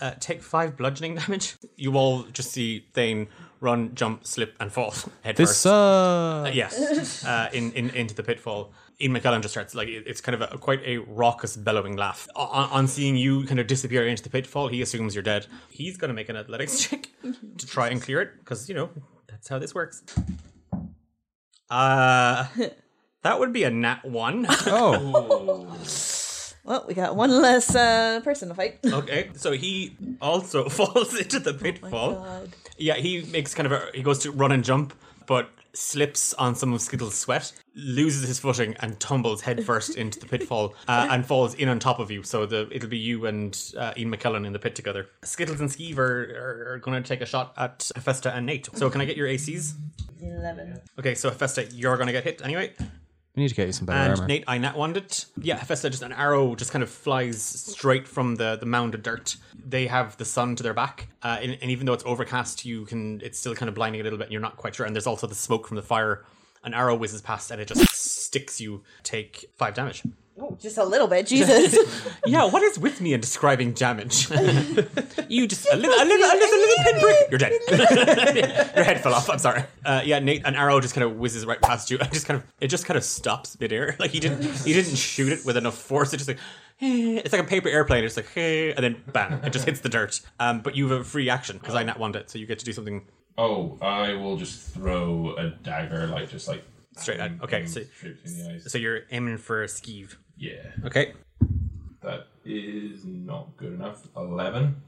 Uh, 0.00 0.12
take 0.20 0.42
five 0.42 0.76
bludgeoning 0.76 1.14
damage. 1.14 1.54
You 1.76 1.96
all 1.96 2.24
just 2.24 2.50
see 2.50 2.86
Thane 2.92 3.28
run, 3.62 3.94
jump, 3.94 4.26
slip, 4.26 4.54
and 4.60 4.70
fall 4.72 4.92
head 5.22 5.36
This 5.36 5.48
first. 5.50 5.60
sucks. 5.62 6.48
Uh, 6.48 6.50
yes, 6.52 7.24
uh, 7.26 7.48
in, 7.52 7.72
in 7.72 7.88
into 7.90 8.14
the 8.14 8.22
pitfall. 8.22 8.72
Ian 9.00 9.14
McKellen 9.14 9.40
just 9.40 9.54
starts 9.54 9.74
like 9.74 9.88
it's 9.88 10.20
kind 10.20 10.34
of 10.40 10.52
a, 10.52 10.58
quite 10.58 10.80
a 10.84 10.98
raucous, 10.98 11.56
bellowing 11.56 11.96
laugh. 11.96 12.28
On, 12.36 12.68
on 12.70 12.86
seeing 12.86 13.16
you 13.16 13.44
kind 13.46 13.58
of 13.58 13.66
disappear 13.66 14.06
into 14.06 14.22
the 14.22 14.30
pitfall, 14.30 14.68
he 14.68 14.82
assumes 14.82 15.14
you're 15.14 15.22
dead. 15.24 15.46
He's 15.70 15.96
going 15.96 16.08
to 16.10 16.14
make 16.14 16.28
an 16.28 16.36
athletics 16.36 16.78
check 16.88 17.08
to 17.58 17.66
try 17.66 17.88
and 17.88 18.00
clear 18.02 18.20
it 18.20 18.30
because 18.40 18.68
you 18.68 18.74
know 18.74 18.90
that's 19.28 19.48
how 19.48 19.58
this 19.58 19.74
works. 19.74 20.02
Uh, 21.70 22.46
that 23.22 23.38
would 23.40 23.52
be 23.52 23.64
a 23.64 23.70
nat 23.70 24.04
one. 24.04 24.46
Oh, 24.66 25.66
Well, 26.64 26.84
we 26.86 26.94
got 26.94 27.16
one 27.16 27.30
less 27.42 27.74
uh, 27.74 28.20
person 28.22 28.48
to 28.50 28.54
fight. 28.54 28.78
okay, 28.84 29.30
so 29.34 29.52
he 29.52 29.96
also 30.20 30.68
falls 30.68 31.16
into 31.18 31.40
the 31.40 31.54
pitfall. 31.54 32.14
God. 32.14 32.50
Yeah, 32.82 32.94
he 32.94 33.22
makes 33.22 33.54
kind 33.54 33.66
of 33.66 33.72
a 33.72 33.90
he 33.94 34.02
goes 34.02 34.18
to 34.20 34.32
run 34.32 34.50
and 34.50 34.64
jump, 34.64 34.92
but 35.26 35.48
slips 35.72 36.34
on 36.34 36.54
some 36.54 36.72
of 36.72 36.80
Skittles' 36.82 37.14
sweat, 37.14 37.52
loses 37.76 38.26
his 38.26 38.40
footing, 38.40 38.74
and 38.80 38.98
tumbles 38.98 39.40
headfirst 39.40 39.96
into 39.96 40.18
the 40.18 40.26
pitfall 40.26 40.74
uh, 40.88 41.08
and 41.10 41.24
falls 41.24 41.54
in 41.54 41.68
on 41.68 41.78
top 41.78 42.00
of 42.00 42.10
you. 42.10 42.24
So 42.24 42.44
the 42.44 42.68
it'll 42.72 42.88
be 42.88 42.98
you 42.98 43.26
and 43.26 43.56
uh, 43.78 43.94
Ian 43.96 44.12
McKellen 44.12 44.44
in 44.44 44.52
the 44.52 44.58
pit 44.58 44.74
together. 44.74 45.08
Skittles 45.22 45.60
and 45.60 45.70
Skeeve 45.70 45.96
are, 45.98 46.34
are, 46.36 46.72
are 46.72 46.78
going 46.78 47.00
to 47.00 47.08
take 47.08 47.20
a 47.20 47.26
shot 47.26 47.54
at 47.56 47.88
Hephaestus 47.94 48.32
and 48.34 48.46
Nate. 48.46 48.68
So 48.74 48.90
can 48.90 49.00
I 49.00 49.04
get 49.04 49.16
your 49.16 49.28
ACs? 49.28 49.74
11. 50.20 50.80
Okay, 50.98 51.14
so 51.14 51.30
Hephaestus, 51.30 51.74
you're 51.74 51.96
going 51.96 52.08
to 52.08 52.12
get 52.12 52.24
hit 52.24 52.42
anyway. 52.44 52.72
We 53.34 53.42
need 53.42 53.48
to 53.48 53.54
get 53.54 53.66
you 53.66 53.72
some 53.72 53.86
better 53.86 53.98
And 53.98 54.12
armor. 54.20 54.28
Nate, 54.28 54.44
I 54.46 54.58
nat 54.58 54.76
one 54.76 54.94
it. 54.96 55.26
Yeah, 55.40 55.56
Hephaestus, 55.56 55.90
just 55.90 56.02
an 56.02 56.12
arrow 56.12 56.54
just 56.54 56.70
kind 56.70 56.82
of 56.82 56.90
flies 56.90 57.42
straight 57.42 58.06
from 58.06 58.36
the, 58.36 58.56
the 58.56 58.66
mound 58.66 58.94
of 58.94 59.02
dirt. 59.02 59.36
They 59.54 59.86
have 59.86 60.16
the 60.18 60.24
sun 60.24 60.54
to 60.56 60.62
their 60.62 60.74
back, 60.74 61.08
uh, 61.22 61.38
and, 61.40 61.56
and 61.62 61.70
even 61.70 61.86
though 61.86 61.94
it's 61.94 62.04
overcast, 62.04 62.64
you 62.64 62.84
can 62.84 63.20
it's 63.22 63.38
still 63.38 63.54
kind 63.54 63.68
of 63.68 63.74
blinding 63.74 64.00
a 64.00 64.04
little 64.04 64.18
bit, 64.18 64.24
and 64.24 64.32
you're 64.32 64.42
not 64.42 64.56
quite 64.56 64.74
sure. 64.74 64.84
And 64.84 64.94
there's 64.94 65.06
also 65.06 65.26
the 65.26 65.34
smoke 65.34 65.66
from 65.66 65.76
the 65.76 65.82
fire. 65.82 66.24
An 66.64 66.74
arrow 66.74 66.94
whizzes 66.94 67.20
past, 67.20 67.50
and 67.50 67.60
it 67.60 67.66
just 67.66 67.88
sticks 67.92 68.60
you. 68.60 68.82
Take 69.02 69.46
five 69.56 69.74
damage. 69.74 70.04
Oh, 70.40 70.56
just 70.60 70.78
a 70.78 70.84
little 70.84 71.06
bit, 71.06 71.26
Jesus. 71.26 71.76
Yeah, 72.26 72.44
what 72.44 72.62
is 72.62 72.78
with 72.78 73.00
me 73.00 73.14
in 73.14 73.20
describing 73.20 73.72
damage? 73.72 74.30
you 75.28 75.46
just 75.48 75.66
a 75.70 75.76
little, 75.76 75.94
a 75.94 76.04
little, 76.04 76.24
a 76.24 76.34
little, 76.34 76.48
a 76.48 76.60
little 76.62 76.84
pinprick. 76.84 77.16
You're 77.30 77.38
dead. 77.38 77.52
Your 78.76 78.84
head 78.84 79.02
fell 79.02 79.12
off. 79.12 79.28
I'm 79.28 79.40
sorry. 79.40 79.64
Uh, 79.84 80.02
yeah, 80.04 80.20
Nate, 80.20 80.42
an 80.44 80.54
arrow 80.54 80.80
just 80.80 80.94
kind 80.94 81.04
of 81.04 81.16
whizzes 81.16 81.44
right 81.44 81.60
past 81.60 81.90
you. 81.90 81.98
and 81.98 82.12
just 82.12 82.26
kind 82.26 82.40
of, 82.40 82.46
it 82.60 82.68
just 82.68 82.86
kind 82.86 82.96
of 82.96 83.02
stops 83.04 83.58
midair. 83.58 83.96
Like 83.98 84.12
he 84.12 84.20
didn't, 84.20 84.42
he 84.64 84.72
didn't 84.72 84.96
shoot 84.96 85.32
it 85.32 85.44
with 85.44 85.56
enough 85.56 85.76
force. 85.76 86.14
It 86.14 86.18
just 86.18 86.28
like, 86.28 86.38
eh, 86.80 87.20
it's 87.24 87.32
like 87.32 87.42
a 87.42 87.46
paper 87.46 87.68
airplane. 87.68 88.04
It's 88.04 88.16
like, 88.16 88.34
eh, 88.36 88.72
and 88.76 88.84
then 88.84 89.02
bam, 89.12 89.44
it 89.44 89.52
just 89.52 89.64
hits 89.64 89.80
the 89.80 89.88
dirt. 89.88 90.20
Um, 90.38 90.60
but 90.60 90.76
you 90.76 90.88
have 90.88 91.00
a 91.00 91.04
free 91.04 91.28
action 91.28 91.58
because 91.58 91.74
I 91.74 91.82
nat 91.82 91.98
one 91.98 92.14
it, 92.14 92.30
so 92.30 92.38
you 92.38 92.46
get 92.46 92.60
to 92.60 92.64
do 92.64 92.72
something 92.72 93.04
Oh, 93.38 93.78
I 93.80 94.14
will 94.14 94.36
just 94.36 94.70
throw 94.72 95.34
a 95.38 95.50
dagger, 95.50 96.06
like 96.06 96.30
just 96.30 96.48
like 96.48 96.62
straight 96.96 97.20
out. 97.20 97.30
Okay, 97.42 97.66
so, 97.66 97.82
straight 97.82 98.22
between 98.22 98.44
the 98.44 98.54
eyes. 98.54 98.70
so 98.70 98.78
you're 98.78 99.00
aiming 99.10 99.38
for 99.38 99.62
a 99.62 99.66
skeeve. 99.66 100.16
Yeah, 100.36 100.70
Okay, 100.84 101.12
that 102.02 102.26
is 102.44 103.04
not 103.04 103.56
good 103.56 103.72
enough. 103.74 104.06
Eleven. 104.16 104.82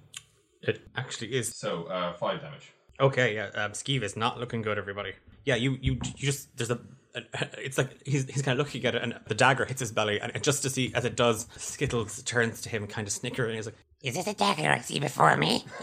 it 0.63 0.81
actually 0.97 1.35
is 1.35 1.55
So 1.55 1.85
uh, 1.85 2.15
five 2.15 2.41
damage. 2.41 2.73
Okay, 3.01 3.35
yeah, 3.35 3.47
um, 3.55 3.73
Skeeve 3.73 4.03
is 4.03 4.17
not 4.17 4.39
looking 4.41 4.63
good, 4.63 4.79
everybody. 4.79 5.13
Yeah, 5.45 5.57
you 5.57 5.79
you 5.81 5.95
you 6.17 6.27
just 6.27 6.57
there's 6.57 6.71
a, 6.71 6.81
a 7.15 7.23
it's 7.59 7.77
like 7.79 7.91
he's 8.07 8.25
he's 8.29 8.43
kind 8.43 8.59
of 8.59 8.65
looking 8.67 8.85
at 8.85 8.95
it, 8.95 9.03
and 9.03 9.15
the 9.29 9.35
dagger 9.35 9.65
hits 9.65 9.81
his 9.81 9.93
belly, 9.93 10.21
and 10.21 10.43
just 10.43 10.63
to 10.63 10.71
see 10.71 10.93
as 10.95 11.05
it 11.05 11.17
does, 11.17 11.47
Skittles 11.57 12.23
turns 12.23 12.61
to 12.63 12.69
him, 12.69 12.87
kind 12.87 13.07
of 13.07 13.13
snickering, 13.13 13.51
and 13.51 13.57
he's 13.57 13.67
like, 13.67 13.77
Is 14.03 14.15
this 14.15 14.27
a 14.27 14.35
dagger 14.35 14.69
I 14.71 14.79
see 14.81 14.99
before 15.01 15.37
me? 15.37 15.65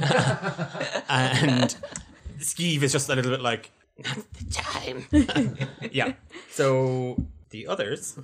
and 1.09 1.75
Skeeve 2.39 2.81
is 2.81 2.91
just 2.91 3.09
a 3.09 3.15
little 3.15 3.31
bit 3.31 3.41
like, 3.41 3.71
not 4.03 4.17
the 4.33 4.45
Time. 4.51 5.57
yeah. 5.91 6.13
So 6.49 7.23
the 7.51 7.67
others 7.67 8.17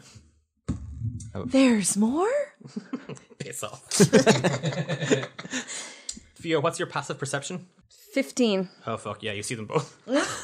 There's 1.45 1.97
more? 1.97 2.29
piss 3.39 3.63
off. 3.63 3.83
Theo, 6.35 6.59
what's 6.61 6.79
your 6.79 6.87
passive 6.87 7.17
perception? 7.17 7.67
15. 7.89 8.69
Oh 8.87 8.97
fuck 8.97 9.21
yeah, 9.21 9.33
you 9.33 9.43
see 9.43 9.55
them 9.55 9.65
both. 9.65 9.95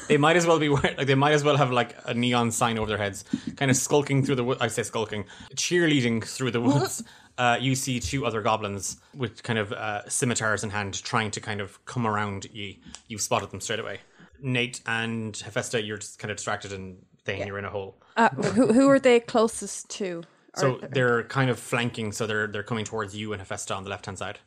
they 0.08 0.16
might 0.16 0.36
as 0.36 0.46
well 0.46 0.58
be 0.58 0.68
wearing 0.68 0.96
like 0.96 1.06
they 1.06 1.14
might 1.14 1.32
as 1.32 1.42
well 1.42 1.56
have 1.56 1.70
like 1.72 1.96
a 2.04 2.14
neon 2.14 2.50
sign 2.52 2.78
over 2.78 2.86
their 2.86 2.98
heads, 2.98 3.24
kind 3.56 3.70
of 3.70 3.76
skulking 3.76 4.24
through 4.24 4.36
the 4.36 4.44
wood. 4.44 4.58
I 4.60 4.68
say 4.68 4.82
skulking, 4.82 5.24
cheerleading 5.56 6.24
through 6.24 6.52
the 6.52 6.60
woods. 6.60 7.02
Uh, 7.36 7.56
you 7.60 7.74
see 7.74 7.98
two 7.98 8.26
other 8.26 8.42
goblins 8.42 9.00
with 9.16 9.42
kind 9.42 9.58
of 9.58 9.72
uh, 9.72 10.08
scimitars 10.08 10.62
in 10.62 10.70
hand, 10.70 11.02
trying 11.02 11.32
to 11.32 11.40
kind 11.40 11.60
of 11.60 11.84
come 11.84 12.06
around 12.06 12.46
ye. 12.52 12.80
You've 13.08 13.22
spotted 13.22 13.50
them 13.50 13.60
straight 13.60 13.80
away. 13.80 13.98
Nate 14.40 14.80
and 14.86 15.36
Hephaestus, 15.36 15.84
you're 15.84 15.98
just 15.98 16.20
kind 16.20 16.30
of 16.30 16.36
distracted 16.36 16.72
and 16.72 17.04
Thane, 17.24 17.46
you're 17.46 17.58
in 17.58 17.64
a 17.64 17.70
hole. 17.70 17.96
Uh, 18.16 18.28
who, 18.28 18.72
who 18.72 18.88
are 18.88 19.00
they 19.00 19.18
closest 19.18 19.88
to? 19.90 20.22
So 20.56 20.76
Or- 20.76 20.88
they're 20.88 21.24
kind 21.24 21.50
of 21.50 21.58
flanking, 21.58 22.12
so 22.12 22.26
they're 22.26 22.46
they're 22.46 22.62
coming 22.62 22.84
towards 22.84 23.14
you 23.16 23.32
and 23.32 23.40
Hephaestus 23.42 23.70
on 23.76 23.84
the 23.84 23.90
left 23.90 24.06
hand 24.06 24.18
side. 24.18 24.38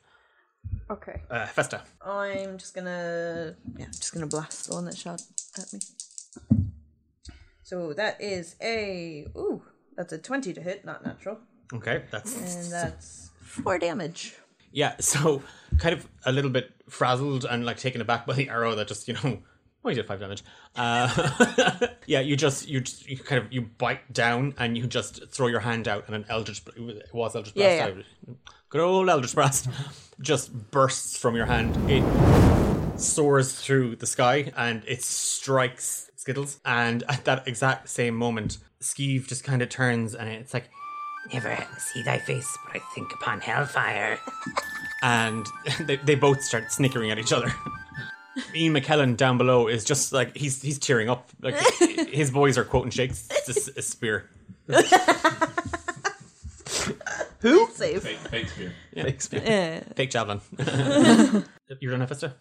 okay. 0.89 1.21
Uh, 1.29 1.45
Hephaestus, 1.45 1.81
I'm 2.01 2.57
just 2.57 2.73
gonna 2.73 3.55
yeah, 3.77 3.85
just 3.87 4.13
gonna 4.13 4.27
blast 4.27 4.67
the 4.67 4.75
one 4.75 4.85
that 4.85 4.97
shot 4.97 5.21
at 5.57 5.71
me. 5.73 5.79
So 7.63 7.93
that 7.93 8.21
is 8.21 8.55
a 8.61 9.27
ooh, 9.35 9.61
that's 9.95 10.13
a 10.13 10.17
twenty 10.17 10.53
to 10.53 10.61
hit, 10.61 10.85
not 10.85 11.05
natural, 11.05 11.39
okay, 11.73 12.03
that's 12.11 12.35
and 12.35 12.71
that's 12.71 13.31
four 13.41 13.77
damage. 13.77 14.35
Yeah, 14.71 14.95
so 14.99 15.41
kind 15.77 15.93
of 15.93 16.07
a 16.25 16.31
little 16.31 16.51
bit 16.51 16.71
frazzled 16.89 17.45
and 17.45 17.65
like 17.65 17.77
taken 17.77 17.99
aback 18.01 18.25
by 18.25 18.33
the 18.33 18.49
arrow 18.49 18.75
that 18.75 18.87
just 18.87 19.07
you 19.07 19.15
know. 19.15 19.39
Oh, 19.85 19.89
you 19.89 19.95
did 19.95 20.07
five 20.07 20.19
damage. 20.19 20.43
Uh, 20.75 21.87
yeah, 22.07 22.19
you 22.19 22.35
just 22.35 22.67
you 22.67 22.81
just, 22.81 23.07
you 23.07 23.17
kind 23.17 23.43
of 23.43 23.51
you 23.53 23.61
bite 23.61 24.11
down 24.11 24.53
and 24.57 24.77
you 24.77 24.85
just 24.87 25.29
throw 25.29 25.47
your 25.47 25.61
hand 25.61 25.87
out 25.87 26.05
and 26.07 26.15
an 26.15 26.25
eldritch 26.29 26.61
it 26.75 27.13
was 27.13 27.35
eldritch 27.35 27.55
blast. 27.55 27.77
Yeah, 27.77 27.85
out. 27.85 28.37
Good 28.69 28.81
old 28.81 29.07
eldritch 29.07 29.33
blast 29.35 29.69
just 30.19 30.71
bursts 30.71 31.17
from 31.17 31.35
your 31.35 31.45
hand. 31.45 31.75
It 31.89 32.99
soars 32.99 33.53
through 33.53 33.97
the 33.97 34.07
sky 34.07 34.51
and 34.57 34.83
it 34.87 35.03
strikes 35.03 36.09
Skittles. 36.15 36.59
And 36.65 37.03
at 37.07 37.23
that 37.25 37.47
exact 37.47 37.89
same 37.89 38.15
moment, 38.15 38.57
Skeeve 38.81 39.27
just 39.27 39.43
kind 39.43 39.61
of 39.61 39.69
turns 39.69 40.15
and 40.15 40.27
it's 40.27 40.53
like, 40.53 40.69
Never 41.33 41.57
see 41.77 42.03
thy 42.03 42.19
face, 42.19 42.57
but 42.65 42.77
I 42.77 42.79
think 42.95 43.13
upon 43.13 43.41
hellfire. 43.41 44.17
and 45.03 45.45
they, 45.81 45.97
they 45.97 46.15
both 46.15 46.41
start 46.41 46.71
snickering 46.71 47.11
at 47.11 47.19
each 47.19 47.33
other. 47.33 47.53
Ian 48.55 48.73
McKellen 48.73 49.17
down 49.17 49.37
below 49.37 49.67
is 49.67 49.83
just 49.83 50.13
like 50.13 50.35
he's 50.37 50.61
he's 50.61 50.79
tearing 50.79 51.09
up. 51.09 51.29
Like 51.41 51.55
his 52.11 52.31
boys 52.31 52.57
are 52.57 52.63
quoting 52.63 52.91
Shakes. 52.91 53.27
It's 53.31 53.49
a, 53.49 53.51
s- 53.51 53.69
a 53.77 53.81
spear. 53.81 54.29
Who? 57.39 57.67
Save. 57.73 58.01
Fake, 58.03 58.17
fake 58.17 58.49
spear. 59.21 59.41
Eh. 59.45 59.79
Fake 59.95 60.09
javelin. 60.09 60.41
You're 61.79 61.91
done, 61.91 62.01
Hephaestus? 62.01 62.31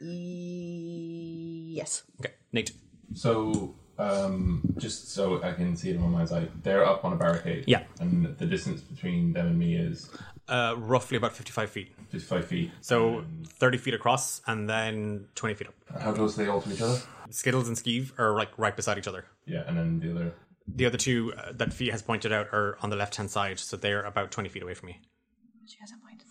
yes. 0.00 2.02
Okay, 2.20 2.32
Nate. 2.52 2.72
So, 3.14 3.74
um, 3.98 4.62
just 4.76 5.12
so 5.12 5.42
I 5.42 5.52
can 5.52 5.76
see 5.76 5.90
it 5.90 5.96
in 5.96 6.00
my 6.02 6.08
mind's 6.08 6.32
eye, 6.32 6.48
they're 6.62 6.84
up 6.84 7.04
on 7.04 7.12
a 7.12 7.16
barricade. 7.16 7.64
Yeah. 7.66 7.84
And 8.00 8.36
the 8.38 8.46
distance 8.46 8.80
between 8.80 9.32
them 9.32 9.46
and 9.48 9.58
me 9.58 9.76
is 9.76 10.08
Uh, 10.48 10.74
roughly 10.76 11.16
about 11.16 11.32
55 11.34 11.70
feet. 11.70 11.92
55 12.10 12.44
feet. 12.46 12.70
So 12.80 13.24
30 13.46 13.78
feet 13.78 13.94
across 13.94 14.40
and 14.46 14.68
then 14.68 15.26
20 15.34 15.54
feet 15.54 15.68
up. 15.68 15.74
How 16.00 16.12
close 16.12 16.38
are 16.38 16.44
they 16.44 16.50
all 16.50 16.60
to 16.62 16.72
each 16.72 16.82
other? 16.82 17.00
Skittles 17.30 17.66
and 17.68 17.76
Skeeve 17.76 18.18
are 18.18 18.34
like 18.36 18.50
right 18.58 18.76
beside 18.76 18.98
each 18.98 19.08
other. 19.08 19.24
Yeah, 19.46 19.62
and 19.66 19.76
then 19.78 20.00
the 20.00 20.10
other. 20.10 20.34
The 20.66 20.86
other 20.86 20.98
two 20.98 21.32
uh, 21.36 21.52
that 21.52 21.72
Fia 21.72 21.92
has 21.92 22.02
pointed 22.02 22.32
out 22.32 22.46
are 22.52 22.76
on 22.82 22.90
the 22.90 22.96
left 22.96 23.16
hand 23.16 23.30
side, 23.30 23.58
so 23.58 23.76
they're 23.76 24.02
about 24.02 24.30
20 24.30 24.48
feet 24.48 24.62
away 24.62 24.74
from 24.74 24.88
me. 24.88 25.00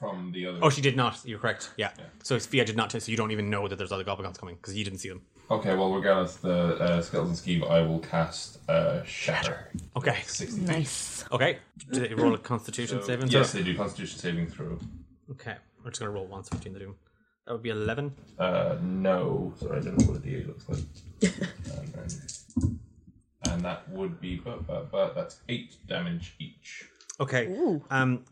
From 0.03 0.31
the 0.33 0.47
other. 0.47 0.59
Oh, 0.61 0.69
she 0.69 0.81
did 0.81 0.97
not. 0.97 1.19
You're 1.23 1.39
correct. 1.39 1.71
Yeah. 1.77 1.91
So 2.23 2.37
Fia 2.39 2.65
did 2.65 2.75
not, 2.75 2.91
so 2.91 3.09
you 3.09 3.15
don't 3.17 3.31
even 3.31 3.49
know 3.49 3.67
that 3.69 3.77
there's 3.77 3.91
other 3.91 4.03
goblins 4.03 4.37
coming 4.37 4.55
because 4.55 4.75
you 4.75 4.83
didn't 4.83 4.99
see 4.99 5.09
them. 5.09 5.21
Okay, 5.49 5.75
well, 5.75 5.93
regardless, 5.93 6.35
the 6.37 6.75
uh, 6.75 7.01
Skittles 7.01 7.29
and 7.29 7.37
Skeeve, 7.37 7.69
I 7.69 7.81
will 7.81 7.99
cast 7.99 8.57
uh, 8.69 9.03
Shatter. 9.03 9.69
Okay. 9.95 10.21
60 10.25 10.57
feet. 10.59 10.67
Nice. 10.67 11.25
Okay. 11.31 11.59
Did 11.91 12.09
they 12.09 12.15
roll 12.15 12.33
a 12.33 12.37
constitution 12.37 12.99
So, 13.01 13.07
saving 13.07 13.27
yes, 13.29 13.51
throw? 13.51 13.61
they 13.61 13.71
do 13.71 13.77
Constitution 13.77 14.19
saving 14.19 14.47
throw. 14.47 14.77
Okay. 15.31 15.55
We're 15.83 15.91
just 15.91 15.99
going 16.01 16.11
to 16.11 16.15
roll 16.15 16.27
once 16.27 16.49
between 16.49 16.73
the 16.73 16.79
doom. 16.79 16.95
That 17.45 17.53
would 17.53 17.63
be 17.63 17.69
11. 17.69 18.13
Uh, 18.39 18.77
no, 18.81 19.53
sorry, 19.59 19.79
I 19.79 19.83
don't 19.83 19.97
know 19.99 20.05
what 20.05 20.17
a 20.17 20.21
D8 20.21 20.47
looks 20.47 20.69
like. 20.69 20.79
and 21.77 21.93
then, 21.93 22.79
and 23.51 23.61
that 23.63 23.89
would 23.89 24.19
be, 24.21 24.37
but, 24.37 24.65
but, 24.65 24.91
but 24.91 25.13
that's 25.13 25.39
eight 25.49 25.75
damage 25.87 26.35
each. 26.39 26.85
Okay. 27.19 27.55
Um, 27.91 28.23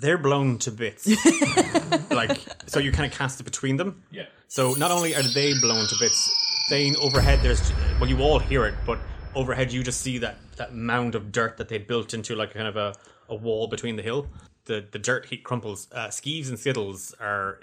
they're 0.00 0.18
blown 0.18 0.58
to 0.58 0.70
bits. 0.70 1.08
like, 2.10 2.38
so 2.66 2.78
you 2.80 2.92
kind 2.92 3.10
of 3.10 3.16
cast 3.16 3.40
it 3.40 3.44
between 3.44 3.76
them. 3.76 4.02
Yeah. 4.10 4.24
So 4.48 4.74
not 4.74 4.90
only 4.90 5.14
are 5.14 5.22
they 5.22 5.52
blown 5.60 5.86
to 5.86 5.96
bits, 6.00 6.30
Thane 6.68 6.96
overhead 6.96 7.40
there's 7.42 7.72
well 7.98 8.08
you 8.08 8.20
all 8.20 8.38
hear 8.38 8.64
it, 8.66 8.74
but 8.86 8.98
overhead 9.34 9.72
you 9.72 9.82
just 9.82 10.00
see 10.00 10.18
that 10.18 10.36
that 10.56 10.74
mound 10.74 11.14
of 11.14 11.32
dirt 11.32 11.56
that 11.58 11.68
they 11.68 11.78
built 11.78 12.14
into 12.14 12.34
like 12.34 12.54
kind 12.54 12.68
of 12.68 12.76
a, 12.76 12.94
a 13.28 13.34
wall 13.34 13.66
between 13.66 13.96
the 13.96 14.02
hill. 14.02 14.28
The 14.66 14.86
the 14.90 14.98
dirt 14.98 15.26
heat 15.26 15.44
crumples. 15.44 15.88
Uh, 15.92 16.08
Skeeves 16.08 16.48
and 16.48 16.58
Skittles 16.58 17.14
are 17.20 17.60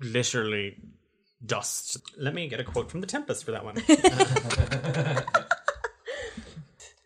literally 0.00 0.76
dust. 1.44 1.98
Let 2.16 2.34
me 2.34 2.48
get 2.48 2.60
a 2.60 2.64
quote 2.64 2.90
from 2.90 3.00
the 3.00 3.06
Tempest 3.06 3.44
for 3.44 3.50
that 3.50 3.64
one. 3.64 3.76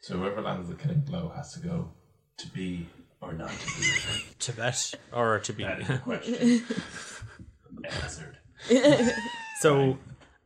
So 0.07 0.17
whoever 0.17 0.41
lands 0.41 0.69
the 0.69 0.77
killing 0.77 1.01
blow 1.01 1.33
has 1.35 1.53
to 1.55 1.59
go 1.59 1.91
to 2.37 2.47
be 2.51 2.87
or 3.21 3.33
not 3.33 3.51
to 3.51 3.67
be. 3.81 3.87
Tibet 4.39 4.95
or 5.13 5.39
to 5.41 5.53
be. 5.53 5.65
That 5.65 5.81
is 5.81 5.89
the 5.89 5.99
question. 5.99 6.77
Answered. 7.85 8.39
So, 9.59 9.97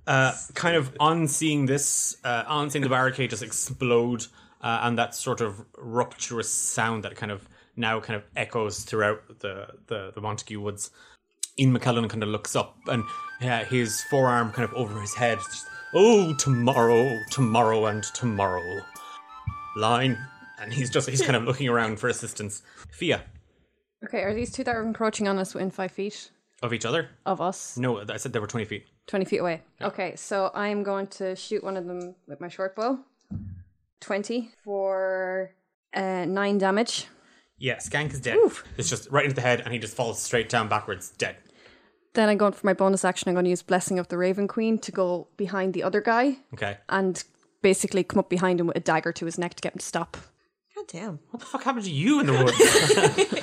uh, 0.06 0.32
kind 0.54 0.76
of 0.76 0.94
on 1.00 1.26
seeing 1.26 1.66
this, 1.66 2.16
uh, 2.22 2.44
on 2.46 2.70
seeing 2.70 2.84
the 2.84 2.88
barricade 2.88 3.30
just 3.30 3.42
explode, 3.42 4.26
uh, 4.60 4.80
and 4.82 4.96
that 4.98 5.16
sort 5.16 5.40
of 5.40 5.64
rupturous 5.74 6.44
sound 6.44 7.02
that 7.02 7.16
kind 7.16 7.32
of 7.32 7.48
now 7.74 7.98
kind 7.98 8.16
of 8.16 8.22
echoes 8.36 8.84
throughout 8.84 9.40
the 9.40 9.66
the, 9.88 10.12
the 10.14 10.20
Montague 10.20 10.60
Woods. 10.60 10.92
Ian 11.58 11.76
McKellen 11.76 12.08
kind 12.08 12.22
of 12.22 12.28
looks 12.28 12.54
up, 12.54 12.76
and 12.86 13.02
yeah, 13.40 13.64
his 13.64 14.02
forearm 14.04 14.52
kind 14.52 14.68
of 14.68 14.74
over 14.74 15.00
his 15.00 15.14
head. 15.14 15.38
Just, 15.38 15.66
oh, 15.92 16.34
tomorrow, 16.34 17.18
tomorrow, 17.32 17.86
and 17.86 18.04
tomorrow. 18.14 18.80
Line, 19.76 20.16
and 20.60 20.72
he's 20.72 20.90
just 20.90 21.08
he's 21.08 21.22
kind 21.22 21.36
of 21.36 21.44
looking 21.44 21.68
around 21.68 21.98
for 21.98 22.08
assistance. 22.08 22.62
Fia 22.90 23.22
Okay, 24.04 24.22
are 24.22 24.32
these 24.34 24.50
two 24.52 24.64
that 24.64 24.74
are 24.74 24.82
encroaching 24.82 25.28
on 25.28 25.38
us 25.38 25.52
within 25.54 25.70
five 25.70 25.90
feet 25.92 26.30
of 26.62 26.72
each 26.72 26.84
other. 26.86 27.08
of 27.26 27.40
us? 27.40 27.76
No, 27.76 28.00
I 28.08 28.16
said 28.16 28.32
they 28.32 28.38
were 28.38 28.46
twenty 28.46 28.64
feet. 28.66 28.86
20 29.06 29.24
feet 29.24 29.38
away. 29.38 29.62
Okay, 29.82 30.14
so 30.14 30.52
I'm 30.54 30.84
going 30.84 31.08
to 31.08 31.34
shoot 31.34 31.64
one 31.64 31.76
of 31.76 31.84
them 31.86 32.14
with 32.28 32.40
my 32.40 32.46
short 32.48 32.76
bow. 32.76 33.00
20 34.00 34.50
for 34.64 35.50
uh, 35.94 36.24
9 36.26 36.58
damage. 36.58 37.06
Yeah, 37.58 37.76
Skank 37.76 38.12
is 38.12 38.20
dead. 38.20 38.38
It's 38.78 38.88
just 38.88 39.10
right 39.10 39.24
into 39.24 39.34
the 39.34 39.40
head, 39.42 39.60
and 39.60 39.72
he 39.72 39.78
just 39.80 39.96
falls 39.96 40.22
straight 40.22 40.48
down 40.48 40.68
backwards, 40.68 41.10
dead. 41.10 41.36
Then 42.14 42.28
I'm 42.28 42.38
going 42.38 42.52
for 42.52 42.64
my 42.66 42.72
bonus 42.72 43.04
action. 43.04 43.28
I'm 43.28 43.34
going 43.34 43.44
to 43.44 43.50
use 43.50 43.62
Blessing 43.62 43.98
of 43.98 44.08
the 44.08 44.16
Raven 44.16 44.46
Queen 44.48 44.78
to 44.78 44.92
go 44.92 45.26
behind 45.36 45.74
the 45.74 45.82
other 45.82 46.00
guy 46.00 46.36
Okay. 46.54 46.78
and 46.88 47.22
basically 47.62 48.02
come 48.04 48.20
up 48.20 48.30
behind 48.30 48.60
him 48.60 48.66
with 48.68 48.76
a 48.76 48.80
dagger 48.80 49.12
to 49.12 49.26
his 49.26 49.38
neck 49.38 49.54
to 49.54 49.60
get 49.62 49.74
him 49.74 49.78
to 49.80 49.84
stop. 49.84 50.16
God 50.92 50.98
damn. 50.98 51.18
What 51.30 51.40
the 51.40 51.46
fuck 51.46 51.62
happened 51.64 51.84
to 51.84 51.90
you 51.90 52.20
in 52.20 52.26
the 52.26 52.32
woods? 52.32 53.40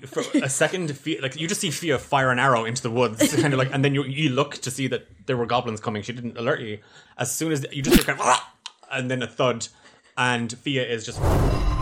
For 0.10 0.22
a 0.38 0.48
second, 0.48 0.96
Fia, 0.96 1.20
like 1.20 1.38
you 1.38 1.46
just 1.46 1.60
see 1.60 1.70
Fia 1.70 1.98
fire 1.98 2.30
an 2.30 2.38
arrow 2.38 2.64
into 2.64 2.82
the 2.82 2.90
woods, 2.90 3.34
kind 3.40 3.52
of 3.52 3.58
like, 3.58 3.72
and 3.72 3.84
then 3.84 3.94
you 3.94 4.04
you 4.04 4.30
look 4.30 4.54
to 4.56 4.70
see 4.70 4.86
that 4.88 5.06
there 5.26 5.36
were 5.36 5.46
goblins 5.46 5.80
coming. 5.80 6.02
She 6.02 6.12
didn't 6.12 6.36
alert 6.36 6.60
you. 6.60 6.78
As 7.18 7.34
soon 7.34 7.52
as 7.52 7.66
you 7.72 7.82
just 7.82 7.96
hear 7.96 8.04
kind 8.04 8.20
of, 8.20 8.40
and 8.90 9.10
then 9.10 9.22
a 9.22 9.26
thud, 9.26 9.68
and 10.16 10.52
Fia 10.52 10.84
is 10.84 11.04
just 11.04 11.20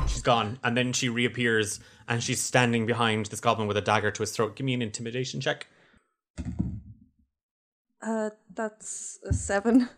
she's 0.08 0.22
gone, 0.22 0.58
and 0.62 0.76
then 0.76 0.92
she 0.92 1.08
reappears 1.08 1.80
and 2.08 2.22
she's 2.22 2.40
standing 2.40 2.86
behind 2.86 3.26
this 3.26 3.40
goblin 3.40 3.68
with 3.68 3.76
a 3.76 3.82
dagger 3.82 4.10
to 4.10 4.22
his 4.22 4.32
throat. 4.32 4.56
Give 4.56 4.64
me 4.64 4.74
an 4.74 4.82
intimidation 4.82 5.40
check. 5.40 5.66
Uh, 8.00 8.30
that's 8.54 9.18
a 9.28 9.32
7. 9.32 9.88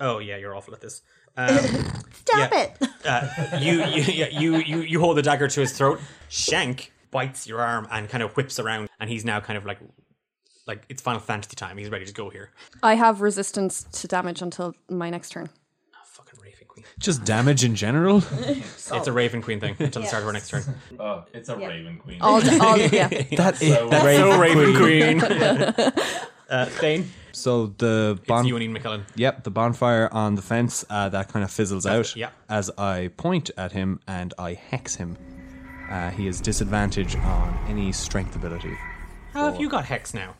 Oh 0.00 0.18
yeah, 0.18 0.36
you're 0.36 0.54
awful 0.54 0.74
at 0.74 0.80
this. 0.80 1.02
Um, 1.38 1.58
Stop 2.14 2.50
Yeah. 2.52 2.66
it. 2.80 2.88
uh, 3.06 3.58
you 3.60 3.84
you, 3.86 4.02
yeah, 4.02 4.28
you 4.28 4.56
you 4.56 4.80
you 4.82 5.00
hold 5.00 5.16
the 5.16 5.22
dagger 5.22 5.48
to 5.48 5.60
his 5.60 5.72
throat. 5.72 5.98
Shank 6.28 6.92
bites 7.10 7.46
your 7.46 7.60
arm 7.62 7.88
and 7.90 8.08
kind 8.08 8.22
of 8.22 8.36
whips 8.36 8.58
around, 8.58 8.90
and 9.00 9.08
he's 9.08 9.24
now 9.24 9.40
kind 9.40 9.56
of 9.56 9.64
like 9.64 9.78
like 10.66 10.82
it's 10.90 11.00
Final 11.00 11.20
Fantasy 11.20 11.56
time. 11.56 11.78
He's 11.78 11.88
ready 11.90 12.04
to 12.04 12.12
go 12.12 12.28
here. 12.28 12.50
I 12.82 12.94
have 12.96 13.22
resistance 13.22 13.84
to 13.92 14.06
damage 14.08 14.42
until 14.42 14.74
my 14.90 15.08
next 15.08 15.30
turn. 15.30 15.48
Fucking 16.04 16.38
Raven 16.42 16.66
Queen. 16.68 16.84
Just 16.98 17.24
damage 17.24 17.64
in 17.64 17.74
general. 17.74 18.22
It's 18.90 19.06
a 19.06 19.12
Raven 19.12 19.40
Queen 19.42 19.60
thing 19.60 19.76
until 19.78 20.02
the 20.02 20.08
start 20.08 20.22
of 20.22 20.26
our 20.26 20.32
next 20.32 20.48
turn. 20.50 20.62
Oh, 21.00 21.24
it's 21.32 21.48
a 21.48 21.56
Raven 21.56 21.98
Queen. 21.98 22.20
All, 22.20 22.42
all 22.60 22.76
yeah. 22.78 23.08
that 23.08 23.62
is 23.62 23.74
So- 23.74 23.88
that 23.90 24.02
So 24.02 24.38
Raven 24.40 24.74
Raven 24.74 25.20
Queen. 25.20 25.92
Uh, 26.48 26.66
Thane, 26.66 27.10
So 27.32 27.68
the 27.78 28.18
it's 28.22 28.46
you 28.46 28.56
and 28.56 28.62
Ian 28.62 28.76
McKellen. 28.76 29.02
Yep, 29.16 29.44
the 29.44 29.50
bonfire 29.50 30.08
on 30.12 30.34
the 30.34 30.42
fence 30.42 30.84
uh, 30.90 31.08
that 31.10 31.28
kind 31.28 31.44
of 31.44 31.50
fizzles 31.50 31.86
out 31.86 32.16
yeah. 32.16 32.30
as 32.48 32.70
I 32.78 33.10
point 33.16 33.50
at 33.56 33.72
him 33.72 34.00
and 34.06 34.34
I 34.38 34.54
hex 34.54 34.96
him. 34.96 35.16
Uh, 35.90 36.10
he 36.10 36.26
has 36.26 36.40
disadvantage 36.40 37.16
on 37.16 37.58
any 37.68 37.92
strength 37.92 38.36
ability. 38.36 38.76
How 39.32 39.50
have 39.50 39.60
you 39.60 39.68
got 39.68 39.84
hex 39.86 40.12
now? 40.14 40.34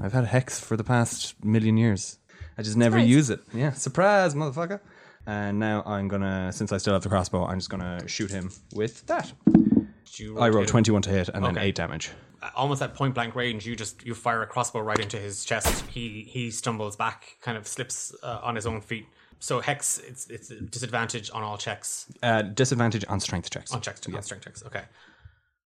I've 0.00 0.12
had 0.12 0.24
a 0.24 0.28
hex 0.28 0.60
for 0.60 0.76
the 0.76 0.84
past 0.84 1.42
million 1.44 1.76
years. 1.76 2.18
I 2.56 2.62
just 2.62 2.76
never 2.76 2.98
use 2.98 3.30
it. 3.30 3.40
Yeah, 3.52 3.72
surprise, 3.72 4.34
motherfucker. 4.34 4.80
And 5.26 5.58
now 5.58 5.82
I'm 5.86 6.08
gonna, 6.08 6.52
since 6.52 6.72
I 6.72 6.78
still 6.78 6.92
have 6.92 7.02
the 7.02 7.08
crossbow, 7.08 7.46
I'm 7.46 7.58
just 7.58 7.70
gonna 7.70 8.06
shoot 8.06 8.30
him 8.30 8.50
with 8.74 9.06
that. 9.06 9.32
Did 9.46 10.18
you 10.18 10.38
I 10.38 10.48
roll 10.48 10.56
rolled 10.56 10.66
to- 10.68 10.72
21 10.72 11.02
to 11.02 11.10
hit 11.10 11.28
and 11.30 11.44
then 11.44 11.56
Okay. 11.56 11.68
8 11.68 11.74
damage. 11.74 12.10
Almost 12.54 12.82
at 12.82 12.94
point 12.94 13.14
blank 13.14 13.34
range. 13.34 13.66
You 13.66 13.76
just 13.76 14.04
you 14.04 14.14
fire 14.14 14.42
a 14.42 14.46
crossbow 14.46 14.80
right 14.80 14.98
into 14.98 15.18
his 15.18 15.44
chest. 15.44 15.84
He 15.88 16.26
he 16.28 16.50
stumbles 16.50 16.96
back, 16.96 17.36
kind 17.40 17.56
of 17.56 17.66
slips 17.66 18.14
uh, 18.22 18.40
on 18.42 18.54
his 18.54 18.66
own 18.66 18.80
feet. 18.80 19.06
So 19.38 19.60
hex, 19.60 19.98
it's 19.98 20.26
it's 20.28 20.50
a 20.50 20.60
disadvantage 20.60 21.30
on 21.32 21.42
all 21.42 21.58
checks. 21.58 22.06
Uh, 22.22 22.42
disadvantage 22.42 23.04
on 23.08 23.20
strength 23.20 23.50
checks. 23.50 23.72
On 23.72 23.80
checks, 23.80 24.00
on 24.06 24.22
strength 24.22 24.44
checks. 24.44 24.64
Okay, 24.64 24.82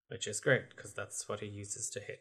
which 0.09 0.27
is 0.27 0.41
great 0.41 0.71
because 0.71 0.93
that's 0.93 1.29
what 1.29 1.41
he 1.41 1.47
uses 1.47 1.89
to 1.91 2.01
hit. 2.01 2.21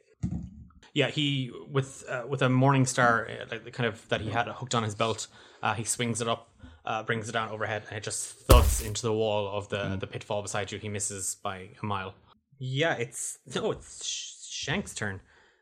Yeah, 0.93 1.09
he 1.09 1.51
with 1.69 2.05
uh, 2.09 2.23
with 2.27 2.41
a 2.41 2.49
morning 2.49 2.85
star, 2.85 3.27
uh, 3.29 3.45
like 3.51 3.63
the 3.63 3.71
kind 3.71 3.87
of 3.87 4.07
that 4.09 4.21
he 4.21 4.29
had 4.29 4.47
hooked 4.47 4.75
on 4.75 4.83
his 4.83 4.95
belt. 4.95 5.27
Uh, 5.61 5.73
he 5.73 5.83
swings 5.83 6.21
it 6.21 6.27
up, 6.27 6.49
uh, 6.85 7.03
brings 7.03 7.27
it 7.27 7.31
down 7.31 7.49
overhead, 7.49 7.83
and 7.89 7.97
it 7.97 8.03
just 8.03 8.33
thuds 8.47 8.81
into 8.81 9.01
the 9.01 9.13
wall 9.13 9.47
of 9.47 9.69
the 9.69 9.95
the 9.99 10.07
pitfall 10.07 10.41
beside 10.41 10.71
you. 10.71 10.79
He 10.79 10.89
misses 10.89 11.37
by 11.41 11.69
a 11.81 11.85
mile. 11.85 12.13
Yeah, 12.59 12.93
it's 12.93 13.39
no, 13.55 13.71
it's 13.71 14.36
Shank's 14.57 14.93
turn, 14.93 15.21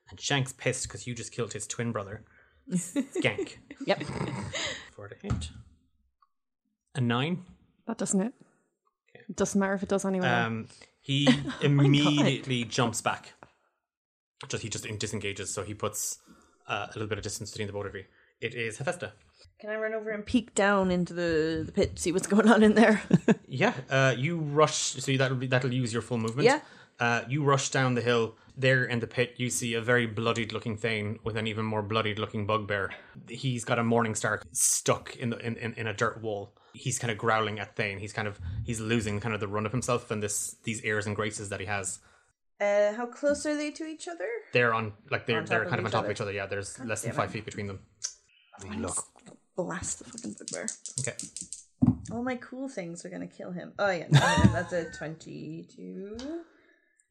and 0.09 0.19
Shank's 0.19 0.53
pissed 0.53 0.83
because 0.87 1.05
you 1.05 1.13
just 1.13 1.31
killed 1.31 1.53
his 1.53 1.67
twin 1.67 1.91
brother, 1.91 2.23
Skank. 2.71 3.57
Yep. 3.85 4.03
For 4.95 5.09
the 5.09 5.15
hit, 5.21 5.49
a 6.95 7.01
nine. 7.01 7.43
That 7.87 7.97
doesn't 7.97 8.21
it? 8.21 8.33
It 9.13 9.35
doesn't 9.35 9.59
matter 9.59 9.73
if 9.73 9.83
it 9.83 9.89
does 9.89 10.05
anyway. 10.05 10.27
Um, 10.27 10.67
he 11.01 11.27
immediately 11.61 12.63
jumps 12.63 13.01
back. 13.01 13.33
Just 14.47 14.63
he 14.63 14.69
just 14.69 14.87
disengages, 14.99 15.53
so 15.53 15.63
he 15.63 15.73
puts 15.73 16.19
uh, 16.67 16.87
a 16.89 16.93
little 16.93 17.07
bit 17.07 17.17
of 17.17 17.23
distance 17.23 17.51
between 17.51 17.67
the 17.67 17.73
both 17.73 17.87
of 17.87 17.95
you. 17.95 18.05
It 18.41 18.53
is 18.55 18.77
Hephaestus. 18.77 19.11
Can 19.59 19.69
I 19.69 19.75
run 19.75 19.93
over 19.93 20.09
and 20.11 20.25
peek 20.25 20.53
down 20.55 20.91
into 20.91 21.13
the, 21.13 21.63
the 21.65 21.71
pit, 21.71 21.97
see 21.97 22.11
what's 22.11 22.27
going 22.33 22.49
on 22.49 22.63
in 22.63 22.75
there? 22.75 23.01
Yeah, 23.47 23.73
uh, 23.89 24.13
you 24.17 24.37
rush. 24.37 24.75
So 24.75 25.15
that'll 25.17 25.37
be 25.37 25.47
that'll 25.47 25.73
use 25.73 25.91
your 25.91 26.01
full 26.01 26.17
movement. 26.17 26.45
Yeah. 26.45 26.59
Uh, 26.99 27.21
you 27.27 27.43
rush 27.43 27.69
down 27.69 27.95
the 27.95 28.01
hill. 28.01 28.35
There 28.57 28.85
in 28.85 28.99
the 29.01 29.07
pit, 29.07 29.33
you 29.37 29.49
see 29.49 29.73
a 29.73 29.81
very 29.81 30.05
bloodied-looking 30.05 30.77
Thane 30.77 31.19
with 31.25 31.35
an 31.35 31.45
even 31.45 31.65
more 31.65 31.81
bloodied-looking 31.83 32.45
bugbear. 32.47 32.91
He's 33.27 33.65
got 33.65 33.79
a 33.79 33.83
morning 33.83 34.15
star 34.15 34.41
stuck 34.53 35.15
in 35.17 35.29
the 35.31 35.37
in, 35.45 35.57
in, 35.57 35.73
in 35.73 35.87
a 35.87 35.93
dirt 35.93 36.21
wall. 36.21 36.53
He's 36.73 36.97
kind 36.97 37.11
of 37.11 37.17
growling 37.17 37.59
at 37.59 37.75
Thane. 37.75 37.99
He's 37.99 38.13
kind 38.13 38.27
of 38.29 38.39
he's 38.65 38.79
losing 38.79 39.19
kind 39.19 39.33
of 39.33 39.41
the 39.41 39.47
run 39.49 39.65
of 39.65 39.73
himself 39.73 40.09
and 40.09 40.23
this 40.23 40.55
these 40.63 40.81
airs 40.83 41.05
and 41.05 41.15
graces 41.17 41.49
that 41.49 41.59
he 41.59 41.65
has. 41.65 41.99
uh, 42.61 42.93
how 42.93 43.05
close 43.07 43.45
are 43.45 43.57
they 43.57 43.71
to 43.71 43.85
each 43.85 44.07
other? 44.07 44.27
They're 44.53 44.73
on 44.73 44.93
like 45.11 45.25
they're 45.25 45.39
On 45.39 45.45
they're 45.45 45.63
of 45.63 45.69
kind 45.69 45.79
of 45.79 45.85
on 45.85 45.91
top 45.91 45.99
other. 45.99 46.07
of 46.07 46.11
each 46.15 46.21
other. 46.21 46.31
Yeah, 46.31 46.45
there's 46.45 46.79
less 46.79 47.01
than 47.01 47.11
five 47.11 47.29
it. 47.29 47.33
feet 47.33 47.45
between 47.45 47.67
them. 47.67 47.79
Look. 48.77 49.03
Blast 49.57 49.99
the 49.99 50.05
fucking 50.05 50.35
bugbear. 50.39 50.67
Okay. 51.01 51.17
All 52.11 52.23
my 52.23 52.35
cool 52.37 52.69
things 52.69 53.03
are 53.05 53.09
gonna 53.09 53.27
kill 53.27 53.51
him. 53.51 53.73
Oh 53.79 53.91
yeah, 53.91 54.07
no, 54.09 54.19
that's 54.53 54.71
a 54.71 54.85
twenty-two 54.97 56.17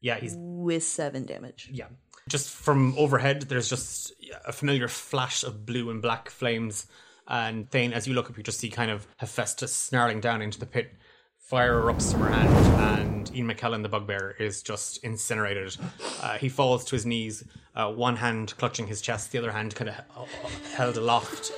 Yeah, 0.01 0.17
he's 0.19 0.35
with 0.37 0.83
seven 0.83 1.25
damage. 1.25 1.69
yeah. 1.71 1.87
Just 2.27 2.49
from 2.49 2.95
overhead, 2.97 3.43
there's 3.43 3.69
just 3.69 4.11
a 4.45 4.51
familiar 4.51 4.87
flash 4.87 5.43
of 5.43 5.65
blue 5.65 5.91
and 5.91 6.01
black 6.01 6.29
flames. 6.29 6.87
And 7.27 7.69
Thane, 7.69 7.93
as 7.93 8.07
you 8.07 8.15
look 8.15 8.29
up, 8.31 8.37
you 8.37 8.41
just 8.43 8.59
see 8.59 8.69
kind 8.69 8.89
of 8.89 9.05
Hephaestus 9.17 9.71
snarling 9.73 10.21
down 10.21 10.41
into 10.41 10.59
the 10.59 10.65
pit. 10.65 10.91
Fire 11.37 11.79
erupts 11.79 12.11
from 12.11 12.21
her 12.21 12.31
hand, 12.31 12.97
and 12.99 13.35
Ian 13.35 13.47
McKellen, 13.47 13.83
the 13.83 13.89
bugbear, 13.89 14.35
is 14.39 14.63
just 14.63 15.03
incinerated. 15.03 15.77
Uh, 16.19 16.39
he 16.39 16.49
falls 16.49 16.83
to 16.85 16.95
his 16.95 17.05
knees, 17.05 17.43
uh, 17.75 17.91
one 17.91 18.15
hand 18.15 18.55
clutching 18.57 18.87
his 18.87 19.01
chest, 19.01 19.31
the 19.31 19.37
other 19.37 19.51
hand 19.51 19.75
kind 19.75 19.91
of 19.91 20.29
held 20.73 20.97
aloft. 20.97 21.51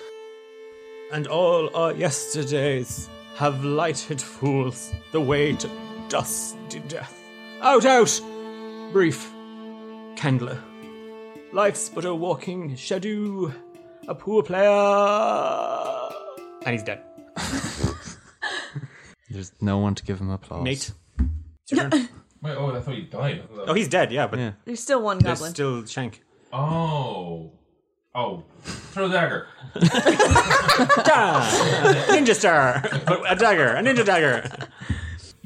And 1.14 1.28
all 1.28 1.74
our 1.74 1.94
yesterdays 1.94 3.10
have 3.38 3.64
lighted 3.64 4.22
fools 4.22 4.92
the 5.14 5.22
way 5.22 5.54
to 5.56 5.70
dusty 6.10 6.80
death. 6.90 7.17
Out, 7.62 7.86
out! 7.86 8.22
Brief. 8.92 9.32
Candler. 10.16 10.58
Life's 11.54 11.90
but 11.90 12.06
a 12.06 12.14
walking 12.14 12.76
shadow, 12.76 13.52
a 14.08 14.16
poor 14.16 14.44
player. 14.44 14.70
And 16.66 16.74
he's 16.74 16.84
dead. 16.84 17.02
There's 19.30 19.52
no 19.62 19.78
one 19.80 19.96
to 19.96 20.04
give 20.04 20.20
him 20.20 20.30
applause. 20.30 20.64
Nate. 20.64 20.92
It's 21.64 21.72
your 21.72 21.90
turn. 21.90 22.10
Wait, 22.42 22.56
oh, 22.56 22.76
I 22.76 22.80
thought 22.80 22.94
he 22.96 23.02
died. 23.02 23.44
I 23.52 23.56
thought 23.56 23.70
Oh, 23.70 23.74
he's 23.74 23.88
dead. 23.88 24.12
Yeah, 24.12 24.28
but 24.28 24.40
Yeah. 24.40 24.52
There's 24.66 24.80
still 24.80 25.02
one 25.02 25.18
there's 25.20 25.40
goblin. 25.40 25.54
still 25.54 25.86
Shank. 25.86 26.22
Oh. 26.54 27.52
Oh. 28.14 28.44
Throw 28.64 29.08
the 29.08 29.14
dagger. 29.16 29.48
Ninja 32.08 32.36
star. 32.36 32.84
a 33.30 33.36
dagger. 33.36 33.70
A 33.76 33.82
ninja 33.82 34.06
dagger. 34.06 34.50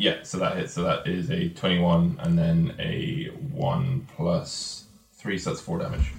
Yeah, 0.01 0.23
so 0.23 0.39
that 0.39 0.57
hits. 0.57 0.73
So 0.73 0.81
that 0.81 1.05
is 1.05 1.29
a 1.29 1.49
21 1.49 2.17
and 2.21 2.35
then 2.37 2.73
a 2.79 3.25
1 3.51 4.07
plus 4.15 4.85
3, 5.13 5.37
so 5.37 5.51
that's 5.51 5.61
4 5.61 5.77
damage. 5.77 6.11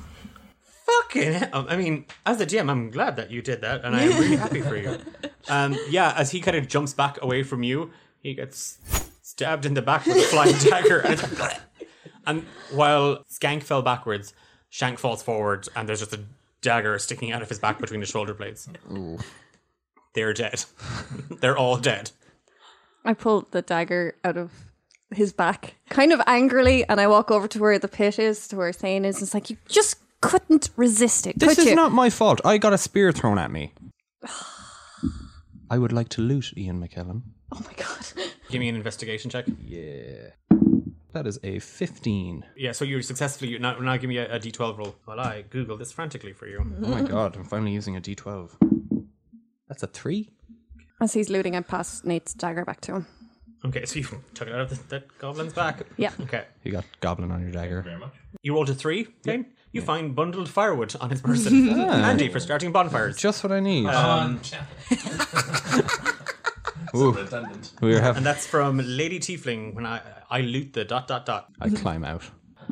Fucking 0.86 1.32
hell. 1.32 1.66
I 1.68 1.76
mean, 1.76 2.06
as 2.24 2.40
a 2.40 2.46
GM, 2.46 2.70
I'm 2.70 2.92
glad 2.92 3.16
that 3.16 3.32
you 3.32 3.42
did 3.42 3.60
that, 3.62 3.84
and 3.84 3.96
I'm 3.96 4.08
really 4.10 4.36
happy 4.36 4.60
for 4.60 4.76
you. 4.76 4.98
Um, 5.48 5.76
yeah, 5.90 6.14
as 6.16 6.30
he 6.30 6.40
kind 6.40 6.56
of 6.56 6.68
jumps 6.68 6.94
back 6.94 7.20
away 7.20 7.42
from 7.42 7.64
you, 7.64 7.90
he 8.20 8.32
gets 8.32 8.78
stabbed 9.22 9.66
in 9.66 9.74
the 9.74 9.82
back 9.82 10.06
with 10.06 10.16
a 10.16 10.20
flying 10.20 10.56
dagger. 10.70 11.00
And, 11.00 11.20
and 12.26 12.46
while 12.70 13.24
Skank 13.24 13.64
fell 13.64 13.82
backwards, 13.82 14.34
Shank 14.70 15.00
falls 15.00 15.20
forward, 15.20 15.68
and 15.74 15.88
there's 15.88 15.98
just 15.98 16.12
a 16.12 16.20
dagger 16.60 16.96
sticking 17.00 17.32
out 17.32 17.42
of 17.42 17.48
his 17.48 17.58
back 17.58 17.80
between 17.80 17.98
his 17.98 18.08
shoulder 18.08 18.34
blades. 18.34 18.68
Ooh. 18.92 19.18
They're 20.14 20.32
dead. 20.32 20.64
They're 21.40 21.58
all 21.58 21.76
dead. 21.76 22.12
I 23.04 23.14
pull 23.14 23.48
the 23.50 23.62
dagger 23.62 24.14
out 24.24 24.36
of 24.36 24.50
his 25.10 25.32
back, 25.32 25.74
kind 25.90 26.12
of 26.12 26.20
angrily, 26.26 26.88
and 26.88 27.00
I 27.00 27.06
walk 27.06 27.30
over 27.30 27.46
to 27.48 27.58
where 27.58 27.78
the 27.78 27.88
pit 27.88 28.18
is, 28.18 28.48
to 28.48 28.56
where 28.56 28.72
Thane 28.72 29.04
is. 29.04 29.16
And 29.16 29.24
It's 29.24 29.34
like 29.34 29.50
you 29.50 29.56
just 29.68 29.96
couldn't 30.20 30.70
resist 30.76 31.26
it. 31.26 31.38
This 31.38 31.56
could 31.56 31.58
is 31.64 31.70
you? 31.70 31.74
not 31.74 31.92
my 31.92 32.08
fault. 32.10 32.40
I 32.44 32.58
got 32.58 32.72
a 32.72 32.78
spear 32.78 33.12
thrown 33.12 33.38
at 33.38 33.50
me. 33.50 33.74
I 35.70 35.78
would 35.78 35.92
like 35.92 36.08
to 36.10 36.22
loot 36.22 36.52
Ian 36.56 36.80
McKellen. 36.80 37.22
Oh 37.52 37.60
my 37.64 37.72
god! 37.76 38.06
Give 38.50 38.60
me 38.60 38.68
an 38.68 38.76
investigation 38.76 39.30
check. 39.30 39.46
Yeah. 39.62 40.30
That 41.12 41.26
is 41.26 41.38
a 41.42 41.58
15. 41.58 42.44
Yeah, 42.56 42.72
so 42.72 42.84
you 42.86 43.02
successfully. 43.02 43.58
Now, 43.58 43.78
now 43.78 43.98
give 43.98 44.08
me 44.08 44.16
a, 44.16 44.34
a 44.36 44.38
d12 44.40 44.78
roll 44.78 44.94
while 45.04 45.20
I 45.20 45.42
Google 45.42 45.76
this 45.76 45.92
frantically 45.92 46.32
for 46.32 46.46
you. 46.46 46.64
Oh 46.82 46.88
my 46.88 47.02
god, 47.02 47.36
I'm 47.36 47.44
finally 47.44 47.72
using 47.72 47.96
a 47.96 48.00
d12. 48.00 48.50
That's 49.68 49.82
a 49.82 49.86
3? 49.88 50.30
As 51.02 51.12
he's 51.12 51.28
looting, 51.28 51.56
I 51.56 51.60
pass 51.62 52.04
Nate's 52.04 52.32
dagger 52.32 52.64
back 52.64 52.80
to 52.82 52.94
him. 52.94 53.06
Okay, 53.64 53.84
so 53.86 53.98
you 53.98 54.06
took 54.34 54.46
it 54.46 54.54
out 54.54 54.60
of 54.60 54.70
the, 54.70 54.78
that 54.90 55.18
goblin's 55.18 55.52
back. 55.52 55.82
Yeah. 55.96 56.12
Okay. 56.20 56.44
You 56.62 56.70
got 56.70 56.84
goblin 57.00 57.32
on 57.32 57.42
your 57.42 57.50
dagger. 57.50 57.82
Very 57.82 57.98
much. 57.98 58.12
You 58.42 58.54
rolled 58.54 58.70
a 58.70 58.74
three, 58.74 59.08
Thane? 59.24 59.46
You 59.72 59.82
find 59.82 60.14
bundled 60.14 60.48
firewood 60.48 60.94
on 61.00 61.10
his 61.10 61.20
person. 61.20 61.66
Handy 61.68 62.28
for 62.28 62.38
starting 62.38 62.70
bonfires. 62.70 63.16
Just 63.16 63.42
what 63.42 63.52
I 63.52 63.58
need. 63.58 63.86
Um, 63.86 64.40
Ooh. 66.94 67.12
redundant. 67.12 67.72
we 67.80 67.94
were 67.94 68.00
and 68.00 68.24
that's 68.24 68.46
from 68.46 68.80
Lady 68.84 69.18
Tiefling 69.18 69.74
when 69.74 69.86
I 69.86 70.02
I 70.30 70.42
loot 70.42 70.74
the 70.74 70.84
dot 70.84 71.08
dot 71.08 71.26
dot. 71.26 71.48
I 71.60 71.70
climb 71.70 72.04
out. 72.04 72.22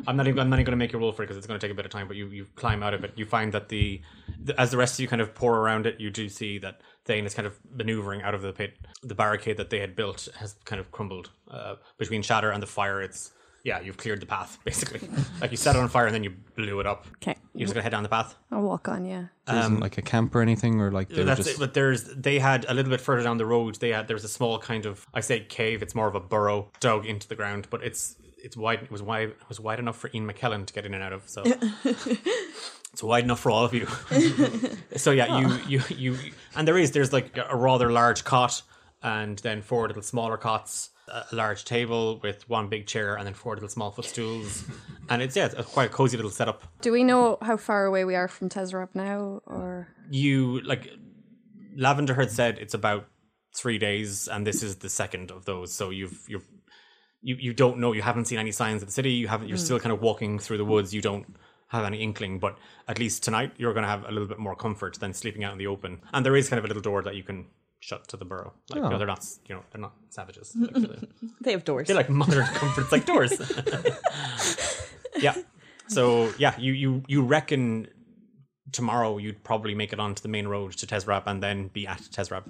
I'm 0.07 0.17
not 0.17 0.27
even 0.27 0.39
I'm 0.39 0.49
not 0.49 0.57
even 0.57 0.65
going 0.65 0.71
to 0.71 0.77
make 0.77 0.93
you 0.93 0.99
roll 0.99 1.11
for 1.11 1.23
it 1.23 1.27
because 1.27 1.37
it's 1.37 1.47
going 1.47 1.59
to 1.59 1.65
take 1.65 1.71
a 1.71 1.75
bit 1.75 1.85
of 1.85 1.91
time. 1.91 2.07
But 2.07 2.17
you 2.17 2.27
you 2.27 2.47
climb 2.55 2.83
out 2.83 2.93
of 2.93 3.03
it. 3.03 3.13
You 3.15 3.25
find 3.25 3.51
that 3.53 3.69
the, 3.69 4.01
the 4.43 4.59
as 4.59 4.71
the 4.71 4.77
rest 4.77 4.95
of 4.95 4.99
you 4.99 5.07
kind 5.07 5.21
of 5.21 5.33
pour 5.33 5.57
around 5.57 5.85
it, 5.85 5.99
you 5.99 6.09
do 6.09 6.29
see 6.29 6.57
that 6.59 6.81
Thane 7.05 7.25
is 7.25 7.33
kind 7.33 7.47
of 7.47 7.59
maneuvering 7.75 8.21
out 8.21 8.33
of 8.35 8.41
the 8.41 8.53
pit. 8.53 8.77
The 9.03 9.15
barricade 9.15 9.57
that 9.57 9.69
they 9.69 9.79
had 9.79 9.95
built 9.95 10.27
has 10.37 10.55
kind 10.65 10.79
of 10.79 10.91
crumbled 10.91 11.31
uh, 11.49 11.75
between 11.97 12.21
Shatter 12.21 12.51
and 12.51 12.61
the 12.61 12.67
fire. 12.67 13.01
It's 13.01 13.31
yeah, 13.63 13.79
you've 13.79 13.97
cleared 13.97 14.19
the 14.19 14.25
path 14.25 14.57
basically. 14.65 15.07
like 15.39 15.51
you 15.51 15.57
set 15.57 15.75
it 15.75 15.79
on 15.79 15.87
fire 15.87 16.05
and 16.05 16.15
then 16.15 16.23
you 16.23 16.31
blew 16.55 16.79
it 16.79 16.87
up. 16.87 17.05
Okay, 17.17 17.35
You're 17.53 17.65
just 17.65 17.73
gonna 17.73 17.83
head 17.83 17.91
down 17.91 18.03
the 18.03 18.09
path. 18.09 18.35
I'll 18.51 18.61
walk 18.61 18.87
on. 18.87 19.05
Yeah. 19.05 19.25
There 19.45 19.57
isn't 19.59 19.79
like 19.79 19.97
a 19.97 20.01
camp 20.01 20.33
or 20.33 20.41
anything, 20.41 20.79
or 20.79 20.91
like 20.91 21.09
they 21.09 21.19
were 21.19 21.23
That's 21.25 21.39
just. 21.39 21.49
it. 21.51 21.59
But 21.59 21.73
there's 21.73 22.03
they 22.05 22.39
had 22.39 22.65
a 22.67 22.73
little 22.73 22.89
bit 22.89 23.01
further 23.01 23.23
down 23.23 23.37
the 23.37 23.45
road. 23.45 23.75
They 23.75 23.89
had 23.89 24.07
there 24.07 24.15
was 24.15 24.23
a 24.23 24.29
small 24.29 24.57
kind 24.59 24.85
of 24.85 25.05
I 25.13 25.21
say 25.21 25.41
cave. 25.41 25.81
It's 25.81 25.93
more 25.95 26.07
of 26.07 26.15
a 26.15 26.19
burrow 26.19 26.71
dug 26.79 27.05
into 27.05 27.27
the 27.27 27.35
ground, 27.35 27.67
but 27.69 27.83
it's 27.83 28.15
it's 28.43 28.57
wide. 28.57 28.83
It 28.83 28.91
was 28.91 29.01
wide. 29.01 29.29
It 29.29 29.49
was 29.49 29.59
wide 29.59 29.79
enough 29.79 29.97
for 29.97 30.09
Ian 30.13 30.31
McKellen 30.31 30.65
to 30.65 30.73
get 30.73 30.85
in 30.85 30.93
and 30.93 31.03
out 31.03 31.13
of. 31.13 31.27
So 31.29 31.43
it's 32.93 33.03
wide 33.03 33.23
enough 33.23 33.39
for 33.39 33.51
all 33.51 33.65
of 33.65 33.73
you. 33.73 33.87
so 34.95 35.11
yeah, 35.11 35.39
you 35.39 35.47
oh. 35.49 35.61
you 35.67 35.81
you 35.89 36.17
and 36.55 36.67
there 36.67 36.77
is 36.77 36.91
there's 36.91 37.13
like 37.13 37.37
a 37.37 37.55
rather 37.55 37.91
large 37.91 38.23
cot 38.23 38.61
and 39.01 39.39
then 39.39 39.61
four 39.61 39.87
little 39.87 40.03
smaller 40.03 40.37
cots. 40.37 40.89
A 41.07 41.35
large 41.35 41.65
table 41.65 42.21
with 42.23 42.47
one 42.47 42.69
big 42.69 42.87
chair 42.87 43.15
and 43.15 43.25
then 43.27 43.33
four 43.33 43.55
little 43.55 43.67
small 43.67 43.91
footstools, 43.91 44.63
and 45.09 45.21
it's 45.21 45.35
yeah, 45.35 45.47
it's 45.47 45.55
quite 45.73 45.89
a 45.89 45.93
cozy 45.93 46.15
little 46.15 46.31
setup. 46.31 46.63
Do 46.79 46.93
we 46.93 47.03
know 47.03 47.37
how 47.41 47.57
far 47.57 47.85
away 47.85 48.05
we 48.05 48.15
are 48.15 48.29
from 48.29 48.47
Tezrab 48.47 48.89
now, 48.93 49.41
or 49.45 49.89
you 50.09 50.61
like 50.61 50.89
Lavender 51.75 52.13
had 52.13 52.31
said 52.31 52.59
it's 52.59 52.73
about 52.73 53.07
three 53.53 53.77
days, 53.77 54.29
and 54.29 54.47
this 54.47 54.63
is 54.63 54.77
the 54.77 54.89
second 54.89 55.31
of 55.31 55.43
those. 55.43 55.73
So 55.73 55.89
you've 55.89 56.23
you've 56.29 56.47
you 57.21 57.35
you 57.39 57.53
don't 57.53 57.77
know. 57.79 57.93
You 57.93 58.01
haven't 58.01 58.25
seen 58.25 58.39
any 58.39 58.51
signs 58.51 58.81
of 58.81 58.87
the 58.87 58.93
city. 58.93 59.11
You 59.11 59.27
haven't. 59.27 59.47
You're 59.47 59.57
hmm. 59.57 59.63
still 59.63 59.79
kind 59.79 59.93
of 59.93 60.01
walking 60.01 60.39
through 60.39 60.57
the 60.57 60.65
woods. 60.65 60.93
You 60.93 61.01
don't 61.01 61.35
have 61.67 61.85
any 61.85 62.01
inkling, 62.01 62.39
but 62.39 62.57
at 62.87 62.99
least 62.99 63.23
tonight 63.23 63.53
you're 63.57 63.73
going 63.73 63.83
to 63.83 63.89
have 63.89 64.03
a 64.03 64.11
little 64.11 64.27
bit 64.27 64.37
more 64.37 64.55
comfort 64.55 64.99
than 64.99 65.13
sleeping 65.13 65.45
out 65.45 65.53
in 65.53 65.57
the 65.57 65.67
open. 65.67 66.01
And 66.13 66.25
there 66.25 66.35
is 66.35 66.49
kind 66.49 66.57
of 66.59 66.65
a 66.65 66.67
little 66.67 66.81
door 66.81 67.01
that 67.03 67.15
you 67.15 67.23
can 67.23 67.45
shut 67.79 68.07
to 68.09 68.17
the 68.17 68.25
burrow. 68.25 68.53
Like 68.69 68.75
you 68.75 68.81
know, 68.81 68.95
oh. 68.95 68.97
they're 68.97 69.07
not 69.07 69.25
you 69.47 69.55
know 69.55 69.63
they're 69.71 69.81
not 69.81 69.93
savages. 70.09 70.55
Like, 70.59 70.73
they're, 71.41 71.53
have 71.53 71.63
doors. 71.63 71.87
they're 71.87 71.95
like 71.95 72.09
modern 72.09 72.45
comforts, 72.53 72.91
like 72.91 73.05
doors. 73.05 73.33
yeah. 75.19 75.35
So 75.87 76.31
yeah, 76.37 76.57
you 76.59 76.73
you 76.73 77.03
you 77.07 77.21
reckon 77.23 77.87
tomorrow 78.71 79.17
you'd 79.17 79.43
probably 79.43 79.75
make 79.75 79.91
it 79.93 79.99
onto 79.99 80.21
the 80.21 80.29
main 80.29 80.47
road 80.47 80.73
to 80.73 80.87
Tezrab 80.87 81.23
and 81.25 81.41
then 81.41 81.67
be 81.69 81.87
at 81.87 82.01
Tezrab. 82.01 82.43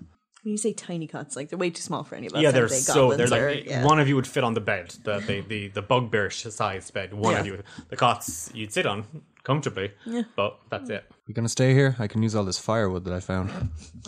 When 0.43 0.51
you 0.53 0.57
say 0.57 0.73
tiny 0.73 1.05
cots, 1.07 1.35
like 1.35 1.49
they're 1.49 1.59
way 1.59 1.69
too 1.69 1.83
small 1.83 2.03
for 2.03 2.15
any 2.15 2.27
of 2.27 2.33
us. 2.33 2.41
yeah, 2.41 2.49
they're 2.51 2.67
they? 2.67 2.75
so 2.75 3.13
they're 3.13 3.27
like 3.27 3.41
are- 3.41 3.49
yeah. 3.51 3.85
one 3.85 3.99
of 3.99 4.07
you 4.07 4.15
would 4.15 4.25
fit 4.25 4.43
on 4.43 4.53
the 4.55 4.61
bed, 4.61 4.89
the 5.03 5.19
the 5.19 5.41
the, 5.41 5.67
the 5.67 5.81
bugbear 5.83 6.29
sized 6.31 6.93
bed. 6.93 7.13
One 7.13 7.35
of 7.35 7.45
Yeah. 7.45 7.53
you, 7.53 7.63
the 7.89 7.95
cots 7.95 8.49
you'd 8.53 8.73
sit 8.73 8.85
on 8.87 9.05
comfortably. 9.43 9.91
Yeah. 10.05 10.23
But 10.35 10.59
that's 10.71 10.89
it. 10.89 11.03
We're 11.27 11.33
gonna 11.35 11.47
stay 11.49 11.73
here? 11.73 11.95
I 11.99 12.07
can 12.07 12.23
use 12.23 12.33
all 12.35 12.43
this 12.45 12.57
firewood 12.59 13.05
that 13.05 13.13
I 13.13 13.19
found. 13.19 13.51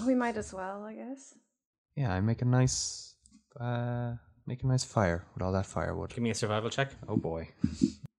we 0.07 0.15
might 0.15 0.38
as 0.38 0.53
well, 0.53 0.84
I 0.84 0.93
guess. 0.95 1.35
Yeah, 1.95 2.11
I 2.11 2.19
make 2.22 2.41
a 2.41 2.45
nice, 2.45 3.15
uh, 3.61 4.14
make 4.47 4.64
a 4.64 4.68
nice 4.68 4.84
fire 4.84 5.26
with 5.35 5.43
all 5.43 5.51
that 5.51 5.68
firewood. 5.68 6.10
Give 6.10 6.23
me 6.23 6.31
a 6.31 6.35
survival 6.35 6.69
check. 6.72 6.89
Oh 7.07 7.18
boy. 7.18 7.49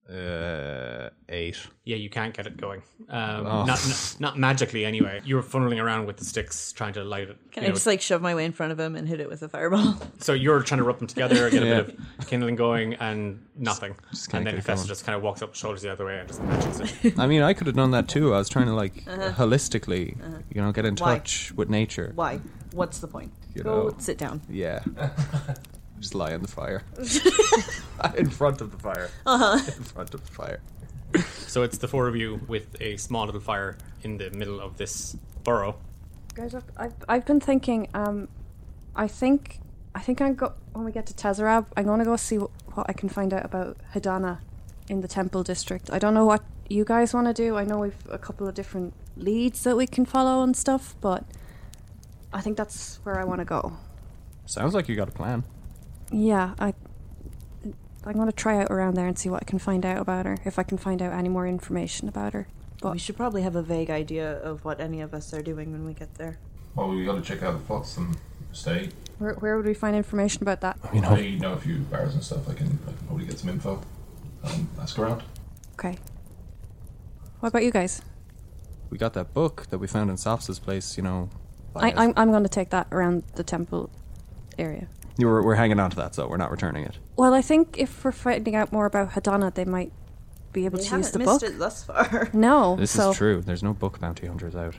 Uh, 0.06 1.08
eight. 1.30 1.56
Yeah, 1.84 1.96
you 1.96 2.10
can't 2.10 2.34
get 2.34 2.46
it 2.46 2.58
going. 2.58 2.82
Um, 3.08 3.46
Oh. 3.46 3.64
not, 3.64 3.66
not 3.66 4.16
not 4.20 4.38
magically 4.38 4.84
anyway. 4.84 5.22
You 5.24 5.36
were 5.36 5.42
funneling 5.42 5.82
around 5.82 6.04
with 6.06 6.18
the 6.18 6.26
sticks 6.26 6.72
trying 6.72 6.92
to 6.92 7.04
light 7.04 7.30
it. 7.30 7.38
Can 7.52 7.64
I 7.64 7.68
know, 7.68 7.72
just 7.72 7.86
like 7.86 8.02
shove 8.02 8.20
my 8.20 8.34
way 8.34 8.44
in 8.44 8.52
front 8.52 8.70
of 8.72 8.78
him 8.78 8.96
and 8.96 9.08
hit 9.08 9.18
it 9.20 9.28
with 9.30 9.42
a 9.42 9.48
fireball? 9.48 9.96
So 10.18 10.34
you're 10.34 10.62
trying 10.62 10.78
to 10.78 10.84
rub 10.84 10.98
them 10.98 11.06
together, 11.06 11.48
get 11.50 11.62
a 11.62 11.84
bit 11.84 11.98
of 12.18 12.26
kindling 12.26 12.56
going, 12.56 12.94
and 12.94 13.44
nothing. 13.56 13.94
kinda 13.94 14.36
and 14.36 14.46
then 14.46 14.54
get 14.54 14.54
it 14.58 14.62
Festa 14.64 14.82
going. 14.84 14.88
just 14.88 15.04
kind 15.06 15.16
of 15.16 15.22
walks 15.22 15.40
up, 15.42 15.54
shoulders 15.54 15.80
the 15.82 15.90
other 15.92 16.04
way, 16.04 16.18
and 16.18 16.28
just 16.28 16.42
matches 16.42 16.80
it. 17.04 17.18
I 17.18 17.26
mean, 17.26 17.40
I 17.42 17.52
could 17.54 17.66
have 17.66 17.76
done 17.76 17.90
that 17.92 18.06
too. 18.08 18.34
I 18.34 18.38
was 18.38 18.48
trying 18.50 18.66
to 18.66 18.74
like 18.74 19.04
holistically, 19.06 20.16
you 20.54 20.60
know, 20.62 20.70
get 20.72 20.84
in 20.84 20.96
Why? 20.96 21.18
touch 21.18 21.52
with 21.56 21.68
nature. 21.70 22.12
Why? 22.14 22.40
What's 22.72 22.98
the 22.98 23.08
point? 23.08 23.32
You 23.54 23.62
Go 23.62 23.88
know. 23.88 23.94
sit 23.98 24.18
down. 24.18 24.42
Yeah. 24.50 24.80
Just 26.04 26.14
lie 26.14 26.34
on 26.34 26.42
the 26.42 26.48
fire. 26.48 26.82
in 28.18 28.28
front 28.28 28.60
of 28.60 28.70
the 28.70 28.76
fire. 28.76 29.08
Uh-huh. 29.24 29.56
In 29.56 29.84
front 29.84 30.12
of 30.12 30.22
the 30.22 30.30
fire. 30.30 30.60
so 31.46 31.62
it's 31.62 31.78
the 31.78 31.88
four 31.88 32.08
of 32.08 32.14
you 32.14 32.42
with 32.46 32.78
a 32.78 32.98
small 32.98 33.24
little 33.24 33.40
fire 33.40 33.78
in 34.02 34.18
the 34.18 34.28
middle 34.28 34.60
of 34.60 34.76
this 34.76 35.16
burrow. 35.44 35.76
Guys, 36.34 36.54
I've, 36.54 36.70
I've, 36.76 36.94
I've 37.08 37.24
been 37.24 37.40
thinking. 37.40 37.88
Um, 37.94 38.28
I 38.94 39.08
think 39.08 39.60
I 39.94 40.00
think 40.00 40.20
I'm 40.20 40.34
go 40.34 40.52
when 40.74 40.84
we 40.84 40.92
get 40.92 41.06
to 41.06 41.14
Tezrab, 41.14 41.64
I'm 41.74 41.86
gonna 41.86 42.04
go 42.04 42.16
see 42.16 42.36
what, 42.36 42.50
what 42.74 42.84
I 42.86 42.92
can 42.92 43.08
find 43.08 43.32
out 43.32 43.46
about 43.46 43.78
Hadana 43.94 44.40
in 44.90 45.00
the 45.00 45.08
Temple 45.08 45.42
District. 45.42 45.90
I 45.90 45.98
don't 45.98 46.12
know 46.12 46.26
what 46.26 46.44
you 46.68 46.84
guys 46.84 47.14
want 47.14 47.28
to 47.28 47.32
do. 47.32 47.56
I 47.56 47.64
know 47.64 47.78
we've 47.78 48.06
a 48.10 48.18
couple 48.18 48.46
of 48.46 48.54
different 48.54 48.92
leads 49.16 49.62
that 49.62 49.74
we 49.74 49.86
can 49.86 50.04
follow 50.04 50.42
and 50.42 50.54
stuff, 50.54 50.96
but 51.00 51.24
I 52.30 52.42
think 52.42 52.58
that's 52.58 53.00
where 53.04 53.18
I 53.18 53.24
want 53.24 53.38
to 53.38 53.46
go. 53.46 53.78
Sounds 54.44 54.74
like 54.74 54.86
you 54.86 54.96
got 54.96 55.08
a 55.08 55.12
plan. 55.12 55.44
Yeah, 56.10 56.54
I. 56.58 56.74
I'm 58.06 58.14
gonna 58.14 58.32
try 58.32 58.60
out 58.60 58.70
around 58.70 58.94
there 58.94 59.06
and 59.06 59.18
see 59.18 59.30
what 59.30 59.42
I 59.42 59.44
can 59.44 59.58
find 59.58 59.86
out 59.86 59.98
about 59.98 60.26
her. 60.26 60.36
If 60.44 60.58
I 60.58 60.62
can 60.62 60.76
find 60.76 61.00
out 61.00 61.12
any 61.12 61.30
more 61.30 61.46
information 61.46 62.06
about 62.06 62.34
her. 62.34 62.46
But 62.82 62.92
We 62.92 62.98
should 62.98 63.16
probably 63.16 63.40
have 63.42 63.56
a 63.56 63.62
vague 63.62 63.88
idea 63.88 64.38
of 64.42 64.62
what 64.62 64.78
any 64.78 65.00
of 65.00 65.14
us 65.14 65.32
are 65.32 65.40
doing 65.40 65.72
when 65.72 65.86
we 65.86 65.94
get 65.94 66.16
there. 66.16 66.38
Well, 66.74 66.90
we 66.90 67.04
got 67.04 67.14
to 67.14 67.22
check 67.22 67.42
out 67.42 67.52
the 67.52 67.64
plots 67.64 67.96
and 67.96 68.16
stay. 68.52 68.90
where, 69.18 69.32
where 69.34 69.56
would 69.56 69.64
we 69.64 69.72
find 69.72 69.96
information 69.96 70.42
about 70.42 70.60
that? 70.60 70.76
You 70.92 71.00
know, 71.00 71.08
I 71.08 71.30
know 71.30 71.52
a 71.54 71.56
few 71.56 71.78
bars 71.78 72.12
and 72.12 72.22
stuff. 72.22 72.46
I 72.46 72.52
can, 72.52 72.78
I 72.86 72.90
can 72.90 73.06
probably 73.06 73.24
get 73.24 73.38
some 73.38 73.48
info. 73.48 73.80
Um, 74.42 74.68
ask 74.78 74.98
around. 74.98 75.22
Okay. 75.78 75.96
What 77.40 77.48
about 77.48 77.62
you 77.64 77.70
guys? 77.70 78.02
we 78.90 78.98
got 78.98 79.14
that 79.14 79.34
book 79.34 79.66
that 79.70 79.78
we 79.78 79.86
found 79.86 80.08
in 80.08 80.16
Sops's 80.16 80.58
place, 80.58 80.96
you 80.96 81.02
know. 81.02 81.28
I. 81.74 81.92
I'm, 81.92 82.12
I'm 82.16 82.30
going 82.30 82.44
to 82.44 82.48
take 82.48 82.70
that 82.70 82.86
around 82.92 83.24
the 83.34 83.42
temple 83.42 83.90
area. 84.58 84.86
You 85.16 85.28
were, 85.28 85.42
we're 85.42 85.54
hanging 85.54 85.78
on 85.78 85.90
to 85.90 85.96
that, 85.96 86.14
so 86.14 86.26
we're 86.26 86.36
not 86.36 86.50
returning 86.50 86.84
it. 86.84 86.98
Well, 87.16 87.34
I 87.34 87.42
think 87.42 87.76
if 87.78 88.04
we're 88.04 88.12
finding 88.12 88.56
out 88.56 88.72
more 88.72 88.86
about 88.86 89.10
Hadana, 89.10 89.54
they 89.54 89.64
might 89.64 89.92
be 90.52 90.64
able 90.64 90.78
We 90.78 90.84
to 90.84 90.96
use 90.96 91.06
haven't 91.08 91.12
the 91.12 91.18
missed 91.20 91.40
book. 91.40 91.50
it 91.50 91.58
thus 91.58 91.84
far. 91.84 92.30
No, 92.32 92.76
This 92.76 92.90
so, 92.90 93.10
is 93.10 93.16
true. 93.16 93.40
There's 93.40 93.62
no 93.62 93.72
book 93.74 94.00
bounty 94.00 94.26
hunters 94.26 94.56
out. 94.56 94.74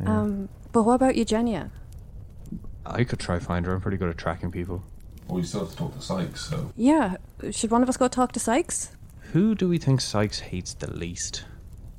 Yeah. 0.00 0.20
Um, 0.20 0.48
but 0.72 0.84
what 0.84 0.94
about 0.94 1.16
Eugenia? 1.16 1.70
I 2.86 3.04
could 3.04 3.18
try 3.18 3.38
find 3.38 3.66
her. 3.66 3.74
I'm 3.74 3.80
pretty 3.80 3.96
good 3.96 4.08
at 4.10 4.16
tracking 4.18 4.50
people. 4.50 4.82
Well, 5.26 5.36
we 5.38 5.42
still 5.42 5.60
have 5.60 5.70
to 5.70 5.76
talk 5.76 5.94
to 5.94 6.00
Sykes, 6.00 6.40
so 6.48 6.72
Yeah, 6.76 7.16
should 7.50 7.70
one 7.70 7.82
of 7.82 7.88
us 7.88 7.96
go 7.96 8.08
talk 8.08 8.32
to 8.32 8.40
Sykes? 8.40 8.92
Who 9.32 9.54
do 9.54 9.68
we 9.68 9.76
think 9.78 10.00
Sykes 10.00 10.38
hates 10.40 10.72
the 10.74 10.90
least? 10.90 11.44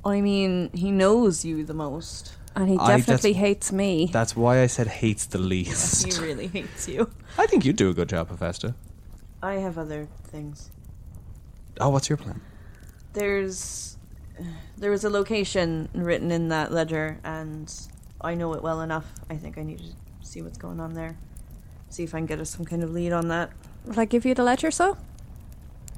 I 0.04 0.20
mean, 0.20 0.70
he 0.74 0.90
knows 0.90 1.44
you 1.44 1.64
the 1.64 1.74
most. 1.74 2.32
And 2.56 2.68
he 2.68 2.76
I- 2.78 2.96
definitely 2.98 3.32
that's- 3.32 3.48
hates 3.48 3.72
me. 3.72 4.10
That's 4.12 4.34
why 4.36 4.60
I 4.62 4.66
said 4.66 4.86
hates 4.88 5.26
the 5.26 5.38
least. 5.38 6.04
He 6.12 6.20
really 6.20 6.48
hates 6.48 6.88
you. 6.88 7.10
I 7.38 7.46
think 7.46 7.64
you 7.64 7.72
do 7.72 7.90
a 7.90 7.94
good 7.94 8.08
job, 8.08 8.28
Hephaestus. 8.28 8.72
I 9.42 9.54
have 9.54 9.78
other 9.78 10.08
things. 10.24 10.70
Oh, 11.80 11.88
what's 11.88 12.08
your 12.10 12.18
plan? 12.18 12.40
There's 13.12 13.96
there 14.76 14.90
was 14.90 15.04
a 15.04 15.10
location 15.10 15.88
written 15.94 16.30
in 16.30 16.48
that 16.48 16.72
ledger, 16.72 17.18
and 17.24 17.72
I 18.20 18.34
know 18.34 18.52
it 18.54 18.62
well 18.62 18.80
enough. 18.80 19.06
I 19.28 19.36
think 19.36 19.58
I 19.58 19.62
need 19.62 19.78
to 19.78 19.84
see 20.26 20.42
what's 20.42 20.58
going 20.58 20.80
on 20.80 20.94
there. 20.94 21.16
See 21.88 22.02
if 22.04 22.14
I 22.14 22.18
can 22.18 22.26
get 22.26 22.40
us 22.40 22.50
some 22.50 22.64
kind 22.64 22.82
of 22.82 22.90
lead 22.90 23.12
on 23.12 23.28
that. 23.28 23.50
Will 23.84 23.98
I 24.00 24.04
give 24.04 24.24
you 24.24 24.34
the 24.34 24.42
ledger, 24.44 24.70
so? 24.70 24.96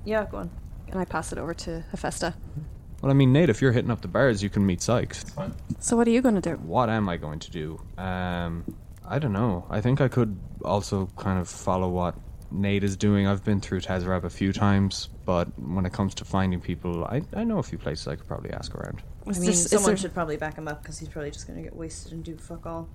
Yeah, 0.05 0.27
go 0.31 0.39
on. 0.39 0.51
And 0.89 0.99
I 1.01 1.05
pass 1.05 1.33
it 1.33 1.39
over 1.39 1.55
to 1.55 1.85
Hephaestus. 1.91 2.35
Mm-hmm. 2.35 2.61
Well, 3.03 3.11
I 3.11 3.15
mean, 3.15 3.33
Nate, 3.33 3.51
if 3.51 3.61
you're 3.61 3.73
hitting 3.73 3.91
up 3.91 4.01
the 4.01 4.09
bars, 4.09 4.43
you 4.43 4.49
can 4.49 4.65
meet 4.65 4.81
Sykes. 4.81 5.23
it's 5.23 5.31
fine. 5.33 5.53
So 5.81 5.97
what 5.97 6.07
are 6.07 6.11
you 6.13 6.23
going 6.23 6.37
to 6.37 6.41
do? 6.41 6.57
What 6.57 6.89
am 6.89 7.09
I 7.09 7.17
going 7.17 7.41
to 7.41 7.51
do? 7.51 7.81
Um, 7.99 8.65
I 9.05 9.19
don't 9.19 9.33
know. 9.33 9.67
I 9.69 9.81
think 9.81 10.01
I 10.01 10.07
could 10.09 10.39
also 10.65 11.07
kind 11.17 11.41
of 11.41 11.49
follow 11.49 11.89
what 11.89 12.15
Nate 12.53 12.85
is 12.85 12.97
doing. 12.97 13.27
I've 13.27 13.43
been 13.43 13.61
through 13.61 13.81
Tezrab 13.81 14.23
a 14.23 14.31
few 14.31 14.53
times, 14.53 15.09
but 15.25 15.49
when 15.59 15.85
it 15.85 15.93
comes 15.93 16.15
to 16.15 16.25
finding 16.25 16.61
people, 16.61 17.05
I, 17.05 17.23
I 17.35 17.43
know 17.43 17.59
a 17.59 17.63
few 17.65 17.77
places 17.79 18.07
I 18.07 18.15
could 18.15 18.29
probably 18.29 18.51
ask 18.53 18.73
around. 18.75 19.03
I 19.27 19.31
mean, 19.31 19.41
there- 19.41 19.51
is 19.51 19.69
someone 19.69 19.91
there- 19.91 19.97
should 19.97 20.15
probably 20.15 20.37
back 20.37 20.55
him 20.57 20.69
up 20.69 20.83
because 20.83 20.99
he's 21.01 21.09
probably 21.09 21.33
just 21.33 21.49
going 21.49 21.57
to 21.57 21.63
get 21.65 21.75
wasted 21.75 22.13
and 22.13 22.23
do 22.23 22.37
fuck 22.37 22.65
all. 22.67 22.89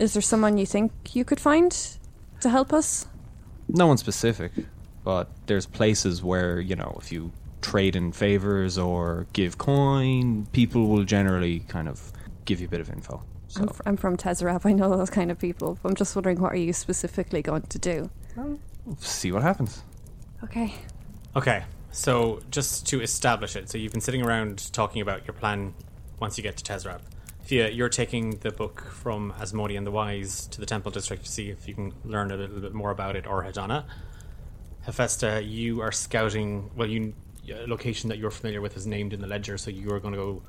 Is 0.00 0.14
there 0.14 0.22
someone 0.22 0.58
you 0.58 0.66
think 0.66 0.90
you 1.14 1.24
could 1.24 1.38
find 1.38 1.70
to 2.40 2.48
help 2.50 2.72
us? 2.72 3.06
No 3.68 3.86
one 3.86 3.98
specific, 3.98 4.50
but 5.04 5.30
there's 5.46 5.66
places 5.66 6.24
where, 6.24 6.58
you 6.58 6.74
know, 6.74 6.96
if 7.00 7.12
you 7.12 7.30
trade 7.64 7.96
in 7.96 8.12
favors 8.12 8.76
or 8.76 9.26
give 9.32 9.56
coin, 9.56 10.46
people 10.52 10.86
will 10.88 11.04
generally 11.04 11.60
kind 11.60 11.88
of 11.88 12.12
give 12.44 12.60
you 12.60 12.66
a 12.66 12.70
bit 12.70 12.80
of 12.80 12.90
info. 12.90 13.22
So, 13.48 13.62
I'm, 13.62 13.68
fr- 13.68 13.82
I'm 13.86 13.96
from 13.96 14.16
Tezrab. 14.16 14.66
I 14.66 14.72
know 14.72 14.96
those 14.96 15.10
kind 15.10 15.30
of 15.30 15.38
people. 15.38 15.78
I'm 15.82 15.94
just 15.94 16.14
wondering 16.14 16.40
what 16.40 16.52
are 16.52 16.56
you 16.56 16.72
specifically 16.72 17.42
going 17.42 17.62
to 17.62 17.78
do? 17.78 18.10
see 18.98 19.32
what 19.32 19.42
happens. 19.42 19.82
Okay. 20.42 20.74
Okay, 21.34 21.64
so 21.90 22.42
just 22.50 22.86
to 22.88 23.00
establish 23.00 23.56
it, 23.56 23.70
so 23.70 23.78
you've 23.78 23.92
been 23.92 24.00
sitting 24.02 24.22
around 24.22 24.72
talking 24.72 25.00
about 25.00 25.26
your 25.26 25.34
plan 25.34 25.72
once 26.20 26.36
you 26.36 26.42
get 26.42 26.56
to 26.58 26.64
Tezrab. 26.64 27.00
Fia, 27.44 27.70
you're 27.70 27.88
taking 27.88 28.38
the 28.38 28.50
book 28.50 28.86
from 28.90 29.32
Asmodi 29.38 29.76
and 29.76 29.86
the 29.86 29.90
Wise 29.90 30.46
to 30.48 30.60
the 30.60 30.66
Temple 30.66 30.92
District 30.92 31.24
to 31.24 31.30
see 31.30 31.50
if 31.50 31.66
you 31.66 31.74
can 31.74 31.92
learn 32.04 32.30
a 32.30 32.36
little 32.36 32.60
bit 32.60 32.74
more 32.74 32.90
about 32.90 33.16
it, 33.16 33.26
or 33.26 33.42
Hadana. 33.44 33.84
Hephaestus, 34.82 35.44
you 35.44 35.80
are 35.80 35.92
scouting, 35.92 36.70
well, 36.76 36.88
you 36.88 37.14
a 37.50 37.66
location 37.66 38.08
that 38.08 38.18
you're 38.18 38.30
familiar 38.30 38.60
with 38.60 38.76
is 38.76 38.86
named 38.86 39.12
in 39.12 39.20
the 39.20 39.26
ledger, 39.26 39.58
so 39.58 39.70
you 39.70 39.90
are 39.92 40.00
going 40.00 40.14
to 40.14 40.18
go 40.20 40.42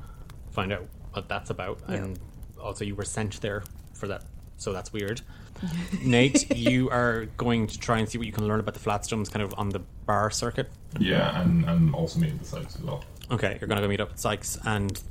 find 0.51 0.72
out 0.72 0.88
what 1.13 1.27
that's 1.27 1.49
about. 1.49 1.80
And 1.88 2.19
also, 2.61 2.85
you 2.85 2.95
were 2.95 3.05
sent 3.05 3.41
there 3.41 3.63
for 3.93 4.07
that, 4.07 4.23
so 4.57 4.73
that's 4.73 4.91
weird. 4.93 5.22
Nate, 6.03 6.55
you 6.55 6.89
are 6.89 7.26
going 7.38 7.67
to 7.67 7.80
try 7.80 7.99
and 7.99 8.09
see 8.09 8.17
what 8.17 8.27
you 8.27 8.34
can 8.34 8.47
learn 8.47 8.59
about 8.59 8.73
the 8.73 8.80
Flatstones 8.80 9.31
kind 9.31 9.43
of 9.43 9.53
on 9.57 9.69
the 9.69 9.80
bar 10.05 10.30
circuit. 10.31 10.69
Yeah, 10.99 11.41
and 11.41 11.65
I'm 11.69 11.95
also 11.95 12.19
meet 12.19 12.38
the 12.39 12.45
Sykes 12.45 12.76
as 12.76 12.81
well. 12.81 13.03
Okay, 13.31 13.57
you're 13.59 13.67
going 13.67 13.77
to 13.77 13.81
go 13.81 13.88
meet 13.88 14.01
up 14.01 14.11
with 14.11 14.19
Sykes, 14.19 14.57
and 14.65 15.01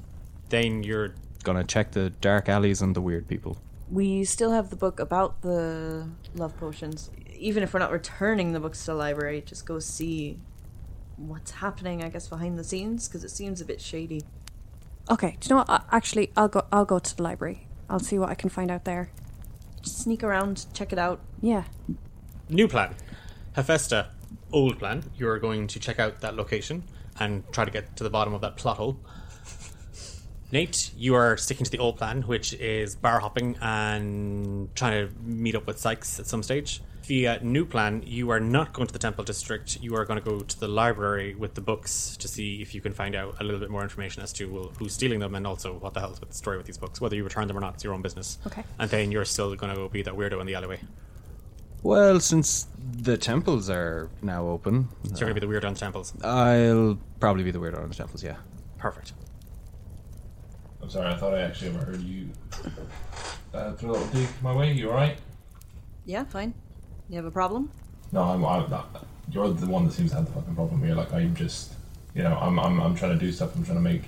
then 0.48 0.82
you're. 0.82 1.14
Gonna 1.42 1.62
check 1.62 1.90
the 1.90 2.08
dark 2.08 2.48
alleys 2.48 2.80
and 2.80 2.96
the 2.96 3.02
weird 3.02 3.28
people. 3.28 3.58
We 3.90 4.24
still 4.24 4.52
have 4.52 4.70
the 4.70 4.76
book 4.76 4.98
about 4.98 5.42
the 5.42 6.08
love 6.34 6.56
potions. 6.56 7.10
Even 7.36 7.62
if 7.62 7.74
we're 7.74 7.80
not 7.80 7.92
returning 7.92 8.52
the 8.52 8.60
books 8.60 8.80
to 8.86 8.92
the 8.92 8.94
library, 8.94 9.42
just 9.44 9.66
go 9.66 9.78
see 9.78 10.38
what's 11.16 11.52
happening, 11.52 12.02
I 12.02 12.08
guess, 12.08 12.28
behind 12.28 12.58
the 12.58 12.64
scenes 12.64 13.08
because 13.08 13.24
it 13.24 13.30
seems 13.30 13.60
a 13.60 13.64
bit 13.64 13.80
shady. 13.80 14.22
Okay. 15.10 15.36
Do 15.40 15.48
you 15.48 15.50
know 15.50 15.56
what? 15.58 15.70
Uh, 15.70 15.80
Actually, 15.90 16.30
I'll 16.36 16.48
go. 16.48 16.64
I'll 16.72 16.84
go 16.84 16.98
to 16.98 17.16
the 17.16 17.22
library. 17.22 17.66
I'll 17.88 18.00
see 18.00 18.18
what 18.18 18.30
I 18.30 18.34
can 18.34 18.48
find 18.48 18.70
out 18.70 18.84
there. 18.84 19.10
Just 19.82 19.98
sneak 19.98 20.24
around, 20.24 20.66
check 20.72 20.92
it 20.92 20.98
out. 20.98 21.20
Yeah. 21.42 21.64
New 22.48 22.68
plan. 22.68 22.94
Hephaestus, 23.54 24.06
old 24.52 24.78
plan. 24.78 25.04
You're 25.16 25.38
going 25.38 25.66
to 25.68 25.78
check 25.78 25.98
out 25.98 26.20
that 26.22 26.34
location 26.34 26.84
and 27.20 27.44
try 27.52 27.64
to 27.64 27.70
get 27.70 27.96
to 27.96 28.04
the 28.04 28.10
bottom 28.10 28.34
of 28.34 28.40
that 28.40 28.56
plot 28.56 28.78
hole. 28.78 28.98
Nate, 30.52 30.92
you 30.96 31.14
are 31.14 31.36
sticking 31.36 31.64
to 31.64 31.70
the 31.70 31.78
old 31.78 31.96
plan, 31.96 32.22
which 32.22 32.54
is 32.54 32.94
bar 32.94 33.20
hopping 33.20 33.56
and 33.60 34.74
trying 34.74 35.08
to 35.08 35.14
meet 35.20 35.54
up 35.54 35.66
with 35.66 35.78
Sykes 35.78 36.18
at 36.20 36.26
some 36.26 36.42
stage. 36.42 36.80
Fia 37.04 37.38
new 37.42 37.66
plan, 37.66 38.02
you 38.06 38.30
are 38.30 38.40
not 38.40 38.72
going 38.72 38.86
to 38.86 38.92
the 38.94 38.98
Temple 38.98 39.24
District. 39.24 39.78
You 39.82 39.94
are 39.94 40.06
going 40.06 40.18
to 40.18 40.24
go 40.24 40.40
to 40.40 40.58
the 40.58 40.68
library 40.68 41.34
with 41.34 41.52
the 41.52 41.60
books 41.60 42.16
to 42.16 42.26
see 42.26 42.62
if 42.62 42.74
you 42.74 42.80
can 42.80 42.94
find 42.94 43.14
out 43.14 43.36
a 43.40 43.44
little 43.44 43.60
bit 43.60 43.68
more 43.68 43.82
information 43.82 44.22
as 44.22 44.32
to 44.32 44.50
well, 44.50 44.72
who's 44.78 44.94
stealing 44.94 45.18
them 45.18 45.34
and 45.34 45.46
also 45.46 45.74
what 45.74 45.92
the 45.92 46.00
hell's 46.00 46.18
with 46.18 46.30
the 46.30 46.34
story 46.34 46.56
with 46.56 46.64
these 46.64 46.78
books. 46.78 47.02
Whether 47.02 47.14
you 47.14 47.22
return 47.22 47.46
them 47.46 47.58
or 47.58 47.60
not, 47.60 47.74
it's 47.74 47.84
your 47.84 47.92
own 47.92 48.00
business. 48.00 48.38
Okay. 48.46 48.64
And 48.78 48.90
then 48.90 49.12
you're 49.12 49.26
still 49.26 49.54
going 49.54 49.68
to 49.74 49.78
go 49.78 49.86
be 49.86 50.00
that 50.00 50.14
weirdo 50.14 50.40
in 50.40 50.46
the 50.46 50.54
alleyway. 50.54 50.80
Well, 51.82 52.20
since 52.20 52.68
the 52.78 53.18
temples 53.18 53.68
are 53.68 54.08
now 54.22 54.48
open, 54.48 54.88
So 55.02 55.10
you're 55.10 55.28
going 55.28 55.34
to 55.34 55.40
be 55.42 55.46
the 55.46 55.52
weirdo 55.52 55.64
in 55.64 55.74
the 55.74 55.80
temples. 55.80 56.14
I'll 56.24 56.98
probably 57.20 57.42
be 57.42 57.50
the 57.50 57.58
weirdo 57.58 57.82
on 57.82 57.90
the 57.90 57.94
temples, 57.94 58.24
yeah. 58.24 58.36
Perfect. 58.78 59.12
I'm 60.80 60.88
sorry, 60.88 61.12
I 61.12 61.16
thought 61.18 61.34
I 61.34 61.42
actually 61.42 61.68
overheard 61.68 62.00
you 62.00 62.30
uh, 63.52 63.74
throw 63.74 63.90
a 63.90 63.92
little 63.92 64.06
dig 64.08 64.28
my 64.40 64.56
way. 64.56 64.72
You 64.72 64.88
alright? 64.88 65.18
Yeah, 66.06 66.24
fine. 66.24 66.54
You 67.08 67.16
have 67.16 67.24
a 67.26 67.30
problem? 67.30 67.70
No, 68.12 68.22
I'm, 68.22 68.44
I'm 68.44 68.70
not. 68.70 69.06
You're 69.30 69.50
the 69.50 69.66
one 69.66 69.84
that 69.84 69.92
seems 69.92 70.10
to 70.10 70.16
have 70.16 70.26
the 70.26 70.32
fucking 70.32 70.54
problem 70.54 70.82
here. 70.82 70.94
Like, 70.94 71.12
I'm 71.12 71.34
just, 71.34 71.72
you 72.14 72.22
know, 72.22 72.36
I'm, 72.40 72.58
I'm, 72.58 72.80
I'm 72.80 72.94
trying 72.94 73.18
to 73.18 73.18
do 73.18 73.30
stuff. 73.32 73.54
I'm 73.54 73.64
trying 73.64 73.78
to 73.78 73.82
make 73.82 74.02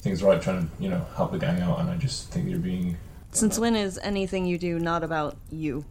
things 0.00 0.22
right, 0.22 0.40
trying 0.40 0.66
to, 0.66 0.82
you 0.82 0.88
know, 0.88 1.06
help 1.16 1.32
the 1.32 1.38
gang 1.38 1.60
out, 1.60 1.80
and 1.80 1.90
I 1.90 1.96
just 1.96 2.30
think 2.30 2.48
you're 2.48 2.58
being. 2.58 2.96
Since 3.32 3.58
when 3.58 3.76
is 3.76 3.98
anything 4.02 4.44
you 4.46 4.58
do 4.58 4.78
not 4.78 5.04
about 5.04 5.36
you? 5.50 5.84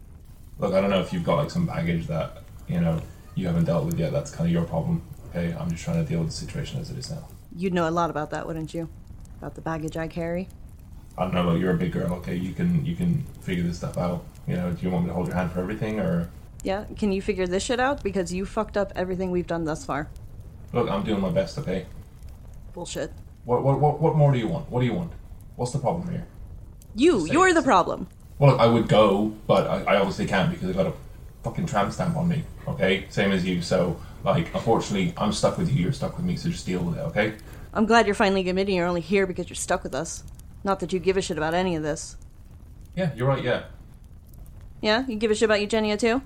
Look, 0.57 0.73
I 0.73 0.81
don't 0.81 0.89
know 0.89 0.99
if 0.99 1.13
you've 1.13 1.23
got 1.23 1.37
like 1.37 1.51
some 1.51 1.65
baggage 1.65 2.07
that, 2.07 2.43
you 2.67 2.81
know, 2.81 3.01
you 3.35 3.47
haven't 3.47 3.65
dealt 3.65 3.85
with 3.85 3.97
yet. 3.97 4.11
That's 4.11 4.31
kind 4.31 4.47
of 4.47 4.51
your 4.51 4.65
problem. 4.65 5.01
Okay, 5.29 5.55
I'm 5.57 5.69
just 5.71 5.83
trying 5.83 6.03
to 6.03 6.09
deal 6.09 6.19
with 6.19 6.29
the 6.29 6.35
situation 6.35 6.81
as 6.81 6.89
it 6.89 6.97
is 6.97 7.09
now. 7.09 7.27
You'd 7.55 7.73
know 7.73 7.87
a 7.87 7.91
lot 7.91 8.09
about 8.09 8.31
that, 8.31 8.45
wouldn't 8.45 8.73
you? 8.73 8.89
About 9.37 9.55
the 9.55 9.61
baggage 9.61 9.95
I 9.95 10.07
carry. 10.07 10.49
I 11.17 11.23
don't 11.23 11.33
know, 11.33 11.43
but 11.45 11.59
you're 11.59 11.71
a 11.71 11.77
big 11.77 11.91
girl. 11.91 12.13
Okay, 12.15 12.35
you 12.35 12.53
can 12.53 12.85
you 12.85 12.95
can 12.95 13.23
figure 13.41 13.63
this 13.63 13.77
stuff 13.77 13.97
out. 13.97 14.25
You 14.49 14.55
know, 14.55 14.71
do 14.71 14.83
you 14.83 14.89
want 14.89 15.05
me 15.05 15.09
to 15.09 15.13
hold 15.13 15.27
your 15.27 15.35
hand 15.35 15.51
for 15.51 15.59
everything, 15.59 15.99
or 15.99 16.27
Yeah, 16.63 16.85
can 16.97 17.11
you 17.11 17.21
figure 17.21 17.45
this 17.45 17.61
shit 17.61 17.79
out? 17.79 18.01
Because 18.03 18.33
you 18.33 18.45
fucked 18.45 18.77
up 18.77 18.91
everything 18.95 19.29
we've 19.29 19.45
done 19.45 19.63
thus 19.63 19.85
far. 19.85 20.09
look? 20.73 20.89
I'm 20.89 21.03
doing 21.03 21.21
my 21.21 21.29
best. 21.29 21.59
Okay. 21.59 21.85
Bullshit. 22.73 23.11
What 23.45 23.63
what 23.63 23.79
what, 23.79 24.01
what 24.01 24.15
more 24.15 24.31
do 24.31 24.39
you 24.39 24.47
want? 24.47 24.69
What 24.71 24.79
do 24.79 24.87
you 24.87 24.93
want? 24.93 25.11
What's 25.55 25.71
the 25.71 25.77
problem 25.79 26.09
here? 26.09 26.25
You, 26.95 27.27
Say 27.27 27.33
you're 27.33 27.49
it. 27.49 27.53
the 27.53 27.61
problem. 27.61 28.07
Well, 28.39 28.51
look, 28.51 28.59
I 28.59 28.65
would 28.65 28.87
go, 28.87 29.33
but 29.45 29.67
I, 29.67 29.83
I 29.83 29.95
obviously 29.99 30.25
can't 30.25 30.49
because 30.49 30.69
I 30.71 30.73
got 30.73 30.87
a 30.87 30.93
fucking 31.43 31.67
tram 31.67 31.91
stamp 31.91 32.17
on 32.17 32.27
me. 32.27 32.43
Okay, 32.67 33.05
same 33.09 33.31
as 33.31 33.45
you. 33.45 33.61
So, 33.61 33.99
like, 34.23 34.53
unfortunately, 34.55 35.13
I'm 35.15 35.31
stuck 35.31 35.59
with 35.59 35.71
you. 35.71 35.83
You're 35.83 35.91
stuck 35.93 36.17
with 36.17 36.25
me. 36.25 36.35
So 36.37 36.49
just 36.49 36.65
deal 36.65 36.79
with 36.81 36.97
it. 36.97 37.01
Okay. 37.01 37.35
I'm 37.73 37.85
glad 37.85 38.07
you're 38.07 38.15
finally 38.15 38.47
admitting 38.49 38.75
you're 38.75 38.87
only 38.87 39.01
here 39.01 39.27
because 39.27 39.47
you're 39.47 39.55
stuck 39.55 39.83
with 39.83 39.93
us. 39.93 40.23
Not 40.63 40.79
that 40.79 40.91
you 40.91 40.99
give 40.99 41.17
a 41.17 41.21
shit 41.21 41.37
about 41.37 41.53
any 41.53 41.75
of 41.75 41.83
this. 41.83 42.17
Yeah, 42.95 43.11
you're 43.15 43.27
right. 43.27 43.43
Yeah. 43.43 43.63
Yeah, 44.81 45.05
you 45.07 45.15
give 45.15 45.31
a 45.31 45.35
shit 45.35 45.45
about 45.45 45.61
Eugenia 45.61 45.97
too? 45.97 46.21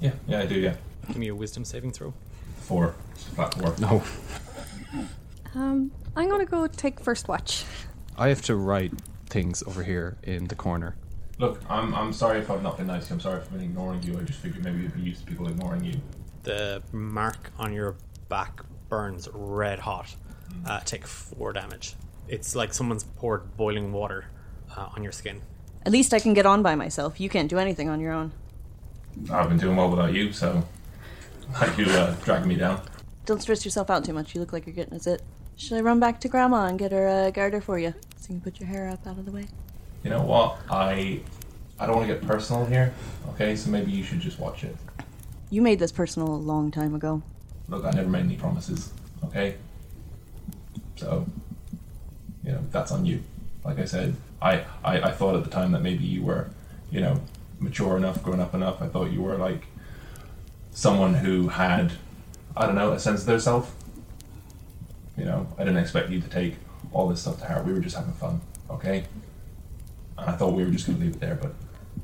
Yeah. 0.00 0.12
Yeah, 0.26 0.40
I 0.40 0.46
do. 0.46 0.58
Yeah. 0.58 0.76
Give 1.08 1.16
me 1.16 1.28
a 1.28 1.34
wisdom 1.34 1.64
saving 1.64 1.92
throw. 1.92 2.14
Four. 2.60 2.94
Flat 3.14 3.54
four. 3.54 3.74
No. 3.78 4.02
Um, 5.54 5.90
I'm 6.16 6.28
gonna 6.28 6.46
go 6.46 6.66
take 6.66 7.00
first 7.00 7.26
watch. 7.28 7.64
I 8.16 8.28
have 8.28 8.42
to 8.42 8.54
write 8.56 8.92
things 9.26 9.62
over 9.64 9.82
here 9.82 10.16
in 10.22 10.46
the 10.46 10.54
corner. 10.54 10.96
Look, 11.38 11.60
I'm 11.68 11.94
I'm 11.94 12.12
sorry 12.12 12.38
if 12.38 12.50
I've 12.50 12.62
not 12.62 12.76
been 12.76 12.86
nice. 12.86 13.04
to 13.04 13.10
you. 13.10 13.14
I'm 13.14 13.20
sorry 13.20 13.38
if 13.38 13.44
I've 13.46 13.52
been 13.52 13.62
ignoring 13.62 14.02
you. 14.02 14.18
I 14.18 14.22
just 14.22 14.38
figured 14.40 14.62
maybe 14.64 14.80
you'd 14.82 14.94
be 14.94 15.02
used 15.02 15.20
to 15.22 15.26
people 15.26 15.48
ignoring 15.48 15.84
you. 15.84 15.94
The 16.42 16.82
mark 16.92 17.50
on 17.58 17.72
your 17.72 17.96
back 18.28 18.62
burns 18.88 19.28
red 19.32 19.78
hot. 19.80 20.14
Uh, 20.66 20.80
take 20.80 21.06
four 21.06 21.52
damage. 21.52 21.94
It's 22.28 22.54
like 22.54 22.72
someone's 22.72 23.04
poured 23.04 23.56
boiling 23.56 23.92
water 23.92 24.26
uh, 24.76 24.88
on 24.94 25.02
your 25.02 25.12
skin. 25.12 25.40
At 25.84 25.92
least 25.92 26.12
I 26.12 26.20
can 26.20 26.34
get 26.34 26.46
on 26.46 26.62
by 26.62 26.74
myself. 26.74 27.20
You 27.20 27.28
can't 27.28 27.48
do 27.48 27.58
anything 27.58 27.88
on 27.88 28.00
your 28.00 28.12
own. 28.12 28.32
I've 29.30 29.48
been 29.48 29.58
doing 29.58 29.76
well 29.76 29.90
without 29.90 30.12
you, 30.12 30.32
so 30.32 30.66
like 31.60 31.76
you 31.78 31.86
uh, 31.86 32.14
dragging 32.22 32.48
me 32.48 32.56
down. 32.56 32.82
Don't 33.26 33.40
stress 33.40 33.64
yourself 33.64 33.90
out 33.90 34.04
too 34.04 34.12
much. 34.12 34.34
You 34.34 34.40
look 34.40 34.52
like 34.52 34.66
you're 34.66 34.74
getting 34.74 34.94
a 34.94 35.00
zit. 35.00 35.22
Should 35.56 35.78
I 35.78 35.80
run 35.80 36.00
back 36.00 36.20
to 36.20 36.28
Grandma 36.28 36.66
and 36.66 36.78
get 36.78 36.92
her 36.92 37.26
a 37.26 37.30
garter 37.30 37.60
for 37.60 37.78
you? 37.78 37.94
So 38.16 38.28
you 38.28 38.34
can 38.34 38.40
put 38.40 38.60
your 38.60 38.68
hair 38.68 38.88
up 38.88 39.06
out 39.06 39.18
of 39.18 39.24
the 39.24 39.32
way? 39.32 39.46
You 40.04 40.10
know 40.10 40.22
what? 40.22 40.58
I 40.70 41.20
I 41.78 41.86
don't 41.86 41.96
want 41.96 42.08
to 42.08 42.14
get 42.14 42.26
personal 42.26 42.64
here. 42.66 42.92
Okay, 43.30 43.56
so 43.56 43.70
maybe 43.70 43.90
you 43.90 44.02
should 44.02 44.20
just 44.20 44.38
watch 44.38 44.64
it. 44.64 44.76
You 45.50 45.62
made 45.62 45.78
this 45.78 45.92
personal 45.92 46.28
a 46.28 46.36
long 46.36 46.70
time 46.70 46.94
ago. 46.94 47.22
Look, 47.68 47.84
I 47.84 47.90
never 47.90 48.08
made 48.08 48.24
any 48.24 48.36
promises. 48.36 48.92
Okay. 49.24 49.56
So, 50.96 51.26
you 52.44 52.52
know, 52.52 52.60
that's 52.70 52.92
on 52.92 53.06
you. 53.06 53.22
Like 53.64 53.78
I 53.78 53.84
said, 53.84 54.14
I, 54.42 54.64
I, 54.84 55.00
I 55.02 55.10
thought 55.12 55.36
at 55.36 55.44
the 55.44 55.50
time 55.50 55.72
that 55.72 55.82
maybe 55.82 56.04
you 56.04 56.22
were, 56.22 56.50
you 56.90 57.00
know, 57.00 57.20
mature 57.58 57.96
enough, 57.96 58.22
grown 58.22 58.40
up 58.40 58.54
enough. 58.54 58.80
I 58.80 58.88
thought 58.88 59.10
you 59.10 59.22
were 59.22 59.36
like 59.36 59.66
someone 60.70 61.14
who 61.14 61.48
had, 61.48 61.92
I 62.56 62.66
don't 62.66 62.74
know, 62.74 62.92
a 62.92 62.98
sense 62.98 63.20
of 63.20 63.26
their 63.26 63.38
self. 63.38 63.74
You 65.16 65.24
know, 65.26 65.46
I 65.58 65.64
didn't 65.64 65.78
expect 65.78 66.10
you 66.10 66.20
to 66.20 66.28
take 66.28 66.54
all 66.92 67.08
this 67.08 67.20
stuff 67.20 67.38
to 67.40 67.46
heart. 67.46 67.66
We 67.66 67.72
were 67.72 67.80
just 67.80 67.96
having 67.96 68.12
fun, 68.14 68.40
okay? 68.70 69.04
And 70.16 70.30
I 70.30 70.32
thought 70.32 70.54
we 70.54 70.64
were 70.64 70.70
just 70.70 70.86
going 70.86 70.98
to 70.98 71.04
leave 71.04 71.16
it 71.16 71.20
there, 71.20 71.34
but 71.34 71.52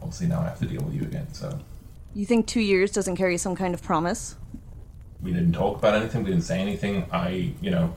obviously 0.03 0.27
now 0.27 0.41
I 0.41 0.45
have 0.45 0.59
to 0.59 0.67
deal 0.67 0.83
with 0.83 0.95
you 0.95 1.03
again. 1.03 1.33
So 1.33 1.59
You 2.15 2.27
think 2.27 2.47
two 2.47 2.61
years 2.61 2.91
doesn't 2.93 3.17
carry 3.17 3.39
some 3.39 3.57
kind 3.57 3.73
of 3.75 3.83
promise? 3.83 4.37
we 5.23 5.33
didn't 5.33 5.53
talk 5.55 5.79
about 5.79 5.95
anything. 5.95 6.23
We 6.23 6.31
didn't 6.31 6.45
say 6.45 6.61
anything. 6.61 7.07
I, 7.11 7.53
you 7.61 7.71
know, 7.71 7.97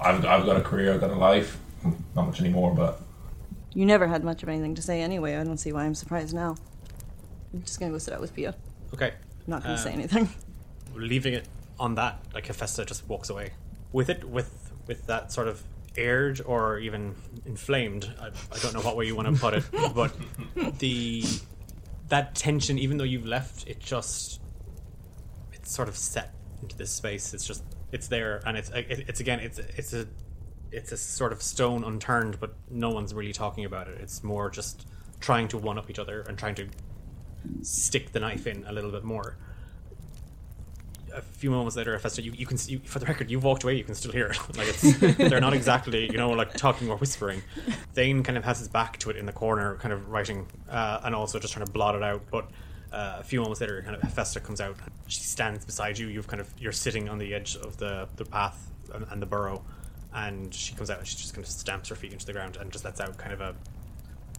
I've 0.00 0.24
I've 0.24 0.46
got 0.46 0.56
a 0.56 0.62
career. 0.62 0.94
I've 0.94 1.00
got 1.00 1.10
a 1.10 1.16
life. 1.16 1.58
Not 2.14 2.26
much 2.26 2.40
anymore, 2.40 2.74
but 2.74 3.00
You 3.74 3.84
never 3.86 4.06
had 4.06 4.24
much 4.24 4.42
of 4.42 4.48
anything 4.48 4.74
to 4.76 4.82
say 4.82 5.02
anyway. 5.02 5.36
I 5.36 5.44
don't 5.44 5.58
see 5.58 5.72
why 5.72 5.84
I'm 5.84 5.94
surprised 5.94 6.34
now. 6.34 6.56
I'm 7.52 7.62
just 7.62 7.78
gonna 7.78 7.92
go 7.92 7.98
sit 7.98 8.14
out 8.14 8.20
with 8.20 8.30
Fia. 8.32 8.54
Okay. 8.94 9.08
I'm 9.08 9.14
not 9.50 9.62
gonna 9.62 9.78
say 9.78 9.92
Um, 9.92 9.98
anything. 10.00 10.28
leaving 10.94 11.34
it 11.34 11.46
on 11.78 11.94
that, 11.96 12.18
like 12.34 12.46
Hephaestus 12.46 12.86
just 12.86 13.06
walks 13.08 13.28
away 13.28 13.50
with 13.92 14.08
it, 14.10 14.24
with 14.24 14.72
with 14.86 15.06
that 15.06 15.32
sort 15.32 15.48
of 15.48 15.62
aired 15.96 16.40
or 16.46 16.78
even 16.78 17.14
inflamed. 17.44 18.12
I, 18.20 18.26
I 18.28 18.58
don't 18.60 18.72
know 18.74 18.80
what 18.80 18.96
way 18.96 19.06
you 19.06 19.14
want 19.16 19.34
to 19.34 19.40
put 19.40 19.54
it, 19.54 19.64
but 19.94 20.12
the 20.78 21.24
that 22.08 22.34
tension, 22.34 22.78
even 22.78 22.96
though 22.98 23.04
you've 23.04 23.26
left, 23.26 23.66
it 23.68 23.78
just 23.80 24.40
it's 25.52 25.70
sort 25.74 25.88
of 25.88 25.96
set 25.96 26.32
into 26.62 26.76
this 26.76 26.90
space. 26.90 27.34
It's 27.34 27.46
just 27.46 27.62
it's 27.92 28.08
there, 28.08 28.40
and 28.46 28.56
it's 28.56 28.70
it, 28.70 29.04
it's 29.08 29.20
again 29.20 29.40
it's 29.40 29.58
it's 29.58 29.92
a 29.92 30.06
it's 30.72 30.92
a 30.92 30.96
sort 30.96 31.32
of 31.32 31.42
stone 31.42 31.84
unturned, 31.84 32.40
but 32.40 32.54
no 32.70 32.90
one's 32.90 33.14
really 33.14 33.32
talking 33.32 33.64
about 33.64 33.88
it. 33.88 33.98
It's 34.00 34.22
more 34.22 34.50
just 34.50 34.86
trying 35.20 35.48
to 35.48 35.58
one 35.58 35.78
up 35.78 35.88
each 35.90 35.98
other 35.98 36.20
and 36.22 36.38
trying 36.38 36.54
to 36.56 36.68
stick 37.62 38.12
the 38.12 38.20
knife 38.20 38.46
in 38.46 38.64
a 38.66 38.72
little 38.72 38.90
bit 38.90 39.04
more 39.04 39.36
a 41.16 41.22
few 41.22 41.50
moments 41.50 41.76
later, 41.76 41.98
Festa, 41.98 42.22
you, 42.22 42.32
you 42.32 42.46
can 42.46 42.58
see, 42.58 42.76
for 42.76 42.98
the 42.98 43.06
record, 43.06 43.30
you 43.30 43.40
walked 43.40 43.64
away, 43.64 43.74
you 43.74 43.84
can 43.84 43.94
still 43.94 44.12
hear 44.12 44.26
it. 44.26 44.38
like 44.56 44.68
it's, 44.68 45.16
they're 45.16 45.40
not 45.40 45.54
exactly, 45.54 46.10
you 46.10 46.18
know, 46.18 46.30
like 46.30 46.52
talking 46.54 46.90
or 46.90 46.96
whispering. 46.96 47.42
Thane 47.94 48.22
kind 48.22 48.36
of 48.36 48.44
has 48.44 48.58
his 48.58 48.68
back 48.68 48.98
to 48.98 49.10
it 49.10 49.16
in 49.16 49.26
the 49.26 49.32
corner, 49.32 49.76
kind 49.76 49.92
of 49.92 50.10
writing, 50.10 50.46
uh, 50.68 51.00
and 51.04 51.14
also 51.14 51.38
just 51.38 51.54
trying 51.54 51.64
to 51.64 51.72
blot 51.72 51.94
it 51.94 52.02
out. 52.02 52.22
But 52.30 52.50
uh, 52.92 53.16
a 53.18 53.24
few 53.24 53.40
moments 53.40 53.60
later, 53.60 53.82
kind 53.82 53.96
of 53.96 54.02
Hephaestus 54.02 54.42
comes 54.42 54.60
out. 54.60 54.76
She 55.06 55.20
stands 55.20 55.64
beside 55.64 55.98
you. 55.98 56.08
You've 56.08 56.26
kind 56.26 56.40
of 56.40 56.52
you're 56.58 56.72
sitting 56.72 57.08
on 57.08 57.18
the 57.18 57.34
edge 57.34 57.56
of 57.56 57.78
the 57.78 58.08
the 58.16 58.24
path 58.24 58.70
and, 58.94 59.06
and 59.10 59.20
the 59.20 59.26
burrow, 59.26 59.64
and 60.16 60.52
she 60.52 60.74
comes 60.74 60.90
out. 60.90 60.98
and 60.98 61.06
She 61.06 61.16
just 61.16 61.34
kind 61.34 61.44
of 61.44 61.50
stamps 61.50 61.90
her 61.90 61.94
feet 61.94 62.12
into 62.12 62.26
the 62.26 62.32
ground 62.32 62.56
and 62.56 62.72
just 62.72 62.84
lets 62.84 63.00
out 63.00 63.16
kind 63.18 63.32
of 63.32 63.40
a, 63.40 63.54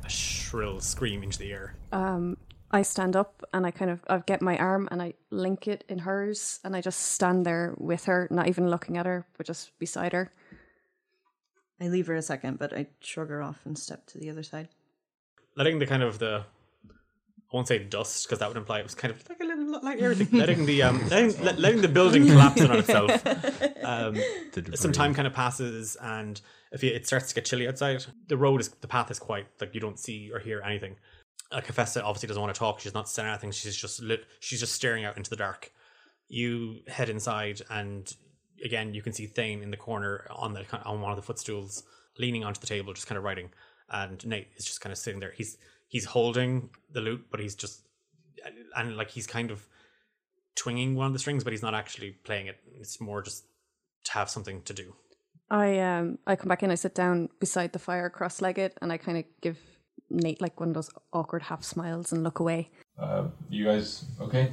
a 0.03 0.09
shrill 0.09 0.81
scream 0.81 1.23
into 1.23 1.37
the 1.37 1.51
air. 1.53 1.75
Um, 1.91 2.37
I 2.71 2.81
stand 2.81 3.15
up 3.15 3.43
and 3.53 3.65
I 3.65 3.71
kind 3.71 3.91
of 3.91 4.03
I 4.09 4.17
get 4.25 4.41
my 4.41 4.57
arm 4.57 4.89
and 4.91 5.01
I 5.01 5.13
link 5.29 5.67
it 5.67 5.85
in 5.87 5.99
hers 5.99 6.59
and 6.63 6.75
I 6.75 6.81
just 6.81 6.99
stand 6.99 7.45
there 7.45 7.73
with 7.77 8.05
her, 8.05 8.27
not 8.31 8.47
even 8.47 8.69
looking 8.69 8.97
at 8.97 9.05
her, 9.05 9.25
but 9.37 9.45
just 9.45 9.77
beside 9.79 10.13
her. 10.13 10.33
I 11.79 11.87
leave 11.89 12.07
her 12.07 12.15
a 12.15 12.23
second, 12.23 12.57
but 12.57 12.73
I 12.73 12.87
shrug 12.99 13.29
her 13.29 13.43
off 13.43 13.61
and 13.65 13.77
step 13.77 14.07
to 14.07 14.17
the 14.17 14.31
other 14.31 14.43
side. 14.43 14.69
letting 15.55 15.79
the 15.79 15.85
kind 15.85 16.03
of 16.03 16.17
the 16.19 16.43
I 17.51 17.55
won't 17.55 17.67
say 17.67 17.79
dust 17.79 18.25
because 18.27 18.39
that 18.39 18.49
would 18.49 18.57
imply 18.57 18.79
it 18.79 18.83
was 18.83 18.93
kind 18.93 19.13
of 19.13 19.23
like 19.29 19.39
a 19.39 19.45
little 19.45 19.79
like 19.81 19.99
everything. 19.99 20.37
letting 20.37 20.65
the 20.65 20.83
um 20.83 21.07
letting, 21.09 21.41
let- 21.43 21.57
letting 21.59 21.81
the 21.81 21.87
building 21.87 22.25
collapse 22.27 22.59
in 22.59 22.69
on 22.69 22.77
itself. 22.79 23.25
Um, 23.83 24.17
some 24.75 24.91
time 24.91 25.13
kind 25.13 25.27
of 25.27 25.33
passes, 25.33 25.95
and 26.01 26.41
if 26.73 26.83
you, 26.83 26.91
it 26.91 27.07
starts 27.07 27.29
to 27.29 27.35
get 27.35 27.45
chilly 27.45 27.67
outside, 27.67 28.03
the 28.27 28.35
road 28.35 28.59
is 28.59 28.67
the 28.69 28.87
path 28.87 29.09
is 29.11 29.19
quite 29.19 29.47
like 29.61 29.73
you 29.73 29.79
don't 29.79 29.97
see 29.97 30.29
or 30.33 30.39
hear 30.39 30.61
anything. 30.61 30.97
Uh, 31.49 31.61
Confessa 31.61 32.03
obviously 32.03 32.27
doesn't 32.27 32.41
want 32.41 32.53
to 32.53 32.59
talk. 32.59 32.81
She's 32.81 32.93
not 32.93 33.07
saying 33.07 33.29
anything. 33.29 33.51
She's 33.51 33.77
just 33.77 34.01
lit. 34.01 34.25
She's 34.41 34.59
just 34.59 34.73
staring 34.73 35.05
out 35.05 35.15
into 35.15 35.29
the 35.29 35.37
dark. 35.37 35.71
You 36.27 36.79
head 36.87 37.09
inside, 37.09 37.61
and 37.69 38.13
again 38.65 38.93
you 38.93 39.01
can 39.01 39.13
see 39.13 39.25
Thane 39.27 39.63
in 39.63 39.71
the 39.71 39.77
corner 39.77 40.27
on 40.35 40.51
the 40.51 40.65
on 40.83 40.99
one 40.99 41.11
of 41.11 41.15
the 41.15 41.21
footstools, 41.21 41.83
leaning 42.19 42.43
onto 42.43 42.59
the 42.59 42.67
table, 42.67 42.91
just 42.93 43.07
kind 43.07 43.17
of 43.17 43.23
writing. 43.23 43.51
And 43.89 44.25
Nate 44.27 44.49
is 44.57 44.65
just 44.65 44.81
kind 44.81 44.91
of 44.91 44.97
sitting 44.97 45.21
there. 45.21 45.31
He's 45.33 45.57
he's 45.87 46.05
holding 46.05 46.69
the 46.91 47.01
lute, 47.01 47.25
but 47.31 47.39
he's 47.39 47.55
just 47.55 47.81
and 48.75 48.95
like 48.95 49.11
he's 49.11 49.27
kind 49.27 49.51
of 49.51 49.67
twinging 50.55 50.95
one 50.95 51.07
of 51.07 51.13
the 51.13 51.19
strings, 51.19 51.43
but 51.43 51.53
he's 51.53 51.61
not 51.61 51.73
actually 51.73 52.11
playing 52.23 52.47
it. 52.47 52.57
It's 52.79 52.99
more 52.99 53.21
just 53.21 53.45
to 54.05 54.11
have 54.13 54.29
something 54.29 54.61
to 54.63 54.73
do. 54.73 54.95
I 55.49 55.79
um 55.79 56.19
I 56.27 56.35
come 56.35 56.49
back 56.49 56.63
in, 56.63 56.71
I 56.71 56.75
sit 56.75 56.95
down 56.95 57.29
beside 57.39 57.73
the 57.73 57.79
fire 57.79 58.09
cross 58.09 58.41
legged 58.41 58.73
and 58.81 58.91
I 58.91 58.97
kinda 58.97 59.23
give 59.41 59.57
Nate 60.09 60.41
like 60.41 60.59
one 60.59 60.69
of 60.69 60.75
those 60.75 60.89
awkward 61.13 61.43
half 61.43 61.63
smiles 61.63 62.11
and 62.11 62.23
look 62.23 62.39
away. 62.39 62.69
uh, 62.99 63.25
you 63.49 63.65
guys 63.65 64.05
okay? 64.21 64.51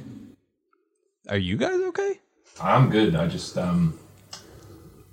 Are 1.29 1.37
you 1.37 1.57
guys 1.57 1.79
okay? 1.79 2.19
I'm 2.61 2.89
good. 2.89 3.15
I 3.15 3.27
just 3.27 3.57
um, 3.57 3.97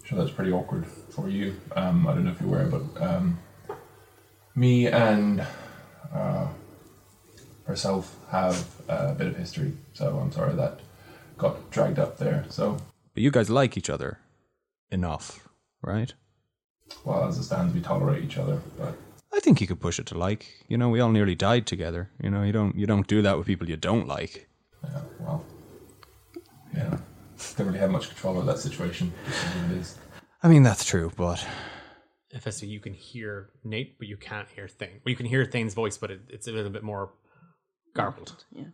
sure 0.04 0.18
that's 0.18 0.30
pretty 0.30 0.52
awkward 0.52 0.86
for 0.86 1.28
you. 1.28 1.56
Um, 1.74 2.06
I 2.06 2.14
don't 2.14 2.24
know 2.24 2.32
if 2.32 2.40
you're 2.40 2.48
aware, 2.50 2.66
but 2.66 3.02
um, 3.02 3.38
me 4.54 4.86
and 4.88 5.44
uh, 6.14 6.46
herself 7.64 8.16
have 8.30 8.66
a 8.88 9.14
bit 9.14 9.26
of 9.28 9.36
history, 9.36 9.72
so 9.94 10.18
I'm 10.18 10.32
sorry 10.32 10.54
that 10.54 10.80
got 11.38 11.70
dragged 11.70 11.98
up 11.98 12.18
there. 12.18 12.44
So, 12.48 12.76
But 13.14 13.22
you 13.22 13.30
guys 13.30 13.50
like 13.50 13.76
each 13.76 13.90
other 13.90 14.18
enough, 14.90 15.48
right? 15.82 16.12
well, 17.04 17.24
as 17.26 17.38
it 17.38 17.44
stands, 17.44 17.72
we 17.72 17.80
tolerate 17.80 18.22
each 18.22 18.36
other, 18.36 18.60
but 18.78 18.94
I 19.32 19.40
think 19.40 19.60
you 19.62 19.66
could 19.66 19.80
push 19.80 19.98
it 19.98 20.04
to 20.06 20.18
like. 20.18 20.46
You 20.68 20.76
know, 20.76 20.90
we 20.90 21.00
all 21.00 21.10
nearly 21.10 21.34
died 21.34 21.66
together. 21.66 22.10
You 22.22 22.28
know, 22.30 22.42
you 22.42 22.52
don't 22.52 22.76
you 22.76 22.86
don't 22.86 23.06
do 23.06 23.22
that 23.22 23.38
with 23.38 23.46
people 23.46 23.68
you 23.68 23.76
don't 23.78 24.06
like. 24.06 24.48
yeah, 24.84 25.00
well, 25.20 25.42
yeah, 26.74 26.98
don't 27.56 27.66
really 27.68 27.78
have 27.78 27.90
much 27.90 28.08
control 28.08 28.36
over 28.36 28.46
that 28.46 28.58
situation. 28.58 29.12
Just 29.26 29.46
as 29.46 29.70
it 29.70 29.76
is. 29.78 29.98
I 30.42 30.48
mean, 30.48 30.62
that's 30.64 30.84
true, 30.84 31.10
but 31.16 31.44
FSU, 32.34 32.68
you 32.68 32.80
can 32.80 32.94
hear 32.94 33.50
Nate, 33.64 33.98
but 33.98 34.08
you 34.08 34.16
can't 34.16 34.48
hear 34.54 34.66
Thane. 34.68 35.00
Well, 35.04 35.10
you 35.10 35.16
can 35.16 35.26
hear 35.26 35.44
Thane's 35.44 35.74
voice, 35.74 35.98
but 35.98 36.10
it, 36.10 36.20
it's 36.28 36.48
a 36.48 36.52
little 36.52 36.70
bit 36.70 36.82
more 36.82 37.12
garbled. 37.94 38.44
Yeah. 38.52 38.64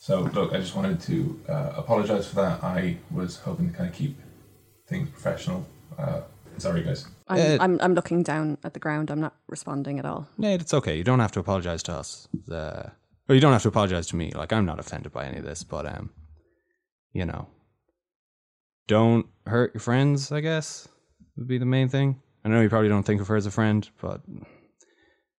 So, 0.00 0.20
look, 0.22 0.52
I 0.52 0.58
just 0.58 0.74
wanted 0.74 1.00
to 1.02 1.40
uh, 1.48 1.72
apologize 1.76 2.28
for 2.28 2.36
that. 2.36 2.62
I 2.62 2.98
was 3.10 3.36
hoping 3.38 3.70
to 3.70 3.76
kind 3.76 3.88
of 3.88 3.94
keep 3.94 4.18
things 4.88 5.08
professional. 5.10 5.66
Uh, 5.98 6.22
sorry, 6.58 6.82
guys. 6.82 7.06
I'm, 7.28 7.38
Uh, 7.38 7.58
I'm 7.60 7.80
I'm 7.80 7.94
looking 7.94 8.22
down 8.22 8.58
at 8.62 8.74
the 8.74 8.80
ground. 8.80 9.10
I'm 9.10 9.20
not 9.20 9.34
responding 9.48 9.98
at 9.98 10.04
all. 10.04 10.28
Nate, 10.38 10.60
it's 10.60 10.74
okay. 10.74 10.96
You 10.96 11.04
don't 11.04 11.20
have 11.20 11.32
to 11.32 11.40
apologize 11.40 11.82
to 11.84 11.92
us. 11.92 12.28
The, 12.46 12.92
well, 13.28 13.34
you 13.34 13.40
don't 13.40 13.52
have 13.52 13.62
to 13.62 13.68
apologize 13.68 14.06
to 14.08 14.16
me. 14.16 14.32
Like 14.32 14.52
I'm 14.52 14.66
not 14.66 14.78
offended 14.78 15.12
by 15.12 15.26
any 15.26 15.38
of 15.38 15.44
this, 15.44 15.64
but 15.64 15.86
um, 15.86 16.10
you 17.12 17.24
know, 17.24 17.48
don't 18.86 19.26
hurt 19.46 19.74
your 19.74 19.80
friends. 19.80 20.30
I 20.30 20.40
guess 20.40 20.88
would 21.36 21.48
be 21.48 21.58
the 21.58 21.66
main 21.66 21.88
thing. 21.88 22.20
I 22.46 22.48
know 22.48 22.60
you 22.60 22.68
probably 22.68 22.88
don't 22.88 23.02
think 23.02 23.20
of 23.20 23.26
her 23.26 23.34
as 23.34 23.46
a 23.46 23.50
friend, 23.50 23.88
but 24.00 24.20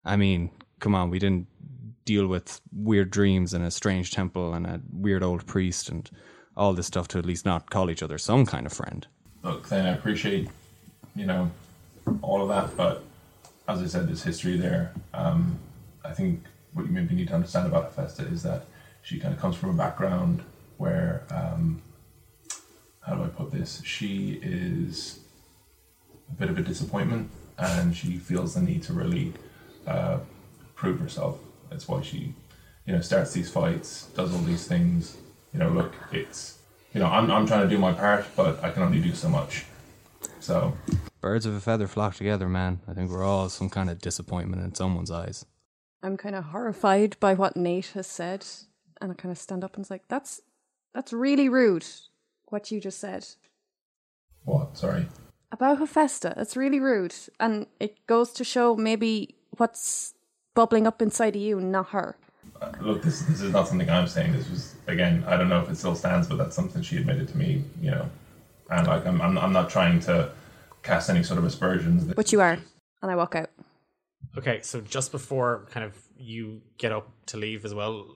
I 0.04 0.16
mean, 0.16 0.50
come 0.78 0.94
on, 0.94 1.08
we 1.08 1.18
didn't 1.18 1.46
deal 2.04 2.26
with 2.26 2.60
weird 2.70 3.10
dreams 3.10 3.54
in 3.54 3.62
a 3.62 3.70
strange 3.70 4.10
temple 4.10 4.52
and 4.52 4.66
a 4.66 4.82
weird 4.92 5.22
old 5.22 5.46
priest 5.46 5.88
and 5.88 6.10
all 6.54 6.74
this 6.74 6.86
stuff 6.86 7.08
to 7.08 7.18
at 7.18 7.24
least 7.24 7.46
not 7.46 7.70
call 7.70 7.88
each 7.88 8.02
other 8.02 8.18
some 8.18 8.44
kind 8.44 8.66
of 8.66 8.74
friend. 8.74 9.06
Look, 9.42 9.70
then 9.70 9.86
I 9.86 9.94
appreciate, 9.94 10.50
you 11.16 11.24
know, 11.24 11.50
all 12.20 12.42
of 12.42 12.48
that, 12.50 12.76
but 12.76 13.02
as 13.68 13.80
I 13.80 13.86
said, 13.86 14.06
there's 14.06 14.22
history 14.22 14.58
there. 14.58 14.92
Um, 15.14 15.58
I 16.04 16.12
think 16.12 16.44
what 16.74 16.84
you 16.84 16.92
maybe 16.92 17.14
need 17.14 17.28
to 17.28 17.34
understand 17.34 17.68
about 17.68 17.84
Hephaestus 17.84 18.30
is 18.30 18.42
that 18.42 18.66
she 19.00 19.18
kind 19.18 19.32
of 19.32 19.40
comes 19.40 19.56
from 19.56 19.70
a 19.70 19.72
background 19.72 20.42
where, 20.76 21.24
um, 21.30 21.80
how 23.00 23.14
do 23.14 23.22
I 23.22 23.28
put 23.28 23.50
this? 23.50 23.80
She 23.82 24.40
is 24.42 25.20
a 26.30 26.34
bit 26.34 26.50
of 26.50 26.58
a 26.58 26.62
disappointment, 26.62 27.30
and 27.58 27.96
she 27.96 28.16
feels 28.16 28.54
the 28.54 28.60
need 28.60 28.82
to 28.84 28.92
really 28.92 29.32
uh, 29.86 30.18
prove 30.74 31.00
herself. 31.00 31.38
That's 31.70 31.88
why 31.88 32.02
she, 32.02 32.34
you 32.86 32.92
know, 32.94 33.00
starts 33.00 33.32
these 33.32 33.50
fights, 33.50 34.06
does 34.14 34.32
all 34.32 34.40
these 34.40 34.66
things. 34.66 35.16
You 35.52 35.60
know, 35.60 35.68
look, 35.70 35.94
it's, 36.12 36.58
you 36.92 37.00
know, 37.00 37.06
I'm, 37.06 37.30
I'm 37.30 37.46
trying 37.46 37.62
to 37.62 37.68
do 37.68 37.78
my 37.78 37.92
part, 37.92 38.26
but 38.36 38.62
I 38.62 38.70
can 38.70 38.82
only 38.82 39.00
do 39.00 39.14
so 39.14 39.28
much. 39.28 39.64
So, 40.40 40.76
Birds 41.20 41.46
of 41.46 41.54
a 41.54 41.60
feather 41.60 41.88
flock 41.88 42.14
together, 42.14 42.48
man. 42.48 42.80
I 42.86 42.94
think 42.94 43.10
we're 43.10 43.24
all 43.24 43.48
some 43.48 43.68
kind 43.68 43.90
of 43.90 43.98
disappointment 43.98 44.62
in 44.62 44.74
someone's 44.74 45.10
eyes. 45.10 45.44
I'm 46.02 46.16
kind 46.16 46.36
of 46.36 46.44
horrified 46.44 47.16
by 47.18 47.34
what 47.34 47.56
Nate 47.56 47.90
has 47.94 48.06
said, 48.06 48.46
and 49.00 49.10
I 49.10 49.14
kind 49.14 49.32
of 49.32 49.38
stand 49.38 49.64
up 49.64 49.74
and 49.74 49.82
it's 49.82 49.90
like, 49.90 50.04
"That's 50.08 50.40
that's 50.94 51.12
really 51.12 51.48
rude. 51.48 51.84
What 52.46 52.70
you 52.70 52.80
just 52.80 53.00
said 53.00 53.26
what? 54.48 54.76
Sorry. 54.76 55.06
About 55.50 55.78
Hephaestus. 55.78 56.34
It's 56.36 56.56
really 56.56 56.80
rude, 56.80 57.14
and 57.40 57.66
it 57.80 58.06
goes 58.06 58.32
to 58.32 58.44
show 58.44 58.76
maybe 58.76 59.36
what's 59.56 60.14
bubbling 60.54 60.86
up 60.86 61.02
inside 61.02 61.36
of 61.36 61.42
you, 61.42 61.60
not 61.60 61.90
her." 61.90 62.16
Uh, 62.60 62.72
look, 62.80 63.02
this 63.02 63.20
this 63.22 63.40
is 63.40 63.52
not 63.52 63.68
something 63.68 63.88
I'm 63.88 64.06
saying. 64.08 64.32
This 64.32 64.50
was 64.50 64.74
again, 64.86 65.24
I 65.26 65.36
don't 65.36 65.48
know 65.48 65.60
if 65.60 65.70
it 65.70 65.76
still 65.76 65.94
stands, 65.94 66.26
but 66.26 66.38
that's 66.38 66.56
something 66.56 66.82
she 66.82 66.96
admitted 66.96 67.28
to 67.28 67.36
me. 67.36 67.64
You 67.80 67.92
know, 67.92 68.10
and 68.70 68.86
like 68.86 69.06
I'm 69.06 69.20
I'm, 69.20 69.38
I'm 69.38 69.52
not 69.52 69.70
trying 69.70 70.00
to 70.00 70.30
cast 70.82 71.10
any 71.10 71.22
sort 71.22 71.38
of 71.38 71.44
aspersions. 71.44 72.04
But 72.04 72.32
you 72.32 72.40
are, 72.40 72.58
and 73.02 73.10
I 73.10 73.16
walk 73.16 73.34
out. 73.34 73.50
Okay, 74.36 74.60
so 74.62 74.80
just 74.80 75.12
before 75.12 75.66
kind 75.70 75.84
of 75.84 75.94
you 76.16 76.60
get 76.76 76.92
up 76.92 77.10
to 77.26 77.36
leave 77.36 77.64
as 77.64 77.74
well, 77.74 78.06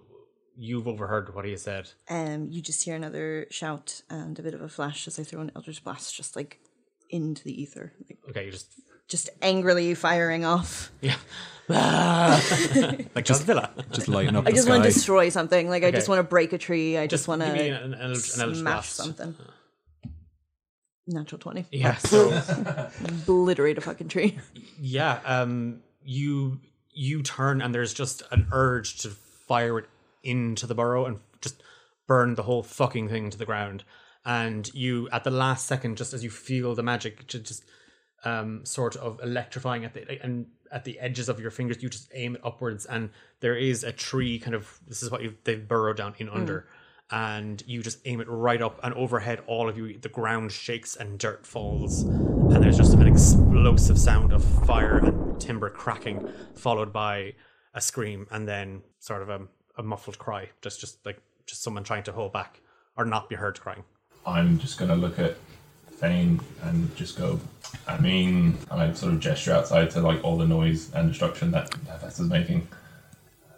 you've 0.56 0.86
overheard 0.86 1.34
what 1.34 1.44
he 1.44 1.56
said. 1.56 1.90
Um, 2.08 2.48
you 2.50 2.60
just 2.62 2.84
hear 2.84 2.94
another 2.94 3.46
shout 3.50 4.02
and 4.10 4.38
a 4.38 4.42
bit 4.42 4.54
of 4.54 4.60
a 4.60 4.68
flash 4.68 5.08
as 5.08 5.18
I 5.18 5.24
throw 5.24 5.40
an 5.40 5.52
Eldritch 5.56 5.82
Blast 5.82 6.14
just 6.14 6.36
like 6.36 6.60
into 7.12 7.44
the 7.44 7.62
ether, 7.62 7.92
like 8.08 8.18
Okay, 8.30 8.46
you 8.46 8.50
just 8.50 8.72
just 9.08 9.30
angrily 9.42 9.94
firing 9.94 10.44
off. 10.44 10.90
yeah, 11.00 11.14
like 11.68 13.24
just 13.24 13.46
Godzilla. 13.46 13.70
Just 13.92 14.08
lighten 14.08 14.36
up 14.36 14.46
I 14.46 14.50
the 14.50 14.54
just 14.56 14.64
sky. 14.64 14.72
want 14.74 14.84
to 14.84 14.90
destroy 14.90 15.28
something. 15.28 15.68
Like 15.68 15.84
I 15.84 15.90
just 15.90 16.08
want 16.08 16.18
to 16.18 16.22
break 16.24 16.52
a 16.52 16.58
tree. 16.58 16.96
I 16.98 17.06
just, 17.06 17.22
Just 17.22 17.28
want 17.28 17.42
to 17.42 17.48
an, 17.48 17.94
an, 17.94 18.00
an 18.10 18.14
smash 18.16 18.60
blast. 18.62 18.96
something. 18.96 19.34
Natural 21.06 21.38
twenty. 21.38 21.66
Yeah, 21.72 21.96
so 21.98 22.30
Obliterate 23.04 23.76
a 23.78 23.80
fucking 23.80 24.08
tree. 24.08 24.38
yeah, 24.80 25.18
um, 25.24 25.80
you 26.04 26.60
you 26.92 27.22
turn 27.22 27.60
and 27.60 27.74
there's 27.74 27.92
just 27.92 28.22
an 28.30 28.46
urge 28.52 28.98
to 28.98 29.10
fire 29.10 29.78
it 29.78 29.86
into 30.22 30.66
the 30.66 30.74
burrow 30.74 31.06
and 31.06 31.18
just 31.40 31.60
burn 32.06 32.34
the 32.36 32.44
whole 32.44 32.62
fucking 32.62 33.08
thing 33.08 33.30
to 33.30 33.38
the 33.38 33.44
ground. 33.46 33.82
And 34.24 34.72
you, 34.72 35.08
at 35.10 35.24
the 35.24 35.30
last 35.30 35.66
second, 35.66 35.96
just 35.96 36.14
as 36.14 36.22
you 36.22 36.30
feel 36.30 36.74
the 36.74 36.82
magic, 36.82 37.26
just 37.26 37.64
um, 38.24 38.64
sort 38.64 38.96
of 38.96 39.20
electrifying 39.22 39.84
at 39.84 39.94
the 39.94 40.22
and 40.22 40.46
at 40.70 40.84
the 40.84 40.98
edges 41.00 41.28
of 41.28 41.40
your 41.40 41.50
fingers, 41.50 41.82
you 41.82 41.88
just 41.88 42.10
aim 42.14 42.36
it 42.36 42.40
upwards, 42.44 42.86
and 42.86 43.10
there 43.40 43.56
is 43.56 43.84
a 43.84 43.92
tree 43.92 44.38
kind 44.38 44.54
of. 44.54 44.80
This 44.86 45.02
is 45.02 45.10
what 45.10 45.22
you 45.22 45.34
they've 45.44 45.66
burrowed 45.66 45.96
down 45.96 46.14
in 46.18 46.28
under, 46.28 46.68
and 47.10 47.62
you 47.66 47.82
just 47.82 47.98
aim 48.04 48.20
it 48.20 48.28
right 48.28 48.62
up 48.62 48.78
and 48.84 48.94
overhead. 48.94 49.42
All 49.46 49.68
of 49.68 49.76
you, 49.76 49.98
the 49.98 50.08
ground 50.08 50.52
shakes 50.52 50.94
and 50.96 51.18
dirt 51.18 51.44
falls, 51.44 52.02
and 52.02 52.62
there's 52.62 52.76
just 52.76 52.94
an 52.94 53.06
explosive 53.06 53.98
sound 53.98 54.32
of 54.32 54.44
fire 54.66 54.98
and 54.98 55.40
timber 55.40 55.68
cracking, 55.68 56.28
followed 56.54 56.92
by 56.92 57.34
a 57.74 57.80
scream, 57.80 58.26
and 58.30 58.46
then 58.46 58.82
sort 59.00 59.22
of 59.22 59.28
a, 59.30 59.40
a 59.78 59.82
muffled 59.82 60.18
cry, 60.18 60.48
just 60.60 60.80
just 60.80 61.04
like 61.04 61.20
just 61.44 61.62
someone 61.62 61.82
trying 61.82 62.04
to 62.04 62.12
hold 62.12 62.32
back 62.32 62.60
or 62.96 63.04
not 63.04 63.28
be 63.28 63.34
heard 63.34 63.60
crying. 63.60 63.82
I'm 64.26 64.58
just 64.58 64.78
gonna 64.78 64.96
look 64.96 65.18
at 65.18 65.36
Thane 65.90 66.40
and 66.62 66.94
just 66.96 67.16
go. 67.16 67.40
I 67.86 67.98
mean, 67.98 68.58
and 68.70 68.82
I 68.82 68.92
sort 68.92 69.12
of 69.14 69.20
gesture 69.20 69.52
outside 69.52 69.90
to 69.90 70.00
like 70.00 70.22
all 70.24 70.36
the 70.36 70.46
noise 70.46 70.92
and 70.94 71.08
destruction 71.08 71.50
that 71.52 71.72
Hephaestus 71.86 72.20
is 72.20 72.28
making, 72.28 72.68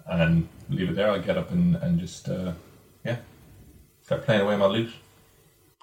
and 0.07 0.49
leave 0.71 0.91
it 0.91 0.97
there. 0.97 1.11
I 1.11 1.19
get 1.19 1.37
up 1.37 1.51
and 1.51 1.77
and 1.77 1.99
just 1.99 2.29
uh, 2.29 2.53
yeah, 3.05 3.17
start 4.03 4.25
playing 4.25 4.43
away 4.43 4.57
my 4.57 4.67
lute. 4.67 4.93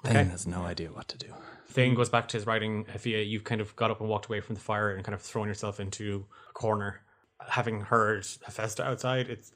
Thane 0.04 0.30
has 0.30 0.46
no 0.46 0.62
idea 0.62 0.88
what 0.88 1.08
to 1.08 1.18
do. 1.18 1.28
Thane 1.68 1.94
goes 1.94 2.08
back 2.08 2.28
to 2.28 2.36
his 2.36 2.46
writing. 2.46 2.84
Hafia, 2.86 3.22
you've 3.22 3.44
kind 3.44 3.60
of 3.60 3.74
got 3.76 3.90
up 3.90 4.00
and 4.00 4.08
walked 4.08 4.26
away 4.26 4.40
from 4.40 4.54
the 4.54 4.60
fire 4.60 4.90
and 4.90 5.04
kind 5.04 5.14
of 5.14 5.22
thrown 5.22 5.48
yourself 5.48 5.80
into 5.80 6.26
a 6.50 6.52
corner. 6.52 7.00
Having 7.48 7.82
heard 7.82 8.26
Hephaestus 8.44 8.84
outside, 8.84 9.28
it's 9.28 9.52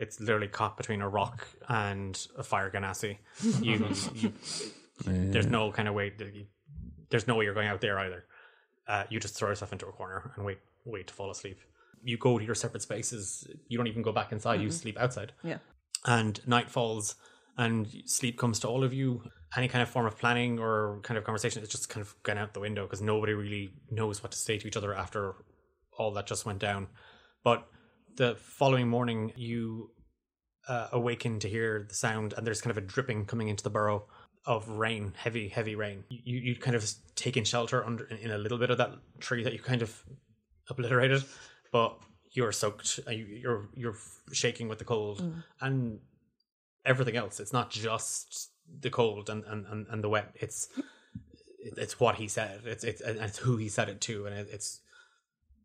it's 0.00 0.18
literally 0.20 0.48
caught 0.48 0.76
between 0.76 1.00
a 1.02 1.08
rock 1.08 1.46
and 1.68 2.26
a 2.36 2.42
fire 2.42 2.70
genasi. 2.70 3.18
You, 3.60 3.86
you 4.14 4.32
there's 5.04 5.46
no 5.46 5.70
kind 5.72 5.88
of 5.88 5.94
way. 5.94 6.12
you- 6.18 6.46
There's 7.10 7.26
no 7.26 7.34
way 7.36 7.44
you're 7.44 7.54
going 7.54 7.68
out 7.68 7.80
there 7.80 7.98
either. 7.98 8.24
Uh, 8.88 9.04
you 9.10 9.20
just 9.20 9.34
throw 9.36 9.48
yourself 9.50 9.72
into 9.72 9.86
a 9.86 9.92
corner 9.92 10.32
and 10.36 10.44
wait, 10.44 10.58
wait 10.84 11.06
to 11.08 11.14
fall 11.14 11.30
asleep. 11.30 11.58
You 12.02 12.16
go 12.16 12.38
to 12.38 12.44
your 12.44 12.54
separate 12.54 12.82
spaces. 12.82 13.46
You 13.68 13.76
don't 13.78 13.86
even 13.88 14.02
go 14.02 14.12
back 14.12 14.32
inside. 14.32 14.60
You 14.60 14.70
sleep 14.70 14.98
outside 14.98 15.32
Yeah. 15.44 15.58
and 16.06 16.40
night 16.46 16.70
falls 16.70 17.14
and 17.58 17.86
sleep 18.06 18.38
comes 18.38 18.58
to 18.60 18.68
all 18.68 18.82
of 18.84 18.92
you 18.94 19.22
any 19.56 19.68
kind 19.68 19.82
of 19.82 19.88
form 19.88 20.06
of 20.06 20.16
planning 20.16 20.58
or 20.60 21.00
kind 21.02 21.18
of 21.18 21.24
conversation 21.24 21.62
is 21.62 21.68
just 21.68 21.88
kind 21.90 22.00
of 22.06 22.14
gone 22.22 22.38
out 22.38 22.54
the 22.54 22.60
window 22.60 22.84
because 22.84 23.02
nobody 23.02 23.32
really 23.34 23.72
knows 23.90 24.22
what 24.22 24.30
to 24.32 24.38
say 24.38 24.56
to 24.56 24.66
each 24.68 24.76
other 24.76 24.94
after 24.94 25.34
all 25.98 26.12
that 26.12 26.26
just 26.26 26.46
went 26.46 26.60
down 26.60 26.86
but 27.44 27.66
the 28.20 28.36
following 28.36 28.86
morning 28.86 29.32
you 29.34 29.90
uh, 30.68 30.88
awaken 30.92 31.38
to 31.40 31.48
hear 31.48 31.86
the 31.88 31.94
sound 31.94 32.34
and 32.36 32.46
there's 32.46 32.60
kind 32.60 32.70
of 32.70 32.76
a 32.76 32.86
dripping 32.86 33.24
coming 33.24 33.48
into 33.48 33.64
the 33.64 33.70
burrow 33.70 34.04
of 34.44 34.68
rain 34.68 35.14
heavy 35.16 35.48
heavy 35.48 35.74
rain. 35.74 36.04
You 36.10 36.36
you 36.38 36.54
kind 36.56 36.76
of 36.76 36.84
taken 37.14 37.44
shelter 37.44 37.82
under 37.84 38.04
in 38.04 38.30
a 38.30 38.36
little 38.36 38.58
bit 38.58 38.68
of 38.70 38.76
that 38.76 38.92
tree 39.20 39.42
that 39.44 39.54
you 39.54 39.58
kind 39.58 39.80
of 39.80 40.04
obliterated 40.68 41.24
but 41.72 41.98
you're 42.32 42.52
soaked 42.52 43.00
uh, 43.08 43.10
you- 43.10 43.38
you're 43.42 43.68
you're 43.74 43.96
shaking 44.32 44.68
with 44.68 44.78
the 44.78 44.84
cold. 44.84 45.18
And 45.62 46.00
everything 46.84 47.16
else 47.16 47.40
it's 47.40 47.54
not 47.54 47.70
just 47.70 48.50
the 48.84 48.90
cold 48.90 49.30
and 49.30 49.44
and 49.44 49.64
and, 49.66 49.86
and 49.90 50.04
the 50.04 50.10
wet. 50.10 50.28
It's 50.34 50.68
it's 51.82 51.98
what 51.98 52.16
he 52.16 52.28
said. 52.28 52.60
It's 52.66 52.84
it's 52.84 53.00
and 53.00 53.18
it's 53.18 53.38
who 53.38 53.56
he 53.56 53.68
said 53.70 53.88
it 53.88 54.00
to 54.02 54.26
and 54.26 54.34
it's 54.56 54.80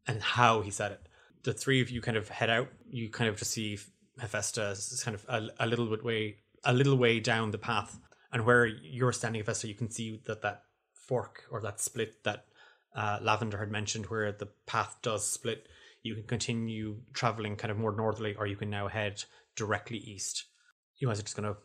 and 0.08 0.22
how 0.22 0.62
he 0.62 0.72
said 0.72 0.94
it 0.94 1.02
the 1.46 1.54
three 1.54 1.82
of 1.82 1.90
you 1.90 2.02
kind 2.02 2.18
of 2.18 2.28
head 2.30 2.50
out 2.50 2.68
you 2.90 3.10
kind 3.10 3.30
of 3.30 3.38
just 3.38 3.52
see 3.52 3.78
hephaestus 4.20 5.04
kind 5.04 5.16
of 5.16 5.26
a, 5.30 5.50
a 5.60 5.68
little 5.68 5.86
bit 5.88 6.04
way 6.04 6.38
a 6.64 6.74
little 6.74 6.98
way 6.98 7.20
down 7.20 7.52
the 7.52 7.58
path. 7.58 8.00
And 8.32 8.46
where 8.46 8.66
you're 8.66 9.14
standing 9.14 9.40
hephaestus 9.42 9.70
you 9.70 9.76
can 9.76 9.90
see 9.92 10.20
that 10.26 10.42
that 10.42 10.64
fork 10.94 11.44
or 11.52 11.62
that 11.62 11.80
split 11.80 12.24
that 12.24 12.46
uh, 12.96 13.20
lavender 13.22 13.58
had 13.58 13.70
mentioned 13.72 14.06
where 14.08 14.32
the 14.32 14.48
path 14.66 14.98
does 15.02 15.30
split. 15.30 15.68
You 16.02 16.16
can 16.16 16.24
continue 16.24 16.98
traveling 17.14 17.56
kind 17.56 17.72
of 17.72 17.78
more 17.78 17.92
northerly 17.96 18.36
or 18.36 18.48
you 18.48 18.56
can 18.56 18.70
now 18.70 18.88
head 18.88 19.24
directly 19.56 19.98
east. 19.98 20.46
You 20.98 21.08
guys 21.10 21.20
are 21.20 21.24
just 21.24 21.36
gonna 21.36 21.56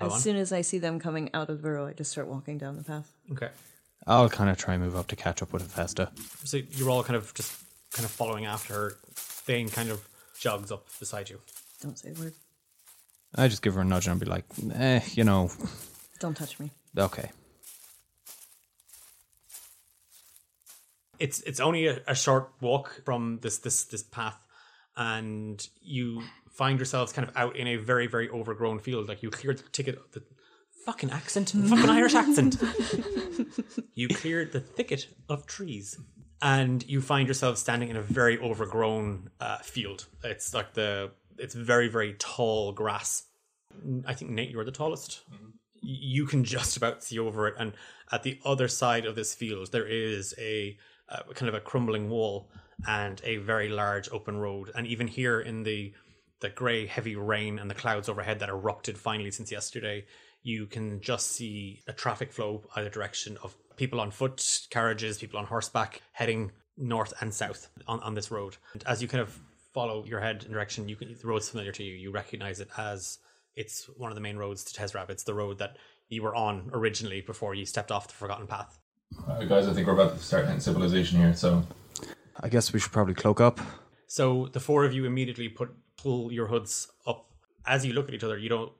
As 0.00 0.12
on? 0.12 0.20
soon 0.20 0.36
as 0.36 0.52
I 0.52 0.60
see 0.62 0.78
them 0.78 0.98
coming 0.98 1.30
out 1.34 1.48
of 1.48 1.56
the 1.56 1.62
burrow, 1.62 1.86
I 1.86 1.92
just 1.92 2.10
start 2.12 2.26
walking 2.28 2.58
down 2.58 2.76
the 2.76 2.84
path. 2.84 3.10
okay. 3.32 3.48
I'll 4.06 4.28
kind 4.28 4.50
of 4.50 4.56
try 4.58 4.74
and 4.74 4.82
move 4.82 4.96
up 4.96 5.06
to 5.08 5.16
catch 5.16 5.42
up 5.42 5.52
with 5.52 5.62
Hephaestus. 5.62 6.08
so 6.44 6.56
you're 6.56 6.90
all 6.90 7.04
kind 7.04 7.14
of 7.16 7.32
just 7.34 7.61
kind 7.92 8.04
of 8.04 8.10
following 8.10 8.46
after 8.46 8.72
her 8.74 8.96
Thane 9.14 9.68
kind 9.68 9.90
of 9.90 10.06
jogs 10.38 10.70
up 10.72 10.86
beside 10.98 11.28
you 11.30 11.40
Don't 11.80 11.98
say 11.98 12.10
a 12.10 12.20
word. 12.20 12.34
I 13.34 13.48
just 13.48 13.62
give 13.62 13.74
her 13.74 13.80
a 13.80 13.84
nudge 13.84 14.06
and 14.06 14.14
I'll 14.14 14.18
be 14.20 14.26
like, 14.26 14.44
eh, 14.74 15.00
you 15.14 15.24
know, 15.24 15.50
Don't 16.20 16.36
touch 16.36 16.58
me. 16.60 16.70
okay. 16.98 17.30
it's 21.18 21.40
it's 21.42 21.60
only 21.60 21.86
a, 21.86 22.00
a 22.08 22.14
short 22.14 22.50
walk 22.60 23.02
from 23.04 23.38
this 23.42 23.58
this 23.58 23.84
this 23.84 24.02
path 24.02 24.38
and 24.96 25.68
you 25.80 26.20
find 26.50 26.78
yourselves 26.78 27.12
kind 27.12 27.28
of 27.28 27.36
out 27.36 27.54
in 27.56 27.66
a 27.68 27.76
very 27.76 28.06
very 28.08 28.28
overgrown 28.30 28.78
field 28.80 29.08
like 29.08 29.22
you 29.22 29.30
cleared 29.30 29.58
the 29.58 29.68
ticket 29.70 29.98
the 30.12 30.22
fucking 30.84 31.10
accent 31.10 31.50
fucking 31.50 31.88
irish 31.90 32.14
accent 32.14 32.56
you 33.94 34.08
cleared 34.08 34.50
the 34.52 34.58
thicket 34.60 35.06
of 35.28 35.46
trees 35.46 35.96
and 36.42 36.84
you 36.88 37.00
find 37.00 37.28
yourself 37.28 37.56
standing 37.56 37.88
in 37.88 37.96
a 37.96 38.02
very 38.02 38.38
overgrown 38.40 39.30
uh, 39.40 39.58
field. 39.58 40.06
It's 40.24 40.52
like 40.52 40.74
the 40.74 41.12
it's 41.38 41.54
very 41.54 41.88
very 41.88 42.14
tall 42.18 42.72
grass. 42.72 43.22
I 44.04 44.12
think 44.12 44.32
nate 44.32 44.50
you're 44.50 44.64
the 44.64 44.72
tallest. 44.72 45.22
You 45.80 46.26
can 46.26 46.44
just 46.44 46.76
about 46.76 47.04
see 47.04 47.18
over 47.18 47.46
it. 47.46 47.54
And 47.58 47.72
at 48.10 48.24
the 48.24 48.38
other 48.44 48.68
side 48.68 49.06
of 49.06 49.14
this 49.14 49.34
field 49.34 49.70
there 49.70 49.86
is 49.86 50.34
a 50.36 50.76
uh, 51.08 51.22
kind 51.34 51.48
of 51.48 51.54
a 51.54 51.60
crumbling 51.60 52.10
wall 52.10 52.50
and 52.86 53.20
a 53.24 53.36
very 53.36 53.68
large 53.68 54.10
open 54.10 54.36
road. 54.36 54.70
And 54.74 54.86
even 54.86 55.06
here 55.06 55.40
in 55.40 55.62
the 55.62 55.94
the 56.40 56.50
grey 56.50 56.86
heavy 56.86 57.14
rain 57.14 57.60
and 57.60 57.70
the 57.70 57.74
clouds 57.74 58.08
overhead 58.08 58.40
that 58.40 58.48
erupted 58.48 58.98
finally 58.98 59.30
since 59.30 59.52
yesterday 59.52 60.04
you 60.42 60.66
can 60.66 61.00
just 61.00 61.30
see 61.30 61.80
a 61.86 61.92
traffic 61.92 62.32
flow 62.32 62.64
either 62.74 62.90
direction 62.90 63.38
of 63.44 63.54
people 63.76 64.00
on 64.00 64.10
foot 64.10 64.66
carriages 64.70 65.18
people 65.18 65.38
on 65.38 65.46
horseback 65.46 66.02
heading 66.12 66.50
north 66.76 67.12
and 67.20 67.32
south 67.32 67.68
on, 67.86 68.00
on 68.00 68.14
this 68.14 68.30
road 68.30 68.56
and 68.72 68.82
as 68.86 69.02
you 69.02 69.08
kind 69.08 69.20
of 69.20 69.38
follow 69.74 70.04
your 70.04 70.20
head 70.20 70.44
in 70.44 70.52
direction 70.52 70.88
you 70.88 70.96
can 70.96 71.14
the 71.20 71.26
road's 71.26 71.48
familiar 71.48 71.72
to 71.72 71.82
you 71.82 71.94
you 71.94 72.10
recognize 72.10 72.60
it 72.60 72.68
as 72.76 73.18
it's 73.54 73.84
one 73.96 74.10
of 74.10 74.14
the 74.14 74.20
main 74.20 74.36
roads 74.36 74.64
to 74.64 74.80
Tezrab. 74.80 75.10
It's 75.10 75.24
the 75.24 75.34
road 75.34 75.58
that 75.58 75.76
you 76.08 76.22
were 76.22 76.34
on 76.34 76.70
originally 76.72 77.20
before 77.20 77.54
you 77.54 77.66
stepped 77.66 77.90
off 77.90 78.08
the 78.08 78.14
Forgotten 78.14 78.46
Path. 78.46 78.78
Alright, 79.28 79.48
guys, 79.48 79.68
I 79.68 79.74
think 79.74 79.86
we're 79.86 79.94
about 79.94 80.16
to 80.16 80.22
start 80.22 80.46
hitting 80.46 80.60
civilization 80.60 81.18
here. 81.18 81.34
So 81.34 81.62
I 82.40 82.48
guess 82.48 82.72
we 82.72 82.80
should 82.80 82.92
probably 82.92 83.14
cloak 83.14 83.40
up. 83.40 83.60
So 84.06 84.48
the 84.52 84.60
four 84.60 84.84
of 84.84 84.92
you 84.92 85.04
immediately 85.04 85.48
put 85.48 85.70
pull 85.96 86.32
your 86.32 86.46
hoods 86.46 86.88
up. 87.06 87.26
As 87.66 87.84
you 87.86 87.92
look 87.92 88.08
at 88.08 88.14
each 88.14 88.24
other, 88.24 88.38
you 88.38 88.48
don't 88.48 88.72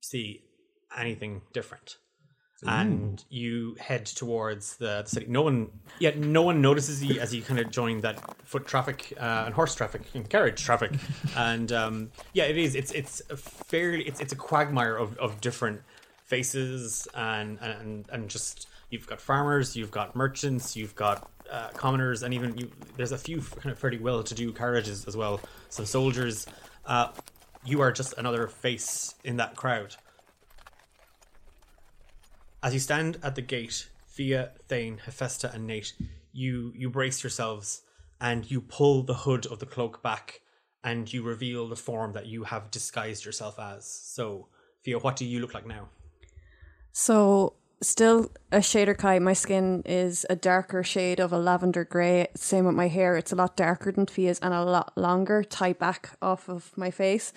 see 0.00 0.42
anything 0.96 1.42
different. 1.52 1.96
And 2.66 3.24
you 3.28 3.76
head 3.78 4.06
towards 4.06 4.76
the, 4.76 5.02
the 5.02 5.08
city. 5.08 5.26
No 5.28 5.42
one, 5.42 5.70
yet 6.00 6.18
no 6.18 6.42
one 6.42 6.60
notices 6.60 7.04
you 7.04 7.20
as 7.20 7.34
you 7.34 7.42
kind 7.42 7.60
of 7.60 7.70
join 7.70 8.00
that 8.00 8.18
foot 8.44 8.66
traffic 8.66 9.12
uh, 9.16 9.44
and 9.46 9.54
horse 9.54 9.74
traffic 9.74 10.02
and 10.14 10.28
carriage 10.28 10.62
traffic. 10.62 10.92
and 11.36 11.70
um, 11.72 12.10
yeah, 12.32 12.44
it 12.44 12.58
is. 12.58 12.74
It's 12.74 12.90
it's 12.92 13.22
a 13.30 13.36
fairly 13.36 14.04
it's 14.04 14.20
it's 14.20 14.32
a 14.32 14.36
quagmire 14.36 14.96
of, 14.96 15.16
of 15.18 15.40
different 15.40 15.82
faces 16.24 17.06
and 17.14 17.58
and 17.60 18.06
and 18.10 18.28
just 18.28 18.66
you've 18.90 19.06
got 19.06 19.20
farmers, 19.20 19.76
you've 19.76 19.90
got 19.90 20.16
merchants, 20.16 20.76
you've 20.76 20.94
got 20.94 21.30
uh, 21.50 21.68
commoners, 21.70 22.22
and 22.22 22.34
even 22.34 22.56
you, 22.56 22.70
there's 22.96 23.12
a 23.12 23.18
few 23.18 23.40
kind 23.40 23.70
of 23.70 23.78
fairly 23.78 23.98
well-to-do 23.98 24.52
carriages 24.52 25.06
as 25.06 25.16
well. 25.16 25.40
Some 25.68 25.86
soldiers. 25.86 26.46
Uh, 26.86 27.12
you 27.64 27.80
are 27.80 27.92
just 27.92 28.14
another 28.16 28.46
face 28.46 29.14
in 29.24 29.36
that 29.36 29.56
crowd. 29.56 29.94
As 32.62 32.74
you 32.74 32.80
stand 32.80 33.18
at 33.22 33.36
the 33.36 33.42
gate, 33.42 33.88
Fia, 34.06 34.50
Thane, 34.68 34.98
Hephaestus, 35.04 35.54
and 35.54 35.66
Nate, 35.66 35.92
you 36.32 36.72
you 36.74 36.90
brace 36.90 37.22
yourselves 37.22 37.82
and 38.20 38.50
you 38.50 38.60
pull 38.60 39.04
the 39.04 39.14
hood 39.14 39.46
of 39.46 39.60
the 39.60 39.66
cloak 39.66 40.02
back 40.02 40.40
and 40.82 41.12
you 41.12 41.22
reveal 41.22 41.68
the 41.68 41.76
form 41.76 42.12
that 42.14 42.26
you 42.26 42.44
have 42.44 42.70
disguised 42.70 43.24
yourself 43.24 43.58
as. 43.60 43.86
So, 43.86 44.48
Fia, 44.82 44.98
what 44.98 45.16
do 45.16 45.24
you 45.24 45.40
look 45.40 45.54
like 45.54 45.66
now? 45.66 45.88
So, 46.92 47.54
still 47.80 48.32
a 48.50 48.58
shadar-kai. 48.58 49.20
My 49.20 49.34
skin 49.34 49.82
is 49.86 50.26
a 50.28 50.34
darker 50.34 50.82
shade 50.82 51.20
of 51.20 51.32
a 51.32 51.38
lavender 51.38 51.84
grey. 51.84 52.26
Same 52.34 52.64
with 52.64 52.74
my 52.74 52.88
hair. 52.88 53.16
It's 53.16 53.32
a 53.32 53.36
lot 53.36 53.56
darker 53.56 53.92
than 53.92 54.06
Fia's 54.06 54.40
and 54.40 54.52
a 54.52 54.64
lot 54.64 54.96
longer, 54.96 55.44
tied 55.44 55.78
back 55.78 56.16
off 56.20 56.48
of 56.48 56.76
my 56.76 56.90
face. 56.90 57.32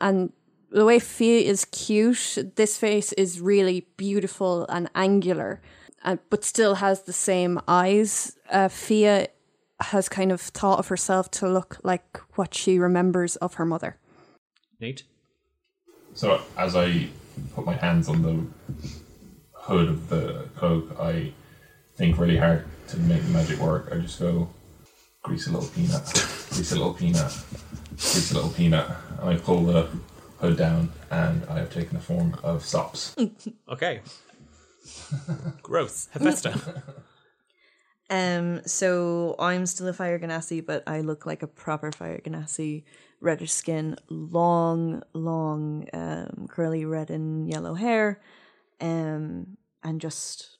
And 0.00 0.32
the 0.70 0.84
way 0.84 0.98
Fia 0.98 1.40
is 1.40 1.64
cute, 1.66 2.38
this 2.56 2.78
face 2.78 3.12
is 3.14 3.40
really 3.40 3.86
beautiful 3.96 4.66
and 4.68 4.88
angular, 4.94 5.60
uh, 6.04 6.16
but 6.30 6.44
still 6.44 6.76
has 6.76 7.02
the 7.02 7.12
same 7.12 7.60
eyes. 7.66 8.36
Uh, 8.50 8.68
Fia 8.68 9.28
has 9.80 10.08
kind 10.08 10.30
of 10.30 10.40
thought 10.40 10.78
of 10.78 10.88
herself 10.88 11.30
to 11.30 11.48
look 11.48 11.78
like 11.82 12.18
what 12.34 12.54
she 12.54 12.78
remembers 12.78 13.36
of 13.36 13.54
her 13.54 13.64
mother. 13.64 13.98
Nate? 14.80 15.04
So 16.14 16.40
as 16.56 16.76
I 16.76 17.08
put 17.54 17.64
my 17.64 17.74
hands 17.74 18.08
on 18.08 18.22
the 18.22 18.46
hood 19.52 19.88
of 19.88 20.08
the 20.08 20.48
cloak, 20.56 20.96
I 21.00 21.32
think 21.96 22.18
really 22.18 22.36
hard 22.36 22.64
to 22.88 22.98
make 22.98 23.22
the 23.22 23.28
magic 23.28 23.58
work. 23.58 23.90
I 23.92 23.98
just 23.98 24.20
go 24.20 24.48
grease 25.22 25.46
a 25.46 25.52
little 25.52 25.68
peanut, 25.68 26.02
grease 26.50 26.72
a 26.72 26.76
little 26.76 26.94
peanut, 26.94 27.32
grease 27.90 28.32
a 28.32 28.34
little 28.34 28.50
peanut, 28.50 28.86
and 29.20 29.30
I 29.30 29.36
pull 29.36 29.64
the 29.64 29.88
hood 30.40 30.56
down, 30.56 30.90
and 31.10 31.44
I 31.46 31.58
have 31.58 31.72
taken 31.72 31.94
the 31.94 32.02
form 32.02 32.36
of 32.42 32.64
Sops. 32.64 33.16
Okay. 33.68 34.00
Gross. 35.62 36.08
Hephaestus. 36.12 36.68
Um, 38.12 38.62
so 38.66 39.36
I'm 39.38 39.66
still 39.66 39.86
a 39.86 39.92
fire 39.92 40.18
genasi, 40.18 40.66
but 40.66 40.82
I 40.88 41.00
look 41.00 41.26
like 41.26 41.44
a 41.44 41.46
proper 41.46 41.92
fire 41.92 42.20
genasi. 42.20 42.82
Reddish 43.20 43.52
skin, 43.52 43.94
long, 44.08 45.04
long, 45.12 45.86
um, 45.92 46.48
curly 46.50 46.84
red 46.84 47.10
and 47.10 47.48
yellow 47.48 47.74
hair, 47.74 48.20
um, 48.80 49.56
and 49.84 50.00
just 50.00 50.58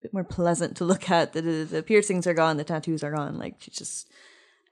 a 0.00 0.06
bit 0.06 0.12
more 0.12 0.24
pleasant 0.24 0.78
to 0.78 0.84
look 0.84 1.10
at. 1.10 1.32
The, 1.32 1.42
the, 1.42 1.64
the 1.64 1.82
piercings 1.84 2.26
are 2.26 2.34
gone, 2.34 2.56
the 2.56 2.64
tattoos 2.64 3.04
are 3.04 3.12
gone. 3.12 3.38
Like 3.38 3.56
she's 3.60 3.76
just, 3.76 4.10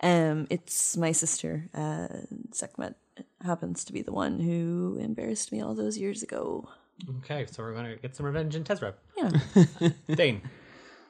um, 0.03 0.49
it's 0.51 0.97
my 0.97 1.13
sister, 1.13 1.69
uh, 1.73 2.09
Sekhmet 2.51 2.97
happens 3.43 3.85
to 3.85 3.93
be 3.93 4.03
the 4.03 4.13
one 4.13 4.41
who 4.41 4.99
embarrassed 5.01 5.53
me 5.53 5.61
all 5.61 5.75
those 5.75 5.99
years 5.99 6.23
ago. 6.23 6.69
Okay, 7.19 7.47
so 7.51 7.63
we're 7.63 7.73
going 7.73 7.87
to 7.87 7.97
get 7.97 8.15
some 8.15 8.27
revenge 8.27 8.55
in 8.55 8.65
Tezrab. 8.65 8.95
Yeah. 9.17 9.91
Dane. 10.15 10.43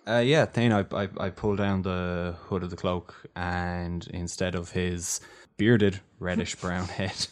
Uh, 0.07 0.23
yeah, 0.25 0.45
Thane, 0.47 0.73
I, 0.73 0.85
I, 0.93 1.09
I 1.19 1.31
pull 1.31 1.55
down 1.55 1.83
the 1.83 2.35
hood 2.47 2.65
of 2.65 2.71
the 2.71 2.77
cloak, 2.77 3.15
and 3.37 4.07
instead 4.09 4.55
of 4.55 4.71
his 4.71 5.21
bearded 5.57 6.01
reddish 6.19 6.57
brown 6.57 6.89
head, 6.89 7.29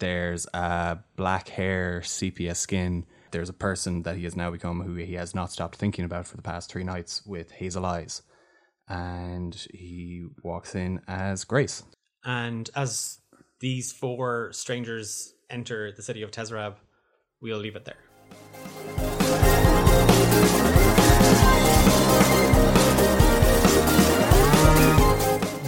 there's 0.00 0.46
a 0.52 0.98
black 1.16 1.48
hair, 1.48 2.02
sepia 2.02 2.54
skin. 2.54 3.06
There's 3.30 3.48
a 3.48 3.54
person 3.54 4.02
that 4.02 4.16
he 4.16 4.24
has 4.24 4.36
now 4.36 4.50
become 4.50 4.82
who 4.82 4.94
he 4.96 5.14
has 5.14 5.34
not 5.34 5.50
stopped 5.50 5.76
thinking 5.76 6.04
about 6.04 6.26
for 6.26 6.36
the 6.36 6.42
past 6.42 6.70
three 6.70 6.84
nights 6.84 7.24
with 7.24 7.52
hazel 7.52 7.86
eyes. 7.86 8.22
And 8.88 9.54
he 9.72 10.26
walks 10.42 10.74
in 10.74 11.00
as 11.06 11.44
Grace. 11.44 11.84
And 12.24 12.68
as 12.74 13.19
these 13.60 13.92
four 13.92 14.52
strangers 14.52 15.34
enter 15.48 15.92
the 15.92 16.02
city 16.02 16.22
of 16.22 16.30
Tezrab, 16.30 16.76
we'll 17.40 17.58
leave 17.58 17.76
it 17.76 17.84
there. 17.84 17.98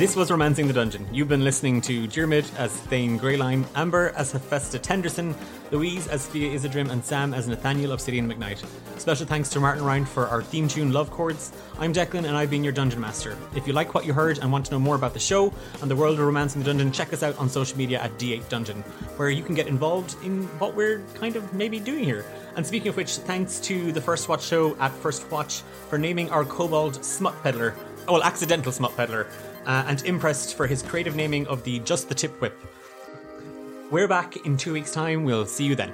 This 0.02 0.16
was 0.16 0.32
Romancing 0.32 0.66
the 0.66 0.72
Dungeon. 0.72 1.06
You've 1.12 1.28
been 1.28 1.44
listening 1.44 1.80
to 1.82 2.08
Jermid 2.08 2.52
as 2.58 2.72
Thane 2.72 3.20
Greyline, 3.20 3.64
Amber 3.76 4.12
as 4.16 4.32
Hephaestus 4.32 4.80
Tenderson, 4.80 5.32
Louise 5.70 6.08
as 6.08 6.26
Fia 6.26 6.50
Isidrim, 6.50 6.90
and 6.90 7.04
Sam 7.04 7.32
as 7.32 7.46
Nathaniel 7.46 7.92
Obsidian 7.92 8.28
McKnight. 8.28 8.66
Special 8.98 9.26
thanks 9.26 9.48
to 9.50 9.60
Martin 9.60 9.84
Ryan 9.84 10.04
for 10.04 10.26
our 10.26 10.42
theme 10.42 10.66
tune 10.66 10.92
Love 10.92 11.12
Chords. 11.12 11.52
I'm 11.78 11.92
Declan 11.92 12.26
and 12.26 12.36
I've 12.36 12.50
been 12.50 12.64
your 12.64 12.72
Dungeon 12.72 13.00
Master. 13.00 13.38
If 13.54 13.68
you 13.68 13.74
like 13.74 13.94
what 13.94 14.04
you 14.04 14.12
heard 14.12 14.38
and 14.38 14.50
want 14.50 14.66
to 14.66 14.72
know 14.72 14.80
more 14.80 14.96
about 14.96 15.12
the 15.12 15.20
show 15.20 15.52
and 15.80 15.88
the 15.88 15.94
world 15.94 16.18
of 16.18 16.26
Romancing 16.26 16.62
the 16.62 16.66
Dungeon, 16.66 16.90
check 16.90 17.12
us 17.12 17.22
out 17.22 17.38
on 17.38 17.48
social 17.48 17.78
media 17.78 18.00
at 18.00 18.18
D8 18.18 18.48
Dungeon, 18.48 18.82
where 19.18 19.30
you 19.30 19.44
can 19.44 19.54
get 19.54 19.68
involved 19.68 20.16
in 20.24 20.48
what 20.58 20.74
we're 20.74 21.00
kind 21.14 21.36
of 21.36 21.54
maybe 21.54 21.78
doing 21.78 22.02
here. 22.02 22.24
And 22.56 22.66
speaking 22.66 22.88
of 22.88 22.96
which, 22.96 23.18
thanks 23.18 23.60
to 23.60 23.92
the 23.92 24.00
First 24.00 24.28
Watch 24.28 24.42
show 24.42 24.76
at 24.80 24.90
First 24.90 25.30
Watch 25.30 25.60
for 25.88 25.96
naming 25.96 26.28
our 26.30 26.44
kobold 26.44 27.04
Smut 27.04 27.40
Peddler, 27.44 27.76
oh, 28.08 28.14
well, 28.14 28.24
accidental 28.24 28.72
Smut 28.72 28.96
Peddler, 28.96 29.28
uh, 29.66 29.84
and 29.86 30.04
Impressed 30.04 30.56
for 30.56 30.66
his 30.66 30.82
creative 30.82 31.16
naming 31.16 31.46
of 31.46 31.64
the 31.64 31.78
Just 31.80 32.08
the 32.08 32.14
Tip 32.14 32.40
Whip. 32.40 32.58
We're 33.90 34.08
back 34.08 34.36
in 34.46 34.56
two 34.56 34.72
weeks' 34.72 34.92
time. 34.92 35.24
We'll 35.24 35.46
see 35.46 35.64
you 35.64 35.74
then. 35.74 35.92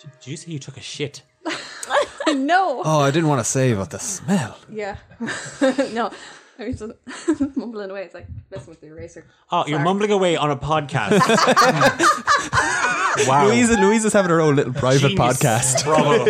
Did 0.00 0.30
you 0.30 0.36
say 0.36 0.52
you 0.52 0.58
took 0.58 0.76
a 0.76 0.80
shit? 0.80 1.22
no. 2.28 2.82
Oh, 2.84 3.00
I 3.00 3.10
didn't 3.10 3.28
want 3.28 3.40
to 3.40 3.44
say 3.44 3.70
about 3.70 3.90
the 3.90 3.98
smell. 3.98 4.58
Yeah. 4.68 4.96
no. 5.92 6.10
I 6.60 6.66
was 6.66 6.80
just 6.80 6.92
mumbling 7.56 7.88
away. 7.90 8.02
It's 8.02 8.14
like 8.14 8.26
messing 8.50 8.70
with 8.70 8.80
the 8.80 8.88
eraser. 8.88 9.24
Oh, 9.52 9.64
you're 9.66 9.76
Sorry. 9.76 9.84
mumbling 9.84 10.10
away 10.10 10.36
on 10.36 10.50
a 10.50 10.56
podcast. 10.56 11.20
wow. 13.28 13.46
Louise, 13.46 13.70
Louise 13.78 14.04
is 14.04 14.12
having 14.12 14.30
her 14.30 14.40
own 14.40 14.56
little 14.56 14.72
private 14.72 15.10
Genius. 15.10 15.38
podcast. 15.38 15.84
Bravo. 15.84 16.24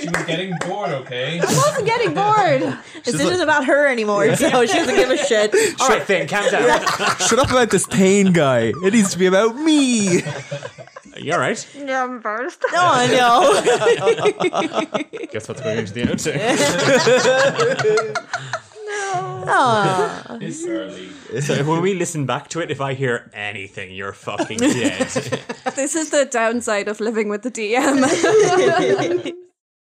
She 0.00 0.08
was 0.08 0.24
getting 0.24 0.54
bored, 0.66 0.88
okay? 0.90 1.38
I 1.40 1.44
wasn't 1.44 1.84
getting 1.86 2.14
bored. 2.14 2.78
This 3.04 3.20
isn't 3.20 3.40
about 3.42 3.66
her 3.66 3.86
anymore, 3.88 4.34
so 4.36 4.64
she 4.64 4.72
doesn't 4.72 4.96
give 4.96 5.10
a 5.10 5.18
shit. 5.18 5.54
All 5.80 5.88
right, 5.88 6.02
Finn, 6.02 6.26
calm 6.28 6.50
down. 6.50 6.80
Shut 7.18 7.38
up 7.38 7.50
about 7.50 7.68
this 7.70 7.84
Thane 7.86 8.32
guy. 8.32 8.72
It 8.82 8.92
needs 8.94 9.10
to 9.12 9.18
be 9.18 9.26
about 9.26 9.54
me. 9.56 10.22
You 11.18 11.32
all 11.32 11.38
right? 11.40 11.66
Yeah, 11.76 12.04
I'm 12.04 12.12
embarrassed. 12.16 12.62
No, 12.72 12.78
I 12.80 13.06
know. 13.06 13.52
Guess 15.30 15.48
what's 15.48 15.60
going 15.60 15.78
into 15.78 15.92
the 15.92 16.02
outtake? 16.02 16.36
Aw. 19.48 20.38
It's 20.40 20.66
early. 20.66 21.40
so 21.40 21.64
when 21.64 21.80
we 21.82 21.94
listen 21.94 22.26
back 22.26 22.48
to 22.48 22.60
it, 22.60 22.70
if 22.70 22.80
I 22.80 22.94
hear 22.94 23.30
anything, 23.32 23.90
you're 23.92 24.12
fucking 24.12 24.58
dead. 24.58 25.08
This 25.74 25.94
is 25.94 26.10
the 26.10 26.24
downside 26.30 26.88
of 26.88 27.00
living 27.00 27.28
with 27.28 27.42
the 27.42 27.50
DM. 27.50 29.32